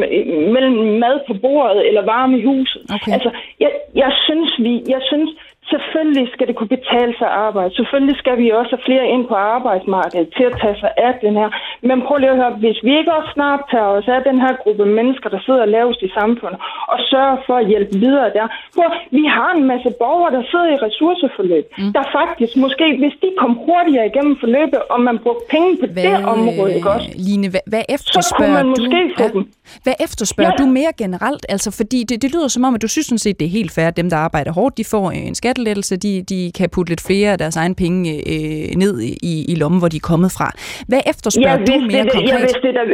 mellem 0.55 0.75
mad 1.03 1.15
på 1.27 1.33
bordet 1.43 1.87
eller 1.87 2.01
varme 2.13 2.39
i 2.39 2.45
huset. 2.45 2.81
Okay. 2.95 3.11
Altså, 3.15 3.29
jeg, 3.59 3.71
jeg 3.95 4.11
synes, 4.25 4.51
vi, 4.65 4.73
jeg 4.93 5.01
synes, 5.11 5.29
Selvfølgelig 5.71 6.27
skal 6.33 6.47
det 6.47 6.55
kunne 6.55 6.73
betale 6.77 7.13
sig 7.19 7.27
at 7.31 7.37
arbejde. 7.47 7.75
Selvfølgelig 7.79 8.17
skal 8.23 8.35
vi 8.41 8.47
også 8.59 8.71
have 8.75 8.85
flere 8.89 9.05
ind 9.13 9.23
på 9.31 9.35
arbejdsmarkedet 9.55 10.27
til 10.37 10.45
at 10.49 10.55
tage 10.61 10.77
sig 10.83 10.91
af 11.07 11.13
den 11.25 11.33
her. 11.41 11.49
Men 11.89 11.97
prøv 12.05 12.17
lige 12.17 12.33
at 12.35 12.39
høre, 12.41 12.53
hvis 12.63 12.79
vi 12.87 12.91
ikke 12.99 13.13
også 13.17 13.31
snart 13.37 13.61
tager 13.71 13.89
os 13.97 14.07
af 14.15 14.21
den 14.29 14.37
her 14.43 14.53
gruppe 14.63 14.85
mennesker, 14.85 15.27
der 15.35 15.39
sidder 15.45 15.65
lavest 15.65 16.01
i 16.07 16.11
samfundet, 16.19 16.59
og 16.93 16.97
sørger 17.11 17.37
for 17.47 17.55
at 17.61 17.67
hjælpe 17.71 17.93
videre 18.05 18.29
der. 18.37 18.47
Prøv, 18.75 18.89
vi 19.17 19.23
har 19.37 19.49
en 19.57 19.63
masse 19.71 19.89
borgere, 20.01 20.31
der 20.37 20.43
sidder 20.51 20.69
i 20.75 20.77
ressourceforløb, 20.87 21.65
mm. 21.77 21.93
der 21.97 22.03
faktisk 22.19 22.53
måske, 22.65 22.87
hvis 23.01 23.15
de 23.23 23.29
kom 23.41 23.51
hurtigere 23.67 24.05
igennem 24.11 24.35
forløbet, 24.43 24.81
og 24.93 24.99
man 25.07 25.15
brugte 25.23 25.45
penge 25.53 25.69
på 25.81 25.85
hvad, 25.95 26.03
det 26.03 26.25
område, 26.33 26.71
ikke 26.77 26.89
også? 26.95 27.09
Line, 27.27 27.47
hvad, 27.53 27.63
hvad 27.73 27.83
efterspørger 27.95 28.57
så 28.57 28.57
man 28.59 28.67
måske 28.73 28.99
du? 29.09 29.15
Få 29.17 29.23
ja. 29.23 29.29
dem. 29.35 29.43
Hvad 29.85 29.95
efterspørger 30.05 30.55
ja. 30.57 30.63
du 30.63 30.65
mere 30.79 30.93
generelt? 31.03 31.45
Altså, 31.49 31.69
fordi 31.79 31.99
det, 32.09 32.21
det 32.21 32.29
lyder 32.35 32.47
som 32.47 32.63
om, 32.67 32.75
at 32.75 32.81
du 32.81 32.87
synes 32.87 33.05
sådan 33.05 33.25
set, 33.25 33.39
det 33.39 33.45
er 33.45 33.53
helt 33.59 33.71
fair, 33.71 33.87
at 33.87 33.97
dem, 33.97 34.09
der 34.09 34.17
arbejder 34.17 34.51
hårdt, 34.51 34.77
de 34.77 34.85
får 34.85 35.11
en 35.11 35.35
skat 35.35 35.52
skattelettelse, 35.53 35.95
de, 36.05 36.11
de 36.31 36.39
kan 36.57 36.67
putte 36.75 36.89
lidt 36.93 37.03
flere 37.09 37.29
af 37.35 37.37
deres 37.43 37.57
egen 37.63 37.75
penge 37.83 37.99
øh, 38.33 38.65
ned 38.83 38.93
i, 39.31 39.33
i 39.51 39.55
lommen, 39.61 39.79
hvor 39.81 39.89
de 39.93 39.97
er 40.01 40.07
kommet 40.11 40.31
fra. 40.37 40.47
Hvad 40.89 41.01
efterspørger 41.11 41.59
jeg 41.59 41.67
du 41.67 41.75
mere 41.91 42.03
det, 42.03 42.13
konkret? 42.15 42.33
Jeg 42.33 42.41
vidste 42.45 42.61
det, 42.67 42.73
der, 42.79 42.85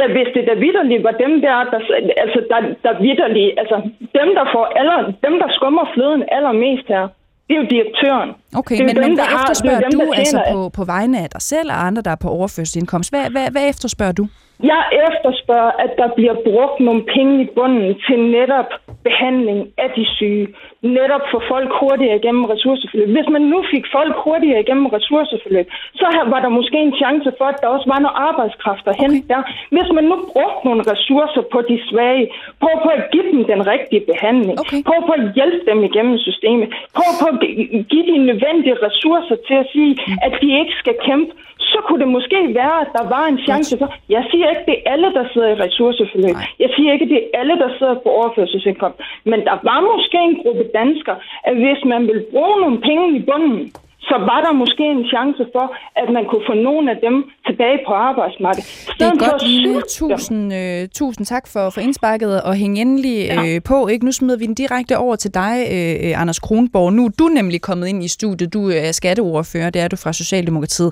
jeg 0.00 0.08
vidste 0.18 0.34
det, 0.38 0.44
der 0.50 0.56
vidderligt 0.64 1.02
var 1.08 1.14
dem 1.24 1.32
der, 1.44 1.56
der 1.72 1.80
altså 2.24 2.40
der, 2.52 2.60
der 2.84 2.92
vidderligt, 3.06 3.52
altså 3.62 3.76
dem, 4.18 4.28
der 4.38 4.44
får 4.54 4.64
aller, 4.80 4.98
dem, 5.26 5.34
der 5.42 5.48
skummer 5.56 5.84
fløden 5.94 6.22
allermest 6.36 6.86
her, 6.94 7.04
det 7.46 7.52
er 7.56 7.60
jo 7.62 7.66
direktøren. 7.74 8.30
Okay, 8.60 8.78
men, 8.80 8.94
dem, 8.96 9.02
men 9.04 9.12
hvad 9.18 9.28
efterspørger 9.38 9.82
har, 9.84 9.90
dem, 9.90 10.00
du 10.00 10.06
altså 10.22 10.38
på, 10.52 10.58
på 10.78 10.82
vegne 10.94 11.16
af 11.24 11.28
dig 11.34 11.42
selv 11.52 11.68
og 11.74 11.78
andre, 11.88 12.00
der 12.06 12.12
er 12.16 12.20
på 12.24 12.28
overførselsindkomst? 12.38 13.08
Hvad, 13.14 13.24
hvad, 13.34 13.46
hvad 13.54 13.64
efterspørger 13.72 14.16
du? 14.20 14.24
Jeg 14.62 14.82
efterspørger, 15.06 15.72
at 15.84 15.92
der 16.00 16.08
bliver 16.18 16.36
brugt 16.48 16.80
nogle 16.80 17.02
penge 17.14 17.34
i 17.44 17.48
bunden 17.56 17.94
til 18.06 18.18
netop 18.36 18.70
behandling 19.08 19.60
af 19.84 19.90
de 19.96 20.04
syge. 20.16 20.46
Netop 20.82 21.24
for 21.32 21.42
folk 21.52 21.70
hurtigere 21.80 22.16
igennem 22.16 22.44
ressourceforløb. 22.44 23.08
Hvis 23.16 23.28
man 23.34 23.42
nu 23.52 23.58
fik 23.72 23.84
folk 23.96 24.14
hurtigere 24.24 24.60
igennem 24.60 24.86
ressourceforløb, 24.86 25.66
så 26.00 26.06
var 26.32 26.40
der 26.44 26.48
måske 26.58 26.78
en 26.88 26.94
chance 27.02 27.30
for, 27.38 27.44
at 27.52 27.58
der 27.62 27.68
også 27.68 27.86
var 27.92 27.98
noget 28.04 28.16
arbejdskraft 28.28 28.84
at 28.90 28.96
hente 29.02 29.20
okay. 29.24 29.32
der. 29.32 29.40
Hvis 29.74 29.88
man 29.96 30.04
nu 30.10 30.16
brugte 30.32 30.66
nogle 30.68 30.82
ressourcer 30.92 31.42
på 31.52 31.58
de 31.70 31.76
svage, 31.88 32.24
på, 32.62 32.68
på 32.84 32.88
at 32.98 33.02
give 33.12 33.26
dem 33.32 33.44
den 33.52 33.60
rigtige 33.72 34.02
behandling, 34.10 34.56
okay. 34.62 34.80
på, 34.88 34.94
på 35.06 35.12
at 35.18 35.24
hjælpe 35.38 35.62
dem 35.70 35.78
igennem 35.88 36.18
systemet, 36.28 36.68
på, 36.98 37.04
på 37.20 37.26
at 37.32 37.38
give 37.92 38.06
de 38.10 38.16
nødvendige 38.28 38.76
ressourcer 38.86 39.36
til 39.48 39.56
at 39.62 39.66
sige, 39.72 39.92
mm. 39.94 40.26
at 40.26 40.32
de 40.42 40.48
ikke 40.60 40.74
skal 40.82 40.96
kæmpe 41.06 41.32
så 41.74 41.78
kunne 41.86 42.00
det 42.04 42.10
måske 42.18 42.38
være, 42.60 42.76
at 42.84 42.90
der 42.98 43.04
var 43.14 43.24
en 43.32 43.38
chance 43.48 43.72
for... 43.80 43.88
Jeg 44.14 44.22
siger 44.30 44.43
ikke, 44.50 44.66
det 44.70 44.76
er 44.78 44.92
alle, 44.92 45.08
der 45.18 45.24
sidder 45.32 45.48
i 45.48 45.60
ressourceforløb. 45.64 46.36
Nej. 46.36 46.46
Jeg 46.62 46.70
siger 46.76 46.92
ikke, 46.92 47.08
det 47.12 47.18
er 47.22 47.38
alle, 47.40 47.54
der 47.62 47.70
sidder 47.78 47.94
på 47.94 48.08
overførselsindkomst. 48.18 48.98
Men 49.24 49.38
der 49.48 49.56
var 49.68 49.80
måske 49.90 50.18
en 50.28 50.36
gruppe 50.42 50.64
danskere, 50.80 51.18
at 51.48 51.54
hvis 51.62 51.80
man 51.92 52.02
vil 52.10 52.20
bruge 52.32 52.56
nogle 52.60 52.78
penge 52.88 53.04
i 53.18 53.20
bunden, 53.28 53.72
så 54.10 54.16
var 54.30 54.40
der 54.46 54.52
måske 54.62 54.84
en 54.96 55.04
chance 55.14 55.42
for, 55.54 55.66
at 56.02 56.08
man 56.16 56.24
kunne 56.30 56.44
få 56.50 56.54
nogle 56.68 56.90
af 56.90 56.98
dem 57.06 57.16
tilbage 57.46 57.78
på 57.86 57.92
arbejdsmarkedet. 57.92 58.66
Det 58.98 59.06
er 59.06 59.30
godt, 59.30 59.42
Line. 59.48 59.82
Tusind, 60.00 60.54
øh, 60.54 60.88
tusind 60.88 61.26
tak 61.26 61.44
for, 61.52 61.70
for 61.70 61.80
indsparket, 61.80 62.42
og 62.42 62.54
hæng 62.54 62.78
endelig 62.78 63.18
ja. 63.26 63.46
øh, 63.46 63.60
på. 63.70 63.88
Ikke? 63.88 64.04
Nu 64.04 64.12
smider 64.12 64.38
vi 64.38 64.46
den 64.46 64.54
direkte 64.54 64.98
over 64.98 65.16
til 65.16 65.34
dig, 65.34 65.54
øh, 65.74 66.20
Anders 66.20 66.38
Kronborg. 66.38 66.92
Nu 66.92 67.04
er 67.04 67.10
du 67.18 67.26
nemlig 67.28 67.60
kommet 67.62 67.86
ind 67.86 68.04
i 68.04 68.08
studiet. 68.08 68.52
Du 68.52 68.70
er 68.70 68.92
skatteordfører, 68.92 69.70
det 69.70 69.82
er 69.82 69.88
du 69.88 69.96
fra 69.96 70.12
Socialdemokratiet. 70.12 70.90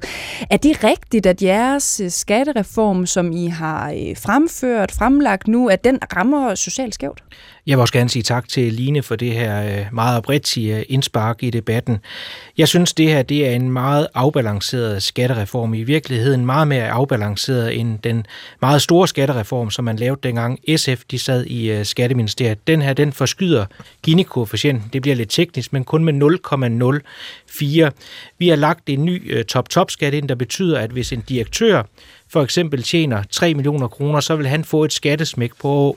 Er 0.51 0.57
det 0.57 0.85
rigtigt, 0.85 1.27
at 1.27 1.43
jeres 1.43 2.01
øh, 2.05 2.11
skattereform, 2.11 3.07
som 3.07 3.33
I 3.33 3.47
har 3.47 3.91
øh, 3.91 4.17
fremført, 4.27 4.93
fremlagt 4.99 5.49
nu, 5.49 5.69
at 5.69 5.85
den 5.85 5.99
rammer 6.17 6.55
socialt 6.55 6.95
skævt? 6.95 7.23
Jeg 7.67 7.77
vil 7.77 7.81
også 7.81 7.93
gerne 7.93 8.11
sige 8.11 8.23
tak 8.23 8.49
til 8.49 8.73
Line 8.73 9.03
for 9.03 9.17
det 9.17 9.33
her 9.33 9.79
øh, 9.81 9.87
meget 9.93 10.19
oprigtige 10.19 10.77
øh, 10.77 10.85
indspark 10.89 11.43
i 11.43 11.51
debatten. 11.51 11.99
Jeg 12.59 12.69
synes, 12.69 12.93
det 12.95 13.09
her 13.09 13.23
det 13.23 13.47
er 13.47 13.51
en 13.51 13.71
meget 13.71 14.07
afbalanceret 14.15 15.03
skattereform. 15.03 15.75
I 15.75 15.83
virkeligheden 15.83 16.47
meget 16.47 16.69
mere 16.69 16.91
afbalanceret 16.91 17.81
end 17.81 17.99
den 17.99 18.27
meget 18.63 18.83
store 18.83 19.09
skattereform, 19.09 19.71
som 19.71 19.85
man 19.85 19.97
lavede 19.97 20.21
dengang 20.23 20.59
SF 20.77 21.03
de 21.11 21.19
sad 21.19 21.45
i 21.45 21.71
øh, 21.71 21.85
Skatteministeriet. 21.85 22.67
Den 22.67 22.83
her, 22.83 22.93
den 22.93 23.13
forskyder 23.13 23.67
Gini-koefficienten. 24.03 24.91
Det 24.93 25.03
bliver 25.03 25.17
lidt 25.17 25.31
teknisk, 25.31 25.73
men 25.73 25.85
kun 25.85 26.05
med 26.05 26.15
0,04. 27.89 27.91
Vi 28.39 28.49
har 28.49 28.57
lagt 28.57 28.89
en 28.89 29.05
ny 29.05 29.43
top-top-skat 29.43 30.15
ind, 30.15 30.29
der 30.29 30.35
betyder, 30.35 30.79
at 30.79 30.91
hvis 30.91 31.13
en 31.13 31.21
direktør 31.21 31.83
for 32.33 32.43
eksempel 32.43 32.83
tjener 32.83 33.23
3 33.31 33.55
millioner 33.55 33.89
kroner, 33.89 34.21
så 34.21 34.37
vil 34.37 34.47
han 34.47 34.65
få 34.65 34.85
et 34.85 34.93
skattesmæk 34.93 35.51
på 35.61 35.97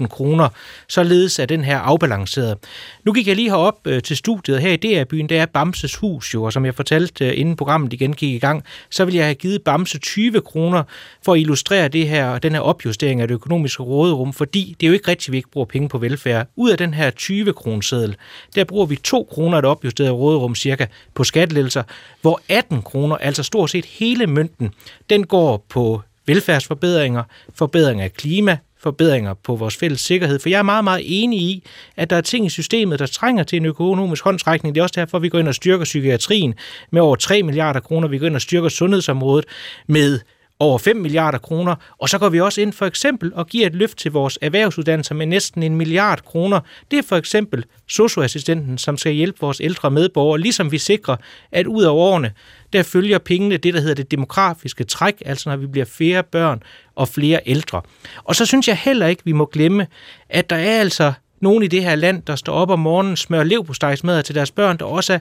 8.000 0.00 0.06
kroner, 0.06 0.48
således 0.88 1.38
er 1.38 1.46
den 1.46 1.64
her 1.64 1.78
afbalanceret. 1.78 2.58
Nu 3.04 3.12
gik 3.12 3.28
jeg 3.28 3.36
lige 3.36 3.50
herop 3.50 3.78
øh, 3.86 4.02
til 4.02 4.16
studiet 4.16 4.60
her 4.60 4.72
i 4.72 4.76
DR-byen, 4.76 5.28
det 5.28 5.38
er 5.38 5.46
Bamses 5.46 5.96
hus 5.96 6.34
jo, 6.34 6.42
og 6.42 6.52
som 6.52 6.64
jeg 6.64 6.74
fortalte, 6.74 7.26
øh, 7.26 7.40
inden 7.40 7.56
programmet 7.56 7.92
igen 7.92 8.12
gik 8.12 8.34
i 8.34 8.38
gang, 8.38 8.64
så 8.90 9.04
vil 9.04 9.14
jeg 9.14 9.24
have 9.24 9.34
givet 9.34 9.62
Bamse 9.62 9.98
20 9.98 10.40
kroner 10.40 10.82
for 11.24 11.32
at 11.32 11.40
illustrere 11.40 11.88
det 11.88 12.08
her, 12.08 12.38
den 12.38 12.52
her 12.52 12.60
opjustering 12.60 13.20
af 13.20 13.28
det 13.28 13.34
økonomiske 13.34 13.82
råderum, 13.82 14.32
fordi 14.32 14.76
det 14.80 14.86
er 14.86 14.88
jo 14.88 14.94
ikke 14.94 15.08
rigtigt, 15.08 15.28
at 15.28 15.32
vi 15.32 15.36
ikke 15.36 15.50
bruger 15.50 15.66
penge 15.66 15.88
på 15.88 15.98
velfærd. 15.98 16.46
Ud 16.56 16.70
af 16.70 16.78
den 16.78 16.94
her 16.94 17.10
20 17.10 17.52
kroneseddel, 17.52 18.16
der 18.54 18.64
bruger 18.64 18.86
vi 18.86 18.96
2 18.96 19.28
kroner 19.30 19.58
et 19.58 19.64
opjusteret 19.64 20.12
råderum 20.12 20.54
cirka 20.54 20.86
på 21.14 21.24
skattelettelser, 21.24 21.82
hvor 22.20 22.40
18 22.48 22.82
kroner, 22.82 23.16
altså 23.16 23.42
stort 23.42 23.70
set 23.70 23.84
hele 23.84 24.26
mønten, 24.26 24.70
den 25.10 25.26
går 25.26 25.55
på 25.56 26.02
velfærdsforbedringer, 26.26 27.22
forbedringer 27.54 28.04
af 28.04 28.12
klima, 28.12 28.58
forbedringer 28.78 29.34
på 29.34 29.56
vores 29.56 29.76
fælles 29.76 30.00
sikkerhed. 30.00 30.38
For 30.38 30.48
jeg 30.48 30.58
er 30.58 30.62
meget, 30.62 30.84
meget 30.84 31.02
enig 31.04 31.40
i, 31.40 31.64
at 31.96 32.10
der 32.10 32.16
er 32.16 32.20
ting 32.20 32.46
i 32.46 32.48
systemet, 32.48 32.98
der 32.98 33.06
trænger 33.06 33.44
til 33.44 33.56
en 33.56 33.66
økonomisk 33.66 34.24
håndtrækning. 34.24 34.74
Det 34.74 34.80
er 34.80 34.82
også 34.82 35.00
derfor, 35.00 35.18
vi 35.18 35.28
går 35.28 35.38
ind 35.38 35.48
og 35.48 35.54
styrker 35.54 35.84
psykiatrien 35.84 36.54
med 36.90 37.00
over 37.00 37.16
3 37.16 37.42
milliarder 37.42 37.80
kroner. 37.80 38.08
Vi 38.08 38.18
går 38.18 38.26
ind 38.26 38.34
og 38.34 38.42
styrker 38.42 38.68
sundhedsområdet 38.68 39.44
med 39.86 40.20
over 40.60 40.78
5 40.78 40.96
milliarder 40.96 41.38
kroner, 41.38 41.74
og 41.98 42.08
så 42.08 42.18
går 42.18 42.28
vi 42.28 42.40
også 42.40 42.60
ind 42.60 42.72
for 42.72 42.86
eksempel 42.86 43.32
og 43.34 43.46
giver 43.46 43.66
et 43.66 43.74
løft 43.74 43.98
til 43.98 44.12
vores 44.12 44.38
erhvervsuddannelser 44.42 45.14
med 45.14 45.26
næsten 45.26 45.62
en 45.62 45.76
milliard 45.76 46.24
kroner. 46.24 46.60
Det 46.90 46.98
er 46.98 47.02
for 47.02 47.16
eksempel 47.16 47.64
socioassistenten, 47.86 48.78
som 48.78 48.96
skal 48.96 49.12
hjælpe 49.12 49.40
vores 49.40 49.60
ældre 49.60 49.90
medborgere, 49.90 50.40
ligesom 50.40 50.72
vi 50.72 50.78
sikrer, 50.78 51.16
at 51.52 51.66
ud 51.66 51.84
af 51.84 51.90
årene, 51.90 52.32
der 52.72 52.82
følger 52.82 53.18
pengene 53.18 53.56
det, 53.56 53.74
der 53.74 53.80
hedder 53.80 53.94
det 53.94 54.10
demografiske 54.10 54.84
træk, 54.84 55.22
altså 55.26 55.48
når 55.48 55.56
vi 55.56 55.66
bliver 55.66 55.86
flere 55.86 56.22
børn 56.22 56.62
og 56.94 57.08
flere 57.08 57.40
ældre. 57.46 57.82
Og 58.24 58.36
så 58.36 58.46
synes 58.46 58.68
jeg 58.68 58.76
heller 58.76 59.06
ikke, 59.06 59.22
vi 59.24 59.32
må 59.32 59.44
glemme, 59.44 59.86
at 60.28 60.50
der 60.50 60.56
er 60.56 60.80
altså 60.80 61.12
nogen 61.40 61.62
i 61.62 61.66
det 61.66 61.82
her 61.82 61.94
land, 61.94 62.22
der 62.22 62.36
står 62.36 62.52
op 62.52 62.70
om 62.70 62.78
morgenen, 62.78 63.16
smører 63.16 63.44
levpostejsmadder 63.44 64.22
til 64.22 64.34
deres 64.34 64.50
børn, 64.50 64.76
der 64.76 64.84
også 64.84 65.12
er 65.12 65.18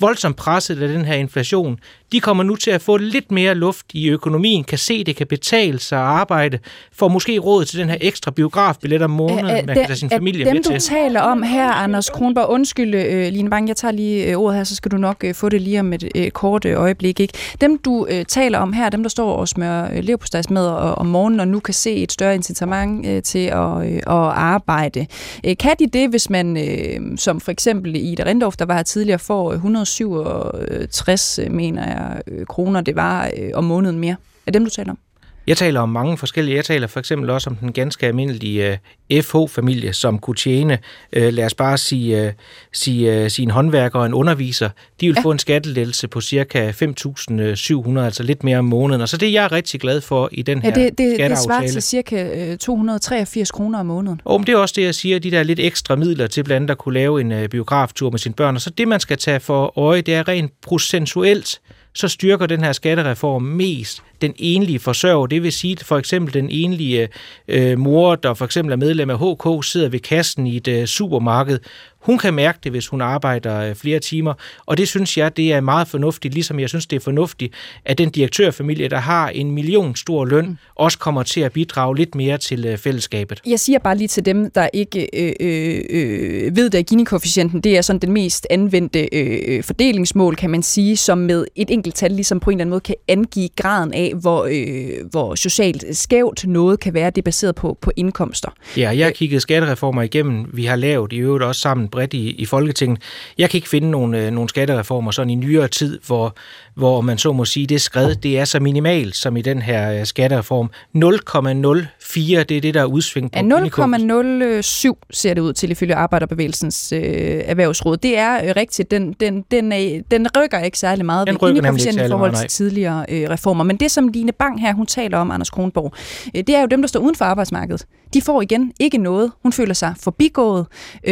voldsomt 0.00 0.36
presset 0.36 0.82
af 0.82 0.88
den 0.88 1.04
her 1.04 1.14
inflation, 1.14 1.78
de 2.12 2.20
kommer 2.20 2.44
nu 2.44 2.56
til 2.56 2.70
at 2.70 2.82
få 2.82 2.96
lidt 2.96 3.32
mere 3.32 3.54
luft 3.54 3.86
i 3.94 4.08
økonomien, 4.08 4.64
kan 4.64 4.78
se, 4.78 5.04
det 5.04 5.16
kan 5.16 5.26
betale 5.26 5.78
sig 5.78 5.98
at 5.98 6.04
arbejde, 6.04 6.58
får 6.92 7.08
måske 7.08 7.38
råd 7.38 7.64
til 7.64 7.78
den 7.78 7.88
her 7.88 7.96
ekstra 8.00 8.30
biografbillet 8.30 9.02
om 9.02 9.10
måneden, 9.10 9.66
man 9.66 9.76
kan 9.76 9.86
tage 9.86 9.96
sin 9.96 10.10
familie 10.10 10.44
dem, 10.44 10.54
med 10.54 10.62
til. 10.62 10.72
Dem, 10.72 10.80
du 10.80 10.86
taler 10.86 11.20
om 11.20 11.42
her, 11.42 11.70
Anders 11.70 12.10
Kronborg, 12.10 12.48
undskyld, 12.48 12.94
øh, 12.94 13.32
Line 13.32 13.50
Bang, 13.50 13.68
jeg 13.68 13.76
tager 13.76 13.92
lige 13.92 14.26
øh, 14.26 14.36
ordet 14.36 14.56
her, 14.56 14.64
så 14.64 14.76
skal 14.76 14.90
du 14.90 14.96
nok 14.96 15.24
øh, 15.24 15.34
få 15.34 15.48
det 15.48 15.60
lige 15.60 15.80
om 15.80 15.92
et 15.92 16.08
øh, 16.14 16.30
kort 16.30 16.64
øh, 16.64 16.80
øjeblik. 16.80 17.20
Ikke? 17.20 17.34
Dem, 17.60 17.78
du 17.78 18.06
øh, 18.10 18.24
taler 18.24 18.58
om 18.58 18.72
her, 18.72 18.90
dem, 18.90 19.02
der 19.02 19.10
står 19.10 19.32
og 19.32 19.48
smører 19.48 19.88
øh, 19.96 20.50
med 20.50 20.66
og, 20.66 20.94
om 20.94 21.06
morgenen, 21.06 21.40
og 21.40 21.48
nu 21.48 21.60
kan 21.60 21.74
se 21.74 21.94
et 21.94 22.12
større 22.12 22.34
incitament 22.34 23.06
øh, 23.06 23.22
til 23.22 23.46
at, 23.46 23.86
øh, 23.86 23.96
at 23.96 24.02
arbejde. 24.06 25.06
Øh, 25.46 25.56
kan 25.56 25.74
de 25.78 25.86
det, 25.86 26.10
hvis 26.10 26.30
man, 26.30 26.56
øh, 26.56 27.18
som 27.18 27.40
for 27.40 27.50
eksempel 27.50 27.96
i 27.96 28.16
Rindorf, 28.26 28.56
der 28.56 28.64
var 28.64 28.74
her 28.74 28.82
tidligere, 28.82 29.18
får 29.18 29.52
100 29.52 29.86
267, 29.86 31.40
mener 31.50 31.86
jeg, 31.86 31.99
kroner 32.48 32.80
det 32.80 32.96
var 32.96 33.30
om 33.54 33.64
måneden 33.64 33.98
mere. 33.98 34.16
Er 34.46 34.52
dem, 34.52 34.64
du 34.64 34.70
taler 34.70 34.90
om? 34.90 34.98
Jeg 35.46 35.56
taler 35.56 35.80
om 35.80 35.88
mange 35.88 36.18
forskellige. 36.18 36.56
Jeg 36.56 36.64
taler 36.64 36.86
for 36.86 37.00
eksempel 37.00 37.30
også 37.30 37.50
om 37.50 37.56
den 37.56 37.72
ganske 37.72 38.06
almindelige 38.06 38.78
øh, 39.12 39.22
FH-familie, 39.22 39.92
som 39.92 40.18
kunne 40.18 40.36
tjene, 40.36 40.78
uh, 41.16 41.22
lad 41.22 41.44
os 41.44 41.54
bare 41.54 41.78
sige, 41.78 42.26
uh, 42.26 42.32
sige 42.72 43.24
uh, 43.24 43.28
sin 43.28 43.50
håndværker 43.50 43.98
og 43.98 44.06
en 44.06 44.14
underviser. 44.14 44.70
De 45.00 45.06
vil 45.06 45.14
ja. 45.16 45.22
få 45.22 45.30
en 45.30 45.38
skattelettelse 45.38 46.08
på 46.08 46.20
cirka 46.20 46.70
5.700, 46.70 47.98
altså 47.98 48.22
lidt 48.22 48.44
mere 48.44 48.58
om 48.58 48.64
måneden. 48.64 49.00
Og 49.00 49.08
så 49.08 49.16
det 49.16 49.28
er 49.28 49.32
jeg 49.32 49.52
rigtig 49.52 49.80
glad 49.80 50.00
for 50.00 50.28
i 50.32 50.42
den 50.42 50.62
her 50.62 50.72
ja, 50.76 50.84
det, 50.84 50.98
det, 50.98 51.30
det 51.30 51.38
svarer 51.38 51.68
til 51.68 51.82
cirka 51.82 52.56
283 52.56 53.50
kroner 53.50 53.78
om 53.78 53.86
måneden. 53.86 54.20
Og 54.24 54.46
det 54.46 54.48
er 54.52 54.56
også 54.56 54.74
det, 54.76 54.82
jeg 54.82 54.94
siger, 54.94 55.18
de 55.18 55.30
der 55.30 55.42
lidt 55.42 55.60
ekstra 55.60 55.96
midler 55.96 56.26
til 56.26 56.44
blandt 56.44 56.56
andet 56.56 56.70
at 56.70 56.78
kunne 56.78 56.94
lave 56.94 57.20
en 57.20 57.48
biograftur 57.50 58.10
med 58.10 58.18
sine 58.18 58.34
børn. 58.34 58.54
Og 58.54 58.60
så 58.60 58.70
det, 58.70 58.88
man 58.88 59.00
skal 59.00 59.18
tage 59.18 59.40
for 59.40 59.78
øje, 59.78 60.00
det 60.00 60.14
er 60.14 60.28
rent 60.28 60.52
procentuelt, 60.62 61.60
så 61.94 62.08
styrker 62.08 62.46
den 62.46 62.64
her 62.64 62.72
skattereform 62.72 63.42
mest 63.42 64.02
den 64.22 64.34
enlige 64.36 64.78
forsørger. 64.78 65.26
Det 65.26 65.42
vil 65.42 65.52
sige, 65.52 65.72
at 65.72 65.84
for 65.84 65.98
eksempel 65.98 66.34
den 66.34 66.48
enlige 66.50 67.08
øh, 67.48 67.78
mor, 67.78 68.14
der 68.14 68.34
for 68.34 68.44
eksempel 68.44 68.72
er 68.72 68.76
medlem 68.76 69.10
af 69.10 69.18
HK, 69.18 69.64
sidder 69.64 69.88
ved 69.88 70.00
kassen 70.00 70.46
i 70.46 70.56
et 70.56 70.68
øh, 70.68 70.86
supermarked. 70.86 71.58
Hun 72.00 72.18
kan 72.18 72.34
mærke 72.34 72.58
det, 72.64 72.72
hvis 72.72 72.88
hun 72.88 73.00
arbejder 73.00 73.60
øh, 73.60 73.74
flere 73.74 73.98
timer, 73.98 74.34
og 74.66 74.78
det 74.78 74.88
synes 74.88 75.18
jeg, 75.18 75.36
det 75.36 75.52
er 75.52 75.60
meget 75.60 75.88
fornuftigt, 75.88 76.34
ligesom 76.34 76.60
jeg 76.60 76.68
synes, 76.68 76.86
det 76.86 76.96
er 76.96 77.00
fornuftigt, 77.00 77.54
at 77.84 77.98
den 77.98 78.10
direktørfamilie, 78.10 78.88
der 78.88 78.98
har 78.98 79.28
en 79.28 79.50
million 79.50 79.96
stor 79.96 80.24
løn, 80.24 80.46
mm. 80.46 80.56
også 80.74 80.98
kommer 80.98 81.22
til 81.22 81.40
at 81.40 81.52
bidrage 81.52 81.96
lidt 81.96 82.14
mere 82.14 82.38
til 82.38 82.66
øh, 82.66 82.78
fællesskabet. 82.78 83.40
Jeg 83.46 83.60
siger 83.60 83.78
bare 83.78 83.96
lige 83.96 84.08
til 84.08 84.24
dem, 84.24 84.50
der 84.50 84.68
ikke 84.72 85.08
øh, 85.12 85.32
øh, 85.40 85.80
øh 85.90 86.56
ved, 86.56 86.74
at 86.74 86.86
Gini-koefficienten, 86.86 87.60
det 87.60 87.76
er 87.76 87.82
sådan 87.82 88.00
den 88.00 88.12
mest 88.12 88.46
anvendte 88.50 89.08
øh, 89.12 89.64
fordelingsmål, 89.64 90.36
kan 90.36 90.50
man 90.50 90.62
sige, 90.62 90.96
som 90.96 91.18
med 91.18 91.46
et 91.56 91.70
enkelt 91.70 91.94
tal 91.94 92.12
ligesom 92.12 92.40
på 92.40 92.50
en 92.50 92.54
eller 92.54 92.62
anden 92.62 92.70
måde 92.70 92.80
kan 92.80 92.94
angive 93.08 93.48
graden 93.56 93.94
af, 93.94 94.09
hvor, 94.14 94.48
øh, 94.50 95.10
hvor 95.10 95.34
socialt 95.34 95.84
skævt 95.96 96.46
noget 96.46 96.80
kan 96.80 96.94
være. 96.94 97.10
Det 97.10 97.18
er 97.18 97.22
baseret 97.22 97.54
på, 97.54 97.78
på 97.80 97.92
indkomster. 97.96 98.50
Ja, 98.76 98.90
jeg 98.96 99.06
har 99.06 99.12
kigget 99.12 99.42
skattereformer 99.42 100.02
igennem. 100.02 100.46
Vi 100.52 100.64
har 100.64 100.76
lavet 100.76 101.12
i 101.12 101.16
øvrigt 101.16 101.44
også 101.44 101.60
sammen 101.60 101.88
bredt 101.88 102.14
i, 102.14 102.30
i 102.30 102.46
Folketinget. 102.46 103.02
Jeg 103.38 103.50
kan 103.50 103.58
ikke 103.58 103.68
finde 103.68 103.90
nogle, 103.90 104.26
øh, 104.26 104.30
nogle 104.32 104.48
skattereformer 104.48 105.10
sådan 105.10 105.30
i 105.30 105.34
nyere 105.34 105.68
tid, 105.68 105.98
hvor, 106.06 106.36
hvor 106.80 107.00
man 107.00 107.18
så 107.18 107.32
må 107.32 107.44
sige, 107.44 107.66
det 107.66 107.80
skred, 107.80 108.14
det 108.14 108.38
er 108.38 108.44
så 108.44 108.60
minimalt 108.60 109.16
som 109.16 109.36
i 109.36 109.42
den 109.42 109.62
her 109.62 109.92
øh, 109.92 110.06
skattereform. 110.06 110.70
0,04, 110.96 112.42
det 112.42 112.56
er 112.56 112.60
det, 112.60 112.74
der 112.74 112.80
er 112.80 112.84
udsving 112.84 113.32
på. 113.32 113.38
Ja, 113.38 113.42
0,07 113.42 114.94
ser 115.10 115.34
det 115.34 115.40
ud 115.40 115.52
til 115.52 115.70
ifølge 115.70 115.94
Arbejderbevægelsens 115.94 116.92
øh, 116.92 117.00
erhvervsråd. 117.44 117.96
Det 117.96 118.18
er 118.18 118.44
øh, 118.44 118.52
rigtigt. 118.56 118.90
Den, 118.90 119.12
den, 119.12 119.44
den, 119.50 119.72
er, 119.72 120.02
den 120.10 120.26
rykker 120.36 120.58
ikke 120.58 120.78
særlig 120.78 121.06
meget 121.06 121.26
den 121.26 121.36
rykker 121.36 121.62
nemlig 121.62 121.86
ikke 121.86 122.04
i 122.04 122.08
forhold 122.08 122.34
til 122.34 122.48
tidligere 122.48 123.06
øh, 123.08 123.30
reformer. 123.30 123.64
Men 123.64 123.76
det, 123.76 123.90
som 123.90 124.08
Line 124.08 124.32
Bang 124.32 124.60
her, 124.60 124.74
hun 124.74 124.86
taler 124.86 125.18
om, 125.18 125.30
Anders 125.30 125.50
Kronborg, 125.50 125.92
øh, 126.36 126.42
det 126.46 126.56
er 126.56 126.60
jo 126.60 126.66
dem, 126.66 126.82
der 126.82 126.88
står 126.88 127.00
uden 127.00 127.16
for 127.16 127.24
arbejdsmarkedet. 127.24 127.86
De 128.14 128.20
får 128.28 128.38
igen 128.42 128.72
ikke 128.80 128.98
noget. 128.98 129.32
Hun 129.42 129.52
føler 129.52 129.74
sig 129.74 129.92
forbigået. 130.06 130.62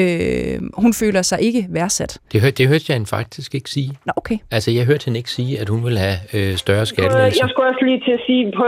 Øh, 0.01 0.57
hun 0.84 0.92
føler 1.03 1.22
sig 1.22 1.38
ikke 1.49 1.61
værdsat. 1.76 2.12
Det, 2.32 2.40
hør, 2.42 2.51
det 2.51 2.68
hørte 2.68 2.84
jeg 2.88 2.94
hende 2.99 3.11
faktisk 3.18 3.51
ikke 3.59 3.70
sige. 3.76 3.90
Nå, 4.07 4.12
okay. 4.20 4.38
Altså, 4.57 4.70
jeg 4.78 4.84
hørte 4.90 5.05
hende 5.07 5.18
ikke 5.22 5.30
sige, 5.38 5.53
at 5.62 5.68
hun 5.68 5.80
vil 5.84 5.96
have 6.05 6.18
øh, 6.36 6.53
større 6.64 6.86
skattelettelser. 6.86 7.42
Jeg 7.42 7.49
skulle 7.51 7.68
også 7.72 7.84
lige 7.90 8.01
til 8.07 8.14
at 8.18 8.22
sige 8.28 8.42
på, 8.59 8.64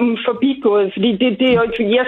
om 0.00 0.06
forbigået, 0.28 0.86
fordi 0.96 1.10
det, 1.20 1.28
det 1.40 1.46
er 1.52 1.56
jo 1.60 1.62
ikke, 1.68 1.82
jeg, 1.98 2.06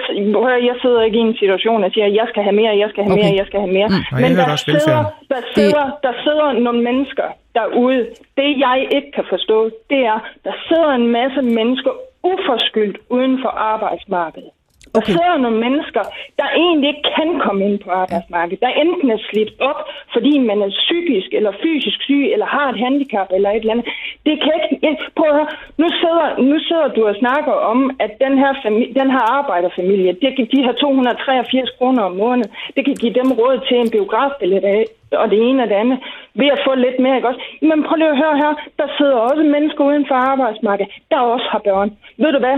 jeg 0.69 0.75
sidder 0.83 1.01
ikke 1.07 1.17
i 1.23 1.25
en 1.31 1.37
situation, 1.43 1.79
og 1.85 1.89
siger, 1.93 2.05
at 2.11 2.15
jeg 2.21 2.27
skal 2.31 2.41
have 2.47 2.55
mere, 2.61 2.71
jeg 2.83 2.89
skal 2.91 3.01
have 3.03 3.13
okay. 3.13 3.23
mere, 3.23 3.35
jeg 3.41 3.47
skal 3.49 3.59
have 3.65 3.73
mere. 3.79 3.89
Mm. 3.91 4.21
Men 4.23 4.31
der 4.41 4.55
sidder, 4.67 5.01
der, 5.33 5.41
sidder, 5.55 5.85
der 6.05 6.13
sidder 6.25 6.47
nogle 6.65 6.81
mennesker 6.89 7.27
derude. 7.59 8.01
Det 8.39 8.49
jeg 8.67 8.77
ikke 8.95 9.11
kan 9.17 9.25
forstå, 9.33 9.57
det 9.91 10.01
er, 10.13 10.19
der 10.47 10.55
sidder 10.67 10.91
en 11.01 11.07
masse 11.19 11.41
mennesker 11.41 11.91
uforskyldt 12.31 12.97
uden 13.09 13.33
for 13.43 13.49
arbejdsmarkedet. 13.73 14.49
Der 14.93 15.01
okay. 15.01 15.13
sidder 15.15 15.37
nogle 15.45 15.59
mennesker, 15.65 16.03
der 16.39 16.47
egentlig 16.63 16.87
ikke 16.91 17.05
kan 17.17 17.29
komme 17.45 17.61
ind 17.67 17.77
på 17.85 17.89
arbejdsmarkedet, 18.03 18.61
der 18.65 18.71
enten 18.83 19.09
er 19.15 19.21
slidt 19.29 19.51
op, 19.69 19.79
fordi 20.13 20.33
man 20.49 20.57
er 20.65 20.69
psykisk 20.69 21.29
eller 21.37 21.51
fysisk 21.63 21.99
syg, 22.07 22.23
eller 22.33 22.45
har 22.45 22.67
et 22.69 22.79
handicap 22.85 23.27
eller 23.35 23.49
et 23.49 23.61
eller 23.63 23.73
andet. 23.73 23.87
Det 24.25 24.35
kan 24.45 24.53
ikke... 24.63 24.97
Prøv 25.17 25.29
at 25.29 25.35
høre. 25.39 25.49
Nu 25.81 25.87
sidder, 26.01 26.27
nu 26.49 26.57
sidder 26.67 26.87
du 26.95 27.01
og 27.11 27.15
snakker 27.23 27.53
om, 27.71 27.79
at 28.05 28.11
den 28.25 28.33
her, 28.41 28.51
familie, 28.65 28.93
den 29.01 29.09
her 29.15 29.23
arbejderfamilie, 29.39 30.11
det 30.23 30.31
kan, 30.35 30.47
de 30.53 30.63
har 30.67 30.71
283 30.71 31.69
kroner 31.77 32.03
om 32.03 32.15
måneden, 32.23 32.51
det 32.75 32.85
kan 32.85 32.95
give 33.01 33.13
dem 33.13 33.31
råd 33.31 33.57
til 33.67 33.77
en 33.77 33.89
biografbillet 33.95 34.63
af, 34.63 34.85
og 35.11 35.31
det 35.31 35.39
ene 35.49 35.63
og 35.63 35.69
det 35.69 35.75
andet, 35.83 35.99
ved 36.35 36.49
at 36.55 36.61
få 36.67 36.75
lidt 36.75 36.99
mere, 36.99 37.15
ikke 37.15 37.27
også? 37.27 37.41
Men 37.61 37.83
prøv 37.83 37.95
lige 37.95 38.13
at 38.13 38.21
høre 38.23 38.37
her, 38.43 38.51
der 38.79 38.87
sidder 38.97 39.17
også 39.29 39.43
mennesker 39.55 39.83
uden 39.83 40.05
for 40.07 40.15
arbejdsmarkedet, 40.15 40.93
der 41.11 41.19
også 41.19 41.47
har 41.51 41.59
børn. 41.59 41.89
Ved 42.17 42.31
du 42.31 42.39
hvad? 42.39 42.57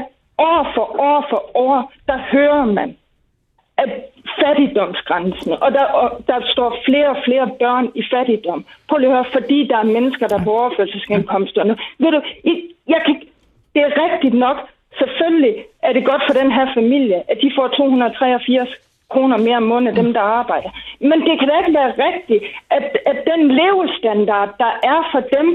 År 0.49 0.71
for 0.75 0.87
år 1.11 1.25
for 1.29 1.41
år, 1.67 1.91
der 2.09 2.17
hører 2.17 2.65
man, 2.65 2.97
at 3.77 3.89
fattigdomsgrænsen, 4.39 5.51
og 5.63 5.71
der, 5.71 5.85
og 6.01 6.07
der 6.27 6.39
står 6.53 6.69
flere 6.85 7.09
og 7.09 7.17
flere 7.25 7.47
børn 7.59 7.91
i 7.95 8.03
fattigdom. 8.13 8.65
Prøv 8.87 8.97
lige 8.97 9.09
at 9.09 9.15
høre, 9.15 9.33
fordi 9.37 9.67
der 9.67 9.77
er 9.77 9.93
mennesker, 9.97 10.27
der 10.27 10.39
er 10.39 10.43
på 10.43 10.51
overførselsindkomsterne. 10.51 11.77
Ved 11.99 12.11
du, 12.11 12.21
jeg 12.87 13.01
kan, 13.05 13.15
det 13.73 13.81
er 13.81 13.91
rigtigt 14.05 14.33
nok, 14.33 14.57
selvfølgelig 14.97 15.55
er 15.83 15.93
det 15.93 16.05
godt 16.05 16.23
for 16.27 16.33
den 16.41 16.51
her 16.51 16.67
familie, 16.73 17.17
at 17.31 17.37
de 17.41 17.51
får 17.55 17.67
283 17.67 18.69
kroner 19.09 19.37
mere 19.37 19.57
om 19.57 19.63
måneden, 19.63 19.95
dem 19.95 20.13
der 20.13 20.21
arbejder. 20.21 20.69
Men 20.99 21.17
det 21.27 21.39
kan 21.39 21.47
da 21.47 21.55
ikke 21.59 21.79
være 21.81 21.93
rigtigt, 22.07 22.43
at, 22.69 22.97
at 23.05 23.17
den 23.31 23.41
levestandard, 23.59 24.49
der 24.63 24.73
er 24.83 24.99
for 25.11 25.21
dem, 25.37 25.47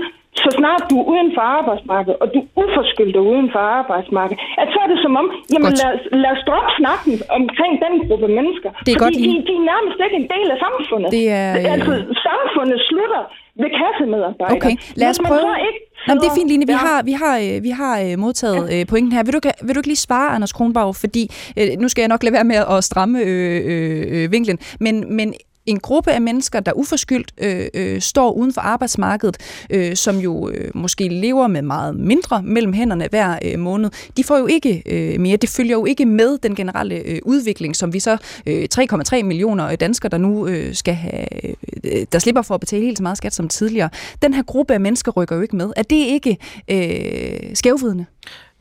så 0.42 0.48
snart 0.58 0.82
du 0.90 0.94
er 1.02 1.06
uden 1.12 1.28
for 1.36 1.44
arbejdsmarkedet, 1.58 2.16
og 2.22 2.26
du 2.34 2.38
er 2.44 2.48
uforskyldt 2.62 3.16
uden 3.30 3.48
for 3.54 3.62
arbejdsmarkedet, 3.80 4.40
at 4.62 4.68
så 4.74 4.78
er 4.84 4.88
det 4.92 4.98
som 5.04 5.12
om, 5.20 5.26
jamen 5.52 5.72
lad, 5.80 5.92
lad 6.22 6.32
os 6.36 6.42
droppe 6.48 6.70
snakken 6.80 7.12
omkring 7.38 7.72
den 7.84 7.94
gruppe 8.06 8.28
mennesker. 8.38 8.70
Det 8.86 8.90
er 8.92 8.98
fordi 8.98 9.04
godt, 9.04 9.14
de, 9.20 9.46
de 9.48 9.54
er 9.60 9.64
nærmest 9.72 9.98
ikke 10.06 10.16
en 10.22 10.28
del 10.34 10.46
af 10.54 10.58
samfundet. 10.66 11.08
Det 11.18 11.24
er, 11.40 11.50
øh... 11.58 11.74
Altså, 11.74 11.92
samfundet 12.28 12.78
slutter 12.90 13.22
ved 13.62 13.70
kassemedarbejdere. 13.80 14.56
Okay, 14.56 14.74
lad 15.00 15.08
os 15.12 15.20
prøve. 15.28 15.50
Ikke 15.68 15.80
Jamen, 16.08 16.20
det 16.22 16.28
er 16.28 16.34
fint, 16.34 16.48
Line. 16.50 16.66
Vi 16.66 16.72
har, 16.72 17.02
vi 17.02 17.12
har, 17.12 17.38
øh, 17.38 17.62
vi 17.62 17.70
har 17.70 18.00
øh, 18.00 18.18
modtaget 18.18 18.78
ja. 18.78 18.84
pointen 18.84 19.12
her. 19.12 19.22
Vil 19.24 19.34
du, 19.34 19.40
vil 19.62 19.74
du 19.74 19.78
ikke 19.78 19.88
lige 19.88 19.96
svare, 19.96 20.28
Anders 20.34 20.52
Kronborg? 20.52 20.96
Fordi 20.96 21.30
øh, 21.58 21.66
nu 21.78 21.88
skal 21.88 22.02
jeg 22.02 22.08
nok 22.08 22.22
lade 22.22 22.32
være 22.32 22.44
med 22.44 22.56
at 22.56 22.84
stramme 22.84 23.18
øh, 23.20 23.62
øh, 23.66 24.32
vinklen. 24.32 24.58
Men, 24.80 25.16
men 25.16 25.34
en 25.66 25.80
gruppe 25.80 26.12
af 26.12 26.20
mennesker, 26.20 26.60
der 26.60 26.72
uforskyldt 26.72 27.32
øh, 27.38 27.66
øh, 27.74 28.00
står 28.00 28.32
uden 28.32 28.52
for 28.52 28.60
arbejdsmarkedet, 28.60 29.36
øh, 29.70 29.96
som 29.96 30.18
jo 30.18 30.48
øh, 30.48 30.70
måske 30.74 31.08
lever 31.08 31.46
med 31.46 31.62
meget 31.62 31.96
mindre 31.96 32.42
mellem 32.42 32.72
hænderne 32.72 33.06
hver 33.10 33.38
øh, 33.44 33.58
måned, 33.58 33.90
de 34.16 34.24
får 34.24 34.38
jo 34.38 34.46
ikke 34.46 34.82
øh, 34.86 35.20
mere. 35.20 35.36
Det 35.36 35.48
følger 35.48 35.72
jo 35.72 35.84
ikke 35.84 36.06
med 36.06 36.38
den 36.38 36.54
generelle 36.54 36.94
øh, 36.94 37.18
udvikling, 37.22 37.76
som 37.76 37.92
vi 37.92 38.00
så 38.00 38.16
øh, 38.46 38.68
3,3 38.74 39.22
millioner 39.22 39.66
øh, 39.66 39.76
danskere, 39.80 40.10
der 40.10 40.18
nu 40.18 40.46
øh, 40.46 40.74
skal 40.74 40.94
have, 40.94 41.46
øh, 41.84 42.06
der 42.12 42.18
slipper 42.18 42.42
for 42.42 42.54
at 42.54 42.60
betale 42.60 42.84
helt 42.84 42.98
så 42.98 43.02
meget 43.02 43.18
skat 43.18 43.34
som 43.34 43.48
tidligere. 43.48 43.88
Den 44.22 44.34
her 44.34 44.42
gruppe 44.42 44.74
af 44.74 44.80
mennesker 44.80 45.12
rykker 45.12 45.36
jo 45.36 45.42
ikke 45.42 45.56
med. 45.56 45.72
Er 45.76 45.82
det 45.82 45.96
ikke 45.96 46.36
øh, 46.70 47.56
skævvidende? 47.56 48.06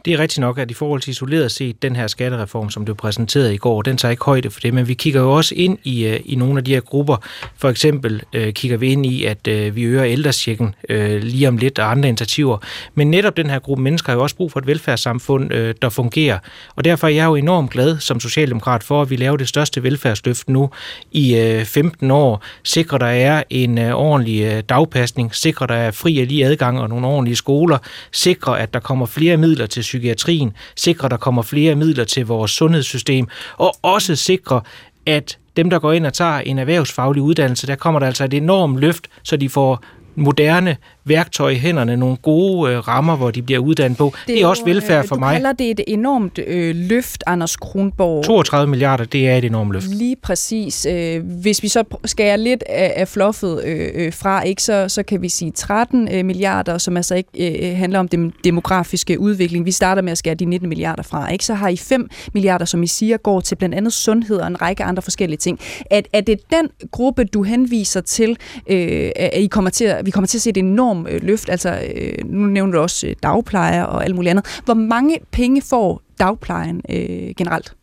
Det 0.06 0.14
er 0.14 0.20
rigtigt 0.20 0.40
nok, 0.40 0.58
at 0.58 0.72
i 0.72 0.74
forhold 0.74 1.02
til 1.02 1.12
isoleret 1.12 1.52
set, 1.52 1.82
den 1.82 1.96
her 1.96 2.08
skattereform, 2.08 2.70
som 2.70 2.86
blev 2.86 2.96
præsenteret 2.96 3.54
i 3.54 3.58
går, 3.58 3.82
den 3.82 3.98
tager 3.98 4.12
ikke 4.12 4.24
højde 4.24 4.50
for 4.50 4.60
det, 4.60 4.74
men 4.74 4.88
vi 4.88 4.94
kigger 4.94 5.22
jo 5.22 5.32
også 5.32 5.56
ind 5.56 5.78
i, 5.84 6.06
øh, 6.06 6.20
i 6.26 6.36
nogle 6.36 6.58
af 6.58 6.64
de 6.64 6.74
her 6.74 6.80
grupper. 6.80 7.18
For 7.58 7.70
eksempel 7.70 8.22
øh, 8.34 8.54
kigger 8.54 8.78
vi 8.78 8.92
ind 8.92 9.06
i, 9.06 9.26
at 9.26 9.48
øh, 9.48 9.76
vi 9.76 9.84
øger 9.84 10.06
ældresjekken 10.06 10.76
øh, 10.90 11.24
lige 11.24 11.48
om 11.48 11.58
lidt 11.58 11.80
og 11.80 11.92
andre 11.92 12.10
initiativer. 12.10 12.58
Men 12.96 13.12
netop 13.12 13.38
den 13.38 13.50
her 13.50 13.60
gruppe 13.60 13.84
mennesker 13.84 14.12
har 14.12 14.18
jo 14.18 14.24
også 14.24 14.36
brug 14.36 14.52
for 14.52 14.60
et 14.60 14.68
velfærdssamfund, 14.68 15.54
øh, 15.54 15.76
der 15.82 15.90
fungerer. 15.90 16.40
Og 16.76 16.84
derfor 16.84 17.08
er 17.08 17.12
jeg 17.12 17.26
jo 17.26 17.36
enormt 17.36 17.72
glad 17.72 18.00
som 18.00 18.20
socialdemokrat 18.20 18.84
for, 18.84 19.02
at 19.02 19.10
vi 19.10 19.16
laver 19.16 19.38
det 19.38 19.48
største 19.48 19.84
velfærdsløft 19.84 20.50
nu 20.50 20.70
i 21.12 21.36
øh, 21.36 21.66
15 21.66 22.12
år. 22.12 22.44
Sikrer 22.64 22.98
der 22.98 23.06
er 23.06 23.44
en 23.50 23.78
øh, 23.78 23.96
ordentlig 23.96 24.44
øh, 24.44 24.64
dagpasning, 24.70 25.36
sikrer 25.36 25.68
der 25.68 25.76
er 25.76 25.92
fri 25.92 26.20
og 26.20 26.26
lige 26.26 26.46
adgang 26.46 26.80
og 26.80 26.90
nogle 26.90 27.08
ordentlige 27.08 27.36
skoler, 27.36 27.78
sikrer 28.12 28.54
at 28.54 28.74
der 28.74 28.80
kommer 28.80 29.06
flere 29.06 29.38
midler 29.38 29.66
til 29.66 29.84
psykiatrien, 29.96 30.54
sikre, 30.76 31.06
at 31.06 31.12
der 31.12 31.18
kommer 31.18 31.42
flere 31.42 31.76
midler 31.76 32.04
til 32.04 32.26
vores 32.26 32.52
sundhedssystem, 32.52 33.28
og 33.58 33.76
også 33.82 34.16
sikre, 34.16 34.62
at 35.06 35.38
dem, 35.58 35.70
der 35.70 35.80
går 35.80 35.92
ind 35.92 36.06
og 36.06 36.14
tager 36.14 36.40
en 36.40 36.60
erhvervsfaglig 36.60 37.24
uddannelse, 37.24 37.68
der 37.68 37.76
kommer 37.76 38.00
der 38.00 38.08
altså 38.08 38.26
et 38.26 38.34
enormt 38.34 38.80
løft, 38.80 39.08
så 39.24 39.38
de 39.38 39.50
får 39.50 39.84
moderne 40.16 40.78
værktøj 41.06 41.50
i 41.50 41.56
hænderne, 41.56 41.98
nogle 41.98 42.18
gode 42.18 42.72
øh, 42.72 42.88
rammer, 42.88 43.16
hvor 43.16 43.32
de 43.32 43.42
bliver 43.42 43.60
uddannet 43.60 43.98
på. 43.98 44.14
Det 44.28 44.32
er, 44.32 44.36
det 44.36 44.44
er 44.44 44.48
også 44.48 44.66
velfærd 44.66 45.04
øh, 45.04 45.08
for 45.08 45.16
mig. 45.16 45.30
Du 45.30 45.36
kalder 45.36 45.54
det 45.54 45.72
et 45.72 45.82
enormt 45.88 46.40
øh, 46.48 46.76
løft, 46.76 47.24
Anders 47.28 47.56
Kronborg. 47.58 48.24
32 48.24 48.70
milliarder, 48.70 49.06
det 49.06 49.28
er 49.30 49.38
et 49.38 49.46
enormt 49.46 49.74
løft. 49.74 49.88
Lige 49.88 50.16
præcis. 50.16 50.86
Øh, 50.86 51.24
hvis 51.42 51.64
vi 51.64 51.68
så 51.68 51.84
skærer 52.06 52.36
lidt 52.36 52.64
af, 52.70 52.94
af 52.96 53.08
fluffet 53.08 53.64
øh, 53.66 53.90
øh, 53.96 54.14
fra, 54.14 54.42
ikke, 54.44 54.64
så, 54.64 54.90
så 54.90 55.04
kan 55.04 55.22
vi 55.22 55.30
sige 55.30 55.52
13 55.52 56.08
øh, 56.12 56.26
milliarder, 56.26 56.78
som 56.78 56.98
altså 56.98 57.16
ikke 57.16 57.70
øh, 57.72 57.78
handler 57.78 58.00
om 58.00 58.08
den 58.08 58.34
demografiske 58.44 59.20
udvikling. 59.20 59.66
Vi 59.66 59.72
starter 59.72 60.02
med 60.02 60.12
at 60.12 60.18
skære 60.18 60.36
de 60.36 60.46
19 60.46 60.70
milliarder 60.70 61.04
fra. 61.04 61.32
Ikke? 61.32 61.46
Så 61.46 61.54
har 61.54 61.70
I 61.70 61.78
5 61.78 62.10
milliarder, 62.34 62.66
som 62.66 62.84
I 62.84 62.88
siger, 62.88 63.18
går 63.18 63.40
til 63.40 63.56
blandt 63.56 63.76
andet 63.76 63.94
sundhed 63.94 64.38
og 64.38 64.48
en 64.48 64.62
række 64.62 64.84
andre 64.84 65.02
forskellige 65.02 65.38
ting. 65.38 65.60
Er, 65.92 66.02
er 66.14 66.22
det 66.22 66.40
den 66.52 66.70
gruppe, 66.92 67.24
du 67.24 67.44
henviser 67.44 68.02
til, 68.02 68.38
øh, 68.70 69.12
at 69.16 69.42
I 69.42 69.48
kommer 69.48 69.70
til 69.70 69.86
at, 69.86 70.06
vi 70.06 70.12
kommer 70.12 70.28
til 70.28 70.38
at 70.38 70.42
se 70.42 70.50
et 70.50 70.58
enormt 70.58 70.95
øh, 71.10 71.24
løft? 71.24 71.50
Altså, 71.50 71.80
øh, 71.96 72.26
nu 72.26 72.48
nævner 72.48 72.72
du 72.72 72.80
også 72.80 73.08
øh, 73.08 73.16
dagplejer 73.24 73.84
og 73.84 74.04
alt 74.04 74.16
muligt 74.16 74.30
andet. 74.30 74.62
Hvor 74.66 74.74
mange 74.74 75.20
penge 75.32 75.62
får 75.62 76.02
dagplejen 76.20 76.82
øh, 76.90 77.34
generelt? 77.38 77.74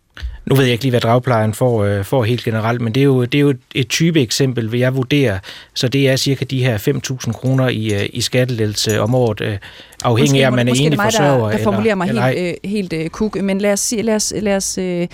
Nu 0.47 0.55
ved 0.55 0.65
jeg 0.65 0.73
ikke 0.73 0.85
lige, 0.85 0.91
hvad 0.91 1.01
dragplejen 1.01 1.55
får, 1.55 1.85
øh, 1.85 2.05
får 2.05 2.25
helt 2.25 2.45
generelt, 2.45 2.81
men 2.81 2.95
det 2.95 3.01
er 3.01 3.05
jo, 3.05 3.25
det 3.25 3.35
er 3.35 3.43
jo 3.43 3.55
et 3.75 3.89
type 3.89 4.21
eksempel, 4.21 4.73
vil 4.73 4.81
jeg 4.81 4.97
vurdere. 4.97 5.39
Så 5.75 5.89
det 5.89 6.09
er 6.09 6.17
cirka 6.17 6.45
de 6.45 6.65
her 6.65 6.79
5.000 6.79 7.33
kroner 7.33 7.69
i, 7.69 7.95
øh, 7.95 8.09
i 8.13 8.21
skattelettelse 8.21 9.01
om 9.01 9.15
året, 9.15 9.41
øh, 9.41 9.59
afhængig 10.05 10.45
af, 10.45 10.49
om 10.49 10.55
man 10.55 10.69
er 10.69 10.73
enig 10.73 10.99
forsørger. 10.99 11.39
Måske 11.39 11.53
der, 11.53 11.57
der 11.57 11.65
formulerer 11.65 11.95
mig 11.95 12.09
eller, 12.09 12.27
helt, 12.27 12.59
øh, 12.65 12.71
helt 12.71 12.93
øh, 12.93 13.09
kuk, 13.09 13.43
men 13.43 13.59
lad 13.59 13.73
os, 13.73 13.95
lad, 14.03 14.15
os, 14.15 14.33
lad, 14.41 14.57
os, 14.57 14.79
øh, 14.79 15.09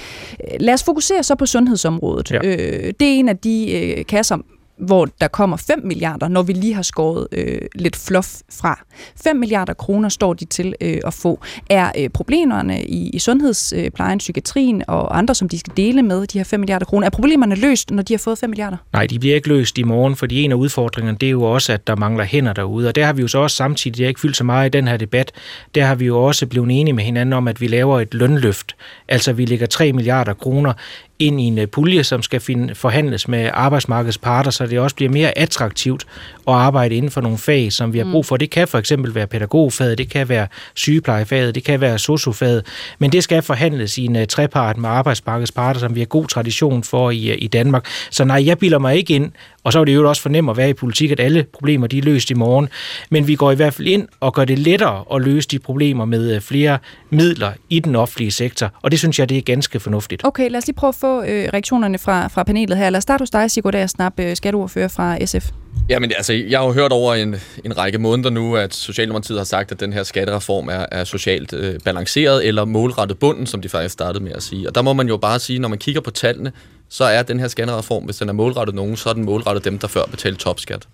lad 0.60 0.74
os 0.74 0.82
fokusere 0.82 1.22
så 1.22 1.34
på 1.34 1.46
sundhedsområdet. 1.46 2.30
Ja. 2.30 2.38
Øh, 2.44 2.92
det 3.00 3.08
er 3.08 3.18
en 3.18 3.28
af 3.28 3.36
de 3.36 3.72
øh, 3.72 4.04
kasser, 4.04 4.38
hvor 4.78 5.08
der 5.20 5.28
kommer 5.28 5.56
5 5.56 5.80
milliarder, 5.84 6.28
når 6.28 6.42
vi 6.42 6.52
lige 6.52 6.74
har 6.74 6.82
skåret 6.82 7.28
øh, 7.32 7.60
lidt 7.74 7.96
fluff 7.96 8.28
fra. 8.60 8.84
5 9.22 9.36
milliarder 9.36 9.74
kroner 9.74 10.08
står 10.08 10.34
de 10.34 10.44
til 10.44 10.74
øh, 10.80 10.98
at 11.06 11.14
få. 11.14 11.40
Er 11.70 11.92
øh, 11.98 12.08
problemerne 12.08 12.84
i, 12.84 13.10
i 13.10 13.18
sundhedsplejen, 13.18 14.18
psykiatrien 14.18 14.82
og 14.88 15.18
andre, 15.18 15.34
som 15.34 15.48
de 15.48 15.58
skal 15.58 15.72
dele 15.76 16.02
med, 16.02 16.26
de 16.26 16.38
her 16.38 16.44
5 16.44 16.60
milliarder 16.60 16.86
kroner, 16.86 17.06
er 17.06 17.10
problemerne 17.10 17.54
løst, 17.54 17.90
når 17.90 18.02
de 18.02 18.12
har 18.12 18.18
fået 18.18 18.38
5 18.38 18.50
milliarder? 18.50 18.76
Nej, 18.92 19.06
de 19.06 19.18
bliver 19.18 19.34
ikke 19.34 19.48
løst 19.48 19.78
i 19.78 19.82
morgen, 19.82 20.16
fordi 20.16 20.42
en 20.42 20.52
af 20.52 20.56
udfordringerne, 20.56 21.18
det 21.18 21.26
er 21.26 21.30
jo 21.30 21.42
også, 21.42 21.72
at 21.72 21.86
der 21.86 21.96
mangler 21.96 22.24
hænder 22.24 22.52
derude, 22.52 22.88
og 22.88 22.94
der 22.94 23.06
har 23.06 23.12
vi 23.12 23.22
jo 23.22 23.28
så 23.28 23.38
også 23.38 23.56
samtidig, 23.56 23.96
det 23.96 24.04
har 24.04 24.08
ikke 24.08 24.20
fyldt 24.20 24.36
så 24.36 24.44
meget 24.44 24.66
i 24.66 24.78
den 24.78 24.88
her 24.88 24.96
debat, 24.96 25.32
der 25.74 25.84
har 25.84 25.94
vi 25.94 26.06
jo 26.06 26.24
også 26.24 26.46
blevet 26.46 26.80
enige 26.80 26.94
med 26.94 27.04
hinanden 27.04 27.32
om, 27.32 27.48
at 27.48 27.60
vi 27.60 27.66
laver 27.66 28.00
et 28.00 28.14
lønløft. 28.14 28.76
Altså 29.08 29.32
vi 29.32 29.44
lægger 29.44 29.66
3 29.66 29.92
milliarder 29.92 30.34
kroner 30.34 30.72
ind 31.18 31.40
i 31.40 31.44
en 31.44 31.58
øh, 31.58 31.66
pulje, 31.66 32.04
som 32.04 32.22
skal 32.22 32.40
finde, 32.40 32.74
forhandles 32.74 33.28
med 33.28 33.50
arbejdsmarkedets 33.54 34.18
parter, 34.18 34.50
så 34.50 34.66
det 34.66 34.78
også 34.78 34.96
bliver 34.96 35.12
mere 35.12 35.38
attraktivt 35.38 36.06
at 36.48 36.54
arbejde 36.54 36.94
inden 36.94 37.10
for 37.10 37.20
nogle 37.20 37.38
fag, 37.38 37.72
som 37.72 37.92
vi 37.92 37.98
har 37.98 38.10
brug 38.12 38.26
for. 38.26 38.34
Mm. 38.34 38.38
Det 38.38 38.50
kan 38.50 38.68
for 38.68 38.78
eksempel 38.78 39.14
være 39.14 39.26
pædagogfaget, 39.26 39.98
det 39.98 40.10
kan 40.10 40.28
være 40.28 40.46
sygeplejefaget, 40.74 41.54
det 41.54 41.64
kan 41.64 41.80
være 41.80 41.98
sociofaget, 41.98 42.66
men 42.98 43.12
det 43.12 43.24
skal 43.24 43.42
forhandles 43.42 43.98
i 43.98 44.04
en 44.04 44.16
uh, 44.16 44.22
trepart 44.28 44.76
med 44.76 44.88
arbejdsmarkedets 44.88 45.52
parter, 45.52 45.80
som 45.80 45.94
vi 45.94 46.00
har 46.00 46.06
god 46.06 46.26
tradition 46.26 46.82
for 46.84 47.10
i, 47.10 47.30
uh, 47.30 47.36
i 47.38 47.46
Danmark. 47.46 47.86
Så 48.10 48.24
nej, 48.24 48.46
jeg 48.46 48.58
bilder 48.58 48.78
mig 48.78 48.96
ikke 48.96 49.14
ind, 49.14 49.32
og 49.64 49.72
så 49.72 49.80
er 49.80 49.84
det 49.84 49.94
jo 49.94 50.08
også 50.08 50.22
fornemt 50.22 50.50
at 50.50 50.56
være 50.56 50.70
i 50.70 50.74
politik, 50.74 51.10
at 51.10 51.20
alle 51.20 51.46
problemer 51.52 51.86
de 51.86 51.98
er 51.98 52.02
løst 52.02 52.30
i 52.30 52.34
morgen. 52.34 52.68
Men 53.10 53.26
vi 53.26 53.34
går 53.34 53.52
i 53.52 53.54
hvert 53.54 53.74
fald 53.74 53.88
ind 53.88 54.08
og 54.20 54.34
gør 54.34 54.44
det 54.44 54.58
lettere 54.58 55.04
at 55.14 55.22
løse 55.22 55.48
de 55.48 55.58
problemer 55.58 56.04
med 56.04 56.40
flere 56.40 56.78
midler 57.10 57.52
i 57.70 57.80
den 57.80 57.96
offentlige 57.96 58.30
sektor. 58.30 58.70
Og 58.82 58.90
det 58.90 58.98
synes 58.98 59.18
jeg, 59.18 59.28
det 59.28 59.38
er 59.38 59.42
ganske 59.42 59.80
fornuftigt. 59.80 60.24
Okay, 60.24 60.50
lad 60.50 60.58
os 60.58 60.66
lige 60.66 60.76
prøve 60.76 60.88
at 60.88 60.94
få 60.94 61.07
øh, 61.16 61.48
reaktionerne 61.52 61.98
fra, 61.98 62.28
fra 62.28 62.42
panelet 62.42 62.78
her. 62.78 62.90
Lad 62.90 62.98
os 62.98 63.02
starte 63.02 63.22
hos 63.22 63.30
dig, 63.30 63.50
Sigurd 63.50 63.88
Snap, 63.88 64.20
øh, 64.20 64.36
skatteordfører 64.36 64.88
fra 64.88 65.26
SF. 65.26 65.50
Jamen 65.88 66.12
altså, 66.16 66.32
jeg 66.32 66.58
har 66.58 66.66
jo 66.66 66.72
hørt 66.72 66.92
over 66.92 67.14
en, 67.14 67.36
en 67.64 67.78
række 67.78 67.98
måneder 67.98 68.30
nu, 68.30 68.56
at 68.56 68.74
Socialdemokratiet 68.74 69.38
har 69.38 69.44
sagt, 69.44 69.72
at 69.72 69.80
den 69.80 69.92
her 69.92 70.02
skattereform 70.02 70.68
er, 70.68 70.86
er 70.92 71.04
socialt 71.04 71.52
øh, 71.52 71.80
balanceret 71.84 72.46
eller 72.46 72.64
målrettet 72.64 73.18
bunden, 73.18 73.46
som 73.46 73.62
de 73.62 73.68
faktisk 73.68 73.92
startede 73.92 74.24
med 74.24 74.32
at 74.32 74.42
sige. 74.42 74.68
Og 74.68 74.74
der 74.74 74.82
må 74.82 74.92
man 74.92 75.08
jo 75.08 75.16
bare 75.16 75.38
sige, 75.38 75.58
når 75.58 75.68
man 75.68 75.78
kigger 75.78 76.00
på 76.00 76.10
tallene, 76.10 76.52
så 76.88 77.04
er 77.04 77.22
den 77.22 77.40
her 77.40 77.48
skattereform, 77.48 78.04
hvis 78.04 78.16
den 78.16 78.28
er 78.28 78.32
målrettet 78.32 78.74
nogen, 78.74 78.96
så 78.96 79.08
er 79.08 79.12
den 79.12 79.24
målrettet 79.24 79.64
dem, 79.64 79.78
der 79.78 79.88
før 79.88 80.04
betalte 80.10 80.38
topskat. 80.38 80.88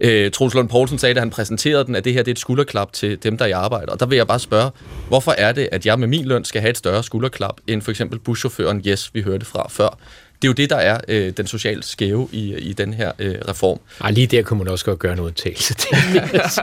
Øh, 0.00 0.30
Troels 0.30 0.54
Lund 0.54 0.68
Poulsen 0.68 0.98
sagde, 0.98 1.14
da 1.14 1.20
han 1.20 1.30
præsenterede 1.30 1.84
den, 1.84 1.94
at 1.94 2.04
det 2.04 2.12
her 2.12 2.22
det 2.22 2.30
er 2.30 2.34
et 2.34 2.38
skulderklap 2.38 2.92
til 2.92 3.22
dem, 3.22 3.38
der 3.38 3.44
er 3.44 3.48
i 3.48 3.52
arbejde. 3.52 3.92
Og 3.92 4.00
der 4.00 4.06
vil 4.06 4.16
jeg 4.16 4.26
bare 4.26 4.38
spørge, 4.38 4.70
hvorfor 5.08 5.34
er 5.38 5.52
det, 5.52 5.68
at 5.72 5.86
jeg 5.86 5.98
med 5.98 6.08
min 6.08 6.24
løn 6.24 6.44
skal 6.44 6.60
have 6.60 6.70
et 6.70 6.78
større 6.78 7.02
skulderklap, 7.02 7.60
end 7.66 7.82
for 7.82 7.90
eksempel 7.90 8.18
buschaufføren 8.18 8.82
Yes, 8.86 9.10
vi 9.14 9.22
hørte 9.22 9.46
fra 9.46 9.68
før? 9.70 9.98
Det 10.42 10.48
er 10.48 10.48
jo 10.48 10.52
det, 10.52 10.70
der 10.70 10.76
er 10.76 11.00
øh, 11.08 11.32
den 11.36 11.46
socialt 11.46 11.84
skæve 11.84 12.28
i, 12.32 12.54
i 12.54 12.72
den 12.72 12.94
her 12.94 13.12
øh, 13.18 13.34
reform. 13.48 13.78
Ej, 14.00 14.10
lige 14.10 14.26
der 14.26 14.42
kunne 14.42 14.58
man 14.58 14.68
også 14.68 14.84
godt 14.84 14.98
gøre 14.98 15.16
noget 15.16 15.34
tale 15.34 15.54
til. 15.54 15.96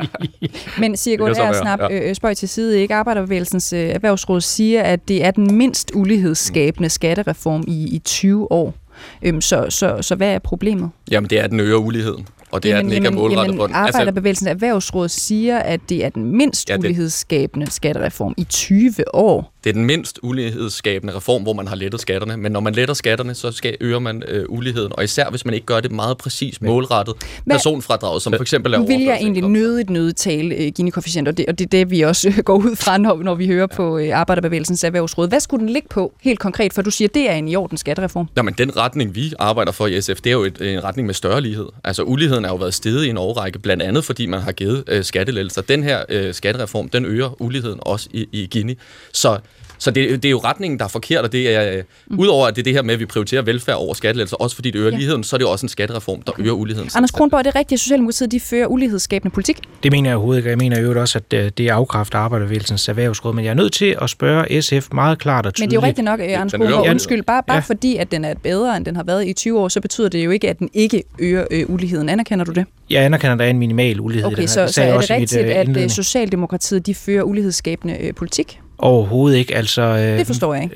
Men 0.82 0.98
Sigurd 0.98 1.38
er 1.38 1.54
snap 1.54 1.80
ja. 1.80 1.90
øh, 1.90 2.16
spøj 2.16 2.34
til 2.34 2.50
side. 2.50 2.82
Ikke 2.82 2.96
Arbejderbevægelsens 2.96 3.74
øh, 3.74 3.80
erhvervsråd 3.80 4.42
siger, 4.42 4.84
at 4.84 5.08
det 5.08 5.26
er 5.26 5.32
den 5.32 5.58
mindst 5.58 5.92
ulighedsskabende 5.94 6.90
skattereform 6.90 7.64
i, 7.68 7.96
i 7.96 8.00
20 8.00 8.52
år. 8.52 8.74
Øhm, 9.22 9.42
så, 9.42 9.66
så, 9.70 9.98
så 10.02 10.16
hvad 10.16 10.30
er 10.30 10.40
problemet? 10.40 10.90
Jamen, 11.12 11.30
det 11.30 11.40
er, 11.40 11.44
at 11.44 11.52
den 11.52 11.60
øger 11.60 11.78
uligheden 11.78 12.28
og 12.54 12.64
det 12.64 12.70
jamen, 12.70 12.80
er, 12.80 12.82
den 12.84 12.92
ikke 12.92 13.04
jamen, 13.06 13.18
er 13.18 13.22
målrettet 13.22 13.44
jamen, 13.44 13.58
på 13.58 13.68
den. 13.68 13.76
Altså- 13.76 13.98
Arbejderbevægelsens 13.98 14.50
erhvervsråd 14.50 15.10
siger, 15.10 15.58
at 15.58 15.80
det 15.90 16.06
er 16.06 16.10
den 16.10 16.38
mindst 16.38 16.70
ja, 16.70 16.74
det, 16.74 16.80
ulighedsskabende 16.80 17.72
skattereform 17.72 18.34
i 18.38 18.44
20 18.44 19.16
år. 19.16 19.53
Det 19.64 19.70
er 19.70 19.74
den 19.74 19.86
mindst 19.86 20.20
ulighedsskabende 20.24 21.16
reform, 21.16 21.44
hvor 21.44 21.54
man 21.54 21.68
har 21.68 21.76
lettet 21.76 22.02
skatterne. 22.02 22.38
Men 22.38 22.52
når 22.52 22.60
man 22.60 22.74
letter 22.74 22.94
skatterne, 22.94 23.34
så 23.36 23.52
skal, 23.52 23.78
øger 23.80 24.00
man 24.00 24.24
øh, 24.28 24.46
uligheden. 24.50 24.92
Og 24.96 25.04
især 25.04 25.30
hvis 25.30 25.46
man 25.46 25.54
ikke 25.54 25.66
gør 25.66 25.80
det 25.80 25.92
meget 25.92 26.18
præcis 26.18 26.62
målrettet 26.62 27.16
men, 27.46 27.54
personfradraget, 27.54 28.22
som 28.22 28.34
for 28.34 28.42
eksempel 28.42 28.74
er 28.74 28.78
Nu 28.78 28.88
vil 28.88 29.02
jeg 29.02 29.16
egentlig 29.16 29.44
nødigt 29.44 29.90
nødigt 29.90 30.18
tale 30.18 30.56
uh, 30.56 30.62
Gini-koefficient, 30.62 31.28
og 31.28 31.38
det, 31.38 31.46
og 31.48 31.60
det 31.60 31.66
er 31.66 31.70
det, 31.70 31.92
vi 31.92 32.02
også 32.02 32.30
øh, 32.30 32.38
går 32.50 32.56
ud 32.56 32.76
fra, 32.76 32.98
når, 32.98 33.24
når 33.24 33.36
vi 33.36 33.48
hører 33.48 33.68
ja. 33.72 33.76
på 33.76 33.98
uh, 33.98 34.10
Arbejderbevægelsens 34.14 34.84
erhvervsråd. 34.84 35.30
Hvad 35.30 35.40
skulle 35.40 35.62
den 35.62 35.74
ligge 35.74 35.88
på 35.90 36.14
helt 36.22 36.40
konkret, 36.40 36.74
for 36.74 36.82
du 36.82 36.92
siger, 36.92 37.08
det 37.08 37.30
er 37.30 37.34
en 37.34 37.48
i 37.48 37.56
orden 37.56 37.78
skattereform? 37.78 38.30
Jamen, 38.38 38.54
den 38.58 38.78
retning, 38.78 39.16
vi 39.16 39.34
arbejder 39.40 39.72
for 39.72 39.88
i 39.88 40.02
SF, 40.02 40.22
det 40.22 40.28
er 40.28 40.32
jo 40.32 40.44
et, 40.44 40.62
en 40.62 40.84
retning 40.84 41.06
med 41.06 41.14
større 41.14 41.42
lighed. 41.42 41.68
Altså, 41.84 42.04
uligheden 42.04 42.46
er 42.46 42.50
jo 42.50 42.56
været 42.56 42.74
steget 42.74 43.06
i 43.06 43.10
en 43.10 43.18
årrække, 43.18 43.60
blandt 43.60 43.84
andet 43.84 44.06
fordi 44.06 44.26
man 44.26 44.42
har 44.42 44.52
givet 44.52 44.84
uh, 44.92 45.02
skattelettelser. 45.02 45.62
Den 45.62 45.84
her 45.84 46.04
uh, 46.28 46.34
skattereform, 46.34 46.90
den 46.90 47.06
øger 47.06 47.42
uligheden 47.42 47.80
også 47.82 48.10
i, 48.14 48.28
i 48.32 48.46
Gini. 48.46 48.78
Så 49.14 49.40
så 49.84 49.92
det, 49.92 50.24
det 50.24 50.26
er 50.26 50.32
jo 50.32 50.38
retningen, 50.38 50.80
der 50.80 50.86
er 50.86 50.90
forkert, 50.90 51.24
og 51.24 51.32
det 51.32 51.56
er, 51.56 51.82
mm. 52.08 52.20
udover 52.20 52.48
at 52.48 52.56
det 52.56 52.62
er 52.62 52.64
det 52.64 52.74
her 52.74 52.82
med, 52.82 52.94
at 52.94 53.00
vi 53.00 53.06
prioriterer 53.06 53.42
velfærd 53.42 53.76
over 53.76 53.94
skattelettelser, 53.94 54.38
også 54.38 54.56
fordi 54.56 54.72
det 54.72 54.80
øger 54.80 54.92
ja. 54.92 54.98
ligheden, 54.98 55.24
så 55.24 55.36
er 55.36 55.38
det 55.38 55.46
jo 55.46 55.52
også 55.52 55.66
en 55.66 55.70
skattereform, 55.70 56.22
der 56.22 56.34
øger 56.40 56.52
uligheden. 56.52 56.90
Anders 56.96 57.12
Kronborg, 57.12 57.40
er 57.40 57.44
det 57.44 57.56
rigtigt, 57.56 57.78
at 57.78 57.80
Socialdemokratiet 57.80 58.32
de 58.32 58.40
fører 58.40 58.68
ulighedsskabende 58.68 59.34
politik? 59.34 59.60
Det 59.84 59.92
mener 59.92 60.10
jeg 60.10 60.18
overhovedet 60.18 60.40
ikke. 60.40 60.50
Jeg 60.50 60.58
mener 60.58 60.80
jo 60.80 61.00
også, 61.02 61.18
at 61.18 61.38
øh, 61.38 61.52
det 61.58 61.68
er 61.68 61.74
afkræfter 61.74 62.20
arbejdervægelsens 62.20 62.90
erhvervsråd, 62.90 63.34
men 63.34 63.46
jeg 63.46 63.52
er 63.52 63.56
nødt 63.56 63.74
til 63.74 63.96
at 64.02 64.10
spørge 64.10 64.62
SF 64.62 64.88
meget 64.94 65.20
klart 65.20 65.46
og 65.46 65.54
tydeligt. 65.54 65.70
Men 65.70 65.72
det 65.72 65.78
er 65.78 65.82
jo 65.82 65.88
rigtigt 65.88 66.06
nok, 66.06 66.20
Anders 66.20 66.52
Kronborg, 66.52 66.90
undskyld, 66.90 67.24
bare, 67.24 67.44
bare 67.48 67.56
ja. 67.56 67.62
fordi, 67.62 67.96
at 67.98 68.12
den 68.12 68.26
er 68.26 68.34
bedre, 68.44 68.78
end 68.78 68.86
den 68.86 68.96
har 68.96 69.04
været 69.04 69.28
i 69.28 69.34
20 69.34 69.60
år, 69.60 69.68
så 69.68 69.82
betyder 69.82 70.10
det 70.10 70.26
jo 70.26 70.32
ikke, 70.32 70.50
at 70.50 70.60
den 70.60 70.70
ikke 70.74 71.04
øger 71.20 71.46
øh, 71.52 71.70
uligheden. 71.70 72.10
Anerkender 72.10 72.46
du 72.46 72.52
det? 72.52 72.66
Jeg 72.90 73.04
anerkender, 73.04 73.34
at 73.34 73.40
der 73.40 73.46
er 73.46 73.50
en 73.50 73.60
minimal 73.60 74.00
ulighed. 74.00 74.32
Okay, 74.32 74.46
så, 74.46 74.68
så 74.68 74.82
er 74.82 75.00
det 75.00 75.10
rigtigt, 75.10 75.68
mit, 75.68 75.78
at 75.78 75.92
Socialdemokratiet 75.92 76.86
de 76.86 76.96
fører 76.96 77.24
ulighedsskabende 77.24 77.98
øh, 78.02 78.14
politik? 78.14 78.60
Overhovedet 78.84 79.38
ikke. 79.38 79.56
Altså, 79.56 79.82
øh, 79.82 80.18
det 80.18 80.28
forstår 80.28 80.54
jeg 80.54 80.64
ikke. 80.64 80.76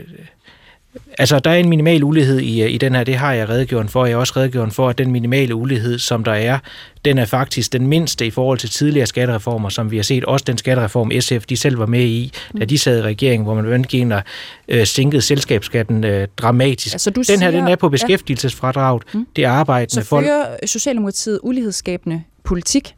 Altså, 1.18 1.40
der 1.40 1.52
er 1.52 1.56
en 1.56 1.70
minimal 1.70 2.04
ulighed 2.04 2.40
i, 2.40 2.66
i 2.66 2.78
den 2.78 2.96
her, 2.96 3.04
det 3.04 3.16
har 3.16 3.34
jeg 3.34 3.50
redegjort 3.50 3.90
for. 3.90 4.06
Jeg 4.06 4.16
har 4.16 4.20
også 4.20 4.34
redegjort 4.38 4.74
for, 4.74 4.90
at 4.90 4.98
den 4.98 5.12
minimale 5.12 5.56
ulighed, 5.56 6.00
som 6.00 6.24
der 6.24 6.32
er, 6.32 6.60
den 7.06 7.18
er 7.18 7.26
faktisk 7.26 7.74
den 7.74 7.88
mindste 7.88 8.26
i 8.26 8.32
forhold 8.32 8.58
til 8.58 8.70
tidligere 8.70 9.08
skattereformer, 9.08 9.70
som 9.70 9.92
vi 9.92 9.96
har 9.96 10.04
set. 10.04 10.26
Også 10.26 10.44
den 10.48 10.58
skattereform, 10.58 11.12
SF 11.20 11.46
de 11.46 11.58
selv 11.58 11.80
var 11.80 11.86
med 11.86 12.06
i, 12.06 12.32
da 12.60 12.66
de 12.66 12.78
sad 12.78 13.00
i 13.00 13.02
regeringen, 13.02 13.46
hvor 13.46 13.62
man 13.62 13.84
gik 13.84 14.12
og 14.12 14.22
øh, 14.68 14.88
sænkede 14.88 15.22
selskabsskatten 15.22 16.04
øh, 16.04 16.28
dramatisk. 16.38 16.94
Altså, 16.94 17.10
du 17.10 17.20
den 17.20 17.26
siger, 17.26 17.40
her, 17.40 17.52
den 17.52 17.68
er 17.68 17.76
på 17.76 17.90
beskæftigelsesfradraget. 17.90 19.04
Ja. 19.14 19.20
Mm. 19.20 19.28
Det 19.36 19.44
er 19.46 19.50
arbejdende 19.50 20.06
folk. 20.06 20.26
Så 20.26 20.30
fører 20.30 20.58
Socialdemokratiet 20.66 21.40
ulighedsskabende 21.44 22.24
politik? 22.44 22.96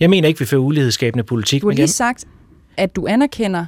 Jeg 0.00 0.10
mener 0.10 0.28
ikke, 0.28 0.40
vi 0.40 0.46
fører 0.46 0.60
ulighedsskabende 0.60 1.24
politik. 1.24 1.62
Du 1.62 1.68
har 1.68 1.74
lige 1.74 1.88
sagt, 1.88 2.24
at 2.76 2.96
du 2.96 3.06
anerkender, 3.06 3.66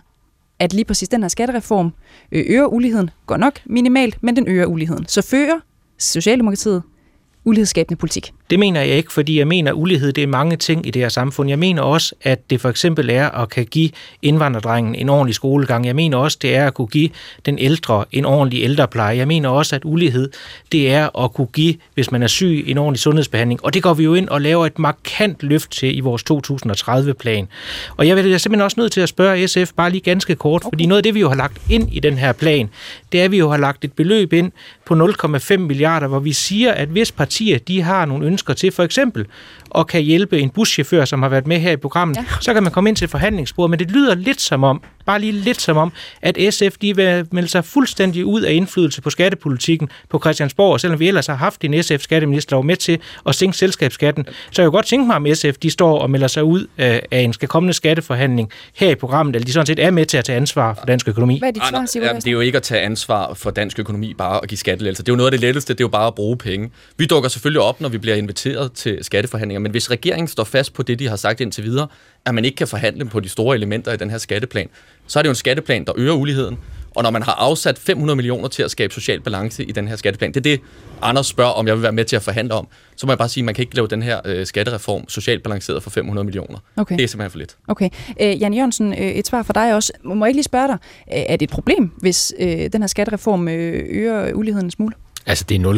at 0.59 0.73
lige 0.73 0.85
præcis 0.85 1.09
den 1.09 1.23
her 1.23 1.29
skattereform 1.29 1.93
øh, 2.33 2.45
øger 2.49 2.67
uligheden. 2.67 3.11
Går 3.27 3.37
nok 3.37 3.61
minimalt, 3.67 4.23
men 4.23 4.37
den 4.37 4.49
øger 4.49 4.67
uligheden. 4.67 5.07
Så 5.09 5.23
fører 5.23 5.61
Socialdemokratiet 5.99 6.83
ulighedsskabende 7.45 7.99
politik. 7.99 8.33
Det 8.51 8.59
mener 8.59 8.81
jeg 8.81 8.97
ikke, 8.97 9.13
fordi 9.13 9.39
jeg 9.39 9.49
mener, 9.49 9.71
at 9.71 9.75
ulighed 9.75 10.13
det 10.13 10.23
er 10.23 10.27
mange 10.27 10.57
ting 10.57 10.87
i 10.87 10.91
det 10.91 11.03
her 11.03 11.09
samfund. 11.09 11.49
Jeg 11.49 11.59
mener 11.59 11.83
også, 11.83 12.15
at 12.23 12.51
det 12.51 12.61
for 12.61 12.69
eksempel 12.69 13.11
er 13.11 13.31
at 13.31 13.49
kan 13.49 13.67
give 13.67 13.91
indvandrerdrengen 14.23 14.95
en 14.95 15.09
ordentlig 15.09 15.35
skolegang. 15.35 15.87
Jeg 15.87 15.97
mener 15.97 16.19
også, 16.19 16.39
det 16.43 16.57
er 16.57 16.67
at 16.67 16.75
kunne 16.75 16.87
give 16.87 17.11
den 17.47 17.59
ældre 17.59 18.05
en 18.13 18.25
ordentlig 18.25 18.63
ældrepleje. 18.63 19.17
Jeg 19.17 19.29
mener 19.29 19.49
også, 19.49 19.77
at 19.77 19.83
ulighed 19.85 20.31
det 20.73 20.93
er 20.93 21.25
at 21.25 21.33
kunne 21.33 21.47
give, 21.47 21.75
hvis 21.95 22.11
man 22.11 22.23
er 22.23 22.27
syg, 22.27 22.65
en 22.67 22.79
ordentlig 22.79 23.01
sundhedsbehandling. 23.01 23.65
Og 23.65 23.75
det 23.75 23.83
går 23.83 23.95
vi 23.95 24.05
jo 24.05 24.15
ind 24.15 24.29
og 24.29 24.41
laver 24.41 24.67
et 24.67 24.79
markant 24.79 25.43
løft 25.43 25.71
til 25.71 25.97
i 25.97 26.01
vores 26.01 26.23
2030-plan. 26.31 27.49
Og 27.97 28.09
jeg 28.09 28.19
er 28.19 28.23
simpelthen 28.23 28.61
også 28.61 28.81
nødt 28.81 28.93
til 28.93 29.01
at 29.01 29.09
spørge 29.09 29.49
SF 29.49 29.73
bare 29.77 29.91
lige 29.91 30.01
ganske 30.01 30.35
kort, 30.35 30.63
okay. 30.65 30.75
fordi 30.75 30.87
noget 30.87 30.99
af 30.99 31.03
det, 31.03 31.15
vi 31.15 31.21
jo 31.21 31.29
har 31.29 31.37
lagt 31.37 31.59
ind 31.71 31.89
i 31.93 32.01
den 32.01 32.19
her 32.19 32.33
plan, 32.33 32.71
det 33.13 33.21
er, 33.21 33.25
at 33.25 33.31
vi 33.31 33.39
jo 33.39 33.51
har 33.51 33.59
lagt 33.59 33.85
et 33.85 33.93
beløb 33.93 34.33
ind 34.33 34.53
på 34.87 34.95
0,5 34.95 35.57
milliarder, 35.57 36.07
hvor 36.07 36.19
vi 36.19 36.33
siger, 36.33 36.73
at 36.73 36.89
hvis 36.89 37.13
partier, 37.13 37.59
de 37.59 37.83
har 37.83 38.05
nogle 38.07 38.27
ønsker 38.27 38.55
til, 38.55 38.73
for 38.73 38.83
eksempel 38.83 39.27
og 39.75 39.87
kan 39.87 40.03
hjælpe 40.03 40.41
en 40.41 40.51
buschauffør, 40.51 41.05
som 41.05 41.23
har 41.23 41.29
været 41.29 41.47
med 41.47 41.59
her 41.59 41.71
i 41.71 41.77
programmet, 41.77 42.17
ja. 42.17 42.25
så 42.41 42.55
kan 42.55 42.63
man 42.63 42.73
komme 42.73 42.89
ind 42.91 42.97
til 42.97 43.09
forhandlingsbordet. 43.09 43.71
Men 43.71 43.79
det 43.79 43.91
lyder 43.91 44.15
lidt 44.15 44.41
som 44.41 44.65
om, 44.65 44.83
bare 45.07 45.21
lige 45.21 45.33
lidt 45.33 45.61
som 45.61 45.77
om, 45.77 45.93
at 46.23 46.39
SF 46.51 46.77
de 46.83 46.97
vil 46.97 47.27
melde 47.33 47.49
sig 47.49 47.65
fuldstændig 47.65 48.25
ud 48.25 48.43
af 48.43 48.53
indflydelse 48.53 49.03
på 49.03 49.11
skattepolitikken 49.11 49.89
på 50.11 50.19
Christiansborg, 50.19 50.81
selvom 50.81 51.01
vi 51.01 51.09
ellers 51.09 51.27
har 51.27 51.35
haft 51.35 51.65
en 51.65 51.83
SF-skatteminister 51.83 52.63
med 52.63 52.77
til 52.77 52.99
at 53.27 53.35
sænke 53.35 53.57
selskabsskatten. 53.57 54.27
Så 54.51 54.63
jeg 54.63 54.67
kunne 54.67 54.77
godt 54.77 54.87
tænke 54.87 55.07
mig, 55.07 55.17
om 55.17 55.27
SF 55.35 55.57
de 55.63 55.71
står 55.71 55.99
og 55.99 56.11
melder 56.11 56.27
sig 56.27 56.45
ud 56.45 56.67
af 56.79 57.07
en 57.13 57.33
skal 57.33 57.49
kommende 57.49 57.73
skatteforhandling 57.73 58.51
her 58.75 58.91
i 58.91 58.95
programmet, 58.95 59.37
eller 59.37 59.47
de 59.47 59.53
sådan 59.53 59.67
set 59.67 59.79
er 59.79 59.91
med 59.91 60.07
til 60.07 60.17
at 60.17 60.25
tage 60.25 60.37
ansvar 60.37 60.75
for 60.75 60.87
dansk 60.87 61.09
økonomi. 61.09 61.39
Hvad 61.39 61.49
er 61.49 61.53
dit 61.53 61.63
svar, 61.71 61.87
Simon? 61.87 62.09
Ja, 62.09 62.15
det 62.15 62.27
er 62.27 62.33
jo 62.33 62.41
ikke 62.41 62.57
at 62.57 62.63
tage 62.63 62.81
ansvar 62.81 63.35
for 63.35 63.51
dansk 63.51 63.79
økonomi 63.79 64.15
bare 64.15 64.41
at 64.43 64.49
give 64.49 64.59
skattelettelser. 64.59 65.05
Det 65.05 65.09
er 65.09 65.13
jo 65.13 65.17
noget 65.17 65.27
af 65.27 65.33
det 65.33 65.41
letteste, 65.41 65.73
det 65.73 65.81
er 65.81 65.85
jo 65.85 65.89
bare 65.89 66.07
at 66.07 66.15
bruge 66.15 66.37
penge. 66.37 66.71
Vi 66.97 67.07
dukker 67.07 67.29
selvfølgelig 67.29 67.63
op, 67.63 67.81
når 67.81 67.89
vi 67.89 67.99
bliver 67.99 68.17
inviteret 68.17 68.73
til 68.73 68.99
skatteforhandlinger, 69.03 69.61
men 69.65 69.71
hvis 69.71 69.91
regeringen 69.91 70.29
står 70.29 70.45
fast 70.45 70.73
på 70.73 70.83
det, 70.83 70.99
de 70.99 71.09
har 71.09 71.17
sagt 71.17 71.41
indtil 71.41 71.65
videre, 71.65 71.87
at 72.25 72.35
man 72.35 72.45
ikke 72.45 72.57
kan 72.57 72.69
forhandle 72.69 73.05
på 73.05 73.21
de 73.21 73.29
store 73.29 73.57
elementer 73.57 73.93
i 73.93 73.97
den 73.97 74.11
her 74.11 74.19
skatteplan, 74.19 74.69
så 75.07 75.19
er 75.19 75.23
det 75.23 75.29
jo 75.29 75.31
en 75.31 75.37
skatteplan, 75.37 75.85
der 75.85 75.93
øger 75.97 76.13
uligheden. 76.13 76.59
Og 76.95 77.03
når 77.03 77.11
man 77.11 77.23
har 77.23 77.33
afsat 77.33 77.79
500 77.79 78.17
millioner 78.17 78.49
til 78.49 78.63
at 78.63 78.71
skabe 78.71 78.95
social 78.95 79.21
balance 79.21 79.65
i 79.65 79.73
den 79.73 79.89
her 79.89 79.97
skatteplan, 79.97 80.31
det 80.31 80.37
er 80.37 80.41
det, 80.41 80.61
Anders 81.03 81.27
spørger, 81.27 81.51
om 81.51 81.67
jeg 81.67 81.75
vil 81.75 81.83
være 81.83 81.93
med 81.93 82.05
til 82.05 82.17
at 82.17 82.23
forhandle 82.23 82.55
om, 82.55 82.69
så 82.97 83.07
må 83.07 83.13
jeg 83.13 83.19
bare 83.19 83.29
sige, 83.29 83.43
at 83.43 83.45
man 83.45 83.55
kan 83.55 83.63
ikke 83.63 83.75
lave 83.75 83.87
den 83.87 84.03
her 84.03 84.21
øh, 84.25 84.47
skattereform 84.47 85.09
socialt 85.09 85.43
balanceret 85.43 85.83
for 85.83 85.91
500 85.91 86.25
millioner. 86.25 86.59
Okay. 86.77 86.97
Det 86.97 87.05
er 87.05 87.09
simpelthen 87.09 87.31
for 87.31 87.39
lidt. 87.39 87.57
Okay. 87.69 87.91
Øh, 88.21 88.41
Jan 88.41 88.55
Jørgensen, 88.55 88.93
øh, 88.93 88.99
et 88.99 89.27
svar 89.27 89.43
for 89.43 89.53
dig 89.53 89.75
også. 89.75 89.93
Må 90.05 90.25
jeg 90.25 90.31
ikke 90.31 90.37
lige 90.37 90.45
spørge 90.45 90.69
dig, 90.69 90.79
øh, 91.13 91.19
er 91.19 91.37
det 91.37 91.43
et 91.43 91.51
problem, 91.51 91.91
hvis 91.99 92.35
øh, 92.39 92.49
den 92.49 92.83
her 92.83 92.87
skattereform 92.87 93.49
øh, 93.49 93.85
øger 93.89 94.33
uligheden 94.33 94.67
en 94.67 94.71
smule? 94.71 94.95
Altså, 95.27 95.45
det 95.49 95.61
er 95.61 95.73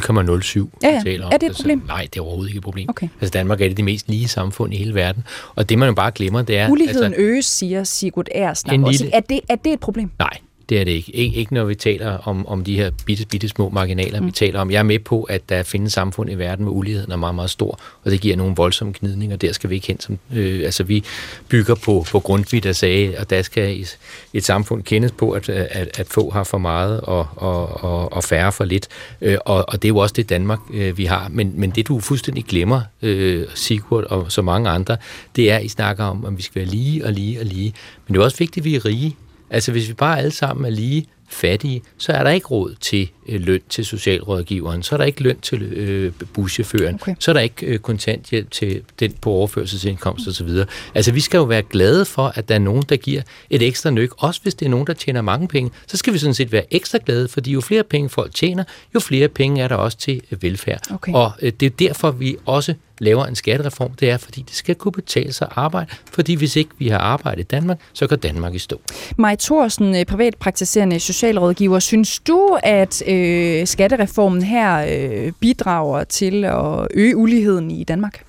0,07, 0.70 0.78
ja, 0.82 0.88
ja. 0.88 1.01
taler 1.05 1.26
om. 1.26 1.32
Er 1.32 1.36
det 1.36 1.47
et 1.47 1.51
altså, 1.51 1.62
problem? 1.62 1.82
Nej, 1.86 2.07
det 2.12 2.16
er 2.16 2.22
overhovedet 2.22 2.51
ikke 2.51 2.59
et 2.59 2.64
problem. 2.64 2.88
Okay. 2.88 3.09
Altså, 3.20 3.30
Danmark 3.30 3.61
er 3.61 3.68
det 3.68 3.76
de 3.76 3.82
mest 3.82 4.09
lige 4.09 4.28
samfund 4.28 4.74
i 4.74 4.76
hele 4.76 4.94
verden. 4.94 5.24
Og 5.55 5.68
det, 5.68 5.78
man 5.78 5.88
jo 5.88 5.94
bare 5.94 6.11
glemmer, 6.11 6.42
det 6.42 6.59
er... 6.59 6.70
Uligheden 6.70 7.05
altså, 7.05 7.22
øges, 7.22 7.44
siger 7.44 7.84
Sigurd 7.84 8.28
Ersnak 8.34 8.90
lille... 8.90 9.14
Er 9.14 9.20
det, 9.20 9.40
er 9.49 9.57
det 9.57 9.72
et 9.72 9.80
problem? 9.80 10.11
Nej, 10.18 10.38
det 10.68 10.80
er 10.80 10.84
det 10.84 10.92
ikke. 10.92 11.12
Ik- 11.12 11.36
ikke 11.38 11.54
når 11.54 11.64
vi 11.64 11.74
taler 11.74 12.18
om, 12.18 12.46
om 12.46 12.64
de 12.64 12.76
her 12.76 12.90
bitte, 13.06 13.26
bitte 13.26 13.48
små 13.48 13.70
marginaler, 13.70 14.20
mm. 14.20 14.26
vi 14.26 14.30
taler 14.32 14.60
om. 14.60 14.70
Jeg 14.70 14.78
er 14.78 14.82
med 14.82 14.98
på, 14.98 15.22
at 15.22 15.48
der 15.48 15.62
findes 15.62 15.92
samfund 15.92 16.30
i 16.30 16.34
verden, 16.34 16.64
hvor 16.64 16.72
uligheden 16.72 17.12
er 17.12 17.16
meget, 17.16 17.34
meget 17.34 17.50
stor, 17.50 17.80
og 18.04 18.10
det 18.10 18.20
giver 18.20 18.36
nogle 18.36 18.54
voldsomme 18.56 18.92
knidninger. 18.92 19.36
Der 19.36 19.52
skal 19.52 19.70
vi 19.70 19.74
ikke 19.74 19.86
hen 19.86 20.00
som... 20.00 20.18
Øh, 20.34 20.64
altså, 20.64 20.82
vi 20.84 21.04
bygger 21.48 21.74
på, 21.74 22.06
på 22.10 22.20
Grundtvig, 22.20 22.62
der 22.64 22.72
sagde, 22.72 23.16
at 23.16 23.30
der 23.30 23.42
skal 23.42 23.80
et, 23.80 23.98
et 24.32 24.44
samfund 24.44 24.82
kendes 24.82 25.12
på, 25.12 25.30
at, 25.30 25.48
at, 25.48 25.88
at 26.00 26.06
få 26.10 26.30
har 26.30 26.44
for 26.44 26.58
meget 26.58 27.00
og, 27.00 27.26
og, 27.36 27.84
og, 27.84 28.12
og 28.12 28.24
færre 28.24 28.52
for 28.52 28.64
lidt. 28.64 28.88
Øh, 29.20 29.38
og, 29.44 29.64
og 29.68 29.82
det 29.82 29.84
er 29.84 29.92
jo 29.92 29.96
også 29.98 30.12
det 30.12 30.28
Danmark, 30.28 30.58
øh, 30.74 30.98
vi 30.98 31.04
har. 31.04 31.28
Men, 31.30 31.52
men 31.56 31.70
det, 31.70 31.88
du 31.88 32.00
fuldstændig 32.00 32.44
glemmer, 32.44 32.80
øh, 33.02 33.46
Sigurd 33.54 34.04
og 34.04 34.32
så 34.32 34.42
mange 34.42 34.70
andre, 34.70 34.96
det 35.36 35.50
er, 35.50 35.58
I 35.58 35.68
snakker 35.68 36.04
om, 36.04 36.24
at 36.24 36.36
vi 36.36 36.42
skal 36.42 36.60
være 36.60 36.70
lige 36.70 37.04
og 37.04 37.12
lige 37.12 37.40
og 37.40 37.46
lige. 37.46 37.74
Men 38.06 38.14
det 38.14 38.20
er 38.20 38.24
også 38.24 38.38
vigtigt, 38.38 38.62
at 38.62 38.64
vi 38.64 38.74
er 38.74 38.84
rige. 38.84 39.16
Altså 39.51 39.72
hvis 39.72 39.88
vi 39.88 39.92
bare 39.92 40.18
alle 40.18 40.30
sammen 40.30 40.64
er 40.64 40.70
lige 40.70 41.07
fattige, 41.28 41.82
så 41.99 42.12
er 42.12 42.22
der 42.22 42.30
ikke 42.30 42.47
råd 42.47 42.74
til 42.80 43.11
øh, 43.28 43.40
løn 43.40 43.61
til 43.68 43.84
socialrådgiveren, 43.84 44.82
så 44.82 44.94
er 44.94 44.97
der 44.97 45.05
ikke 45.05 45.22
løn 45.22 45.40
til 45.40 45.62
øh, 45.62 46.12
buschaufføren, 46.32 46.94
okay. 46.94 47.14
så 47.18 47.30
er 47.30 47.32
der 47.32 47.40
ikke 47.40 47.66
øh, 47.66 47.78
kontanthjælp 47.78 48.51
til 48.51 48.82
den 49.01 49.12
på 49.20 49.30
overførselsindkomst 49.30 50.28
osv. 50.28 50.49
Altså 50.94 51.12
vi 51.12 51.20
skal 51.20 51.38
jo 51.38 51.44
være 51.44 51.62
glade 51.62 52.05
for, 52.05 52.32
at 52.34 52.49
der 52.49 52.55
er 52.55 52.59
nogen, 52.59 52.84
der 52.88 52.97
giver 52.97 53.22
et 53.51 53.62
ekstra 53.62 53.90
nyk, 53.90 54.11
også 54.16 54.42
hvis 54.42 54.55
det 54.55 54.66
er 54.66 54.70
nogen, 54.70 54.86
der 54.86 54.92
tjener 54.92 55.20
mange 55.22 55.49
penge, 55.49 55.70
så 55.86 55.97
skal 55.97 56.12
vi 56.12 56.18
sådan 56.18 56.34
set 56.34 56.53
være 56.53 56.74
ekstra 56.74 56.99
glade, 57.07 57.28
fordi 57.28 57.53
jo 57.53 57.61
flere 57.61 57.82
penge 57.82 58.09
folk 58.09 58.34
tjener, 58.34 58.64
jo 58.94 59.01
flere 59.01 59.28
penge 59.28 59.62
er 59.62 59.68
der 59.68 59.76
også 59.76 59.99
til 59.99 60.22
øh, 60.30 60.42
velfærd. 60.42 60.80
Okay. 60.90 61.12
Og 61.12 61.32
øh, 61.42 61.53
det 61.61 61.66
er 61.66 61.70
derfor, 61.70 62.11
vi 62.11 62.36
også 62.47 62.74
laver 62.99 63.26
en 63.26 63.34
skattereform, 63.34 63.92
det 63.92 64.11
er, 64.11 64.16
fordi 64.16 64.42
det 64.42 64.55
skal 64.55 64.74
kunne 64.74 64.92
betale 64.92 65.32
sig 65.32 65.47
at 65.51 65.53
arbejde, 65.57 65.86
fordi 66.12 66.34
hvis 66.34 66.57
ikke 66.57 66.70
vi 66.78 66.88
har 66.88 66.99
arbejde 66.99 67.40
i 67.40 67.44
Danmark, 67.44 67.78
så 67.92 68.07
går 68.07 68.16
Danmark 68.16 68.55
i 68.55 68.59
stå. 68.59 68.80
Maj 69.16 69.36
Thorsen, 69.36 69.97
øh, 69.97 70.05
privatpraktiserende 70.05 71.01
socialrådgiver, 71.01 71.78
synes 71.78 72.18
du, 72.18 72.59
at 72.62 73.09
øh, 73.09 73.66
skattereformen 73.66 74.42
her 74.42 74.86
øh, 74.88 75.32
bidrager 75.40 76.05
til 76.05 76.44
at 76.44 76.88
øge 76.94 77.16
uligheden 77.16 77.70
i 77.70 77.84
Danmark? 77.84 78.22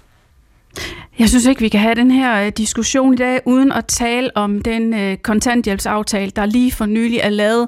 Jeg 1.19 1.29
synes 1.29 1.45
ikke, 1.45 1.61
vi 1.61 1.69
kan 1.69 1.79
have 1.79 1.95
den 1.95 2.11
her 2.11 2.45
øh, 2.45 2.51
diskussion 2.57 3.13
i 3.13 3.17
dag, 3.17 3.39
uden 3.45 3.71
at 3.71 3.85
tale 3.85 4.37
om 4.37 4.61
den 4.61 4.93
øh, 4.93 5.17
kontanthjælpsaftale, 5.17 6.31
der 6.35 6.45
lige 6.45 6.71
for 6.71 6.85
nylig 6.85 7.19
er 7.19 7.29
lavet, 7.29 7.67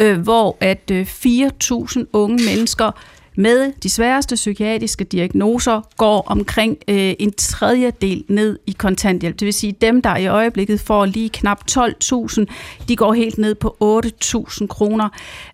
øh, 0.00 0.20
hvor 0.20 0.56
at 0.60 0.90
øh, 0.92 1.06
4.000 1.06 2.04
unge 2.12 2.44
mennesker 2.46 2.90
med 3.36 3.72
de 3.82 3.90
sværeste 3.90 4.34
psykiatriske 4.34 5.04
diagnoser 5.04 5.80
går 5.96 6.24
omkring 6.26 6.76
øh, 6.88 7.14
en 7.18 7.32
tredjedel 7.32 8.24
ned 8.28 8.58
i 8.66 8.74
kontanthjælp. 8.78 9.40
Det 9.40 9.46
vil 9.46 9.54
sige, 9.54 9.72
dem, 9.80 10.02
der 10.02 10.16
i 10.16 10.26
øjeblikket 10.26 10.80
får 10.80 11.04
lige 11.04 11.28
knap 11.28 11.60
12.000, 11.70 12.44
de 12.88 12.96
går 12.96 13.12
helt 13.12 13.38
ned 13.38 13.54
på 13.54 14.02
8.000 14.04 14.66
kroner. 14.66 15.08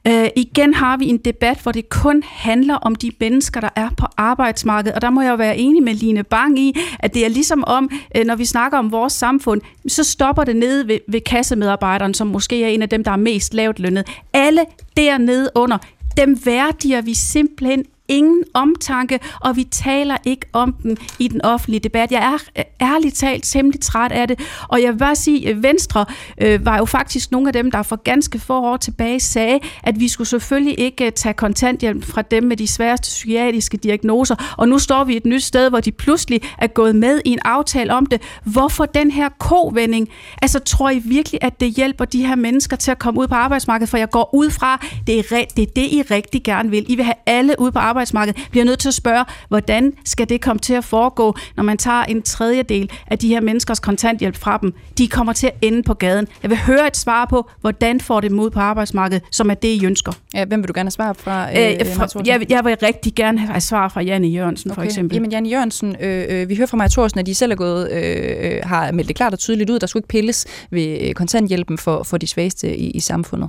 Øh, 0.07 0.29
igen 0.37 0.75
har 0.75 0.97
vi 0.97 1.07
en 1.07 1.19
debat, 1.19 1.59
hvor 1.63 1.73
det 1.73 1.89
kun 1.89 2.23
handler 2.27 2.75
om 2.75 2.95
de 2.95 3.11
mennesker, 3.21 3.61
der 3.61 3.69
er 3.77 3.89
på 3.97 4.07
arbejdsmarkedet, 4.17 4.95
og 4.95 5.03
der 5.03 5.11
må 5.11 5.21
jeg 5.21 5.31
jo 5.31 5.37
være 5.37 5.59
enig 5.59 5.83
med 5.83 5.95
Line 5.95 6.23
Bang 6.23 6.59
i, 6.59 6.77
at 6.99 7.15
det 7.15 7.25
er 7.25 7.29
ligesom 7.29 7.65
om, 7.67 7.91
øh, 8.17 8.25
når 8.25 8.37
vi 8.37 8.45
snakker 8.45 8.79
om 8.79 8.93
vores 8.93 9.13
samfund, 9.13 9.61
så 9.89 10.05
stopper 10.05 10.45
det 10.45 10.57
nede 10.57 10.89
ved, 10.89 10.99
ved 11.09 11.21
kassemedarbejderen, 11.21 12.15
som 12.15 12.27
måske 12.27 12.65
er 12.65 12.69
en 12.69 12.83
af 12.83 12.89
dem, 12.89 13.05
der 13.05 13.11
er 13.11 13.17
mest 13.17 13.55
lavt 13.55 13.79
lønnet. 13.79 14.07
Alle 14.33 14.65
dernede 14.97 15.51
under, 15.55 15.79
dem 16.17 16.47
værdiger 16.47 17.01
vi 17.03 17.15
simpelthen 17.15 17.85
ingen 18.09 18.45
omtanke, 18.55 19.19
og 19.41 19.57
vi 19.57 19.65
taler 19.65 20.17
ikke 20.25 20.47
om 20.53 20.73
dem 20.83 20.97
i 21.19 21.29
den 21.29 21.45
offentlige 21.45 21.81
debat. 21.81 22.13
Jeg 22.13 22.39
er 22.55 22.63
ærligt 22.81 23.15
talt 23.15 23.45
temmelig 23.45 23.81
træt 23.81 24.13
af 24.13 24.29
det, 24.29 24.41
og 24.69 24.83
jeg 24.83 24.93
vil 24.93 24.99
bare 24.99 25.17
sige, 25.17 25.49
at 25.49 25.63
Venstre 25.63 26.05
øh, 26.41 26.67
var 26.67 26.79
jo 26.79 26.85
faktisk 26.85 27.33
nogle 27.33 27.49
af 27.49 27.53
dem, 27.53 27.71
der 27.71 27.83
for 27.83 27.97
ganske 27.97 28.39
få 28.39 28.61
år 28.61 28.77
tilbage 28.77 29.21
sagde, 29.21 29.61
at 29.83 30.01
vi 30.01 30.09
skulle 30.09 30.29
selvfølgelig 30.29 30.81
ikke 30.81 31.07
øh, 31.07 31.13
tage 31.13 31.35
kontanthjælp 31.35 32.05
fra 32.05 32.23
dem 32.23 32.43
med 32.43 32.57
de 32.57 32.67
sværeste 32.67 33.05
psykiatriske 33.05 33.77
diagnoser, 33.77 34.55
og 34.59 34.69
nu 34.69 34.79
står 34.79 35.05
vi 35.05 35.17
et 35.17 35.27
nyt 35.27 35.43
sted, 35.43 35.71
hvor 35.71 35.81
de 35.81 35.93
pludselig 35.93 36.41
er 36.59 36.67
gået 36.67 36.97
med 36.97 37.21
i 37.25 37.29
en 37.29 37.39
aftale 37.45 37.95
om 37.95 38.07
det. 38.07 38.23
Hvorfor 38.45 38.85
den 38.85 39.11
her 39.11 39.29
kovending? 39.39 40.09
Altså, 40.43 40.59
tror 40.59 40.91
I 40.91 40.99
virkelig, 40.99 41.39
at 41.43 41.61
det 41.61 41.71
hjælper 41.71 42.05
de 42.05 42.27
her 42.27 42.35
mennesker 42.35 42.77
til 42.77 42.91
at 42.91 42.99
komme 42.99 43.21
ud 43.21 43.29
på 43.29 43.35
arbejdsmarkedet? 43.35 43.91
For 43.91 43.97
jeg 43.97 44.11
går 44.11 44.35
ud 44.35 44.51
fra, 44.51 44.87
det 45.07 45.19
er 45.19 45.23
det, 45.57 45.63
er 45.63 45.73
det 45.77 45.93
I 45.93 46.03
rigtig 46.03 46.43
gerne 46.43 46.71
vil. 46.71 46.85
I 46.89 46.97
vil 46.97 47.05
have 47.05 47.15
alle 47.27 47.55
ud 47.59 47.71
på 47.71 47.79
arbejdsmarkedet 47.79 47.92
arbejdsmarked, 47.93 48.35
bliver 48.51 48.65
nødt 48.65 48.79
til 48.79 48.89
at 48.89 48.95
spørge, 48.95 49.25
hvordan 49.49 49.93
skal 50.05 50.29
det 50.29 50.41
komme 50.41 50.61
til 50.61 50.75
at 50.75 50.85
foregå, 50.85 51.37
når 51.57 51.63
man 51.63 51.79
tager 51.79 52.05
en 52.05 52.23
tredjedel 52.23 52.91
af 53.07 53.19
de 53.19 53.29
her 53.29 53.41
menneskers 53.41 53.81
kontanthjælp 53.81 54.37
fra 54.37 54.59
dem? 54.63 54.75
De 54.99 55.09
kommer 55.09 55.33
til 55.33 55.47
at 55.47 55.55
ende 55.63 55.83
på 55.83 55.95
gaden. 55.95 56.27
Jeg 56.43 56.51
vil 56.51 56.59
høre 56.59 56.87
et 56.87 56.97
svar 56.97 57.25
på, 57.25 57.51
hvordan 57.61 58.01
får 58.01 58.21
det 58.21 58.33
mod 58.33 58.51
på 58.51 58.61
arbejdsmarkedet, 58.61 59.23
som 59.31 59.51
er 59.51 59.55
det, 59.55 59.69
I 59.69 59.87
ønsker. 59.87 60.13
Ja, 60.35 60.45
hvem 60.45 60.61
vil 60.61 60.69
du 60.69 60.73
gerne 60.77 60.87
have 60.87 60.91
svar 60.91 61.13
fra? 61.13 61.51
Øh, 61.51 61.73
øh, 61.81 61.87
fra 61.95 62.23
jeg, 62.27 62.47
jeg 62.49 62.65
vil 62.65 62.77
rigtig 62.83 63.15
gerne 63.15 63.39
have 63.39 63.61
svar 63.61 63.89
fra 63.89 64.01
Janne 64.01 64.29
Jørgensen, 64.29 64.71
okay. 64.71 64.81
for 64.81 64.83
eksempel. 64.83 65.17
Jamen, 65.17 65.31
Janne 65.31 65.49
Jørgensen, 65.49 65.97
øh, 66.01 66.25
øh, 66.29 66.49
vi 66.49 66.57
hører 66.57 66.67
fra 66.67 66.77
Maja 66.77 66.89
Thorsen, 66.89 67.21
at 67.21 67.27
de 67.27 67.35
selv 67.35 67.53
er 67.53 67.57
gået, 67.57 67.91
øh, 67.91 68.53
øh, 68.53 68.59
har 68.63 68.93
meldt 68.93 69.09
det 69.09 69.17
klart 69.17 69.33
og 69.33 69.39
tydeligt 69.39 69.71
ud, 69.71 69.79
der 69.79 69.87
skulle 69.87 70.01
ikke 70.01 70.09
pilles 70.09 70.47
ved 70.71 71.15
kontanthjælpen 71.15 71.79
for, 71.79 72.03
for 72.03 72.19
de 72.19 72.27
svageste 72.27 72.77
i, 72.77 72.91
i 72.91 73.01
samfundet. 73.01 73.49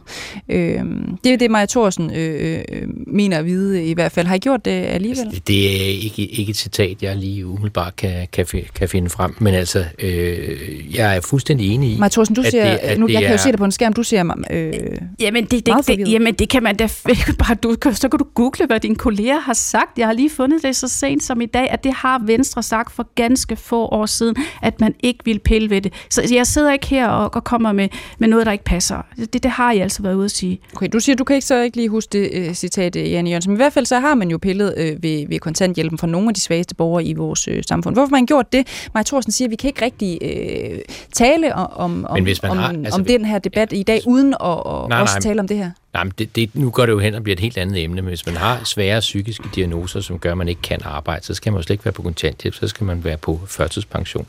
Øh, 0.49 0.83
det 1.23 1.33
er 1.33 1.37
det, 1.37 1.51
Maja 1.51 1.65
Thorsen 1.65 2.13
øh, 2.13 2.63
mener 3.07 3.37
at 3.37 3.45
vide 3.45 3.85
i 3.85 3.93
hvert 3.93 4.11
fald. 4.11 4.27
Har 4.33 4.37
I 4.37 4.39
gjort 4.39 4.65
det 4.65 4.71
alligevel? 4.71 5.19
Altså, 5.19 5.41
det 5.47 5.65
er 5.65 5.89
ikke, 6.03 6.25
ikke 6.25 6.49
et 6.49 6.57
citat, 6.57 7.03
jeg 7.03 7.15
lige 7.15 7.47
umiddelbart 7.47 7.95
kan, 7.95 8.27
kan, 8.31 8.45
kan 8.75 8.89
finde 8.89 9.09
frem, 9.09 9.35
men 9.39 9.53
altså, 9.53 9.85
øh, 9.99 10.95
jeg 10.95 11.15
er 11.15 11.21
fuldstændig 11.21 11.71
enig 11.71 11.93
i, 11.93 11.97
Maja 11.97 12.09
Thorsen, 12.09 12.35
du 12.35 12.41
at 12.41 12.51
siger, 12.51 12.71
det, 12.71 12.77
at 12.77 12.99
nu, 12.99 13.07
jeg 13.07 13.21
kan 13.21 13.31
jo 13.31 13.37
se 13.37 13.51
det 13.51 13.57
på 13.57 13.65
en 13.65 13.71
skærm, 13.71 13.93
du 13.93 14.03
siger 14.03 14.33
øh, 14.51 14.73
jamen, 15.19 15.45
det, 15.45 15.65
det, 15.65 15.73
det, 15.87 16.11
jamen, 16.11 16.33
det 16.33 16.49
kan 16.49 16.63
man 16.63 16.75
da 16.75 16.87
bare, 17.39 17.55
du, 17.55 17.75
så 17.93 18.09
kan 18.09 18.17
du 18.17 18.25
google, 18.35 18.65
hvad 18.65 18.79
dine 18.79 18.95
kolleger 18.95 19.39
har 19.39 19.53
sagt. 19.53 19.97
Jeg 19.97 20.07
har 20.07 20.13
lige 20.13 20.29
fundet 20.29 20.63
det 20.63 20.75
så 20.75 20.87
sent 20.87 21.23
som 21.23 21.41
i 21.41 21.45
dag, 21.45 21.69
at 21.71 21.83
det 21.83 21.93
har 21.93 22.21
Venstre 22.25 22.63
sagt 22.63 22.93
for 22.93 23.07
ganske 23.15 23.55
få 23.55 23.85
år 23.85 24.05
siden, 24.05 24.35
at 24.61 24.81
man 24.81 24.95
ikke 25.03 25.19
vil 25.25 25.39
pille 25.39 25.69
ved 25.69 25.81
det. 25.81 25.93
Så 26.09 26.33
jeg 26.33 26.47
sidder 26.47 26.73
ikke 26.73 26.87
her 26.87 27.07
og, 27.07 27.35
og 27.35 27.43
kommer 27.43 27.71
med, 27.71 27.89
med 28.19 28.27
noget, 28.27 28.45
der 28.45 28.51
ikke 28.51 28.63
passer. 28.63 29.05
Det, 29.17 29.43
det 29.43 29.51
har 29.51 29.71
jeg 29.71 29.83
altså 29.83 30.03
været 30.03 30.15
ude 30.15 30.25
at 30.25 30.31
sige. 30.31 30.59
Okay, 30.75 30.89
du 30.93 30.99
siger, 30.99 31.15
du 31.15 31.23
kan 31.23 31.35
ikke 31.35 31.47
så 31.47 31.61
ikke 31.61 31.77
lige 31.77 31.89
huske 31.89 32.09
det 32.11 32.49
uh, 32.49 32.53
citat, 32.53 32.95
Janne 32.95 33.29
Jørgensen. 33.29 33.51
Men 33.51 33.55
i 33.55 33.61
hvert 33.61 33.73
fald 33.73 33.85
så 33.85 33.99
har 33.99 34.15
man 34.15 34.22
jo 34.31 34.37
pillet 34.37 34.73
øh, 34.77 35.03
ved, 35.03 35.27
ved 35.27 35.39
kontanthjælpen 35.39 35.97
for 35.97 36.07
nogle 36.07 36.27
af 36.27 36.33
de 36.33 36.41
svageste 36.41 36.75
borgere 36.75 37.03
i 37.03 37.13
vores 37.13 37.47
øh, 37.47 37.63
samfund. 37.67 37.95
Hvorfor 37.95 38.07
har 38.07 38.17
man 38.17 38.25
gjort 38.25 38.53
det? 38.53 38.67
Maja 38.93 39.03
Thorsen 39.03 39.31
siger, 39.31 39.47
at 39.47 39.51
vi 39.51 39.55
kan 39.55 39.67
ikke 39.67 39.85
rigtig 39.85 40.19
øh, 40.21 40.79
tale 41.13 41.55
om, 41.55 41.71
om, 41.75 42.05
om, 42.09 42.57
har, 42.57 42.69
altså, 42.69 42.99
om 42.99 43.05
den 43.05 43.25
her 43.25 43.39
debat 43.39 43.73
i 43.73 43.83
dag, 43.83 44.01
uden 44.05 44.33
at 44.33 44.37
og 44.39 44.89
nej, 44.89 45.01
også 45.01 45.15
nej, 45.15 45.21
tale 45.21 45.39
om 45.39 45.47
det 45.47 45.57
her. 45.57 45.71
Nej, 45.93 46.03
men 46.03 46.13
det, 46.17 46.35
det, 46.35 46.55
nu 46.55 46.69
går 46.69 46.85
det 46.85 46.93
jo 46.93 46.99
hen 46.99 47.15
og 47.15 47.23
bliver 47.23 47.35
et 47.35 47.39
helt 47.39 47.57
andet 47.57 47.83
emne, 47.83 48.01
men 48.01 48.07
hvis 48.07 48.25
man 48.25 48.37
har 48.37 48.61
svære 48.63 48.99
psykiske 48.99 49.43
diagnoser, 49.55 50.01
som 50.01 50.19
gør, 50.19 50.31
at 50.31 50.37
man 50.37 50.47
ikke 50.47 50.61
kan 50.61 50.79
arbejde, 50.83 51.25
så 51.25 51.33
skal 51.33 51.51
man 51.51 51.59
jo 51.59 51.63
slet 51.63 51.73
ikke 51.73 51.85
være 51.85 51.91
på 51.91 52.01
kontanthjælp, 52.01 52.55
så 52.55 52.67
skal 52.67 52.85
man 52.85 53.03
være 53.03 53.17
på 53.17 53.39
førtidspension. 53.47 54.25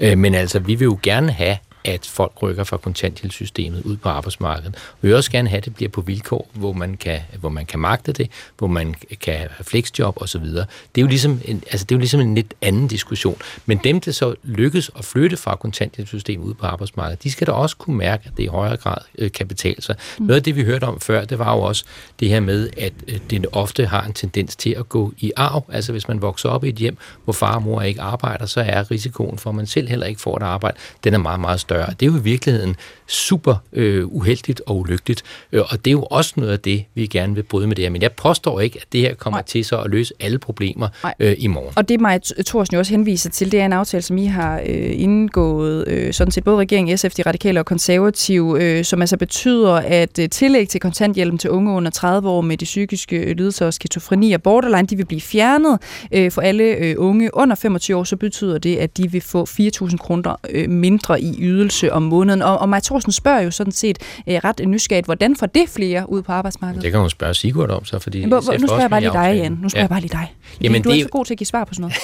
Øh, 0.00 0.18
men 0.18 0.34
altså, 0.34 0.58
vi 0.58 0.74
vil 0.74 0.84
jo 0.84 0.98
gerne 1.02 1.32
have 1.32 1.56
at 1.84 2.06
folk 2.06 2.32
rykker 2.42 2.64
fra 2.64 2.76
kontanthjælpssystemet 2.76 3.82
ud 3.82 3.96
på 3.96 4.08
arbejdsmarkedet. 4.08 4.74
Vi 5.00 5.08
vil 5.08 5.16
også 5.16 5.30
gerne 5.30 5.48
have, 5.48 5.58
at 5.58 5.64
det 5.64 5.74
bliver 5.74 5.88
på 5.88 6.00
vilkår, 6.00 6.50
hvor 6.52 6.72
man 6.72 6.96
kan, 6.96 7.20
hvor 7.40 7.48
man 7.48 7.66
kan 7.66 7.80
magte 7.80 8.12
det, 8.12 8.30
hvor 8.58 8.66
man 8.66 8.94
kan 9.20 9.34
have 9.34 9.48
flexjob 9.62 10.22
osv. 10.22 10.44
Det 10.44 10.66
er 10.96 11.00
jo 11.00 11.06
ligesom 11.06 11.40
en, 11.44 11.62
altså 11.70 11.84
det 11.84 11.94
er 11.94 11.96
jo 11.96 12.00
ligesom 12.00 12.20
en 12.20 12.34
lidt 12.34 12.54
anden 12.62 12.88
diskussion. 12.88 13.36
Men 13.66 13.80
dem, 13.84 14.00
der 14.00 14.12
så 14.12 14.34
lykkes 14.42 14.90
at 14.98 15.04
flytte 15.04 15.36
fra 15.36 15.56
kontanthjælpssystemet 15.56 16.44
ud 16.44 16.54
på 16.54 16.66
arbejdsmarkedet, 16.66 17.22
de 17.22 17.30
skal 17.30 17.46
da 17.46 17.52
også 17.52 17.76
kunne 17.76 17.96
mærke, 17.96 18.22
at 18.26 18.36
det 18.36 18.42
i 18.42 18.46
højere 18.46 18.76
grad 18.76 18.98
øh, 19.18 19.32
kan 19.32 19.48
betale 19.48 19.82
sig. 19.82 19.96
Mm. 20.18 20.26
Noget 20.26 20.36
af 20.36 20.42
det, 20.42 20.56
vi 20.56 20.64
hørte 20.64 20.84
om 20.84 21.00
før, 21.00 21.24
det 21.24 21.38
var 21.38 21.54
jo 21.54 21.60
også 21.60 21.84
det 22.20 22.28
her 22.28 22.40
med, 22.40 22.70
at 22.76 22.92
øh, 23.08 23.18
det 23.30 23.46
ofte 23.52 23.86
har 23.86 24.02
en 24.02 24.12
tendens 24.12 24.56
til 24.56 24.70
at 24.78 24.88
gå 24.88 25.12
i 25.18 25.32
arv. 25.36 25.64
Altså 25.72 25.92
hvis 25.92 26.08
man 26.08 26.22
vokser 26.22 26.48
op 26.48 26.64
i 26.64 26.68
et 26.68 26.74
hjem, 26.74 26.96
hvor 27.24 27.32
far 27.32 27.54
og 27.54 27.62
mor 27.62 27.82
ikke 27.82 28.00
arbejder, 28.00 28.46
så 28.46 28.60
er 28.60 28.90
risikoen 28.90 29.38
for, 29.38 29.50
at 29.50 29.56
man 29.56 29.66
selv 29.66 29.88
heller 29.88 30.06
ikke 30.06 30.20
får 30.20 30.36
et 30.36 30.42
arbejde, 30.42 30.76
den 31.04 31.14
er 31.14 31.18
meget, 31.18 31.40
meget 31.40 31.60
større. 31.68 31.94
Det 32.00 32.06
er 32.06 32.10
jo 32.10 32.18
i 32.18 32.22
virkeligheden 32.22 32.76
super 33.06 33.54
øh, 33.72 34.06
uheldigt 34.06 34.62
og 34.66 34.76
ulykkeligt, 34.78 35.22
øh, 35.52 35.62
og 35.70 35.84
det 35.84 35.86
er 35.86 35.92
jo 35.92 36.02
også 36.02 36.32
noget 36.36 36.52
af 36.52 36.60
det, 36.60 36.84
vi 36.94 37.06
gerne 37.06 37.34
vil 37.34 37.42
bryde 37.42 37.66
med 37.66 37.76
det 37.76 37.84
her. 37.84 37.90
Men 37.90 38.02
jeg 38.02 38.12
påstår 38.12 38.60
ikke, 38.60 38.78
at 38.82 38.86
det 38.92 39.00
her 39.00 39.14
kommer 39.14 39.38
Nej. 39.38 39.44
til 39.44 39.64
så 39.64 39.76
at 39.80 39.90
løse 39.90 40.14
alle 40.20 40.38
problemer 40.38 40.88
øh, 41.20 41.34
i 41.38 41.46
morgen. 41.46 41.72
Og 41.76 41.88
det 41.88 42.00
Maja 42.00 42.18
Thorsen 42.46 42.74
jo 42.74 42.78
også 42.78 42.92
henviser 42.92 43.30
til, 43.30 43.52
det 43.52 43.60
er 43.60 43.64
en 43.64 43.72
aftale, 43.72 44.02
som 44.02 44.18
I 44.18 44.26
har 44.26 44.60
øh, 44.66 45.00
indgået, 45.00 45.88
øh, 45.88 46.12
sådan 46.12 46.30
set 46.30 46.44
både 46.44 46.56
regeringen, 46.56 46.98
SF, 46.98 47.14
de 47.14 47.22
radikale 47.22 47.60
og 47.60 47.66
konservative, 47.66 48.62
øh, 48.62 48.84
som 48.84 49.00
altså 49.00 49.16
betyder, 49.16 49.72
at 49.72 50.18
øh, 50.18 50.28
tillæg 50.28 50.68
til 50.68 50.80
kontanthjælpen 50.80 51.38
til 51.38 51.50
unge 51.50 51.72
under 51.72 51.90
30 51.90 52.28
år 52.28 52.40
med 52.40 52.56
de 52.56 52.64
psykiske 52.64 53.34
lidelser 53.34 53.66
og 53.66 53.74
skizofreni 53.74 54.32
og 54.32 54.42
borderline, 54.42 54.86
de 54.86 54.96
vil 54.96 55.06
blive 55.06 55.20
fjernet 55.20 55.78
øh, 56.12 56.30
for 56.30 56.42
alle 56.42 56.64
øh, 56.64 56.94
unge 56.98 57.30
under 57.34 57.56
25 57.56 57.96
år, 57.96 58.04
så 58.04 58.16
betyder 58.16 58.58
det, 58.58 58.76
at 58.76 58.96
de 58.96 59.10
vil 59.10 59.20
få 59.20 59.46
4.000 59.50 59.96
kroner 59.96 60.36
øh, 60.50 60.70
mindre 60.70 61.20
i 61.20 61.36
ydelse 61.38 61.57
om 61.90 62.02
måneden. 62.02 62.42
Og, 62.42 62.58
og 62.58 62.68
Maja 62.68 62.80
Thorsen 62.80 63.12
spørger 63.12 63.40
jo 63.40 63.50
sådan 63.50 63.72
set 63.72 63.98
øh, 64.28 64.34
ret 64.34 64.60
nysgerrigt, 64.66 65.06
hvordan 65.06 65.36
får 65.36 65.46
det 65.46 65.68
flere 65.68 66.10
ud 66.10 66.22
på 66.22 66.32
arbejdsmarkedet? 66.32 66.82
Det 66.82 66.90
kan 66.90 67.00
hun 67.00 67.10
spørge 67.10 67.34
Sigurd 67.34 67.70
om 67.70 67.84
så, 67.84 67.98
fordi... 67.98 68.24
Hvor, 68.24 68.58
nu 68.58 68.66
spørger 68.66 68.80
jeg 68.80 68.90
bare 68.90 69.00
lige 69.00 69.12
dig, 69.12 69.36
Jan. 69.36 69.58
Nu 69.62 69.68
spørger 69.68 69.80
ja. 69.80 69.82
jeg 69.82 69.88
bare 69.88 70.00
lige 70.00 70.12
dig. 70.12 70.34
Jamen, 70.60 70.82
du 70.82 70.88
er 70.88 70.92
det... 70.92 70.96
ikke 70.96 71.04
så 71.04 71.10
god 71.10 71.24
til 71.24 71.34
at 71.34 71.38
give 71.38 71.46
svar 71.46 71.64
på 71.64 71.74
sådan 71.74 71.82
noget. 71.82 71.96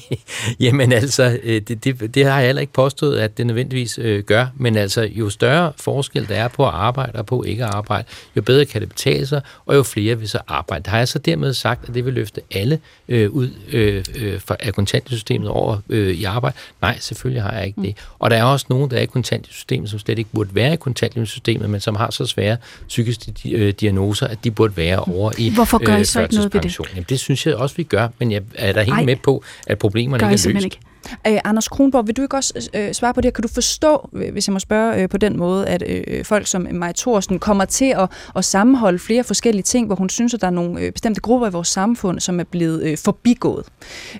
Jamen 0.64 0.92
altså, 0.92 1.38
øh, 1.42 1.60
det, 1.60 1.84
det, 1.84 2.14
det 2.14 2.24
har 2.24 2.38
jeg 2.38 2.46
heller 2.46 2.60
ikke 2.60 2.72
påstået, 2.72 3.18
at 3.18 3.38
det 3.38 3.46
nødvendigvis 3.46 3.98
øh, 3.98 4.24
gør, 4.24 4.46
men 4.56 4.76
altså, 4.76 5.02
jo 5.02 5.30
større 5.30 5.72
forskel 5.76 6.28
der 6.28 6.34
er 6.34 6.48
på 6.48 6.66
at 6.66 6.74
arbejde 6.74 7.18
og 7.18 7.26
på 7.26 7.42
ikke 7.42 7.64
at 7.64 7.74
arbejde, 7.74 8.08
jo 8.36 8.42
bedre 8.42 8.64
kan 8.64 8.80
det 8.80 8.88
betale 8.88 9.26
sig, 9.26 9.40
og 9.66 9.74
jo 9.74 9.82
flere 9.82 10.18
vil 10.18 10.28
så 10.28 10.38
arbejde. 10.48 10.82
Det 10.82 10.90
har 10.90 10.98
jeg 10.98 11.08
så 11.08 11.18
dermed 11.18 11.54
sagt, 11.54 11.88
at 11.88 11.94
det 11.94 12.04
vil 12.04 12.14
løfte 12.14 12.40
alle 12.50 12.78
øh, 13.08 13.30
ud 13.30 13.50
øh, 13.72 14.04
øh, 14.14 14.40
af 14.60 14.74
kontantsystemet 14.74 15.48
over 15.48 15.78
øh, 15.88 16.14
i 16.14 16.24
arbejde. 16.24 16.56
Nej, 16.82 16.98
selvfølgelig 17.00 17.42
har 17.42 17.52
jeg 17.52 17.66
ikke 17.66 17.82
det. 17.82 17.96
Og 18.18 18.30
der 18.30 18.36
er 18.36 18.44
også 18.44 18.66
nogen, 18.68 18.85
der 18.90 18.96
er 18.96 19.00
i 19.00 19.06
kontantsystemet, 19.06 19.90
som 19.90 19.98
slet 19.98 20.18
ikke 20.18 20.30
burde 20.34 20.54
være 20.54 20.72
i 20.72 20.76
kontantsystemet, 20.76 21.70
men 21.70 21.80
som 21.80 21.96
har 21.96 22.10
så 22.10 22.26
svære 22.26 22.56
psykiske 22.88 23.34
øh, 23.52 23.74
diagnoser, 23.80 24.26
at 24.26 24.44
de 24.44 24.50
burde 24.50 24.76
være 24.76 24.98
over 24.98 25.32
i 25.38 25.54
Hvorfor 25.54 25.78
gør 25.78 25.96
I 25.96 26.04
så 26.04 26.22
ikke 26.22 26.34
noget 26.34 26.54
ved 26.54 26.60
det? 26.60 26.78
Jamen, 26.90 27.06
det 27.08 27.20
synes 27.20 27.46
jeg 27.46 27.54
også, 27.54 27.76
vi 27.76 27.82
gør, 27.82 28.08
men 28.18 28.32
jeg 28.32 28.42
er 28.54 28.72
da 28.72 28.80
helt 28.80 28.94
Ej, 28.94 29.04
med 29.04 29.16
på, 29.16 29.44
at 29.66 29.78
problemerne 29.78 30.32
ikke 30.32 30.48
er 30.48 30.52
løst. 30.52 30.64
Ikke. 30.64 30.78
Øh, 31.26 31.38
Anders 31.44 31.68
Kronborg, 31.68 32.06
vil 32.06 32.16
du 32.16 32.22
ikke 32.22 32.36
også 32.36 32.70
øh, 32.74 32.92
svare 32.92 33.14
på 33.14 33.20
det 33.20 33.34
Kan 33.34 33.42
du 33.42 33.48
forstå, 33.48 34.10
øh, 34.12 34.32
hvis 34.32 34.48
jeg 34.48 34.52
må 34.52 34.58
spørge 34.58 35.02
øh, 35.02 35.08
på 35.08 35.16
den 35.16 35.38
måde, 35.38 35.66
at 35.68 35.82
øh, 35.86 36.04
øh 36.06 36.24
folk 36.24 36.46
som 36.46 36.66
Maja 36.72 36.92
Thorsten 36.92 37.38
kommer 37.38 37.64
til 37.64 37.94
at, 37.96 38.10
at 38.36 38.44
sammenholde 38.44 38.98
flere 38.98 39.24
forskellige 39.24 39.62
ting, 39.62 39.86
hvor 39.86 39.96
hun 39.96 40.08
synes, 40.08 40.34
at 40.34 40.40
der 40.40 40.46
er 40.46 40.50
nogle 40.50 40.80
øh, 40.80 40.92
bestemte 40.92 41.20
grupper 41.20 41.46
i 41.46 41.50
vores 41.50 41.68
samfund, 41.68 42.20
som 42.20 42.40
er 42.40 42.44
blevet 42.44 42.82
øh, 42.82 42.98
forbigået. 42.98 43.64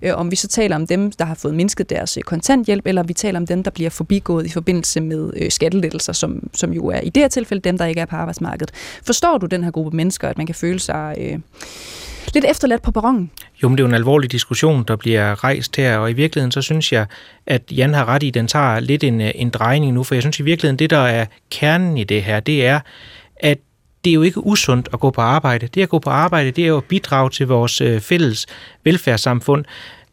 Øh, 0.02 0.12
om 0.16 0.30
vi 0.30 0.36
så 0.36 0.48
taler 0.48 0.76
om 0.76 0.86
dem, 0.86 1.12
der 1.12 1.24
har 1.24 1.34
fået 1.34 1.54
mindsket 1.54 1.90
deres 1.90 2.16
øh, 2.16 2.22
kontanthjælp, 2.22 2.86
eller 2.86 3.02
vi 3.02 3.12
taler 3.12 3.38
om 3.38 3.46
dem, 3.46 3.62
der 3.62 3.70
bliver 3.70 3.90
forbigået 3.90 4.46
i 4.46 4.50
forbindelse 4.50 5.00
med 5.00 5.30
øh, 5.36 5.50
skattelettelser, 5.50 6.12
som, 6.12 6.50
som 6.54 6.72
jo 6.72 6.86
er 6.86 7.00
i 7.00 7.08
det 7.08 7.22
her 7.22 7.28
tilfælde 7.28 7.62
dem, 7.62 7.78
der 7.78 7.86
ikke 7.86 8.00
er 8.00 8.06
på 8.06 8.16
arbejdsmarkedet. 8.16 8.74
Forstår 9.06 9.38
du 9.38 9.46
den 9.46 9.64
her 9.64 9.70
gruppe 9.70 9.96
mennesker, 9.96 10.28
at 10.28 10.36
man 10.36 10.46
kan 10.46 10.54
føle 10.54 10.78
sig... 10.78 11.16
Øh, 11.20 11.38
lidt 12.35 12.44
efterladt 12.48 12.82
på 12.82 12.90
perronen. 12.90 13.31
Jo, 13.62 13.69
men 13.69 13.78
det 13.78 13.82
er 13.82 13.86
jo 13.86 13.89
en 13.89 13.94
alvorlig 13.94 14.32
diskussion, 14.32 14.85
der 14.89 14.97
bliver 14.97 15.44
rejst 15.44 15.77
her, 15.77 15.98
og 15.98 16.11
i 16.11 16.12
virkeligheden 16.12 16.53
så 16.53 16.62
synes 16.62 16.93
jeg, 16.93 17.07
at 17.47 17.62
Jan 17.70 17.94
har 17.94 18.05
ret 18.05 18.23
i, 18.23 18.28
at 18.28 18.35
den 18.35 18.48
tager 18.48 18.81
lidt 18.81 19.05
en, 19.05 19.20
øh, 19.20 19.31
en 19.35 19.51
drejning 19.51 19.93
nu, 19.93 20.03
for 20.03 20.15
jeg 20.15 20.23
synes 20.23 20.40
i 20.40 20.43
virkeligheden, 20.43 20.78
det 20.78 20.90
der 20.90 20.98
er 20.98 21.27
kernen 21.51 21.98
i 21.98 22.05
det 22.05 22.23
her, 22.23 22.40
det 22.40 22.66
er, 22.66 22.81
at 23.36 23.59
det 24.05 24.11
er 24.11 24.15
jo 24.15 24.23
ikke 24.23 24.47
usundt 24.47 24.89
at 24.93 25.01
gå 25.01 25.11
på 25.11 25.20
arbejde. 25.20 25.66
Det 25.66 25.82
at 25.82 25.89
gå 25.89 25.98
på 25.98 26.11
arbejde, 26.11 26.51
det 26.51 26.65
er 26.65 26.69
jo 26.69 26.77
at 26.77 26.85
bidrage 26.85 27.31
til 27.31 27.47
vores 27.47 27.81
øh, 27.81 28.01
fælles 28.01 28.47
velfærdssamfund. 28.85 29.65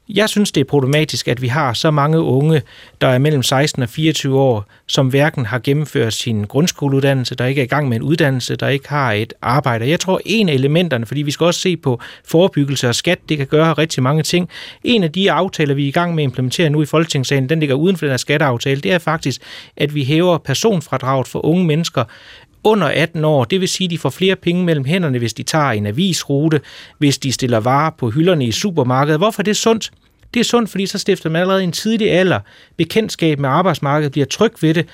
Jeg 0.10 0.30
synes, 0.30 0.52
det 0.52 0.62
er 0.62 0.66
problematisk, 0.66 1.28
at 1.28 1.42
vi 1.42 1.48
har 1.48 1.74
så 1.74 1.92
mange 1.92 2.20
unge, 2.20 2.62
der 3.02 3.08
er 3.08 3.18
mellem 3.18 3.44
16 3.44 3.84
og 3.84 3.90
24 3.90 4.40
år, 4.40 4.66
som 4.88 5.08
hverken 5.08 5.46
har 5.46 5.60
gennemført 5.60 6.14
sin 6.14 6.44
grundskoleuddannelse, 6.44 7.36
der 7.36 7.46
ikke 7.46 7.62
er 7.62 7.66
i 7.66 7.68
gang 7.68 7.90
med 7.90 7.98
en 7.98 8.04
uddannelse, 8.04 8.56
der 8.56 8.68
ikke 8.68 8.90
har 8.90 9.12
et 9.12 9.34
arbejde. 9.42 9.90
Jeg 9.90 10.00
tror, 10.00 10.22
en 10.26 10.50
af 10.50 10.54
elementerne, 10.54 11.06
fordi 11.06 11.22
vi 11.22 11.32
skal 11.32 11.46
også 11.46 11.60
se 11.60 11.78
på 11.78 12.00
forebyggelse 12.26 12.90
og 12.90 12.96
skat, 12.96 13.20
det 13.30 13.38
kan 13.38 13.48
gøre 13.48 13.74
rigtig 13.74 14.04
mange 14.04 14.24
ting. 14.24 14.50
En 14.84 15.04
af 15.04 15.12
de 15.12 15.32
aftaler, 15.32 15.74
vi 15.74 15.84
er 15.84 15.88
i 15.88 15.92
gang 15.92 16.16
med 16.16 16.24
at 16.24 16.28
implementere 16.28 16.70
nu 16.70 16.82
i 16.82 16.86
Folketingssalen, 16.86 17.50
den 17.50 17.60
ligger 17.60 17.76
uden 17.76 17.98
for 17.98 18.06
den 18.06 18.12
her 18.12 18.18
skatteaftale, 18.18 18.82
det 18.82 18.92
er 18.92 19.00
faktisk, 19.00 19.42
at 19.78 19.96
vi 19.96 20.04
hæver 20.04 20.38
personfradraget 20.38 21.28
for 21.28 21.46
unge 21.46 21.66
mennesker 21.66 22.04
under 22.64 22.88
18 22.88 23.26
år. 23.26 23.44
Det 23.44 23.62
vil 23.62 23.70
sige, 23.70 23.86
at 23.86 23.92
de 23.92 23.98
får 23.98 24.10
flere 24.10 24.36
penge 24.36 24.66
mellem 24.66 24.86
hænderne, 24.86 25.18
hvis 25.18 25.34
de 25.34 25.44
tager 25.44 25.72
en 25.72 25.86
avisrute, 25.86 26.62
hvis 26.98 27.18
de 27.18 27.32
stiller 27.32 27.60
varer 27.60 27.92
på 27.98 28.10
hylderne 28.10 28.46
i 28.46 28.52
supermarkedet. 28.52 29.20
Hvorfor 29.20 29.42
er 29.42 29.44
det 29.44 29.58
sundt? 29.58 29.92
Det 30.34 30.40
er 30.40 30.44
sundt, 30.44 30.70
fordi 30.70 30.86
så 30.86 30.98
stifter 30.98 31.30
man 31.30 31.42
allerede 31.42 31.64
en 31.64 31.72
tidlig 31.72 32.12
alder 32.12 32.40
bekendtskab 32.78 33.40
med 33.40 33.50
arbejdsmarkedet, 33.50 34.12
bliver 34.12 34.26
tryg 34.26 34.52
ved 34.62 34.74
det, 34.74 34.86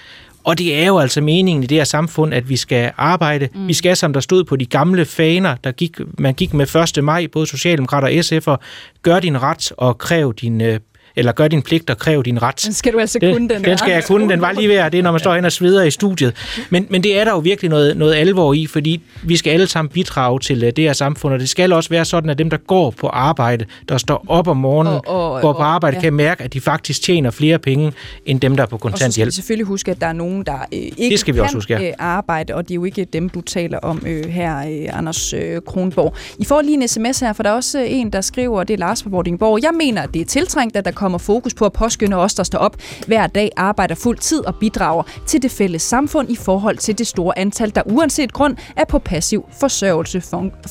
og 0.43 0.57
det 0.57 0.75
er 0.75 0.87
jo 0.87 0.97
altså 0.97 1.21
meningen 1.21 1.63
i 1.63 1.67
det 1.67 1.77
her 1.77 1.83
samfund, 1.83 2.33
at 2.33 2.49
vi 2.49 2.57
skal 2.57 2.91
arbejde. 2.97 3.49
Mm. 3.55 3.67
Vi 3.67 3.73
skal, 3.73 3.97
som 3.97 4.13
der 4.13 4.19
stod 4.19 4.43
på 4.43 4.55
de 4.55 4.65
gamle 4.65 5.05
faner, 5.05 5.55
der 5.63 5.71
gik, 5.71 5.97
man 6.17 6.33
gik 6.33 6.53
med 6.53 6.75
1. 6.97 7.03
maj, 7.03 7.27
både 7.27 7.47
Socialdemokrater 7.47 8.07
og 8.07 8.13
SF'er, 8.13 8.65
gør 9.01 9.19
din 9.19 9.41
ret 9.41 9.71
og 9.77 9.97
kræv 9.97 10.33
din 10.33 10.61
øh, 10.61 10.79
eller 11.15 11.31
gør 11.31 11.47
din 11.47 11.61
pligt 11.61 11.89
og 11.89 11.97
kræv 11.97 12.23
din 12.23 12.41
ret. 12.41 12.61
Den 12.65 12.73
skal 12.73 12.93
du 12.93 12.99
altså 12.99 13.19
kunne, 13.19 13.49
den 13.49 13.63
Den 13.63 13.77
skal 13.77 13.91
jeg 13.91 14.03
kunne, 14.03 14.29
den 14.29 14.41
var 14.41 14.51
lige 14.51 14.69
ved 14.69 14.91
det, 14.91 15.03
når 15.03 15.11
man 15.11 15.19
står 15.19 15.35
hen 15.35 15.45
og 15.45 15.51
sveder 15.51 15.83
i 15.83 15.91
studiet. 15.91 16.33
Men, 16.69 16.87
men 16.89 17.03
det 17.03 17.19
er 17.19 17.23
der 17.23 17.31
jo 17.31 17.39
virkelig 17.39 17.69
noget, 17.69 17.97
noget 17.97 18.13
alvor 18.15 18.53
i, 18.53 18.67
fordi 18.67 19.01
vi 19.23 19.37
skal 19.37 19.51
alle 19.51 19.67
sammen 19.67 19.89
bidrage 19.89 20.39
til 20.39 20.63
øh, 20.63 20.71
det 20.75 20.83
her 20.83 20.93
samfund, 20.93 21.33
og 21.33 21.39
det 21.39 21.49
skal 21.49 21.73
også 21.73 21.89
være 21.89 22.05
sådan, 22.05 22.29
at 22.29 22.37
dem, 22.37 22.49
der 22.49 22.57
går 22.57 22.91
på 22.91 23.07
arbejde, 23.07 23.65
der 23.89 23.97
står 23.97 24.25
op 24.27 24.47
om 24.47 24.57
morgenen, 24.57 24.93
og, 24.93 25.33
og, 25.33 25.41
går 25.41 25.53
på 25.53 25.59
arbejde, 25.59 25.97
ja. 25.97 26.01
kan 26.01 26.13
mærke, 26.13 26.43
at 26.43 26.53
de 26.53 26.61
faktisk 26.61 27.01
tjener 27.01 27.31
flere 27.31 27.59
penge, 27.59 27.93
end 28.25 28.39
dem, 28.39 28.55
der 28.55 28.63
er 28.63 28.67
på 28.67 28.77
kontanthjælp. 28.77 29.07
Og 29.07 29.11
så 29.11 29.15
skal 29.15 29.25
vi 29.25 29.31
selvfølgelig 29.31 29.65
huske, 29.65 29.91
at 29.91 30.01
der 30.01 30.07
er 30.07 30.13
nogen, 30.13 30.45
der 30.45 30.53
øh, 30.53 30.79
ikke 30.79 31.09
det 31.09 31.19
skal 31.19 31.33
vi 31.33 31.37
kan 31.37 31.43
også 31.43 31.57
huske, 31.57 31.73
ja. 31.73 31.87
øh, 31.87 31.93
arbejde, 31.99 32.55
og 32.55 32.63
det 32.63 32.71
er 32.71 32.75
jo 32.75 32.83
ikke 32.83 33.05
dem, 33.05 33.29
du 33.29 33.41
taler 33.41 33.79
om 33.79 34.03
øh, 34.07 34.25
her, 34.25 34.57
øh, 34.57 34.97
Anders 34.97 35.33
øh, 35.33 35.61
Kronborg. 35.67 36.15
I 36.39 36.45
får 36.45 36.61
lige 36.61 36.73
en 36.73 36.87
sms 36.87 37.19
her, 37.19 37.33
for 37.33 37.43
der 37.43 37.49
er 37.49 37.53
også 37.53 37.79
en, 37.79 38.09
der 38.09 38.21
skriver, 38.21 38.63
det 38.63 38.73
er 38.73 38.77
Lars 38.77 39.03
fra 39.03 39.09
Vordingborg. 39.09 39.63
Jeg 39.63 39.71
mener, 39.73 40.01
at 40.01 40.13
det 40.13 40.21
er 40.21 40.25
tiltrængt, 40.25 40.75
at 40.75 40.85
der 40.85 40.91
kommer 40.99 41.17
fokus 41.17 41.53
på 41.53 41.65
at 41.65 41.73
påskynde 41.73 42.17
os, 42.17 42.33
der 42.33 42.43
står 42.43 42.59
op 42.59 42.75
hver 43.07 43.27
dag, 43.27 43.51
arbejder 43.57 43.95
fuld 43.95 44.17
tid 44.17 44.45
og 44.45 44.55
bidrager 44.55 45.03
til 45.25 45.41
det 45.41 45.51
fælles 45.51 45.81
samfund 45.81 46.31
i 46.31 46.35
forhold 46.35 46.77
til 46.77 46.97
det 46.97 47.07
store 47.07 47.39
antal, 47.39 47.75
der 47.75 47.81
uanset 47.85 48.33
grund 48.33 48.57
er 48.75 48.85
på 48.85 48.99
passiv 48.99 49.45
forsørgelse 49.59 50.21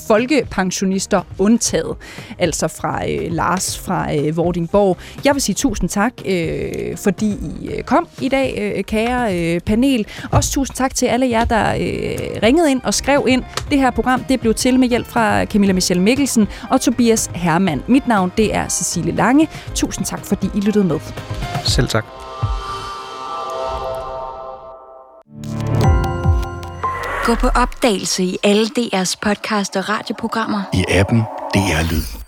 folkepensionister 0.06 1.22
undtaget. 1.38 1.96
Altså 2.38 2.68
fra 2.68 3.10
øh, 3.10 3.32
Lars 3.32 3.78
fra 3.78 4.16
øh, 4.16 4.36
Vordingborg. 4.36 4.96
Jeg 5.24 5.34
vil 5.34 5.42
sige 5.42 5.54
tusind 5.54 5.88
tak, 5.88 6.12
øh, 6.26 6.96
fordi 6.96 7.26
I 7.26 7.68
øh, 7.68 7.82
kom 7.82 8.08
i 8.20 8.28
dag, 8.28 8.74
øh, 8.76 8.84
kære 8.84 9.38
øh, 9.38 9.60
panel. 9.60 10.06
Også 10.32 10.52
tusind 10.52 10.76
tak 10.76 10.94
til 10.94 11.06
alle 11.06 11.28
jer, 11.30 11.44
der 11.44 11.74
øh, 11.74 12.42
ringede 12.42 12.70
ind 12.70 12.80
og 12.84 12.94
skrev 12.94 13.24
ind. 13.28 13.42
Det 13.70 13.78
her 13.78 13.90
program 13.90 14.24
det 14.24 14.40
blev 14.40 14.54
til 14.54 14.80
med 14.80 14.88
hjælp 14.88 15.06
fra 15.06 15.44
Camilla 15.44 15.72
Michelle 15.72 16.02
Mikkelsen 16.02 16.48
og 16.70 16.80
Tobias 16.80 17.30
Hermann. 17.34 17.82
Mit 17.86 18.08
navn 18.08 18.32
det 18.36 18.54
er 18.54 18.68
Cecilie 18.68 19.14
Lange. 19.14 19.48
Tusind 19.74 20.06
tak, 20.18 20.26
fordi 20.26 20.50
I 20.54 20.60
lyttede 20.60 20.84
med. 20.84 21.00
Selv 21.64 21.88
tak. 21.88 22.04
Gå 27.24 27.34
på 27.34 27.48
opdagelse 27.48 28.24
i 28.24 28.38
alle 28.42 28.66
DR's 28.78 29.14
podcast 29.22 29.76
og 29.76 29.88
radioprogrammer. 29.88 30.62
I 30.72 30.84
appen 30.88 31.18
DR 31.54 31.90
Lyd. 31.90 32.27